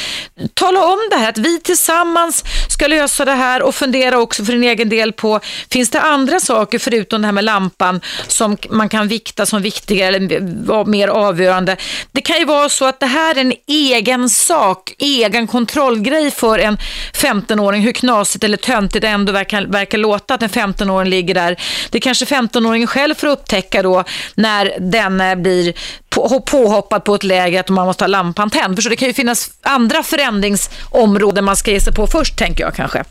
tala 0.54 0.86
om 0.86 1.00
det 1.12 1.16
här, 1.16 1.30
att 1.30 1.38
vi 1.38 1.60
tillsammans 1.60 2.43
ska 2.70 2.88
lösa 2.88 3.26
det 3.26 3.32
här 3.32 3.62
och 3.62 3.76
fundera 3.76 4.20
också 4.20 4.45
för 4.45 4.54
din 4.54 4.64
egen 4.64 4.89
del 4.89 5.14
på, 5.14 5.39
finns 5.72 5.89
det 5.89 6.02
andra 6.02 6.39
saker 6.39 6.80
förutom 6.80 7.22
det 7.22 7.28
här 7.28 7.34
med 7.34 7.43
lampan 7.43 8.02
som 8.28 8.58
man 8.70 8.89
kan 8.89 9.08
vikta 9.08 9.45
som 9.45 9.62
viktigare 9.62 10.16
eller 10.16 10.86
mer 10.86 11.08
avgörande? 11.08 11.76
Det 12.12 12.22
kan 12.22 12.39
ju 12.39 12.45
vara 12.45 12.70
så 12.70 12.86
att 12.86 13.00
det 13.00 13.06
här 13.06 13.36
är 13.36 13.41
en 13.41 13.54
egen 13.68 14.30
sak, 14.30 14.93
egen 14.97 15.47
kontrollgrej 15.47 16.32
för 16.32 16.60
en 16.60 16.78
15-åring, 17.14 17.88
hur 17.89 17.93
knasigt 17.93 18.43
eller 18.43 18.57
töntigt 18.57 19.01
det 19.01 19.07
ändå 19.07 19.31
verkar, 19.31 19.65
verkar 19.65 19.97
låta 19.97 20.33
att 20.33 20.43
en 20.43 20.49
15-åring 20.49 21.09
ligger 21.09 21.33
där. 21.33 21.55
Det 21.91 21.99
kanske 21.99 22.25
15-åringen 22.25 22.87
själv 22.87 23.15
får 23.15 23.27
upptäcka 23.27 23.83
då 23.83 24.03
när 24.35 24.71
den 24.79 25.21
eh, 25.21 25.35
blir 25.35 25.73
på, 26.09 26.41
påhoppad 26.41 27.03
på 27.03 27.15
ett 27.15 27.23
läge 27.23 27.59
att 27.59 27.69
man 27.69 27.85
måste 27.85 28.03
ha 28.03 28.07
lampan 28.07 28.49
tänd. 28.49 28.77
Det 28.89 28.95
kan 28.95 29.07
ju 29.07 29.13
finnas 29.13 29.59
andra 29.61 30.03
förändringsområden 30.03 31.45
man 31.45 31.55
ska 31.55 31.71
ge 31.71 31.79
sig 31.79 31.93
på 31.93 32.07
först, 32.07 32.37
tänker 32.37 32.63
jag 32.63 32.73
kanske. 32.73 33.03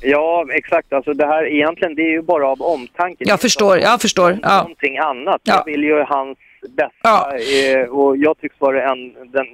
Ja, 0.00 0.46
exakt. 0.52 0.92
Alltså 0.92 1.12
det 1.12 1.26
här 1.26 1.44
egentligen, 1.54 1.94
det 1.94 2.02
är 2.02 2.12
ju 2.12 2.22
bara 2.22 2.48
av 2.48 2.62
omtanke. 2.62 3.24
Jag 3.26 3.40
förstår, 3.40 3.78
jag 3.78 4.00
förstår. 4.00 4.38
Ja. 4.42 4.56
Någonting 4.58 4.98
annat. 4.98 5.40
Ja. 5.44 5.54
Jag 5.54 5.72
vill 5.72 5.82
ju 5.84 6.04
hans 6.08 6.38
bästa 6.68 6.92
Ja. 7.02 7.32
eh, 7.36 7.88
och 7.88 8.16
jag 8.16 8.38
tycks 8.38 8.54
vara 8.60 8.90
en, 8.90 9.12
den, 9.32 9.46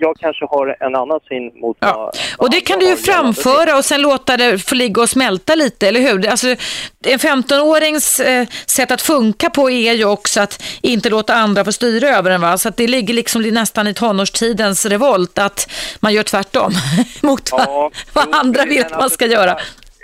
jag 0.00 0.16
kanske 0.18 0.44
har 0.46 0.76
en 0.80 0.94
annan 0.96 1.20
syn 1.28 1.60
mot 1.60 1.76
Ja. 1.80 1.94
vad- 1.96 2.16
Och 2.46 2.50
det 2.50 2.60
kan 2.60 2.78
du 2.78 2.86
ju 2.86 2.96
framföra 2.96 3.76
och 3.76 3.84
sen 3.84 4.02
låta 4.02 4.36
det 4.36 4.58
få 4.58 4.74
ligga 4.74 5.02
och 5.02 5.08
smälta 5.08 5.54
lite, 5.54 5.88
eller 5.88 6.00
hur? 6.00 6.28
Alltså, 6.28 6.48
en 7.06 7.18
15-årings 7.18 8.20
eh, 8.20 8.46
sätt 8.66 8.90
att 8.90 9.02
funka 9.02 9.50
på 9.50 9.70
är 9.70 9.92
ju 9.92 10.04
också 10.04 10.40
att 10.40 10.62
inte 10.82 11.10
låta 11.10 11.34
andra 11.34 11.64
få 11.64 11.72
styra 11.72 12.08
över 12.08 12.30
en. 12.30 12.40
Va? 12.40 12.58
Så 12.58 12.70
det 12.76 12.86
ligger 12.86 13.14
liksom 13.14 13.42
nästan 13.42 13.86
i 13.86 13.94
tonårstidens 13.94 14.86
revolt 14.86 15.38
att 15.38 15.70
man 16.00 16.12
gör 16.14 16.22
tvärtom 16.22 16.72
mot 17.22 17.52
vad, 17.52 17.60
Ja, 17.60 17.90
vad 18.12 18.34
andra 18.34 18.64
vill 18.64 18.84
att 18.84 19.00
man 19.00 19.10
ska 19.10 19.26
göra. 19.26 19.56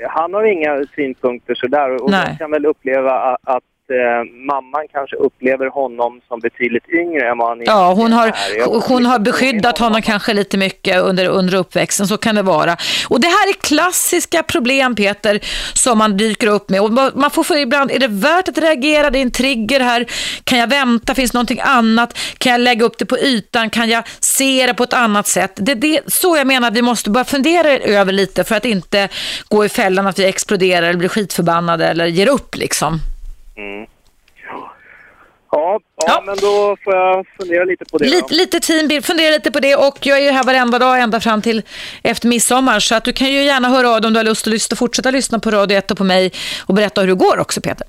Han 0.09 0.35
har 0.35 0.45
inga 0.45 0.85
synpunkter 0.95 1.55
sådär 1.55 2.03
och 2.03 2.11
Nej. 2.11 2.25
jag 2.29 2.39
kan 2.39 2.51
väl 2.51 2.67
uppleva 2.67 3.13
att, 3.13 3.39
att 3.57 3.63
eh, 3.91 4.25
mamman 4.47 4.87
kanske 4.93 5.17
upplever 5.17 5.67
honom 5.67 6.21
som 6.29 6.41
betydligt 6.41 6.89
yngre 6.89 7.31
än 7.31 7.39
vad 7.39 7.49
han 7.49 7.63
Ja, 7.67 7.93
hon 7.93 8.13
har, 8.13 8.27
är. 8.29 8.89
Hon 8.89 9.07
har 9.07 9.19
beskyddat 9.19 9.79
honom 9.79 10.03
kanske 10.03 10.35
lite 10.35 10.57
mycket 10.59 11.03
under, 11.03 11.27
under 11.29 11.55
uppväxten, 11.55 12.07
så 12.07 12.17
kan 12.17 12.35
det 12.35 12.43
vara. 12.43 12.77
Och 13.09 13.21
det 13.21 13.29
här 13.29 13.49
är 13.49 13.53
klassiska 13.53 14.43
problem, 14.43 14.95
Peter, 14.95 15.41
som 15.75 15.99
man 15.99 16.17
dyker 16.17 16.47
upp 16.47 16.71
med. 16.71 16.81
Och 16.81 16.93
man 17.15 17.31
får 17.31 17.45
för 17.45 17.57
ibland, 17.57 17.91
är 17.91 17.99
det 17.99 18.09
värt 18.09 18.49
att 18.49 18.59
reagera? 18.59 19.11
Det 19.11 19.19
är 19.19 19.23
en 19.23 19.31
trigger 19.31 19.81
här. 19.81 20.07
Kan 20.45 20.59
jag 20.59 20.67
vänta? 20.67 21.15
Finns 21.15 21.31
det 21.31 21.37
någonting 21.37 21.61
annat? 21.63 22.19
Kan 22.39 22.53
jag 22.53 22.61
lägga 22.61 22.85
upp 22.85 22.99
det 22.99 23.07
på 23.07 23.19
ytan? 23.19 23.71
Kan 23.71 23.89
jag 23.89 24.05
se 24.21 24.67
det 24.67 24.75
på 24.75 24.85
ett 24.85 24.93
annat 24.93 25.27
sätt? 25.27 25.53
Det, 25.57 25.75
det 25.75 26.01
så 26.07 26.37
jag 26.37 26.47
menar 26.47 26.69
att 26.69 26.75
vi 26.75 26.83
måste 26.83 27.11
börja 27.11 27.25
fundera 27.25 27.69
över 27.79 28.13
lite 28.13 28.45
för 28.45 28.55
att 28.55 28.65
inte 28.65 29.09
gå 29.49 29.65
i 29.65 29.69
fällan 29.69 30.07
att 30.07 30.19
vi 30.19 30.25
exploderar 30.25 30.87
eller 30.87 30.99
blir 30.99 31.09
skitförbannade 31.09 31.87
eller 31.87 32.07
ger 32.07 32.29
upp 32.29 32.57
liksom. 32.57 33.01
Mm. 33.57 33.87
Ja, 35.51 35.81
ja, 35.97 36.05
Ja. 36.07 36.23
men 36.27 36.37
då 36.37 36.77
får 36.85 36.95
jag 36.95 37.27
fundera 37.41 37.65
lite 37.65 37.85
på 37.85 37.99
det. 37.99 38.05
då. 38.05 38.11
Lite, 38.11 38.35
lite 38.35 38.61
teambild, 38.61 39.05
fundera 39.05 39.31
lite 39.31 39.51
på 39.51 39.61
det 39.61 39.77
och 39.77 39.99
jag 40.03 40.19
är 40.19 40.23
ju 40.23 40.31
här 40.31 40.45
varenda 40.45 40.79
dag 40.79 41.01
ända 41.01 41.21
fram 41.21 41.43
till 41.43 41.63
efter 42.03 42.29
midsommar 42.29 42.81
så 42.81 42.95
att 42.95 43.05
du 43.05 43.13
kan 43.13 43.33
ju 43.33 43.43
gärna 43.43 43.69
höra 43.69 43.91
av 43.91 44.01
dig 44.01 44.07
om 44.09 44.13
du 44.13 44.19
har 44.19 44.25
lust 44.25 44.47
att 44.47 44.51
lyssna, 44.51 44.77
fortsätta 44.77 45.11
lyssna 45.11 45.39
på 45.39 45.51
Radio 45.51 45.79
1 45.79 45.91
och 45.91 45.99
på 45.99 46.05
mig 46.05 46.33
och 46.67 46.75
berätta 46.75 47.01
hur 47.01 47.09
det 47.09 47.15
går 47.15 47.39
också 47.39 47.61
Peter. 47.61 47.87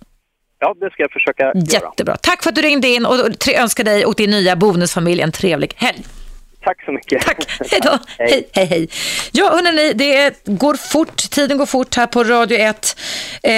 Ja, 0.59 0.75
det 0.79 0.89
ska 0.91 1.01
jag 1.03 1.11
försöka 1.11 1.43
göra. 1.43 1.53
Jättebra. 1.55 2.17
Tack 2.17 2.43
för 2.43 2.49
att 2.49 2.55
du 2.55 2.61
ringde 2.61 2.87
in 2.87 3.05
och 3.05 3.15
önskar 3.55 3.83
dig 3.83 4.05
och 4.05 4.15
din 4.15 4.29
nya 4.29 4.55
bonusfamilj 4.55 5.21
en 5.21 5.31
trevlig 5.31 5.73
helg. 5.75 6.03
Tack 6.65 6.85
så 6.85 6.91
mycket. 6.91 7.25
Tack, 7.25 7.37
hej 7.71 7.79
då. 7.83 7.99
Hej, 8.17 8.49
hej, 8.53 8.65
hej. 8.65 8.89
Ja, 9.31 9.49
hörrni, 9.49 9.93
det 9.93 10.33
går 10.45 10.73
fort, 10.75 11.17
tiden 11.17 11.57
går 11.57 11.65
fort 11.65 11.95
här 11.95 12.07
på 12.07 12.23
Radio 12.23 12.57
1. 12.57 12.97
Eh, 13.43 13.51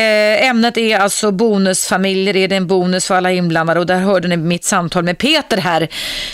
ämnet 0.49 0.77
är 0.77 0.99
alltså 0.99 1.31
bonusfamiljer, 1.31 2.35
är 2.35 2.47
det 2.47 2.55
en 2.55 2.67
bonus 2.67 3.07
för 3.07 3.15
alla 3.15 3.31
inblandade? 3.31 3.79
Och 3.79 3.85
där 3.85 3.99
hörde 3.99 4.27
ni 4.27 4.37
mitt 4.37 4.63
samtal 4.63 5.03
med 5.03 5.17
Peter 5.17 5.57
här, 5.57 5.87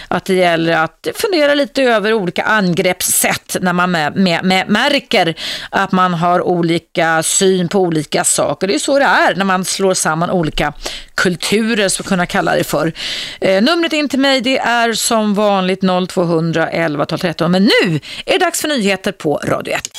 att 0.08 0.26
det 0.26 0.34
gäller 0.34 0.74
att 0.74 1.08
fundera 1.16 1.54
lite 1.54 1.84
över 1.84 2.14
olika 2.14 2.44
angreppssätt 2.44 3.58
när 3.62 3.74
man 3.74 3.92
med, 3.92 4.16
med, 4.16 4.44
med, 4.44 4.70
märker 4.70 5.36
att 5.70 5.92
man 5.92 6.14
har 6.14 6.42
olika 6.42 7.24
syn 7.24 7.70
på 7.70 7.80
olika 7.80 8.24
saker. 8.24 8.68
Det 8.68 8.76
är 8.76 8.80
så 8.80 9.00
det 9.00 9.06
är 9.06 9.36
när 9.36 9.46
man 9.46 9.66
slår 9.66 9.94
samman 9.94 10.30
olika 10.30 10.74
kulturer, 11.16 11.90
så 11.90 12.04
kunna 12.04 12.26
kalla 12.26 12.56
det 12.56 12.64
för. 12.64 12.94
Eh, 13.42 13.64
numret 13.64 13.94
in 13.94 14.10
till 14.10 14.20
mig 14.20 14.42
det 14.42 14.58
är 14.58 14.94
som 14.94 15.34
vanligt 15.34 15.82
0200 16.10 16.63
11 16.70 17.06
12 17.06 17.20
13. 17.20 17.52
Men 17.52 17.64
nu 17.64 18.00
är 18.26 18.34
det 18.34 18.38
dags 18.38 18.62
för 18.62 18.68
nyheter 18.68 19.12
på 19.12 19.42
Radio 19.44 19.74
1. 19.74 19.90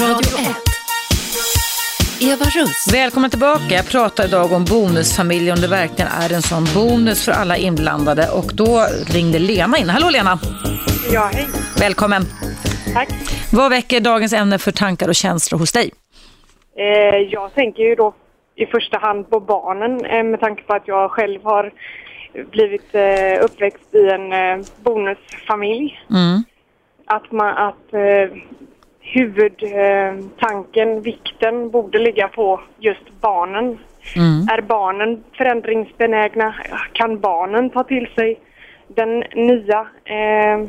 Radio 0.00 0.38
1. 0.38 0.70
Eva 2.22 2.44
Russ. 2.44 2.88
Välkommen 2.92 3.30
tillbaka. 3.30 3.74
Jag 3.74 3.86
pratar 3.86 4.24
idag 4.24 4.52
om 4.52 4.64
bonusfamilj, 4.64 5.52
om 5.52 5.60
det 5.60 5.68
verkligen 5.68 6.10
är 6.10 6.32
en 6.32 6.42
sån 6.42 6.64
bonus 6.74 7.24
för 7.24 7.32
alla 7.32 7.56
inblandade. 7.56 8.28
Och 8.30 8.50
då 8.54 8.86
ringde 9.06 9.38
Lena 9.38 9.78
in. 9.78 9.88
Hallå 9.88 10.10
Lena! 10.10 10.38
Ja, 11.12 11.30
hej. 11.32 11.46
Välkommen! 11.78 12.22
Tack. 12.94 13.08
Vad 13.52 13.70
väcker 13.70 14.00
dagens 14.00 14.32
ämne 14.32 14.58
för 14.58 14.72
tankar 14.72 15.08
och 15.08 15.14
känslor 15.14 15.58
hos 15.58 15.72
dig? 15.72 15.90
Eh, 16.78 17.16
jag 17.30 17.54
tänker 17.54 17.82
ju 17.82 17.94
då 17.94 18.14
i 18.60 18.66
första 18.66 18.98
hand 18.98 19.30
på 19.30 19.40
barnen 19.40 20.04
eh, 20.04 20.24
med 20.24 20.40
tanke 20.40 20.62
på 20.62 20.74
att 20.74 20.88
jag 20.88 21.10
själv 21.10 21.44
har 21.44 21.72
blivit 22.50 22.94
eh, 22.94 23.44
uppväxt 23.44 23.94
i 23.94 24.08
en 24.08 24.32
eh, 24.32 24.58
bonusfamilj. 24.84 26.00
Mm. 26.10 26.42
Att, 27.06 27.32
man, 27.32 27.56
att 27.56 27.94
huvudtanken, 29.00 31.02
vikten, 31.02 31.70
borde 31.70 31.98
ligga 31.98 32.28
på 32.28 32.60
just 32.78 33.20
barnen. 33.20 33.78
Mm. 34.16 34.48
Är 34.50 34.60
barnen 34.60 35.24
förändringsbenägna? 35.32 36.54
Kan 36.92 37.20
barnen 37.20 37.70
ta 37.70 37.84
till 37.84 38.08
sig 38.14 38.40
den 38.88 39.24
nya? 39.34 39.86
Eh, 40.04 40.60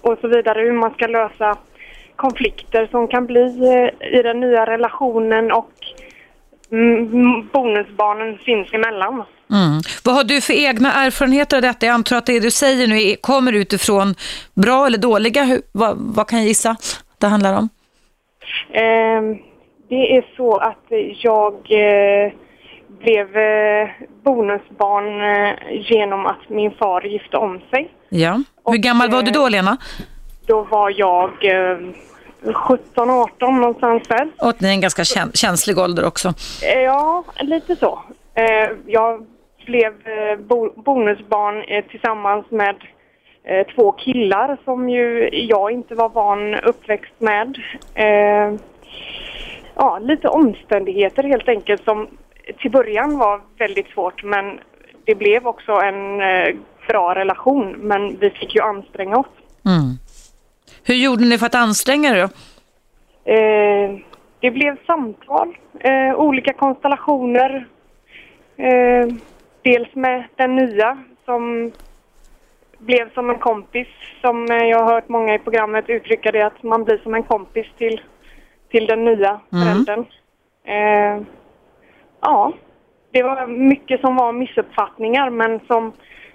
och 0.00 0.18
så 0.20 0.28
vidare. 0.28 0.60
Hur 0.60 0.72
man 0.72 0.94
ska 0.94 1.06
lösa 1.06 1.56
konflikter 2.16 2.88
som 2.90 3.08
kan 3.08 3.26
bli 3.26 3.44
i 4.12 4.22
den 4.22 4.40
nya 4.40 4.66
relationen 4.66 5.52
och 5.52 5.72
bonusbarnen 7.52 8.38
sinsemellan. 8.44 9.24
Mm. 9.50 9.80
Vad 10.04 10.14
har 10.14 10.24
du 10.24 10.40
för 10.40 10.52
egna 10.52 10.92
erfarenheter 10.92 11.56
av 11.56 11.62
detta? 11.62 11.86
Jag 11.86 11.94
antar 11.94 12.16
att 12.16 12.26
det 12.26 12.40
du 12.40 12.50
säger 12.50 12.86
nu 12.86 13.16
kommer 13.20 13.52
utifrån 13.52 14.14
bra 14.54 14.86
eller 14.86 14.98
dåliga. 14.98 15.44
Hur, 15.44 15.62
vad, 15.72 15.96
vad 15.98 16.28
kan 16.28 16.38
jag 16.38 16.48
gissa 16.48 16.76
det 17.18 17.26
handlar 17.26 17.58
om? 17.58 17.68
Eh, 18.70 19.22
det 19.88 20.16
är 20.16 20.36
så 20.36 20.56
att 20.56 20.86
jag 21.22 21.54
eh, 21.54 22.32
blev 23.00 23.36
eh, 23.36 23.88
bonusbarn 24.24 25.20
eh, 25.20 25.54
genom 25.90 26.26
att 26.26 26.48
min 26.48 26.70
far 26.70 27.02
gifte 27.02 27.36
om 27.36 27.60
sig. 27.70 27.90
Ja. 28.08 28.42
Hur 28.64 28.76
gammal 28.78 29.10
var 29.10 29.22
du 29.22 29.30
då, 29.30 29.48
Lena? 29.48 29.76
Då 30.46 30.62
var 30.62 30.94
jag 30.96 31.30
eh, 31.44 31.78
17-18 32.44 33.50
någonstans 33.60 34.02
där. 34.08 34.30
Och 34.40 34.54
det 34.58 34.66
är 34.66 34.70
en 34.70 34.80
ganska 34.80 35.02
kä- 35.02 35.36
känslig 35.36 35.78
ålder 35.78 36.04
också. 36.06 36.28
Eh, 36.62 36.80
Ja, 36.80 37.24
lite 37.40 37.76
så. 37.76 38.02
Eh, 38.34 38.70
jag 38.86 39.26
blev 39.66 39.86
eh, 39.86 40.38
bo- 40.38 40.72
bonusbarn 40.82 41.82
tillsammans 41.90 42.46
med 42.50 42.76
två 43.74 43.92
killar 43.92 44.56
som 44.64 44.88
ju 44.88 45.28
jag 45.32 45.70
inte 45.72 45.94
var 45.94 46.08
van 46.08 46.54
uppväxt 46.54 47.12
med. 47.18 47.56
Ja, 49.74 49.98
lite 49.98 50.28
omständigheter 50.28 51.22
helt 51.22 51.48
enkelt 51.48 51.84
som 51.84 52.08
till 52.58 52.70
början 52.70 53.18
var 53.18 53.40
väldigt 53.58 53.88
svårt 53.88 54.24
men 54.24 54.58
det 55.04 55.14
blev 55.14 55.46
också 55.46 55.72
en 55.72 56.18
bra 56.88 57.14
relation 57.14 57.72
men 57.78 58.16
vi 58.18 58.30
fick 58.30 58.54
ju 58.54 58.60
anstränga 58.62 59.16
oss. 59.16 59.26
Mm. 59.66 59.98
Hur 60.84 60.94
gjorde 60.94 61.24
ni 61.24 61.38
för 61.38 61.46
att 61.46 61.54
anstränga 61.54 62.08
er 62.10 62.14
då? 62.22 62.28
Eh, 63.32 63.98
det 64.40 64.50
blev 64.50 64.76
samtal, 64.86 65.56
eh, 65.80 66.14
olika 66.16 66.52
konstellationer. 66.52 67.66
Eh, 68.56 69.06
dels 69.62 69.94
med 69.94 70.24
den 70.36 70.56
nya 70.56 70.98
som 71.24 71.72
blev 72.78 73.12
som 73.14 73.30
en 73.30 73.38
kompis. 73.38 73.88
Som 74.20 74.50
eh, 74.50 74.56
jag 74.66 74.78
har 74.84 74.94
hört 74.94 75.08
många 75.08 75.34
i 75.34 75.38
programmet 75.38 75.84
uttrycka 75.88 76.32
det 76.32 76.42
att 76.42 76.62
man 76.62 76.84
blir 76.84 76.98
som 76.98 77.14
en 77.14 77.22
kompis 77.22 77.66
till, 77.78 78.00
till 78.70 78.86
den 78.86 79.04
nya 79.04 79.40
Mm. 79.52 79.64
föräldern. 79.64 80.04
Eh, 80.64 81.22
ja, 82.20 82.52
det 83.10 83.22
var 83.22 83.46
mycket 83.46 84.00
som 84.00 84.16
var 84.16 84.32
missuppfattningar 84.32 85.30
men 85.30 85.60
som 85.66 85.92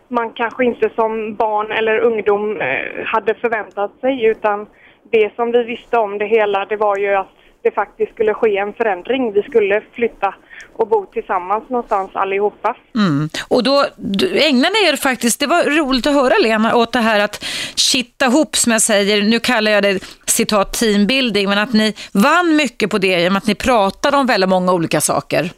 man 0.10 0.34
kanske 0.34 0.66
inte 0.66 0.90
som 0.96 1.36
barn 1.36 1.72
eller 1.72 2.00
ungdom 2.00 2.62
eh, 2.62 3.06
hade 3.06 3.34
förväntat 3.34 3.92
sig 4.02 4.26
utan 4.26 4.68
det 5.12 5.36
som 5.36 5.52
vi 5.52 5.64
visste 5.64 5.98
om 5.98 6.18
det 6.18 6.26
hela 6.26 6.66
det 6.66 6.78
var 6.78 6.98
ju 6.98 7.16
att 7.16 7.28
det 7.64 7.72
faktiskt 7.72 8.14
skulle 8.14 8.34
ske 8.34 8.58
en 8.58 8.74
förändring. 8.74 9.34
Vi 9.34 9.44
skulle 9.44 9.82
flytta 9.94 10.36
och 10.74 10.88
bo 10.88 11.06
tillsammans 11.06 11.70
någonstans 11.70 12.12
allihopa. 12.14 12.76
Mm. 12.96 13.30
Och 13.48 13.64
då 13.64 13.86
du- 13.96 14.30
ni 14.30 14.90
er 14.90 14.96
faktiskt, 14.96 15.40
det 15.40 15.48
var 15.48 15.64
roligt 15.64 16.08
att 16.08 16.14
höra 16.14 16.34
Lena, 16.42 16.76
åt 16.76 16.94
det 16.94 17.00
här 17.00 17.20
att 17.20 17.44
kitta 17.76 18.26
ihop 18.26 18.56
som 18.56 18.72
jag 18.72 18.82
säger, 18.82 19.22
nu 19.22 19.40
kallar 19.40 19.72
jag 19.72 19.84
det 19.84 20.04
citat 20.26 20.74
teambuilding, 20.74 21.50
men 21.50 21.58
att 21.58 21.74
ni 21.74 21.94
vann 22.14 22.56
mycket 22.56 22.90
på 22.90 22.98
det 22.98 23.08
genom 23.22 23.38
att 23.38 23.48
ni 23.48 23.56
pratade 23.56 24.18
om 24.18 24.26
väldigt 24.26 24.50
många 24.50 24.74
olika 24.74 25.02
saker. 25.02 25.50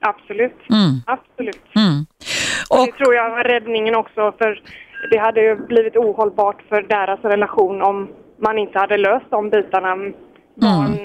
Absolut. 0.00 0.58
Mm. 0.70 1.02
Absolut. 1.06 1.76
Mm. 1.76 2.06
Och 2.70 2.86
det 2.86 2.92
tror 2.92 3.14
jag 3.14 3.30
var 3.30 3.44
räddningen 3.44 3.94
också 3.94 4.32
för 4.38 4.62
det 5.10 5.18
hade 5.18 5.40
ju 5.40 5.56
blivit 5.56 5.96
ohållbart 5.96 6.62
för 6.68 6.82
deras 6.82 7.20
relation 7.24 7.82
om 7.82 8.08
man 8.42 8.58
inte 8.58 8.78
hade 8.78 8.96
löst 8.96 9.26
de 9.30 9.50
bitarna. 9.50 9.96
Barn, 10.54 10.98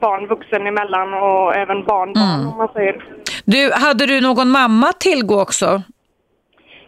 barn 0.00 0.26
vuxen 0.26 0.66
emellan 0.66 1.14
och 1.14 1.54
även 1.54 1.84
barn, 1.84 2.12
barn 2.12 2.46
om 2.46 2.56
man 2.56 2.68
säger. 2.72 3.04
Du, 3.44 3.72
hade 3.72 4.06
du 4.06 4.20
någon 4.20 4.48
mamma 4.48 4.92
tillgå 4.92 5.42
också? 5.42 5.82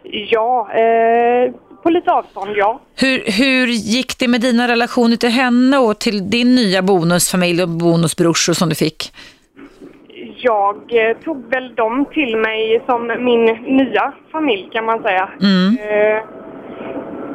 Ja, 0.03 0.69
eh, 0.73 1.53
på 1.83 1.89
lite 1.89 2.11
avstånd 2.11 2.51
ja. 2.55 2.81
Hur, 2.95 3.23
hur 3.31 3.67
gick 3.67 4.19
det 4.19 4.27
med 4.27 4.41
dina 4.41 4.67
relationer 4.67 5.15
till 5.15 5.29
henne 5.29 5.77
och 5.77 5.99
till 5.99 6.29
din 6.29 6.55
nya 6.55 6.81
bonusfamilj 6.81 7.63
och 7.63 7.69
bonusbrorsor 7.69 8.53
som 8.53 8.69
du 8.69 8.75
fick? 8.75 9.11
Jag 10.41 10.75
eh, 10.89 11.17
tog 11.17 11.49
väl 11.49 11.75
dem 11.75 12.05
till 12.05 12.37
mig 12.37 12.81
som 12.85 13.07
min 13.07 13.45
nya 13.77 14.13
familj 14.31 14.69
kan 14.71 14.85
man 14.85 15.03
säga. 15.03 15.29
Mm. 15.41 15.77
Eh, 15.89 16.23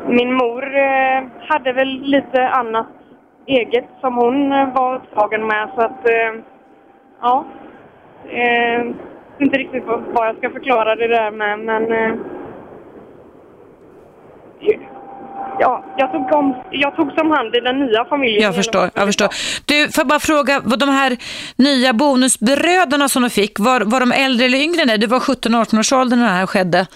min 0.08 0.34
mor 0.34 0.76
eh, 0.76 1.22
hade 1.48 1.72
väl 1.72 2.00
lite 2.02 2.48
annat 2.48 2.86
eget 3.46 3.88
som 4.00 4.14
hon 4.16 4.50
var 4.50 4.94
upptagen 4.94 5.46
med 5.46 5.68
så 5.74 5.80
att 5.80 6.06
ja. 7.20 7.44
Inte 9.38 9.58
riktigt 9.58 9.84
vad 9.86 10.28
jag 10.28 10.36
ska 10.36 10.50
förklara 10.50 10.96
det 10.96 11.08
där 11.08 11.30
med 11.30 11.58
men 11.58 12.18
ja, 15.58 15.84
jag 15.96 16.12
tog, 16.12 16.32
om, 16.32 16.54
jag 16.70 16.96
tog 16.96 17.12
som 17.12 17.30
hand 17.30 17.54
i 17.54 17.60
den 17.60 17.78
nya 17.78 18.04
familjen. 18.04 18.42
Jag 18.42 18.54
förstår, 18.54 18.90
jag 18.94 19.06
förstår. 19.06 19.28
Du, 19.64 19.92
får 19.92 20.00
jag 20.00 20.06
bara 20.06 20.20
fråga, 20.20 20.60
vad 20.64 20.78
de 20.78 20.88
här 20.88 21.16
nya 21.56 21.92
bonusbröderna 21.92 23.08
som 23.08 23.22
du 23.22 23.30
fick, 23.30 23.58
var, 23.58 23.80
var 23.80 24.00
de 24.00 24.12
äldre 24.12 24.46
eller 24.46 24.58
yngre 24.58 24.82
än 24.82 24.88
dig? 24.88 24.98
Du 24.98 25.06
var 25.06 25.18
17-18 25.18 25.78
års 25.78 25.92
ålder 25.92 26.16
när 26.16 26.24
det 26.24 26.30
här 26.30 26.46
skedde. 26.46 26.86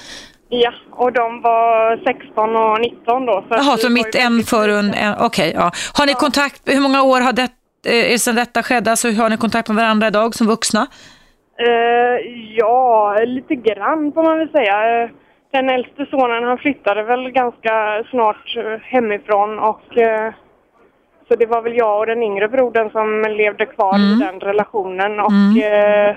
Ja, 0.48 0.72
och 0.90 1.12
de 1.12 1.42
var 1.42 1.96
16 1.96 2.56
och 2.56 2.80
19 2.80 3.26
då. 3.26 3.44
Så 3.48 3.54
Jaha, 3.54 3.76
så 3.76 3.90
mitt 3.90 4.14
en 4.14 4.22
väldigt 4.22 4.48
för 4.48 4.68
en, 4.68 4.94
en 4.94 5.14
okej, 5.20 5.52
ja. 5.54 5.70
Har 5.94 6.06
ni 6.06 6.14
kontakt, 6.14 6.62
hur 6.64 6.80
många 6.80 7.02
år 7.02 7.20
har 7.20 7.32
det, 7.32 7.48
eh, 7.86 8.12
är 8.12 8.18
sedan 8.18 8.34
detta 8.34 8.62
skedde? 8.62 8.90
Alltså, 8.90 9.10
har 9.10 9.30
ni 9.30 9.36
kontakt 9.36 9.68
med 9.68 9.76
varandra 9.76 10.06
idag 10.06 10.34
som 10.34 10.46
vuxna? 10.46 10.86
Eh, 11.60 12.16
ja, 12.56 13.16
lite 13.26 13.54
grann 13.54 14.12
får 14.12 14.22
man 14.22 14.38
väl 14.38 14.50
säga. 14.50 15.08
Den 15.50 15.70
äldste 15.70 16.06
sonen 16.06 16.44
han 16.44 16.58
flyttade 16.58 17.02
väl 17.02 17.30
ganska 17.30 18.04
snart 18.10 18.56
eh, 18.56 18.80
hemifrån 18.82 19.58
och 19.58 19.98
eh, 19.98 20.32
så 21.28 21.34
det 21.36 21.46
var 21.46 21.62
väl 21.62 21.76
jag 21.76 21.98
och 21.98 22.06
den 22.06 22.22
yngre 22.22 22.48
brodern 22.48 22.90
som 22.90 23.24
levde 23.36 23.66
kvar 23.66 23.94
Mm. 23.94 24.12
i 24.12 24.24
den 24.24 24.40
relationen 24.40 25.20
och 25.20 25.62
eh, 25.62 26.16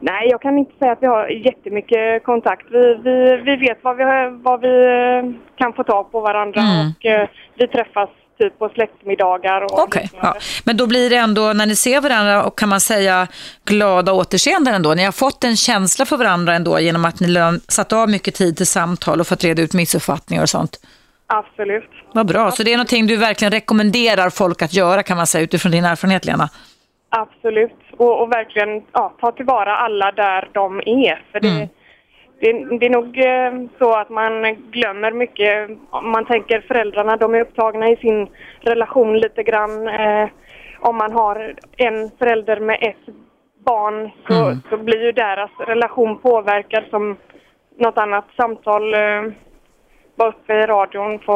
nej 0.00 0.28
jag 0.30 0.40
kan 0.40 0.58
inte 0.58 0.78
säga 0.78 0.92
att 0.92 1.02
vi 1.02 1.06
har 1.06 1.28
jättemycket 1.28 2.24
kontakt. 2.24 2.66
Vi, 2.70 2.94
vi, 2.94 3.36
vi 3.36 3.56
vet 3.56 3.78
vad 3.82 3.96
vi, 3.96 4.04
vad 4.42 4.60
vi 4.60 4.74
kan 5.56 5.72
få 5.72 5.84
tag 5.84 6.12
på 6.12 6.20
varandra 6.20 6.60
Mm. 6.60 6.88
och 6.98 7.06
eh, 7.06 7.28
vi 7.54 7.66
träffas 7.68 8.10
typ 8.38 8.58
på 8.58 8.68
släktmiddagar 8.68 9.66
Okej, 9.70 10.02
liknande. 10.02 10.28
ja. 10.38 10.42
men 10.64 10.76
då 10.76 10.86
blir 10.86 11.10
det 11.10 11.16
ändå, 11.16 11.52
när 11.52 11.66
ni 11.66 11.76
ser 11.76 12.00
varandra 12.00 12.44
och 12.44 12.58
kan 12.58 12.68
man 12.68 12.80
säga 12.80 13.28
glada 13.64 14.12
återseenden 14.12 14.74
ändå. 14.74 14.94
Ni 14.94 15.04
har 15.04 15.12
fått 15.12 15.44
en 15.44 15.56
känsla 15.56 16.04
för 16.06 16.16
varandra 16.16 16.54
ändå 16.54 16.80
genom 16.80 17.04
att 17.04 17.20
ni 17.20 17.58
satt 17.68 17.92
av 17.92 18.08
mycket 18.08 18.34
tid 18.34 18.56
till 18.56 18.66
samtal 18.66 19.20
och 19.20 19.26
fått 19.26 19.44
reda 19.44 19.62
ut 19.62 19.74
missuppfattningar 19.74 20.42
och 20.42 20.48
sånt. 20.48 20.76
Absolut. 21.26 21.90
Vad 22.12 22.26
bra, 22.26 22.50
så 22.50 22.62
det 22.62 22.72
är 22.72 22.76
någonting 22.76 23.06
du 23.06 23.16
verkligen 23.16 23.52
rekommenderar 23.52 24.30
folk 24.30 24.62
att 24.62 24.74
göra 24.74 25.02
kan 25.02 25.16
man 25.16 25.26
säga 25.26 25.44
utifrån 25.44 25.72
din 25.72 25.84
erfarenhet 25.84 26.24
Lena. 26.24 26.48
Absolut. 27.10 27.72
Och, 27.96 28.22
och 28.22 28.32
verkligen 28.32 28.68
ja, 28.92 29.14
ta 29.20 29.32
tillvara 29.32 29.76
alla 29.76 30.12
där 30.12 30.48
de 30.52 30.78
är. 30.78 31.22
För 31.32 31.40
det, 31.40 31.48
Mm. 31.48 31.68
Det, 32.40 32.78
det 32.78 32.86
är 32.86 32.90
nog 32.90 33.18
eh, 33.18 33.70
så 33.78 33.92
att 33.94 34.08
man 34.10 34.54
glömmer 34.70 35.12
mycket. 35.12 35.70
Man 36.02 36.24
tänker 36.26 36.60
föräldrarna, 36.60 37.16
de 37.16 37.34
är 37.34 37.40
upptagna 37.40 37.88
i 37.88 37.96
sin 37.96 38.28
relation 38.60 39.18
lite 39.18 39.42
grann. 39.42 39.88
Eh, 39.88 40.28
om 40.80 40.96
man 40.96 41.12
har 41.12 41.54
en 41.76 42.10
förälder 42.18 42.60
med 42.60 42.78
ett 42.80 43.14
barn 43.64 44.10
så, 44.28 44.44
Mm. 44.44 44.58
så 44.70 44.76
blir 44.76 45.02
ju 45.04 45.12
deras 45.12 45.50
relation 45.66 46.18
påverkad 46.18 46.84
som 46.90 47.16
något 47.76 47.98
annat 47.98 48.24
samtal 48.36 48.94
eh, 48.94 49.22
var 50.16 50.26
uppe 50.28 50.54
i 50.54 50.66
radion 50.66 51.18
på 51.18 51.34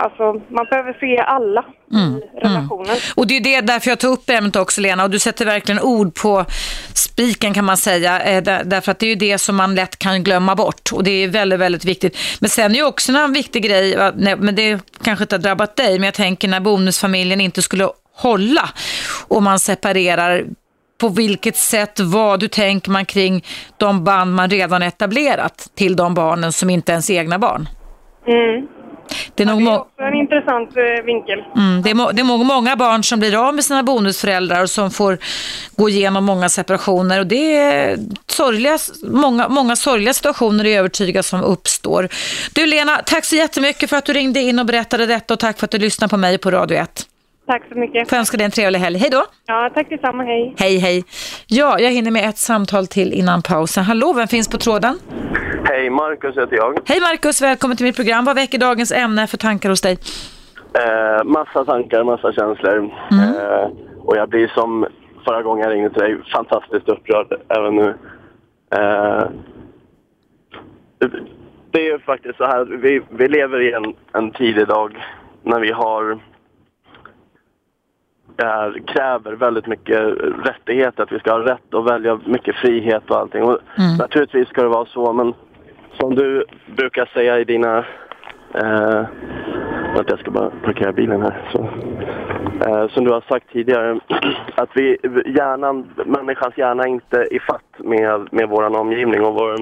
alltså, 0.00 0.32
man 0.48 0.66
behöver 0.70 0.92
se 0.92 1.18
alla 1.18 1.64
Mm, 1.92 2.16
i 2.16 2.46
relationen. 2.46 2.96
Och 3.14 3.26
det 3.26 3.36
är 3.36 3.40
det 3.40 3.60
därför 3.60 3.90
jag 3.90 3.98
tar 3.98 4.08
upp 4.08 4.30
ämnet 4.30 4.56
också 4.56 4.80
Lena 4.80 5.04
och 5.04 5.10
du 5.10 5.18
sätter 5.18 5.44
verkligen 5.44 5.80
ord 5.80 6.14
på 6.14 6.44
spiken 6.94 7.54
kan 7.54 7.64
man 7.64 7.76
säga 7.76 8.22
eh, 8.22 8.42
där, 8.42 8.64
därför 8.64 8.92
att 8.92 8.98
det 8.98 9.06
är 9.06 9.10
ju 9.10 9.14
det 9.14 9.38
som 9.38 9.56
man 9.56 9.74
lätt 9.74 9.98
kan 9.98 10.24
glömma 10.24 10.54
bort 10.54 10.92
och 10.92 11.04
det 11.04 11.10
är 11.10 11.28
väldigt, 11.28 11.60
väldigt 11.60 11.84
viktigt. 11.84 12.18
Men 12.40 12.50
sen 12.50 12.70
är 12.70 12.74
ju 12.74 12.84
också 12.84 13.12
en 13.12 13.32
viktig 13.32 13.62
grej, 13.62 14.12
men 14.38 14.54
det 14.54 14.80
kanske 15.02 15.24
inte 15.24 15.34
har 15.34 15.40
drabbat 15.40 15.76
dig, 15.76 15.98
men 15.98 16.02
jag 16.02 16.14
tänker 16.14 16.48
när 16.48 16.60
bonusfamiljen 16.60 17.40
inte 17.40 17.62
skulle 17.62 17.88
hålla 18.14 18.70
och 19.28 19.42
man 19.42 19.58
separerar 19.58 20.44
på 21.00 21.08
vilket 21.08 21.56
sätt, 21.56 22.00
vad 22.00 22.40
du 22.40 22.48
tänker 22.48 22.90
man 22.90 23.04
kring 23.04 23.44
de 23.76 24.04
band 24.04 24.34
man 24.34 24.50
redan 24.50 24.82
etablerat 24.82 25.70
till 25.74 25.96
de 25.96 26.14
barnen 26.14 26.52
som 26.52 26.70
inte 26.70 26.92
är 26.92 26.94
ens 26.94 27.10
egna 27.10 27.38
barn? 27.38 27.68
Mm. 28.26 28.66
Det 29.34 29.42
är 29.42 29.46
nog 29.46 29.64
Det 29.64 29.70
är 29.70 29.78
också 29.78 30.02
en 30.02 30.14
intressant 30.14 30.76
eh, 30.76 31.04
vinkel. 31.04 31.44
Mm, 31.56 31.82
det, 31.82 31.90
är 31.90 32.12
det 32.12 32.22
är 32.22 32.24
må, 32.24 32.36
många 32.36 32.76
barn 32.76 33.04
som 33.04 33.20
blir 33.20 33.48
av 33.48 33.54
med 33.54 33.64
sina 33.64 33.82
bonusföräldrar 33.82 34.62
och 34.62 34.70
som 34.70 34.90
får 34.90 35.18
gå 35.76 35.88
igenom 35.88 36.24
många 36.24 36.48
separationer. 36.48 37.20
Och 37.20 37.26
det 37.26 37.56
är 37.56 37.96
sorgliga, 38.26 38.78
många, 39.02 39.48
många 39.48 39.76
sorgliga 39.76 40.12
situationer 40.12 40.66
är 40.66 40.78
övertygad 40.78 41.24
som 41.24 41.42
uppstår. 41.42 42.08
Du 42.54 42.66
Lena, 42.66 42.96
tack 43.06 43.24
så 43.24 43.36
jättemycket 43.36 43.90
för 43.90 43.96
att 43.96 44.04
du 44.04 44.12
ringde 44.12 44.40
in 44.40 44.58
och 44.58 44.66
berättade 44.66 45.06
detta 45.06 45.34
och 45.34 45.40
tack 45.40 45.58
för 45.58 45.64
att 45.64 45.70
du 45.70 45.78
lyssnade 45.78 46.10
på 46.10 46.16
mig 46.16 46.38
på 46.38 46.50
Radio 46.50 46.78
1. 46.78 47.06
Tack 47.46 47.62
så 47.72 47.78
mycket. 47.78 48.08
Får 48.08 48.16
önska 48.16 48.36
dig 48.36 48.44
en 48.44 48.50
trevlig 48.50 48.78
helg. 48.78 48.98
Hej 48.98 49.10
då! 49.10 49.24
Ja, 49.46 49.70
tack 49.74 49.88
detsamma. 49.88 50.22
Hej. 50.22 50.54
Hej 50.58 50.78
hej! 50.78 51.04
Ja, 51.46 51.78
jag 51.80 51.90
hinner 51.90 52.10
med 52.10 52.28
ett 52.28 52.38
samtal 52.38 52.86
till 52.86 53.12
innan 53.12 53.42
pausen. 53.42 53.84
Hallå, 53.84 54.12
vem 54.12 54.28
finns 54.28 54.48
på 54.48 54.58
tråden? 54.58 54.98
Hej, 55.80 55.90
Marcus 55.90 56.36
heter 56.36 56.56
jag. 56.56 56.78
Hej 56.84 57.00
Markus, 57.00 57.42
välkommen 57.42 57.76
till 57.76 57.86
mitt 57.86 57.96
program. 57.96 58.24
Vad 58.24 58.36
väcker 58.36 58.58
dagens 58.58 58.92
ämne 58.92 59.26
för 59.26 59.36
tankar 59.36 59.68
hos 59.68 59.80
dig? 59.80 59.98
Eh, 60.74 61.24
massa 61.24 61.64
tankar, 61.64 62.04
massa 62.04 62.32
känslor. 62.32 62.90
Eh, 63.10 63.68
och 63.98 64.16
jag 64.16 64.28
blir 64.28 64.48
som 64.48 64.86
förra 65.24 65.42
gången 65.42 65.64
jag 65.64 65.72
ringde 65.72 65.90
till 65.90 66.02
dig, 66.02 66.16
fantastiskt 66.32 66.88
upprörd 66.88 67.40
även 67.48 67.74
nu. 67.74 67.94
Eh, 68.70 69.24
det 71.70 71.78
är 71.78 71.92
ju 71.92 71.98
faktiskt 71.98 72.36
så 72.36 72.44
här, 72.44 72.64
vi, 72.64 73.00
vi 73.08 73.28
lever 73.28 73.60
i 73.60 73.72
en, 73.72 73.94
en 74.12 74.30
tid 74.30 74.58
idag 74.58 75.04
när 75.42 75.60
vi 75.60 75.72
har 75.72 76.18
här 78.38 78.82
kräver 78.86 79.32
väldigt 79.32 79.66
mycket 79.66 80.00
rättigheter, 80.44 81.02
att 81.02 81.12
vi 81.12 81.18
ska 81.18 81.32
ha 81.32 81.52
rätt 81.52 81.74
att 81.74 81.90
välja 81.90 82.20
mycket 82.24 82.56
frihet 82.56 83.10
och 83.10 83.16
allting. 83.16 83.42
Och 83.42 83.58
Naturligtvis 83.98 84.48
ska 84.48 84.62
det 84.62 84.68
vara 84.68 84.86
så, 84.86 85.12
men 85.12 85.34
som 85.98 86.14
du 86.14 86.44
brukar 86.76 87.06
säga 87.06 87.38
i 87.38 87.44
dina... 87.44 87.78
Eh, 88.54 89.04
vänta, 89.94 90.04
jag 90.06 90.18
ska 90.18 90.30
bara 90.30 90.50
parkera 90.50 90.92
bilen 90.92 91.22
här. 91.22 91.48
Så. 91.52 91.68
Eh, 92.66 92.88
som 92.88 93.04
du 93.04 93.12
har 93.12 93.24
sagt 93.28 93.52
tidigare, 93.52 94.00
att 94.54 94.70
vi, 94.74 94.98
hjärnan, 95.26 95.90
människans 96.06 96.58
hjärna 96.58 96.82
är 96.82 96.88
inte 96.88 97.26
i 97.30 97.38
fatt 97.40 97.78
med, 97.78 98.28
med 98.32 98.48
vår 98.48 98.76
omgivning 98.76 99.24
och 99.24 99.34
vår 99.34 99.56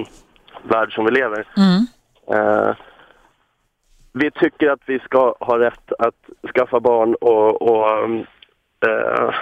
värld 0.63 0.93
som 0.93 1.05
vi 1.05 1.11
lever. 1.11 1.45
Eh, 2.31 2.75
vi 4.13 4.31
tycker 4.31 4.69
att 4.69 4.81
vi 4.85 4.99
ska 4.99 5.35
ha 5.39 5.59
rätt 5.59 5.91
att 5.99 6.51
skaffa 6.55 6.79
barn 6.79 7.15
och, 7.15 7.61
och 7.61 8.09
eh, 8.87 9.33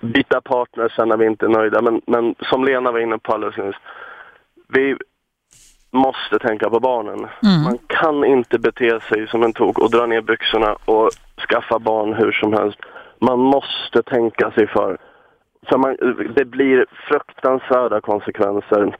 byta 0.00 0.40
partner 0.40 0.92
sen 0.96 1.08
när 1.08 1.16
vi 1.16 1.26
inte 1.26 1.46
är 1.46 1.50
nöjda. 1.50 1.82
Men, 1.82 2.00
men 2.06 2.34
som 2.40 2.64
Lena 2.64 2.92
var 2.92 3.00
inne 3.00 3.18
på 3.18 3.32
alldeles 3.32 3.56
nyss, 3.56 3.76
vi 4.68 4.96
måste 5.96 6.38
tänka 6.38 6.70
på 6.70 6.80
barnen. 6.80 7.26
Man 7.64 7.78
kan 7.86 8.24
inte 8.24 8.58
bete 8.58 9.00
sig 9.08 9.28
som 9.28 9.42
en 9.42 9.52
tok 9.52 9.78
och 9.78 9.90
dra 9.90 10.06
ner 10.06 10.20
byxorna 10.20 10.76
och 10.84 11.10
skaffa 11.48 11.78
barn 11.78 12.14
hur 12.14 12.32
som 12.32 12.52
helst. 12.52 12.78
Man 13.20 13.38
måste 13.38 14.02
tänka 14.02 14.50
sig 14.50 14.66
för. 14.66 14.98
För 15.68 15.78
man, 15.78 15.96
det 16.36 16.44
blir 16.44 16.86
fruktansvärda 17.08 18.00
konsekvenser. 18.00 18.96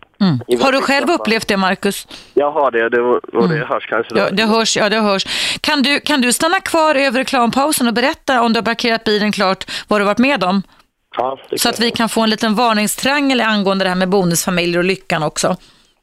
I 0.47 0.57
Har 0.57 0.73
du 0.73 0.81
själv 0.81 1.11
upplevt 1.11 1.49
det 1.49 1.57
Markus? 1.57 2.09
Jag 2.35 2.51
har 2.53 2.71
det, 2.71 2.89
det 2.89 3.01
och 3.39 3.49
det 3.49 3.67
hörs 3.67 3.87
kanske. 3.87 4.19
Ja, 4.19 4.31
det 4.31 4.43
hörs. 4.43 4.77
Ja, 4.77 4.89
det 4.89 5.01
hörs. 5.01 5.25
Kan, 5.61 5.83
du, 5.83 6.01
kan 6.01 6.21
du 6.21 6.33
stanna 6.33 6.61
kvar 6.61 6.95
över 6.95 7.19
reklampausen 7.19 7.89
och 7.89 7.95
berätta 7.95 8.43
om 8.43 8.53
du 8.53 8.59
har 8.59 8.65
parkerat 8.65 9.05
bilen 9.05 9.33
klart 9.33 9.65
vad 9.89 10.01
du 10.01 10.05
varit 10.05 10.19
med 10.19 10.45
om? 10.45 10.63
Ja, 11.17 11.39
Så 11.57 11.69
att 11.69 11.81
vi 11.81 11.91
kan 11.91 12.09
få 12.09 12.21
en 12.21 12.31
liten 12.31 12.55
varningstriangel 12.55 13.41
angående 13.41 13.85
det 13.85 13.89
här 13.89 13.97
med 13.97 14.09
bonusfamiljer 14.09 14.79
och 14.79 14.85
lyckan 14.85 15.23
också. 15.23 15.57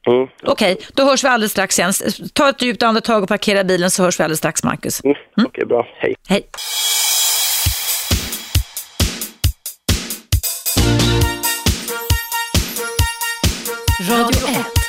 Mm. 0.07 0.27
Okej, 0.43 0.77
då 0.93 1.03
hörs 1.03 1.23
vi 1.23 1.27
alldeles 1.27 1.51
strax 1.51 1.79
igen. 1.79 1.93
Ta 2.33 2.49
ett 2.49 2.61
djupt 2.61 2.83
andetag 2.83 3.23
och 3.23 3.29
parkera 3.29 3.63
bilen 3.63 3.91
så 3.91 4.03
hörs 4.03 4.19
vi 4.19 4.23
alldeles 4.23 4.39
strax, 4.39 4.63
Marcus. 4.63 5.03
Mm. 5.03 5.17
Okej, 5.47 5.65
bra. 5.65 5.87
Hej. 5.99 6.15
Hej. 6.27 6.49
Radio 14.09 14.49
1. 14.49 14.82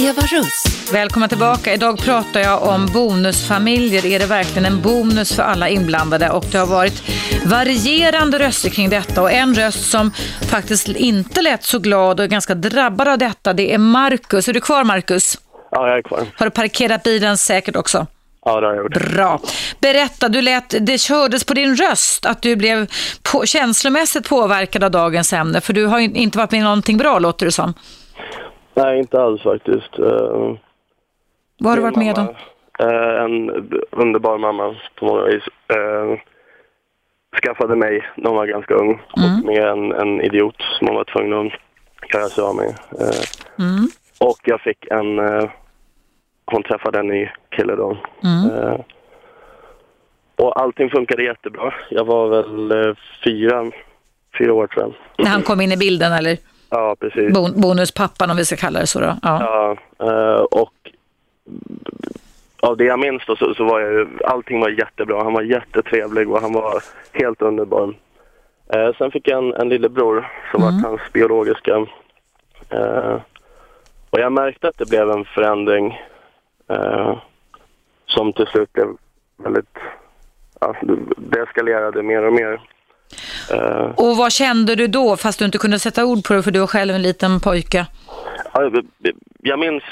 Eva 0.00 0.22
Russ. 0.22 0.64
Välkommen 0.92 1.28
tillbaka. 1.28 1.74
Idag 1.74 1.98
pratar 1.98 2.40
jag 2.40 2.62
om 2.62 2.86
bonusfamiljer. 2.86 4.06
Är 4.06 4.18
det 4.18 4.26
verkligen 4.26 4.64
en 4.64 4.82
bonus 4.82 5.32
för 5.32 5.42
alla 5.42 5.68
inblandade? 5.68 6.30
Och 6.30 6.44
det 6.52 6.58
har 6.58 6.66
varit 6.66 7.02
varierande 7.44 8.38
röster 8.38 8.70
kring 8.70 8.90
detta 8.90 9.22
och 9.22 9.32
en 9.32 9.54
röst 9.54 9.90
som 9.90 10.12
faktiskt 10.50 10.88
inte 10.88 11.42
lät 11.42 11.64
så 11.64 11.78
glad 11.78 12.20
och 12.20 12.24
är 12.24 12.28
ganska 12.28 12.54
drabbad 12.54 13.08
av 13.08 13.18
detta, 13.18 13.52
det 13.52 13.74
är 13.74 13.78
Marcus. 13.78 14.48
Är 14.48 14.52
du 14.52 14.60
kvar 14.60 14.84
Marcus? 14.84 15.38
Ja, 15.70 15.88
jag 15.88 15.98
är 15.98 16.02
kvar. 16.02 16.26
Har 16.36 16.46
du 16.46 16.50
parkerat 16.50 17.02
bilen 17.02 17.38
säkert 17.38 17.76
också? 17.76 18.06
Ja, 18.44 18.60
det 18.60 18.66
har 18.66 18.74
jag 18.74 18.82
gjort. 18.82 19.12
Bra. 19.12 19.40
Berätta, 19.80 20.28
du 20.28 20.42
lät, 20.42 20.74
det 20.80 20.98
kördes 20.98 21.44
på 21.44 21.54
din 21.54 21.76
röst 21.76 22.26
att 22.26 22.42
du 22.42 22.56
blev 22.56 22.90
på, 23.22 23.46
känslomässigt 23.46 24.28
påverkad 24.28 24.84
av 24.84 24.90
dagens 24.90 25.32
ämne, 25.32 25.60
för 25.60 25.72
du 25.72 25.86
har 25.86 25.98
inte 25.98 26.38
varit 26.38 26.50
med 26.50 26.60
i 26.60 26.64
någonting 26.64 26.98
bra 26.98 27.18
låter 27.18 27.46
det 27.46 27.52
som. 27.52 27.74
Nej, 28.82 28.98
inte 28.98 29.22
alls 29.22 29.42
faktiskt. 29.42 29.98
Uh, 29.98 30.56
Vad 31.58 31.70
har 31.70 31.76
du 31.76 31.82
varit 31.82 31.96
med 31.96 32.18
om? 32.18 32.28
uh, 32.82 33.24
en 33.24 33.50
underbar 33.90 34.38
mamma 34.38 34.76
på 34.98 35.04
många 35.04 35.24
vis. 35.24 35.42
Uh, 35.76 36.18
skaffade 37.42 37.76
mig 37.76 38.04
när 38.16 38.28
hon 38.28 38.36
var 38.36 38.46
ganska 38.46 38.74
ung 38.74 39.02
och 39.12 39.46
med 39.46 39.68
en, 39.68 39.92
en 39.92 40.20
idiot 40.20 40.56
som 40.78 40.86
hon 40.86 40.96
var 40.96 41.04
tvungen 41.04 41.46
att 41.46 42.14
göra 42.14 42.28
sig 42.28 42.44
av 42.44 42.56
med. 42.56 42.74
Mm. 43.58 43.88
Och 44.20 44.38
jag 44.44 44.60
fick 44.60 44.86
en... 44.90 45.18
hon 46.44 46.62
träffade 46.62 46.98
en 46.98 47.08
ny 47.08 47.28
kille 47.56 47.74
då. 47.76 47.96
Mm. 48.24 48.82
Och 50.36 50.60
allting 50.60 50.90
funkade 50.90 51.22
jättebra. 51.22 51.74
Jag 51.90 52.04
var 52.04 52.28
väl 52.28 52.96
fyra, 53.24 53.70
fyra 54.38 54.54
år 54.54 54.68
jag. 54.76 54.94
När 55.18 55.30
han 55.30 55.42
kom 55.42 55.60
in 55.60 55.72
i 55.72 55.76
bilden 55.76 56.12
eller 56.12 56.36
Ja, 56.70 56.96
precis. 57.00 57.34
bon, 57.34 57.60
bonuspappan 57.60 58.30
om 58.30 58.36
vi 58.36 58.44
ska 58.44 58.56
kalla 58.56 58.80
det 58.80 58.86
så 58.86 59.00
då. 59.00 59.16
Ja. 59.22 59.38
Ja, 59.40 59.76
eh, 60.06 60.40
och 60.40 60.72
av 62.60 62.76
det 62.76 62.84
jag 62.84 62.98
minns 62.98 63.22
då 63.26 63.36
så, 63.36 63.54
så 63.54 63.64
var 63.64 63.80
jag 63.80 63.92
ju, 63.92 64.06
allting 64.24 64.60
var 64.60 64.68
jättebra. 64.68 65.24
Han 65.24 65.32
var 65.32 65.42
jättetrevlig 65.42 66.30
och 66.30 66.40
han 66.40 66.52
var 66.52 66.82
helt 67.12 67.42
underbar. 67.42 67.94
Eh, 68.74 68.94
sen 68.98 69.10
fick 69.10 69.28
jag 69.28 69.38
en, 69.44 69.54
en 69.54 69.68
lillebror 69.68 70.28
som 70.52 70.62
var 70.62 70.88
hans 70.88 71.00
biologiska. 71.12 71.86
Eh, 72.68 73.16
och 74.10 74.20
jag 74.20 74.32
märkte 74.32 74.68
att 74.68 74.78
det 74.78 74.88
blev 74.88 75.10
en 75.10 75.24
förändring 75.24 76.00
eh, 76.68 77.18
som 78.06 78.32
till 78.32 78.46
slut 78.46 78.72
blev 78.72 78.88
väldigt, 79.36 79.78
ja, 80.60 80.76
det 81.16 81.40
eskalerade 81.40 82.02
mer 82.02 82.22
och 82.22 82.32
mer. 82.32 82.60
Eh, 83.54 83.90
Och 83.96 84.16
vad 84.16 84.32
kände 84.32 84.74
du 84.74 84.86
då, 84.86 85.16
fast 85.16 85.38
du 85.38 85.44
inte 85.44 85.58
kunde 85.58 85.78
sätta 85.78 86.04
ord 86.04 86.24
på 86.24 86.34
det 86.34 86.42
för 86.42 86.50
du 86.50 86.58
var 86.60 86.66
själv 86.66 86.94
en 86.94 87.02
liten 87.02 87.40
pojke? 87.40 87.86
Ja, 88.54 88.70
jag- 89.42 89.58
minns 89.58 89.82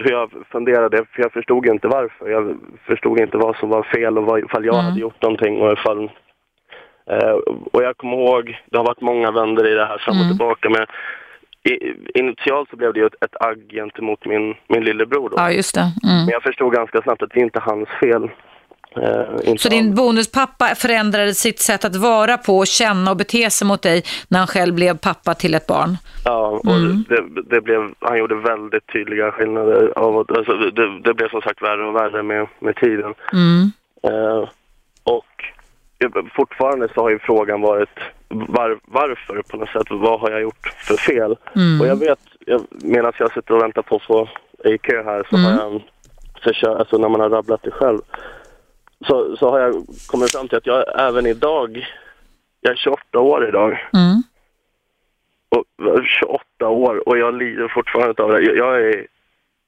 hur 0.00 0.10
jag 0.10 0.30
funderade, 0.52 0.96
för 0.96 1.22
jag 1.22 1.32
förstod 1.32 1.66
inte 1.66 1.88
varför. 1.88 2.28
Jag 2.30 2.56
förstod 2.86 3.20
inte 3.20 3.36
vad 3.36 3.56
som 3.56 3.68
var 3.68 3.82
fel 3.82 4.18
och 4.18 4.24
vad, 4.24 4.38
ifall 4.44 4.64
jag 4.64 4.74
hade 4.74 5.00
gjort 5.00 5.22
någonting 5.22 5.60
och 5.60 5.72
ifall... 5.72 6.10
Eh, 7.10 7.30
och 7.72 7.82
jag 7.82 7.96
kommer 7.96 8.16
ihåg, 8.16 8.58
det 8.70 8.76
har 8.78 8.84
varit 8.84 9.00
många 9.00 9.30
vändor 9.30 9.66
i 9.68 9.74
det 9.74 9.86
här 9.86 9.98
fram 9.98 10.20
och 10.20 10.28
tillbaka, 10.28 10.70
men 10.70 10.86
i, 11.72 11.92
initialt 12.18 12.70
så 12.70 12.76
blev 12.76 12.92
det 12.92 13.00
ju 13.00 13.06
ett, 13.06 13.24
ett 13.24 13.42
agg 13.42 13.58
gentemot 13.72 14.26
min, 14.26 14.54
min 14.68 14.84
lillebror 14.84 15.28
då. 15.30 15.34
Ja, 15.36 15.50
just 15.50 15.74
det. 15.74 15.80
Mm. 15.80 16.16
Men 16.24 16.28
jag 16.28 16.42
förstod 16.42 16.72
ganska 16.74 17.02
snabbt 17.02 17.22
att 17.22 17.30
det 17.34 17.40
inte 17.40 17.58
är 17.58 17.62
hans 17.62 17.88
fel. 18.00 18.30
Eh, 18.96 19.54
Så 19.58 19.68
din 19.68 19.94
bonuspappa 19.94 20.74
förändrade 20.74 21.34
sitt 21.34 21.58
sätt 21.60 21.84
att 21.84 21.96
vara 21.96 22.36
på, 22.38 22.64
känna 22.64 23.10
och 23.10 23.16
bete 23.16 23.50
sig 23.50 23.66
mot 23.68 23.82
dig 23.82 24.02
när 24.28 24.38
han 24.38 24.46
själv 24.48 24.74
blev 24.74 24.98
pappa 24.98 25.34
till 25.34 25.54
ett 25.54 25.66
barn? 25.66 25.96
Ja, 26.24 26.46
och 26.48 26.64
det, 27.08 27.42
det 27.50 27.60
blev, 27.60 27.90
han 27.98 28.18
gjorde 28.18 28.34
väldigt 28.34 28.86
tydliga 28.92 29.32
skillnader. 29.32 29.92
Av, 29.98 30.18
att- 30.18 30.30
alltså, 30.36 30.52
det, 30.52 31.00
det 31.00 31.14
blev 31.14 31.28
som 31.28 31.40
sagt 31.42 31.62
värre 31.62 31.86
och 31.86 31.94
värre 31.94 32.22
med, 32.22 32.46
med 32.58 32.76
tiden. 32.76 33.14
Mm. 33.32 33.72
Eh, 34.02 34.48
och 35.02 35.24
fortfarande 36.36 36.88
så 36.94 37.00
har 37.00 37.10
ju 37.10 37.18
frågan 37.18 37.60
varit 37.60 37.88
var, 38.28 38.78
varför 38.84 39.42
på 39.50 39.56
något 39.56 39.68
sätt. 39.68 39.86
Vad 39.90 40.20
har 40.20 40.30
jag 40.30 40.40
gjort 40.42 40.66
för 40.76 40.94
fel? 40.96 41.36
Mm. 41.56 41.80
Och 41.80 41.86
jag 41.86 41.96
vet, 41.96 42.18
jag, 42.46 42.60
medan 42.70 43.12
jag 43.18 43.32
sitter 43.32 43.54
och 43.54 43.62
väntar 43.62 43.82
på 43.82 43.96
att 43.96 44.02
få 44.02 44.28
i 44.64 44.78
kö 44.78 45.02
här 45.04 45.26
så 45.30 45.36
har 45.36 45.50
jag 45.50 45.82
försökt, 46.42 46.78
alltså 46.78 46.98
när 46.98 47.08
man 47.08 47.20
har 47.20 47.30
rabblat 47.30 47.60
det 47.62 47.70
själv, 47.70 47.98
så, 49.06 49.36
så 49.36 49.50
har 49.50 49.60
jag 49.60 49.74
kommit 50.06 50.32
fram 50.32 50.48
till 50.48 50.58
att 50.58 50.66
jag 50.66 51.00
även 51.00 51.26
idag, 51.26 51.86
jag 52.60 52.72
är 52.72 52.76
28 52.76 53.18
år 53.18 53.48
idag. 53.48 53.70
Mm. 53.72 54.22
Och 55.48 55.64
jag 55.76 55.98
är 55.98 56.04
28 56.04 56.68
år 56.68 57.08
och 57.08 57.18
jag 57.18 57.34
lider 57.34 57.68
fortfarande 57.68 58.22
av 58.22 58.32
det. 58.32 58.40
Jag, 58.40 58.56
jag 58.56 58.80
är, 58.80 59.06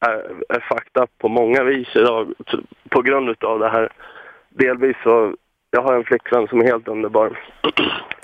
är, 0.00 0.32
är 0.48 0.60
fucked 0.68 1.02
up 1.02 1.10
på 1.18 1.28
många 1.28 1.64
vis 1.64 1.88
idag 1.94 2.32
på 2.88 3.02
grund 3.02 3.28
utav 3.28 3.58
det 3.58 3.68
här. 3.68 3.92
Delvis 4.48 4.96
så, 5.02 5.34
jag 5.70 5.82
har 5.82 5.94
en 5.94 6.04
flickvän 6.04 6.48
som 6.48 6.60
är 6.60 6.64
helt 6.64 6.88
underbar. 6.88 7.38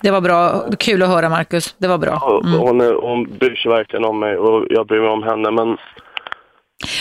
Det 0.01 0.11
var 0.11 0.21
bra. 0.21 0.65
Kul 0.79 1.03
att 1.03 1.09
höra, 1.09 1.29
Marcus. 1.29 1.75
Det 1.79 1.89
var 1.89 1.99
bra. 1.99 2.41
Mm. 2.45 2.61
hon, 2.61 2.81
är, 2.81 2.95
hon 2.95 3.39
bryr 3.39 3.55
sig 3.55 3.71
verkligen 3.71 4.05
om 4.05 4.19
mig 4.19 4.37
och 4.37 4.67
jag 4.71 4.87
bryr 4.87 5.01
mig 5.01 5.11
om 5.11 5.23
henne. 5.23 5.51
Men 5.51 5.79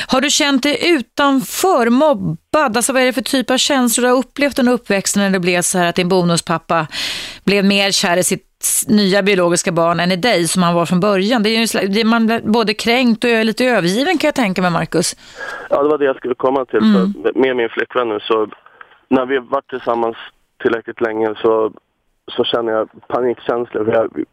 Har 0.07 0.21
du 0.21 0.29
känt 0.29 0.63
dig 0.63 0.89
utanför, 0.91 1.89
mobbad? 1.89 2.77
Alltså 2.77 2.93
vad 2.93 3.01
är 3.01 3.05
det 3.05 3.13
för 3.13 3.21
typ 3.21 3.51
av 3.51 3.57
känslor 3.57 4.05
du 4.07 4.11
har 4.13 4.19
upplevt 4.19 4.59
under 4.59 4.73
uppväxten 4.73 5.23
när 5.23 5.29
det 5.29 5.39
blev 5.39 5.61
så 5.61 5.77
här 5.77 5.85
att 5.89 5.95
din 5.95 6.09
bonuspappa 6.09 6.87
blev 7.43 7.65
mer 7.65 7.91
kär 7.91 8.17
i 8.17 8.23
sitt 8.23 8.45
nya 8.87 9.23
biologiska 9.23 9.71
barn 9.71 9.99
än 9.99 10.11
i 10.11 10.15
dig 10.15 10.47
som 10.47 10.63
han 10.63 10.73
var 10.75 10.85
från 10.85 10.99
början? 10.99 11.43
Det 11.43 11.49
är 11.49 11.51
ju 11.51 11.61
en 11.61 11.67
slags- 11.67 11.87
det 11.87 12.01
är 12.01 12.05
man 12.05 12.25
blir 12.27 12.41
både 12.43 12.73
kränkt 12.73 13.23
och 13.23 13.45
lite 13.45 13.65
övergiven 13.65 14.17
kan 14.17 14.27
jag 14.27 14.35
tänka 14.35 14.61
mig, 14.61 14.71
Marcus. 14.71 15.15
Ja, 15.69 15.83
det 15.83 15.89
var 15.89 15.97
det 15.97 16.05
jag 16.05 16.15
skulle 16.15 16.35
komma 16.35 16.65
till. 16.65 16.79
Mm. 16.79 17.13
För 17.23 17.39
med 17.39 17.55
min 17.55 17.69
flickvän 17.69 18.09
nu 18.09 18.19
så, 18.21 18.47
när 19.09 19.25
vi 19.25 19.37
varit 19.39 19.69
tillsammans 19.69 20.15
tillräckligt 20.61 21.01
länge 21.01 21.27
så, 21.41 21.71
så 22.35 22.43
känner 22.43 22.71
jag 22.71 22.89
panikkänslor. 23.07 23.93
Jag, 23.93 24.23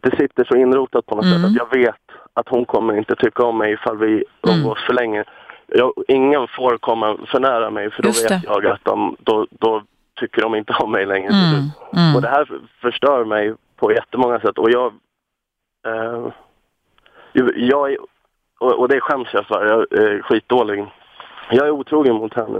det 0.00 0.16
sitter 0.16 0.44
så 0.44 0.54
inrotat 0.56 1.06
på 1.06 1.14
något 1.16 1.24
Mm. 1.24 1.36
sätt 1.42 1.50
att 1.50 1.56
jag 1.56 1.78
vet 1.78 2.01
att 2.34 2.48
hon 2.48 2.64
kommer 2.64 2.96
inte 2.96 3.16
tycka 3.16 3.42
om 3.44 3.58
mig 3.58 3.72
ifall 3.72 3.98
vi 3.98 4.12
Mm. 4.12 4.24
umgås 4.58 4.78
för 4.86 4.92
länge. 4.92 5.24
Jag, 5.66 5.92
ingen 6.08 6.48
får 6.48 6.78
komma 6.78 7.18
för 7.26 7.40
nära 7.40 7.70
mig 7.70 7.90
för 7.90 8.02
då 8.02 8.08
vet 8.08 8.44
jag 8.44 8.66
att 8.66 8.84
de, 8.84 9.16
då, 9.20 9.46
då 9.50 9.82
tycker 10.20 10.42
de 10.42 10.54
inte 10.54 10.72
om 10.72 10.92
mig 10.92 11.06
längre. 11.06 11.32
Mm. 11.32 11.68
Mm. 11.96 12.16
Och 12.16 12.22
det 12.22 12.28
här 12.28 12.48
förstör 12.80 13.24
mig 13.24 13.54
på 13.76 13.92
jättemånga 13.92 14.40
sätt. 14.40 14.58
Och 14.58 14.70
jag... 14.70 14.92
Eh, 15.86 16.26
jag 17.56 17.92
är, 17.92 17.98
och, 18.60 18.72
och 18.78 18.88
det 18.88 19.00
skäms 19.00 19.28
jag 19.32 19.46
för. 19.46 19.66
Jag 19.66 20.02
är 20.04 20.22
skitdålig. 20.22 20.86
Jag 21.50 21.66
är 21.66 21.70
otrogen 21.70 22.14
mot 22.14 22.34
henne. 22.34 22.58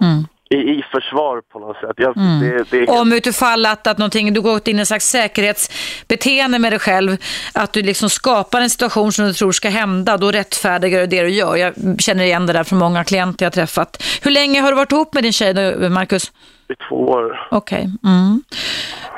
Mm. 0.00 0.24
I, 0.54 0.56
I 0.56 0.84
försvar 0.92 1.40
på 1.52 1.58
något 1.58 1.76
sätt. 1.76 1.92
Jag, 1.96 2.16
Mm. 2.16 2.40
det, 2.40 2.70
det 2.70 2.78
är, 2.78 3.00
Om 3.00 3.12
utifall 3.12 3.66
att, 3.66 3.86
att 3.86 3.98
någonting, 3.98 4.34
du 4.34 4.40
gått 4.40 4.68
in 4.68 4.76
i 4.76 4.80
en 4.80 4.86
slags 4.86 5.06
säkerhetsbeteende 5.06 6.58
med 6.58 6.72
dig 6.72 6.78
själv, 6.78 7.16
att 7.54 7.72
du 7.72 7.82
liksom 7.82 8.10
skapar 8.10 8.60
en 8.60 8.70
situation 8.70 9.12
som 9.12 9.24
du 9.26 9.32
tror 9.32 9.52
ska 9.52 9.68
hända, 9.68 10.16
då 10.16 10.30
rättfärdigar 10.30 11.00
du 11.00 11.06
det 11.06 11.22
du 11.22 11.30
gör. 11.30 11.56
Jag 11.56 11.74
känner 12.00 12.24
igen 12.24 12.46
det 12.46 12.52
där 12.52 12.64
från 12.64 12.78
många 12.78 13.04
klienter 13.04 13.46
jag 13.46 13.52
träffat. 13.52 14.02
Hur 14.22 14.30
länge 14.30 14.60
har 14.60 14.70
du 14.70 14.76
varit 14.76 14.92
ihop 14.92 15.14
med 15.14 15.22
din 15.22 15.32
tjej 15.32 15.54
då, 15.54 15.88
Marcus? 15.88 16.32
I 16.68 16.74
två 16.88 16.96
år. 16.96 17.48
Okej. 17.50 17.88
Mm. 18.04 18.42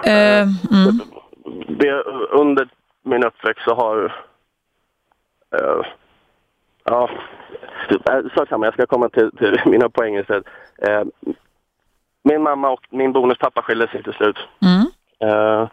Eh, 0.05 0.43
mm. 0.43 1.01
Det, 1.79 2.03
under 2.31 2.69
min 3.05 3.25
uppväxt 3.25 3.65
så 3.65 3.75
har... 3.75 4.05
eh, 5.57 5.87
ja, 6.85 7.11
så 8.35 8.47
samma. 8.49 8.67
Jag 8.67 8.75
ska 8.75 8.87
komma 8.87 9.09
till, 9.09 9.31
till 9.39 9.61
mina 9.67 9.89
poäng 9.89 10.17
istället. 10.19 10.45
Eh, 10.79 11.03
min 12.25 12.43
mamma 12.43 12.71
och 12.71 12.87
min 12.91 13.13
bonuspappa 13.13 13.63
skilde 13.63 13.89
sig 13.89 14.03
till 14.03 14.13
slut. 14.13 14.37
Mm. 14.63 14.87
Eh, 15.33 15.69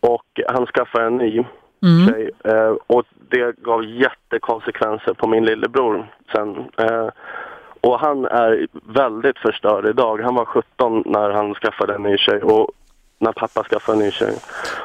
och 0.00 0.40
han 0.48 0.66
skaffade 0.66 1.06
en 1.06 1.16
ny 1.16 1.44
Mm. 1.82 2.08
tjej. 2.08 2.30
Eh, 2.44 2.74
och 2.86 3.04
det 3.30 3.56
gav 3.56 3.84
jättekonsekvenser 3.84 5.14
på 5.14 5.28
min 5.28 5.44
lillebror 5.44 6.06
sen. 6.32 6.56
Eh, 6.78 7.08
och 7.80 8.00
han 8.00 8.24
är 8.24 8.66
väldigt 8.72 9.38
förstörd 9.38 9.86
idag. 9.86 10.20
Han 10.20 10.34
var 10.34 10.44
17 10.44 11.02
när 11.06 11.30
han 11.30 11.54
skaffade 11.54 11.94
en 11.94 12.02
ny 12.02 12.18
tjej 12.18 12.42
och 12.42 12.70
när 13.18 13.32
pappa 13.32 13.64
skaffade 13.64 13.98
en 13.98 14.04
ny 14.04 14.10
tjej. 14.10 14.34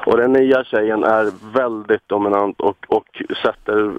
Och 0.06 0.18
den 0.18 0.34
nya 0.34 0.64
tjejen 0.64 1.04
är 1.04 1.54
väldigt 1.54 2.10
dominant 2.10 2.62
och, 2.62 2.86
och 2.88 3.22
sätter 3.44 3.92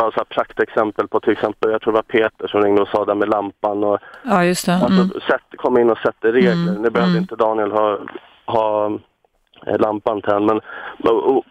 alltså, 0.00 0.24
praktexempel 0.28 1.08
på 1.08 1.20
till 1.20 1.32
exempel, 1.32 1.70
jag 1.70 1.80
tror 1.80 1.92
det 1.92 1.96
var 1.96 2.02
Peter 2.02 2.48
som 2.48 2.62
ringde 2.62 2.82
och 2.82 2.88
sa 2.88 3.04
det 3.04 3.14
med 3.14 3.28
lampan 3.28 3.84
och 3.84 3.98
Ja, 4.22 4.44
just 4.44 4.66
det. 4.66 4.74
Alltså, 4.74 5.02
Mm. 5.02 5.08
sätt, 5.28 5.42
kom 5.56 5.78
in 5.78 5.90
och 5.90 5.98
sätter 5.98 6.32
regler. 6.32 6.52
Mm, 6.52 6.82
Nu 6.82 6.90
behövde 6.90 7.12
mm. 7.12 7.22
inte 7.22 7.36
Daniel 7.36 7.72
ha, 7.72 7.98
ha 8.46 8.86
eh, 9.66 9.78
lampan 9.78 10.22
tänd. 10.22 10.46
Men 10.46 10.60
och, 11.04 11.36
och, 11.36 11.44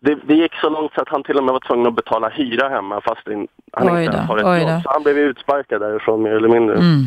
det, 0.00 0.14
det 0.24 0.34
gick 0.34 0.54
så 0.54 0.68
långt 0.70 0.92
så 0.94 1.00
att 1.02 1.08
han 1.08 1.22
till 1.22 1.36
och 1.36 1.44
med 1.44 1.52
var 1.52 1.60
tvungen 1.60 1.86
att 1.86 1.94
betala 1.96 2.28
hyra 2.28 2.68
hemma 2.68 3.00
fast 3.00 3.28
in, 3.28 3.48
han 3.72 3.90
Oj 3.90 4.04
inte 4.04 4.16
ens 4.16 4.28
har 4.28 4.36
ett 4.36 4.60
jobb. 4.62 4.82
Så 4.82 4.90
han 4.90 5.02
blev 5.02 5.18
utsparkad 5.18 5.80
därifrån 5.80 6.22
mer 6.22 6.30
eller 6.30 6.48
mindre. 6.48 6.76
Mm. 6.76 7.04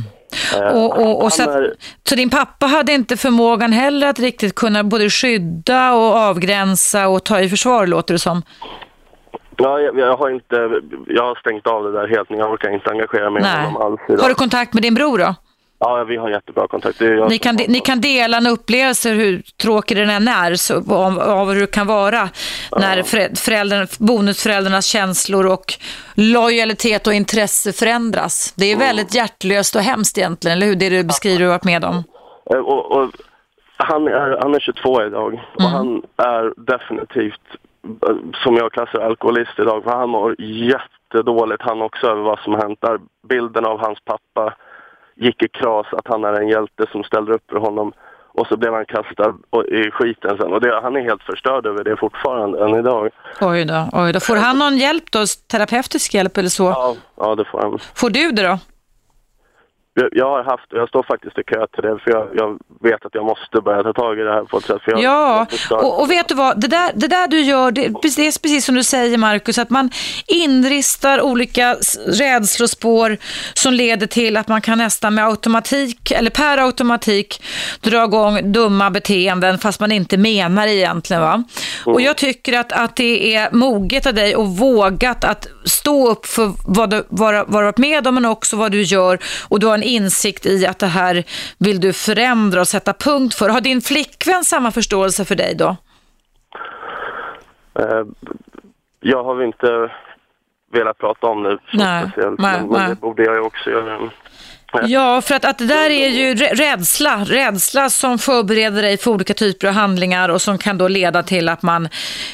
Eh, 0.55 0.75
Och, 0.77 0.97
och, 1.01 1.23
och 1.23 1.33
så, 1.33 1.43
att, 1.49 1.57
så 2.09 2.15
din 2.15 2.29
pappa 2.29 2.65
hade 2.65 2.91
inte 2.93 3.17
förmågan 3.17 3.71
heller 3.73 4.07
att 4.07 4.19
riktigt 4.19 4.55
kunna 4.55 4.83
både 4.83 5.09
skydda 5.09 5.93
och 5.93 6.15
avgränsa 6.15 7.07
och 7.07 7.23
ta 7.23 7.39
i 7.39 7.49
försvar, 7.49 7.87
låter 7.87 8.13
det 8.13 8.19
som. 8.19 8.41
ja, 9.57 9.79
jag, 9.79 9.99
jag 9.99 10.17
har 10.17 10.29
inte, 10.29 10.55
jag 11.07 11.23
har 11.23 11.35
stängt 11.35 11.67
av 11.67 11.83
det 11.83 11.91
där 11.91 12.07
helt. 12.07 12.29
Jag 12.29 12.51
orkar 12.51 12.73
inte 12.73 12.89
engagera 12.89 13.29
mig 13.29 13.43
i 13.43 13.45
honom 13.45 13.77
alls 13.81 14.01
idag. 14.09 14.21
Har 14.21 14.29
du 14.29 14.35
kontakt 14.35 14.73
med 14.73 14.83
din 14.83 14.93
bror 14.93 15.17
då? 15.17 15.35
Ja, 15.83 16.03
vi 16.03 16.17
har 16.17 16.29
jättebra 16.29 16.67
kontakt. 16.67 16.99
Ni 17.29 17.37
kan, 17.37 17.55
ni 17.55 17.79
kan 17.79 18.01
dela 18.01 18.37
en 18.37 18.47
upplevelse 18.47 19.09
hur 19.09 19.41
tråkig 19.61 19.97
den 19.97 20.09
än 20.09 20.27
är, 20.27 20.55
så, 20.55 20.75
av, 20.95 21.19
av 21.19 21.53
hur 21.53 21.61
det 21.61 21.67
kan 21.71 21.87
vara 21.87 22.29
när 22.79 23.03
föräldern, 23.45 23.87
bonusföräldrarnas 23.99 24.85
känslor 24.85 25.45
och 25.47 25.73
lojalitet 26.15 27.07
och 27.07 27.13
intresse 27.13 27.73
förändras. 27.73 28.53
Det 28.57 28.65
är 28.71 28.77
väldigt 28.77 29.15
hjärtlöst 29.15 29.75
och 29.75 29.81
hemskt 29.81 30.17
egentligen, 30.17 30.57
eller 30.57 30.67
hur? 30.67 30.75
Det 30.75 30.89
du 30.89 31.03
beskriver 31.03 31.39
du 31.39 31.47
varit 31.47 31.63
med 31.63 31.83
om. 31.85 32.03
Eh, 32.53 32.59
Och, 32.59 32.91
och 32.91 33.09
han, 33.77 34.07
är, 34.07 34.37
han 34.41 34.55
är 34.55 34.59
22 34.59 35.03
idag 35.03 35.33
och 35.55 35.61
Mm. 35.61 35.71
han 35.73 36.01
är 36.17 36.53
definitivt, 36.57 37.41
eh, 38.09 38.15
som 38.43 38.55
jag 38.55 38.71
klassar 38.71 38.99
alkoholist 38.99 39.59
idag, 39.59 39.83
för 39.83 39.91
han 39.91 40.09
mår 40.09 40.35
jättedåligt 40.41 41.61
han 41.61 41.81
också 41.81 42.07
över 42.07 42.21
vad 42.21 42.39
som 42.39 42.53
hänt 42.53 42.79
där. 42.81 42.99
Bilden 43.29 43.65
av 43.65 43.79
hans 43.79 43.99
pappa 44.05 44.53
gick 45.25 45.43
i 45.43 45.47
kras, 45.47 45.87
att 45.91 46.07
han 46.07 46.23
är 46.23 46.33
en 46.33 46.47
hjälte 46.47 46.83
som 46.91 47.03
ställer 47.03 47.31
upp 47.31 47.49
för 47.49 47.59
honom 47.59 47.93
och 48.33 48.47
så 48.47 48.57
blev 48.57 48.73
han 48.73 48.85
kastad 48.85 49.33
i 49.67 49.91
skiten 49.91 50.37
sen. 50.37 50.53
Och 50.53 50.61
det, 50.61 50.79
han 50.83 50.95
är 50.95 51.01
helt 51.01 51.23
förstörd 51.23 51.65
över 51.65 51.83
det 51.83 51.97
fortfarande 51.97 52.63
än 52.63 52.75
idag. 52.75 53.09
Oj 53.41 53.65
då, 53.65 53.89
oj 53.93 54.13
då. 54.13 54.19
Får 54.19 54.35
han 54.35 54.59
någon 54.59 54.77
hjälp 54.77 55.11
då, 55.11 55.23
terapeutisk 55.51 56.13
hjälp 56.13 56.37
eller 56.37 56.49
så? 56.49 56.63
Ja, 56.63 56.95
ja 57.15 57.35
det 57.35 57.45
får 57.45 57.61
han. 57.61 57.79
Får 57.95 58.09
du 58.09 58.31
det 58.31 58.43
då? 58.47 58.59
Jag, 59.93 60.29
har 60.29 60.43
haft, 60.43 60.65
jag 60.69 60.89
står 60.89 61.03
faktiskt 61.03 61.37
i 61.37 61.43
kö 61.43 61.67
till 61.67 61.83
det 61.83 61.99
för 61.99 62.11
jag, 62.11 62.27
jag 62.35 62.59
vet 62.81 63.05
att 63.05 63.15
jag 63.15 63.25
måste 63.25 63.61
börja 63.61 63.83
ta 63.83 63.93
tag 63.93 64.19
i 64.19 64.21
det 64.21 64.31
här 64.31 64.43
på 64.43 64.57
ett 64.57 64.65
sätt. 64.65 64.81
För 64.81 64.91
jag, 64.91 65.01
Ja, 65.01 65.47
jag 65.69 65.83
och, 65.83 66.01
och 66.01 66.11
vet 66.11 66.27
du 66.27 66.35
vad, 66.35 66.61
det 66.61 66.67
där, 66.67 66.91
det 66.95 67.07
där 67.07 67.27
du 67.27 67.41
gör, 67.41 67.71
det, 67.71 67.81
det 67.81 67.87
är 67.87 68.41
precis 68.41 68.65
som 68.65 68.75
du 68.75 68.83
säger 68.83 69.17
Markus, 69.17 69.57
att 69.57 69.69
man 69.69 69.89
inristar 70.27 71.21
olika 71.21 71.75
rädslospår 72.07 73.17
som 73.53 73.73
leder 73.73 74.07
till 74.07 74.37
att 74.37 74.47
man 74.47 74.61
kan 74.61 74.77
nästan 74.77 75.15
med 75.15 75.25
automatik, 75.25 76.11
eller 76.11 76.29
per 76.29 76.57
automatik, 76.57 77.43
dra 77.81 78.03
igång 78.03 78.51
dumma 78.51 78.89
beteenden 78.89 79.57
fast 79.57 79.79
man 79.79 79.91
inte 79.91 80.17
menar 80.17 80.67
egentligen. 80.67 81.21
Va? 81.21 81.43
Och 81.85 82.01
jag 82.01 82.17
tycker 82.17 82.59
att, 82.59 82.71
att 82.71 82.95
det 82.95 83.35
är 83.35 83.49
moget 83.51 84.05
av 84.05 84.13
dig 84.13 84.35
och 84.35 84.47
vågat 84.47 85.23
att 85.23 85.47
stå 85.65 86.09
upp 86.09 86.25
för 86.25 86.51
vad 86.67 86.89
du 86.89 87.03
vad, 87.09 87.47
varit 87.47 87.77
med 87.77 88.07
om 88.07 88.15
men 88.15 88.25
också 88.25 88.57
vad 88.57 88.71
du 88.71 88.81
gör 88.81 89.19
och 89.49 89.59
du 89.59 89.67
har 89.67 89.73
en 89.73 89.83
insikt 89.83 90.45
i 90.45 90.65
att 90.65 90.79
det 90.79 90.87
här 90.87 91.23
vill 91.57 91.79
du 91.79 91.93
förändra 91.93 92.61
och 92.61 92.67
sätta 92.67 92.93
punkt 92.93 93.35
för. 93.35 93.49
Har 93.49 93.61
din 93.61 93.81
flickvän 93.81 94.43
samma 94.43 94.71
förståelse 94.71 95.25
för 95.25 95.35
dig 95.35 95.55
då? 95.55 95.75
Eh, 97.79 98.03
jag 98.99 99.23
har 99.23 99.43
inte 99.43 99.91
velat 100.73 100.97
prata 100.97 101.27
om 101.27 101.43
det 101.43 101.57
så 101.71 101.77
Nej, 101.77 102.03
speciellt, 102.03 102.39
nej, 102.39 102.59
men, 102.59 102.69
men 102.69 102.79
nej. 102.79 102.89
det 102.89 102.95
borde 102.95 103.23
jag 103.23 103.35
ju 103.35 103.41
också 103.41 103.69
göra. 103.69 104.09
Ja, 104.87 105.21
för 105.21 105.35
att, 105.35 105.45
att 105.45 105.57
det 105.57 105.65
där 105.65 105.89
är 105.89 106.09
ju 106.09 106.33
rä- 106.35 106.53
rädsla. 106.55 107.23
Rädsla 107.25 107.89
som 107.89 108.17
förbereder 108.19 108.81
dig 108.81 108.97
för 108.97 109.11
olika 109.11 109.33
typer 109.33 109.67
av 109.67 109.73
handlingar 109.73 110.29
och 110.29 110.41
som 110.41 110.57
kan 110.57 110.77
då 110.77 110.87
leda 110.87 111.23
till 111.23 111.49
att 111.49 111.61
man 111.61 111.85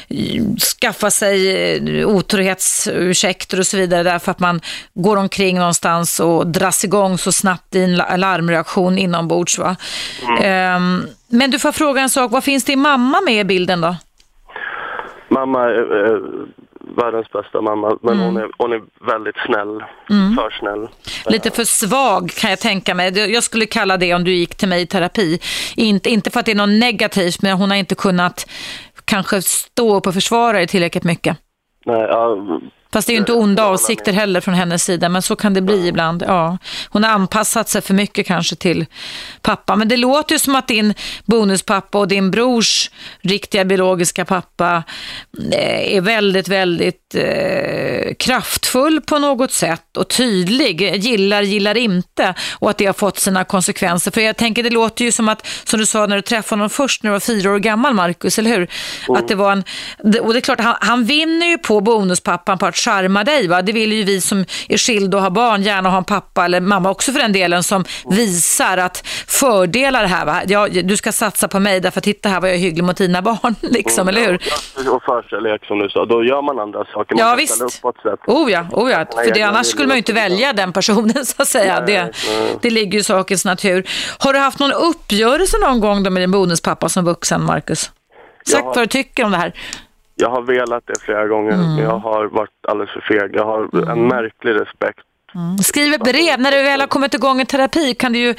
eh, 0.08 0.42
skaffar 0.80 1.10
sig 1.10 1.98
eh, 2.00 2.08
otrohetsursäkter 2.08 3.58
och 3.60 3.66
så 3.66 3.76
vidare 3.76 4.02
därför 4.02 4.30
att 4.30 4.38
man 4.40 4.60
går 4.94 5.16
omkring 5.16 5.58
någonstans 5.58 6.20
och 6.20 6.46
dras 6.46 6.84
igång 6.84 7.18
så 7.18 7.32
snabbt 7.32 7.74
i 7.74 7.82
en 7.82 7.96
la- 7.96 8.16
larmreaktion 8.16 8.98
inombords. 8.98 9.58
Va? 9.58 9.76
Ehm, 10.42 11.06
men 11.28 11.50
du 11.50 11.58
får 11.58 11.72
fråga 11.72 12.00
en 12.02 12.10
sak, 12.10 12.30
vad 12.30 12.44
finns 12.44 12.64
din 12.64 12.78
mamma 12.80 13.20
med 13.20 13.40
i 13.40 13.44
bilden 13.44 13.80
då? 13.80 13.96
Mamma 15.30 15.64
eh, 15.70 16.18
världens 16.96 17.30
bästa 17.32 17.60
mamma, 17.60 17.98
men 18.02 18.14
Mm. 18.14 18.26
hon, 18.26 18.36
är, 18.36 18.48
hon 18.58 18.72
är 18.72 18.80
väldigt 19.12 19.36
snäll. 19.46 19.84
Mm. 20.10 20.34
För 20.36 20.50
snäll. 20.60 20.88
Lite 21.26 21.50
för 21.50 21.64
svag 21.64 22.30
kan 22.30 22.50
jag 22.50 22.58
tänka 22.60 22.94
mig. 22.94 23.18
Jag 23.32 23.42
skulle 23.42 23.66
kalla 23.66 23.96
det 23.96 24.14
om 24.14 24.24
du 24.24 24.32
gick 24.34 24.54
till 24.56 24.68
mig 24.68 24.82
i 24.82 24.86
terapi. 24.86 25.38
Inte, 25.76 26.10
inte 26.10 26.30
för 26.30 26.40
att 26.40 26.46
det 26.46 26.52
är 26.52 26.56
något 26.56 26.80
negativt, 26.80 27.42
men 27.42 27.52
hon 27.52 27.70
har 27.70 27.76
inte 27.76 27.94
kunnat 27.94 28.50
kanske 29.04 29.42
stå 29.42 29.96
upp 29.96 30.06
och 30.06 30.14
försvara 30.14 30.52
dig 30.56 30.66
tillräckligt 30.66 31.04
mycket. 31.04 31.36
Nej, 31.86 32.00
ja, 32.00 32.36
Fast 32.92 33.06
det 33.06 33.12
är 33.12 33.14
ju 33.14 33.20
inte 33.20 33.32
onda 33.32 33.64
avsikter 33.64 34.12
heller 34.12 34.40
från 34.40 34.54
hennes 34.54 34.84
sida, 34.84 35.08
men 35.08 35.22
så 35.22 35.36
kan 35.36 35.54
det 35.54 35.60
bli 35.60 35.86
ibland. 35.86 36.24
Ja. 36.26 36.58
Hon 36.88 37.04
har 37.04 37.10
anpassat 37.10 37.68
sig 37.68 37.82
för 37.82 37.94
mycket 37.94 38.26
kanske 38.26 38.56
till 38.56 38.86
pappa. 39.42 39.76
Men 39.76 39.88
det 39.88 39.96
låter 39.96 40.34
ju 40.34 40.38
som 40.38 40.54
att 40.54 40.68
din 40.68 40.94
bonuspappa 41.24 41.98
och 41.98 42.08
din 42.08 42.30
brors 42.30 42.90
riktiga 43.20 43.64
biologiska 43.64 44.24
pappa 44.24 44.82
eh, 45.52 45.96
är 45.96 46.00
väldigt, 46.00 46.48
väldigt 46.48 47.14
eh, 47.14 48.14
kraftfull 48.18 49.00
på 49.00 49.18
något 49.18 49.52
sätt 49.52 49.96
och 49.96 50.08
tydlig. 50.08 50.96
Gillar, 50.96 51.42
gillar 51.42 51.76
inte. 51.76 52.34
Och 52.52 52.70
att 52.70 52.78
det 52.78 52.86
har 52.86 52.92
fått 52.92 53.18
sina 53.18 53.44
konsekvenser. 53.44 54.10
För 54.10 54.20
jag 54.20 54.36
tänker, 54.36 54.62
det 54.62 54.70
låter 54.70 55.04
ju 55.04 55.12
som 55.12 55.28
att, 55.28 55.46
som 55.64 55.80
du 55.80 55.86
sa 55.86 56.06
när 56.06 56.16
du 56.16 56.22
träffade 56.22 56.58
honom 56.58 56.70
först 56.70 57.02
när 57.02 57.10
du 57.10 57.12
var 57.12 57.20
fyra 57.20 57.50
år 57.50 57.58
gammal, 57.58 57.94
Markus, 57.94 58.38
eller 58.38 58.50
hur? 58.50 58.70
Mm. 59.08 59.20
Att 59.20 59.28
det 59.28 59.34
var 59.34 59.52
en, 59.52 59.64
och 60.20 60.32
det 60.32 60.38
är 60.38 60.40
klart, 60.40 60.60
han, 60.60 60.76
han 60.80 61.04
vinner 61.04 61.46
ju 61.46 61.58
på 61.58 61.80
bonuspappan 61.80 62.58
på 62.58 62.66
att 62.66 62.77
charma 62.78 63.24
dig. 63.24 63.48
Va? 63.48 63.62
Det 63.62 63.72
vill 63.72 63.92
ju 63.92 64.04
vi 64.04 64.20
som 64.20 64.44
är 64.68 64.78
skilda 64.78 65.16
och 65.16 65.22
har 65.22 65.30
barn 65.30 65.62
gärna 65.62 65.90
ha 65.90 65.98
en 65.98 66.04
pappa 66.04 66.44
eller 66.44 66.60
mamma 66.60 66.90
också 66.90 67.12
för 67.12 67.20
den 67.20 67.32
delen 67.32 67.62
som 67.62 67.84
visar 68.10 68.78
att 68.78 69.06
fördelar 69.26 70.04
här. 70.04 70.26
Va? 70.26 70.42
Ja, 70.46 70.68
du 70.68 70.96
ska 70.96 71.12
satsa 71.12 71.48
på 71.48 71.60
mig 71.60 71.80
därför 71.80 72.00
titta 72.00 72.28
här 72.28 72.40
vad 72.40 72.50
jag 72.50 72.56
är 72.56 72.60
hygglig 72.60 72.84
mot 72.84 72.96
dina 72.96 73.22
barn. 73.28 73.54
Liksom, 73.60 74.08
mm, 74.08 74.16
eller 74.16 74.30
hur? 74.30 74.38
Ja, 74.84 74.90
och 74.90 75.02
förkärlek 75.02 75.64
som 75.64 75.78
du 75.78 75.88
sa, 75.88 76.04
då 76.04 76.24
gör 76.24 76.42
man 76.42 76.58
andra 76.58 76.84
saker. 76.84 77.14
Man 77.14 77.28
ja 77.28 77.34
visst. 77.34 77.62
Upp 77.62 77.96
sätt. 78.02 78.20
Oh 78.26 78.52
ja, 78.52 78.66
oh 78.72 78.90
ja. 78.90 79.06
för 79.24 79.34
det, 79.34 79.42
annars 79.42 79.66
skulle 79.66 79.88
man 79.88 79.96
ju 79.96 79.98
inte 79.98 80.12
välja 80.12 80.52
den 80.52 80.72
personen 80.72 81.24
så 81.26 81.42
att 81.42 81.48
säga. 81.48 81.74
Nej, 81.80 81.86
det, 81.86 82.02
nej. 82.02 82.56
det 82.62 82.70
ligger 82.70 82.92
ju 82.92 82.98
i 82.98 83.04
sakens 83.04 83.44
natur. 83.44 83.88
Har 84.18 84.32
du 84.32 84.38
haft 84.38 84.58
någon 84.58 84.72
uppgörelse 84.72 85.56
någon 85.58 85.80
gång 85.80 86.02
då 86.02 86.10
med 86.10 86.22
din 86.22 86.30
bonuspappa 86.30 86.88
som 86.88 87.04
vuxen, 87.04 87.44
Marcus? 87.44 87.90
Sagt 88.46 88.64
vad 88.64 88.78
du 88.78 88.86
tycker 88.86 89.24
om 89.24 89.30
det 89.30 89.36
här. 89.36 89.52
Jag 90.20 90.30
har 90.30 90.42
velat 90.42 90.86
det 90.86 91.00
flera 91.00 91.26
gånger, 91.26 91.52
mm. 91.52 91.74
men 91.74 91.84
jag 91.84 91.98
har 91.98 92.24
varit 92.24 92.50
alldeles 92.68 92.92
för 92.92 93.00
feg. 93.00 93.36
Jag 93.36 93.44
har 93.44 93.68
mm. 93.72 93.88
en 93.88 94.08
märklig 94.08 94.54
respekt. 94.54 95.04
Mm. 95.34 95.58
Skriv 95.58 95.98
brev. 95.98 96.40
När 96.40 96.50
du 96.50 96.62
väl 96.62 96.80
har 96.80 96.86
kommit 96.86 97.14
igång 97.14 97.40
i 97.40 97.46
terapi 97.46 97.94
kan 97.94 98.12
du 98.12 98.18
ju 98.18 98.34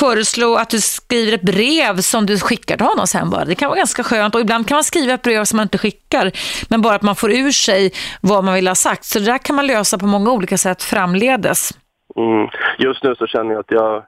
föreslå 0.00 0.56
att 0.56 0.70
du 0.70 0.80
skriver 0.80 1.32
ett 1.32 1.42
brev 1.42 1.96
som 1.96 2.26
du 2.26 2.38
skickar 2.38 2.76
till 2.76 2.86
honom 2.86 3.06
sen 3.06 3.30
bara. 3.30 3.44
Det 3.44 3.54
kan 3.54 3.68
vara 3.68 3.78
ganska 3.78 4.02
skönt 4.02 4.34
och 4.34 4.40
ibland 4.40 4.68
kan 4.68 4.74
man 4.74 4.84
skriva 4.84 5.14
ett 5.14 5.22
brev 5.22 5.44
som 5.44 5.56
man 5.56 5.64
inte 5.64 5.78
skickar 5.78 6.30
men 6.68 6.82
bara 6.82 6.94
att 6.94 7.02
man 7.02 7.16
får 7.16 7.32
ur 7.32 7.50
sig 7.50 7.92
vad 8.20 8.44
man 8.44 8.54
vill 8.54 8.68
ha 8.68 8.74
sagt. 8.74 9.04
Så 9.04 9.18
det 9.18 9.24
där 9.24 9.38
kan 9.38 9.56
man 9.56 9.66
lösa 9.66 9.98
på 9.98 10.06
många 10.06 10.32
olika 10.32 10.58
sätt 10.58 10.82
framledes. 10.82 11.70
Mm. 12.16 12.48
Just 12.78 13.04
nu 13.04 13.14
så 13.14 13.26
känner 13.26 13.52
jag 13.52 13.60
att 13.60 13.70
jag 13.70 14.02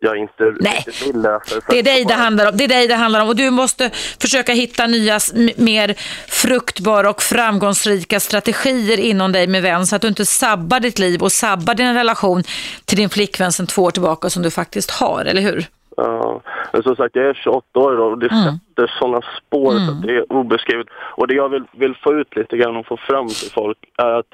jag 0.00 0.16
inte 0.16 0.54
Nej. 0.60 0.84
vill 1.06 1.22
lösa. 1.22 1.60
Det 1.68 1.78
är, 1.78 1.82
dig 1.82 2.04
det, 2.04 2.14
handlar 2.14 2.48
om. 2.50 2.56
det 2.56 2.64
är 2.64 2.68
dig 2.68 2.88
det 2.88 2.94
handlar 2.94 3.22
om 3.22 3.28
och 3.28 3.36
du 3.36 3.50
måste 3.50 3.90
försöka 4.20 4.52
hitta 4.52 4.86
nya, 4.86 5.18
mer 5.56 5.94
fruktbara 6.28 7.10
och 7.10 7.22
framgångsrika 7.22 8.20
strategier 8.20 9.00
inom 9.00 9.32
dig 9.32 9.46
med 9.46 9.62
vän 9.62 9.86
så 9.86 9.96
att 9.96 10.02
du 10.02 10.08
inte 10.08 10.26
sabbar 10.26 10.80
ditt 10.80 10.98
liv 10.98 11.22
och 11.22 11.32
sabbar 11.32 11.74
din 11.74 11.94
relation 11.94 12.42
till 12.84 12.98
din 12.98 13.08
flickvän 13.08 13.52
sedan 13.52 13.66
två 13.66 13.82
år 13.82 13.90
tillbaka 13.90 14.30
som 14.30 14.42
du 14.42 14.50
faktiskt 14.50 14.90
har, 14.90 15.24
eller 15.24 15.42
hur? 15.42 15.64
Ja, 15.96 16.42
men 16.72 16.82
som 16.82 16.96
sagt 16.96 17.16
jag 17.16 17.24
är 17.24 17.34
28 17.34 17.80
år 17.80 18.00
och 18.00 18.18
det 18.18 18.30
mm. 18.30 18.44
sätter 18.44 18.92
sådana 18.98 19.20
spår 19.38 19.72
mm. 19.72 19.88
att 19.88 20.02
det 20.02 20.16
är 20.16 20.32
obeskrivet. 20.32 20.86
Och 21.16 21.28
det 21.28 21.34
jag 21.34 21.48
vill, 21.48 21.64
vill 21.72 21.94
få 21.94 22.12
ut 22.12 22.36
lite 22.36 22.56
grann 22.56 22.76
och 22.76 22.86
få 22.86 22.96
fram 22.96 23.28
till 23.28 23.50
folk 23.50 23.78
är 23.98 24.10
att 24.10 24.26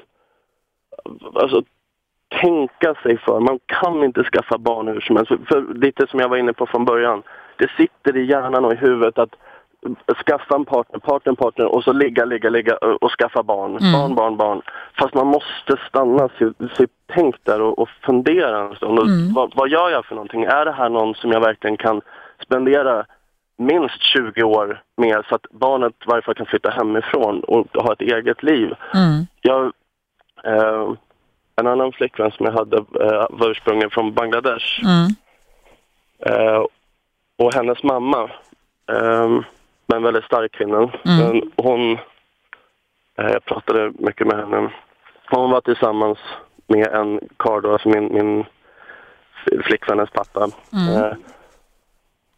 alltså, 1.35 1.63
tänka 2.41 2.95
sig 3.03 3.17
för. 3.17 3.39
Man 3.39 3.59
kan 3.65 4.03
inte 4.03 4.23
skaffa 4.23 4.57
barn 4.57 4.87
hur 4.87 5.01
som 5.01 5.15
helst. 5.15 5.31
För, 5.47 5.73
lite 5.73 6.07
som 6.07 6.19
jag 6.19 6.29
var 6.29 6.37
inne 6.37 6.53
på 6.53 6.65
från 6.65 6.85
början, 6.85 7.23
det 7.57 7.69
sitter 7.77 8.17
i 8.17 8.25
hjärnan 8.25 8.65
och 8.65 8.73
i 8.73 8.75
huvudet 8.75 9.19
att 9.19 9.35
skaffa 10.25 10.55
en 10.55 10.65
partner, 10.65 10.99
partner, 10.99 11.33
partner 11.33 11.75
och 11.75 11.83
så 11.83 11.93
ligga, 11.93 12.25
ligga, 12.25 12.49
ligga 12.49 12.75
och 12.75 13.11
skaffa 13.11 13.43
barn. 13.43 13.77
Mm. 13.77 13.91
Barn, 13.93 14.15
barn, 14.15 14.37
barn. 14.37 14.61
Fast 14.99 15.13
man 15.13 15.27
måste 15.27 15.77
stanna 15.87 16.29
sig 16.77 16.87
tänk 17.13 17.35
där 17.43 17.61
och, 17.61 17.79
och 17.79 17.89
fundera 18.05 18.67
en 18.67 18.75
stund. 18.75 18.99
Mm. 18.99 19.33
Vad, 19.33 19.51
vad, 19.55 19.69
gör 19.69 19.89
jag 19.89 20.05
för 20.05 20.15
någonting? 20.15 20.43
Är 20.43 20.65
det 20.65 20.71
här 20.71 20.89
någon 20.89 21.15
som 21.15 21.31
jag 21.31 21.41
verkligen 21.41 21.77
kan 21.77 22.01
spendera 22.43 23.05
minst 23.57 24.01
20 24.01 24.43
år 24.43 24.81
med 24.97 25.25
så 25.29 25.35
att 25.35 25.45
barnet 25.51 25.93
i 25.93 26.05
varje 26.07 26.21
fall 26.21 26.35
kan 26.35 26.45
flytta 26.45 26.69
hemifrån 26.69 27.43
och 27.43 27.67
ha 27.73 27.93
ett 27.93 28.01
eget 28.01 28.43
liv? 28.43 28.73
Mm. 28.93 29.25
Jag, 29.41 29.71
eh, 30.43 30.91
en 31.61 31.67
annan 31.67 31.91
flickvän 31.91 32.31
som 32.31 32.45
jag 32.45 32.53
hade 32.53 32.77
eh, 32.77 33.25
var 33.29 33.49
ursprungligen 33.49 33.89
från 33.89 34.13
Bangladesh. 34.13 34.81
Mm. 34.83 35.15
Eh, 36.19 36.65
och 37.37 37.53
hennes 37.53 37.83
mamma, 37.83 38.29
eh, 38.89 39.39
en 39.93 40.03
väldigt 40.03 40.25
stark 40.25 40.51
kvinna, 40.51 40.91
mm. 41.05 41.51
hon, 41.57 41.91
eh, 43.17 43.31
jag 43.31 43.45
pratade 43.45 43.91
mycket 43.99 44.27
med 44.27 44.37
henne, 44.37 44.69
hon 45.29 45.51
var 45.51 45.61
tillsammans 45.61 46.19
med 46.67 46.87
en 46.87 47.19
karl 47.37 47.65
alltså 47.65 47.89
min, 47.89 48.13
min 48.13 48.45
flickvännens 49.63 50.09
pappa. 50.09 50.47
Mm. 50.73 51.03
Eh, 51.03 51.13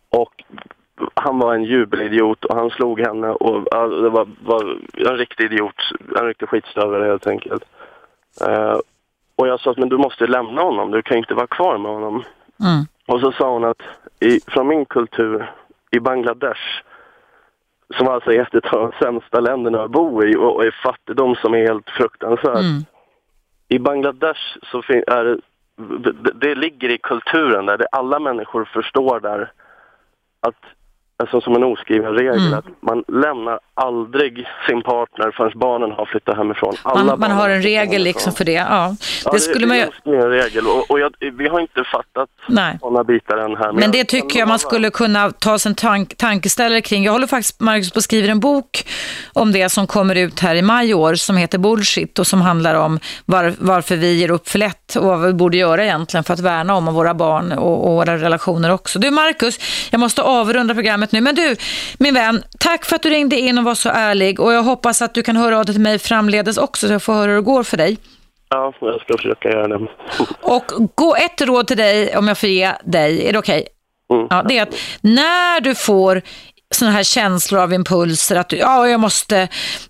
och 0.10 0.44
han 1.14 1.40
var 1.40 1.56
en 1.56 1.64
jubelidiot 1.64 2.45
och 2.45 2.56
han 2.56 2.70
slog 2.70 3.00
henne 3.00 3.28
och 3.28 3.64
det 4.04 4.10
var, 4.10 4.28
var 4.44 4.78
en 4.94 5.18
riktig 5.18 5.45
idiot, 5.45 5.76
en 6.20 6.28
riktig 6.28 6.50
skitstövare 6.50 7.06
helt 7.06 7.28
enkelt. 7.28 7.64
Uh, 8.48 8.78
och 9.35 9.47
jag 9.47 9.60
sa 9.60 9.72
att 9.72 9.77
men 9.77 9.89
du 9.89 9.97
måste 9.97 10.27
lämna 10.27 10.61
honom, 10.61 10.91
du 10.91 11.01
kan 11.01 11.18
inte 11.18 11.34
vara 11.34 11.47
kvar 11.47 11.77
med 11.77 11.91
honom. 11.91 12.23
Mm. 12.60 12.85
Och 13.07 13.19
så 13.19 13.31
sa 13.31 13.49
hon 13.49 13.64
att 13.64 13.81
i, 14.19 14.39
från 14.47 14.68
min 14.68 14.85
kultur 14.85 15.51
i 15.91 15.99
Bangladesh, 15.99 16.61
som 17.97 18.07
alltså 18.07 18.34
är 18.34 18.41
ett 18.41 18.73
av 18.73 18.80
de 18.80 19.05
sämsta 19.05 19.39
länderna 19.39 19.84
att 19.84 19.91
bo 19.91 20.23
i 20.23 20.35
och, 20.35 20.55
och 20.55 20.65
är 20.65 20.72
fattigdom 20.84 21.35
som 21.35 21.53
är 21.53 21.68
helt 21.68 21.89
fruktansvärd. 21.89 22.57
Mm. 22.57 22.85
I 23.68 23.80
Bangladesh 23.80 24.57
så 24.72 24.77
är 24.89 25.23
det, 25.23 25.39
det, 26.11 26.31
det 26.34 26.55
ligger 26.55 26.89
i 26.89 26.97
kulturen 26.97 27.65
där 27.65 27.77
det 27.77 27.88
alla 27.91 28.19
människor 28.19 28.65
förstår 28.65 29.19
där 29.19 29.51
att 30.39 30.64
alltså 31.24 31.41
som 31.41 31.56
en 31.56 31.64
oskriven 31.64 32.14
regel 32.14 32.48
mm. 32.48 32.54
att 32.60 32.66
man 32.82 33.04
lämnar 33.08 33.60
aldrig 33.74 34.48
sin 34.68 34.82
partner 34.84 35.32
förrän 35.32 35.60
barnen 35.60 35.91
har 35.91 36.06
flyttat 36.06 36.38
hemifrån. 36.38 36.74
Alla 36.84 37.04
man, 37.04 37.20
man 37.20 37.32
har 37.32 37.50
en 37.50 37.62
regel 37.62 38.04
liksom 38.04 38.34
för 38.34 38.45
det, 38.45 38.52
ja. 38.52 38.95
ja 39.26 39.32
det, 39.32 39.40
skulle 39.40 39.68
man 39.68 39.78
ju... 39.78 39.86
Det 40.04 40.10
är 40.10 40.26
en 40.26 40.30
regel 40.30 40.68
och, 40.68 40.91
och 40.91 41.00
jag, 41.00 41.14
vi 41.20 41.48
har 41.48 41.60
inte 41.60 41.84
fattat 41.84 42.30
Nej. 42.48 42.78
sådana 42.80 43.04
bitar 43.04 43.38
än 43.38 43.56
här. 43.56 43.68
Men, 43.68 43.76
men 43.76 43.91
det 43.91 44.04
tycker 44.04 44.40
jag 44.40 44.48
man 44.48 44.60
skulle 44.60 44.90
kunna 44.90 45.32
ta 45.32 45.60
sig 45.60 45.70
en 45.70 45.76
tank, 45.76 46.18
tankeställare 46.18 46.82
kring. 46.82 47.04
Jag 47.04 47.12
håller 47.12 47.28
faktiskt, 47.28 47.60
Marcus, 47.60 47.91
på 47.91 47.98
att 47.98 48.04
skriva 48.04 48.32
en 48.32 48.40
bok 48.40 48.88
om 49.34 49.52
det 49.52 49.70
som 49.70 49.88
kommer 49.88 50.16
ut 50.16 50.40
här 50.40 50.56
i 50.56 50.62
maj 50.62 50.90
i 50.90 50.94
år 50.94 51.16
som 51.16 51.38
heter 51.38 51.58
Bullshit 51.58 52.20
och 52.20 52.28
som 52.28 52.41
handlar 52.41 52.76
om 52.76 53.00
var, 53.26 53.54
varför 53.60 53.95
vi 53.95 54.14
ger 54.14 54.32
upp 54.32 54.50
för 54.50 54.60
lätt 54.60 54.95
och 54.95 55.04
vad 55.04 55.22
vi 55.22 55.34
borde 55.34 55.58
göra 55.58 55.84
egentligen 55.84 56.24
för 56.24 56.34
att 56.34 56.40
värna 56.40 56.76
om 56.76 56.94
våra 56.94 57.14
barn 57.14 57.52
och, 57.52 57.88
och 57.88 57.94
våra 57.94 58.18
relationer 58.18 58.72
också. 58.72 59.00
Du 59.00 59.12
Marcus, 59.12 59.60
jag 59.91 60.00
måste 60.00 60.22
avrunda 60.22 60.74
programmet 60.74 61.12
nu. 61.14 61.22
Men 61.22 61.35
du, 61.35 61.56
min 61.98 62.14
vän, 62.14 62.44
tack 62.60 62.85
för 62.85 62.95
att 62.95 63.02
du 63.02 63.10
ringde 63.10 63.40
in 63.40 63.57
och 63.57 63.64
var 63.64 63.76
så 63.76 63.90
ärlig. 63.90 64.40
Och 64.40 64.53
jag 64.53 64.64
hoppas 64.64 65.02
att 65.02 65.14
du 65.14 65.23
kan 65.23 65.35
höra 65.35 65.60
av 65.60 65.65
dig 65.65 65.76
till 65.76 65.81
mig 65.81 65.99
framledes 65.99 66.57
också 66.57 66.88
så 66.88 66.94
jag 66.94 67.03
får 67.03 67.14
höra 67.14 67.31
hur 67.31 67.35
det 67.35 67.41
går 67.41 67.64
för 67.64 67.77
dig. 67.77 67.98
Ja, 68.49 68.73
jag 68.80 69.02
ska 69.02 69.18
försöka 69.18 69.49
göra 69.49 69.68
det. 69.68 69.88
och 70.41 70.72
gå 70.95 71.15
ett 71.15 71.41
råd 71.41 71.68
till 71.68 71.77
dig, 71.77 72.18
om 72.18 72.27
jag 72.27 72.38
får 72.38 72.49
ge 72.49 72.72
dig, 72.84 73.27
är 73.27 73.34
det 73.34 73.40
okej? 73.40 73.60
Okay? 73.60 74.18
Mm. 74.18 74.27
Ja, 74.30 74.44
det 74.44 74.57
är 74.57 74.64
att 74.64 74.76
när 75.02 75.61
du 75.61 75.76
får 75.76 76.22
sådana 76.76 76.95
här 76.95 77.04
känslor 77.04 77.62
av 77.62 77.74
impulser 77.74 78.36
att 78.36 78.50
du, 78.50 78.58
ja, 78.58 78.88
jag 78.88 79.00
måste, 79.00 79.48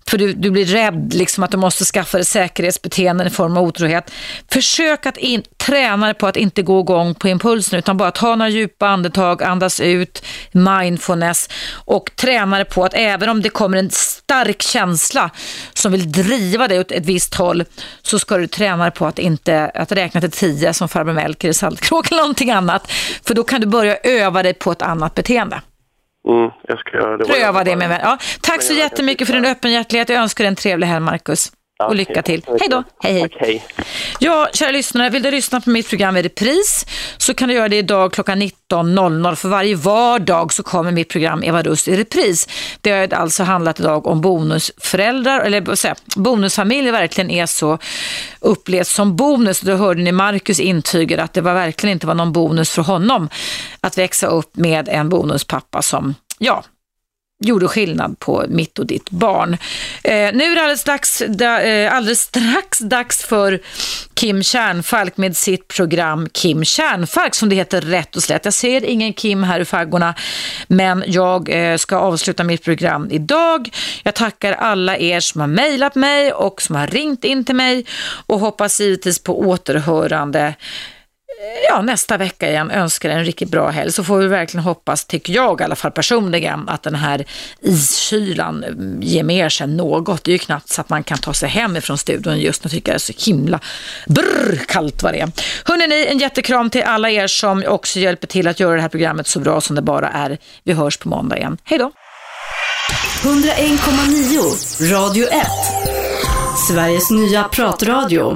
för 0.08 0.18
du, 0.18 0.32
du 0.32 0.50
blir 0.50 0.66
rädd 0.66 1.14
liksom 1.14 1.44
att 1.44 1.50
du 1.50 1.56
måste 1.56 1.84
skaffa 1.84 2.18
dig 2.18 2.24
säkerhetsbeteenden 2.24 3.26
i 3.26 3.30
form 3.30 3.56
av 3.56 3.62
otrohet. 3.62 4.10
Försök 4.52 5.06
att 5.06 5.16
in, 5.16 5.42
träna 5.56 6.06
dig 6.06 6.14
på 6.14 6.26
att 6.26 6.36
inte 6.36 6.62
gå 6.62 6.80
igång 6.80 7.14
på 7.14 7.28
impulsen 7.28 7.78
utan 7.78 7.96
bara 7.96 8.10
ta 8.10 8.36
några 8.36 8.48
djupa 8.48 8.88
andetag, 8.88 9.42
andas 9.42 9.80
ut, 9.80 10.24
mindfulness 10.52 11.48
och 11.72 12.10
träna 12.16 12.56
dig 12.56 12.64
på 12.64 12.84
att 12.84 12.94
även 12.94 13.28
om 13.28 13.42
det 13.42 13.48
kommer 13.48 13.78
en 13.78 13.90
stark 13.90 14.62
känsla 14.62 15.30
som 15.74 15.92
vill 15.92 16.12
driva 16.12 16.68
dig 16.68 16.80
åt 16.80 16.92
ett 16.92 17.06
visst 17.06 17.34
håll 17.34 17.64
så 18.02 18.18
ska 18.18 18.36
du 18.36 18.46
träna 18.46 18.84
dig 18.84 18.92
på 18.92 19.06
att 19.06 19.18
inte 19.18 19.70
att 19.74 19.92
räkna 19.92 20.20
till 20.20 20.30
tio 20.30 20.74
som 20.74 20.88
farbror 20.88 21.12
Melker 21.12 21.48
i 21.48 21.54
Saltkråk 21.54 22.10
eller 22.10 22.20
någonting 22.20 22.50
annat. 22.50 22.92
För 23.24 23.34
då 23.34 23.44
kan 23.44 23.60
du 23.60 23.66
börja 23.66 23.96
öva 23.96 24.42
dig 24.42 24.54
på 24.54 24.72
ett 24.72 24.82
annat 24.82 25.14
beteende. 25.14 25.60
Mm, 26.28 26.50
jag 26.68 26.78
ska 26.78 26.96
göra 26.96 27.16
det. 27.16 27.24
Pröva 27.24 27.64
det 27.64 27.76
med 27.76 27.88
mig. 27.88 28.00
Ja, 28.02 28.18
tack 28.40 28.62
så 28.62 28.74
jättemycket 28.74 29.26
för 29.26 29.34
din 29.34 29.44
öppenhjärtighet. 29.44 30.08
Jag 30.08 30.18
önskar 30.22 30.44
dig 30.44 30.48
en 30.48 30.56
trevlig 30.56 30.86
helg, 30.86 31.04
Marcus. 31.04 31.52
Och 31.82 31.94
lycka 31.94 32.22
till. 32.22 32.42
Hej 32.46 32.68
då. 32.70 32.82
Hej, 33.02 33.12
hej. 33.12 33.22
Tack, 33.22 33.36
hej. 33.40 33.66
Ja, 34.18 34.48
kära 34.52 34.70
lyssnare, 34.70 35.10
vill 35.10 35.22
du 35.22 35.30
lyssna 35.30 35.60
på 35.60 35.70
mitt 35.70 35.88
program 35.88 36.16
i 36.16 36.22
repris 36.22 36.86
så 37.16 37.34
kan 37.34 37.48
du 37.48 37.54
göra 37.54 37.68
det 37.68 37.76
idag 37.76 38.12
klockan 38.12 38.42
19.00. 38.42 39.34
För 39.34 39.48
varje 39.48 39.76
vardag 39.76 40.52
så 40.52 40.62
kommer 40.62 40.92
mitt 40.92 41.08
program 41.08 41.42
Eva 41.42 41.62
Rust 41.62 41.88
i 41.88 41.96
repris. 41.96 42.48
Det 42.80 42.90
har 42.90 43.14
alltså 43.14 43.42
handlat 43.42 43.80
idag 43.80 44.06
om 44.06 44.20
bonusföräldrar, 44.20 45.40
eller 45.40 45.74
säga, 45.74 45.94
bonusfamiljer 46.16 46.92
verkligen 46.92 47.30
är 47.30 47.46
så 47.46 47.78
upplevs 48.40 48.88
som 48.88 49.16
bonus. 49.16 49.60
Då 49.60 49.74
hörde 49.74 50.02
ni 50.02 50.12
Marcus 50.12 50.60
intyga 50.60 51.22
att 51.22 51.32
det 51.32 51.40
var 51.40 51.54
verkligen 51.54 51.92
inte 51.92 52.06
var 52.06 52.14
någon 52.14 52.32
bonus 52.32 52.70
för 52.70 52.82
honom 52.82 53.28
att 53.80 53.98
växa 53.98 54.26
upp 54.26 54.56
med 54.56 54.88
en 54.88 55.08
bonuspappa 55.08 55.82
som, 55.82 56.14
ja, 56.38 56.64
gjorde 57.44 57.68
skillnad 57.68 58.18
på 58.18 58.44
mitt 58.48 58.78
och 58.78 58.86
ditt 58.86 59.10
barn. 59.10 59.56
Eh, 60.04 60.10
nu 60.12 60.44
är 60.44 60.54
det 60.54 60.60
alldeles, 60.60 60.84
dags, 60.84 61.22
da, 61.28 61.60
eh, 61.60 61.94
alldeles 61.94 62.20
strax 62.20 62.78
dags 62.78 63.24
för 63.24 63.60
Kim 64.14 64.42
Kärnfalk 64.42 65.16
med 65.16 65.36
sitt 65.36 65.68
program 65.68 66.28
Kim 66.32 66.64
Kärnfalk 66.64 67.34
som 67.34 67.48
det 67.48 67.56
heter 67.56 67.80
rätt 67.80 68.16
och 68.16 68.22
slätt. 68.22 68.44
Jag 68.44 68.54
ser 68.54 68.84
ingen 68.84 69.12
Kim 69.12 69.42
här 69.42 69.60
i 69.60 69.64
faggorna 69.64 70.14
men 70.68 71.04
jag 71.06 71.48
eh, 71.48 71.76
ska 71.76 71.96
avsluta 71.96 72.44
mitt 72.44 72.64
program 72.64 73.08
idag. 73.10 73.70
Jag 74.02 74.14
tackar 74.14 74.52
alla 74.52 74.98
er 74.98 75.20
som 75.20 75.40
har 75.40 75.48
mejlat 75.48 75.94
mig 75.94 76.32
och 76.32 76.62
som 76.62 76.76
har 76.76 76.86
ringt 76.86 77.24
in 77.24 77.44
till 77.44 77.54
mig 77.54 77.86
och 78.26 78.40
hoppas 78.40 78.80
givetvis 78.80 79.18
på 79.18 79.40
återhörande 79.40 80.54
ja, 81.68 81.82
nästa 81.82 82.16
vecka 82.16 82.48
igen 82.48 82.70
önskar 82.70 83.10
en 83.10 83.24
riktigt 83.24 83.48
bra 83.48 83.70
helg 83.70 83.92
så 83.92 84.04
får 84.04 84.18
vi 84.18 84.26
verkligen 84.26 84.64
hoppas, 84.64 85.04
tycker 85.04 85.32
jag 85.32 85.60
i 85.60 85.64
alla 85.64 85.76
fall 85.76 85.90
personligen, 85.90 86.68
att 86.68 86.82
den 86.82 86.94
här 86.94 87.24
iskylan 87.60 88.64
ger 89.00 89.22
med 89.22 89.52
sig 89.52 89.66
något. 89.66 90.24
Det 90.24 90.30
är 90.30 90.32
ju 90.32 90.38
knappt 90.38 90.68
så 90.68 90.80
att 90.80 90.88
man 90.88 91.04
kan 91.04 91.18
ta 91.18 91.34
sig 91.34 91.48
hem 91.48 91.76
ifrån 91.76 91.98
studion 91.98 92.38
just 92.38 92.64
nu 92.64 92.70
tycker 92.70 92.92
jag 92.92 92.94
det 92.94 93.10
är 93.10 93.12
så 93.12 93.30
himla 93.30 93.60
brr, 94.06 94.64
kallt 94.68 95.02
vad 95.02 95.12
det 95.12 95.20
är. 95.20 95.32
Hörrni, 95.64 95.86
ni, 95.86 96.06
en 96.10 96.18
jättekram 96.18 96.70
till 96.70 96.82
alla 96.82 97.10
er 97.10 97.26
som 97.26 97.64
också 97.66 97.98
hjälper 97.98 98.26
till 98.26 98.48
att 98.48 98.60
göra 98.60 98.74
det 98.74 98.82
här 98.82 98.88
programmet 98.88 99.26
så 99.26 99.40
bra 99.40 99.60
som 99.60 99.76
det 99.76 99.82
bara 99.82 100.08
är. 100.08 100.38
Vi 100.62 100.72
hörs 100.72 100.96
på 100.96 101.08
måndag 101.08 101.38
igen. 101.38 101.58
Hej 101.64 101.78
då! 101.78 101.92
101,9 103.22 104.92
Radio 104.92 105.26
1 105.28 105.46
Sveriges 106.68 107.10
nya 107.10 107.44
pratradio 107.44 108.32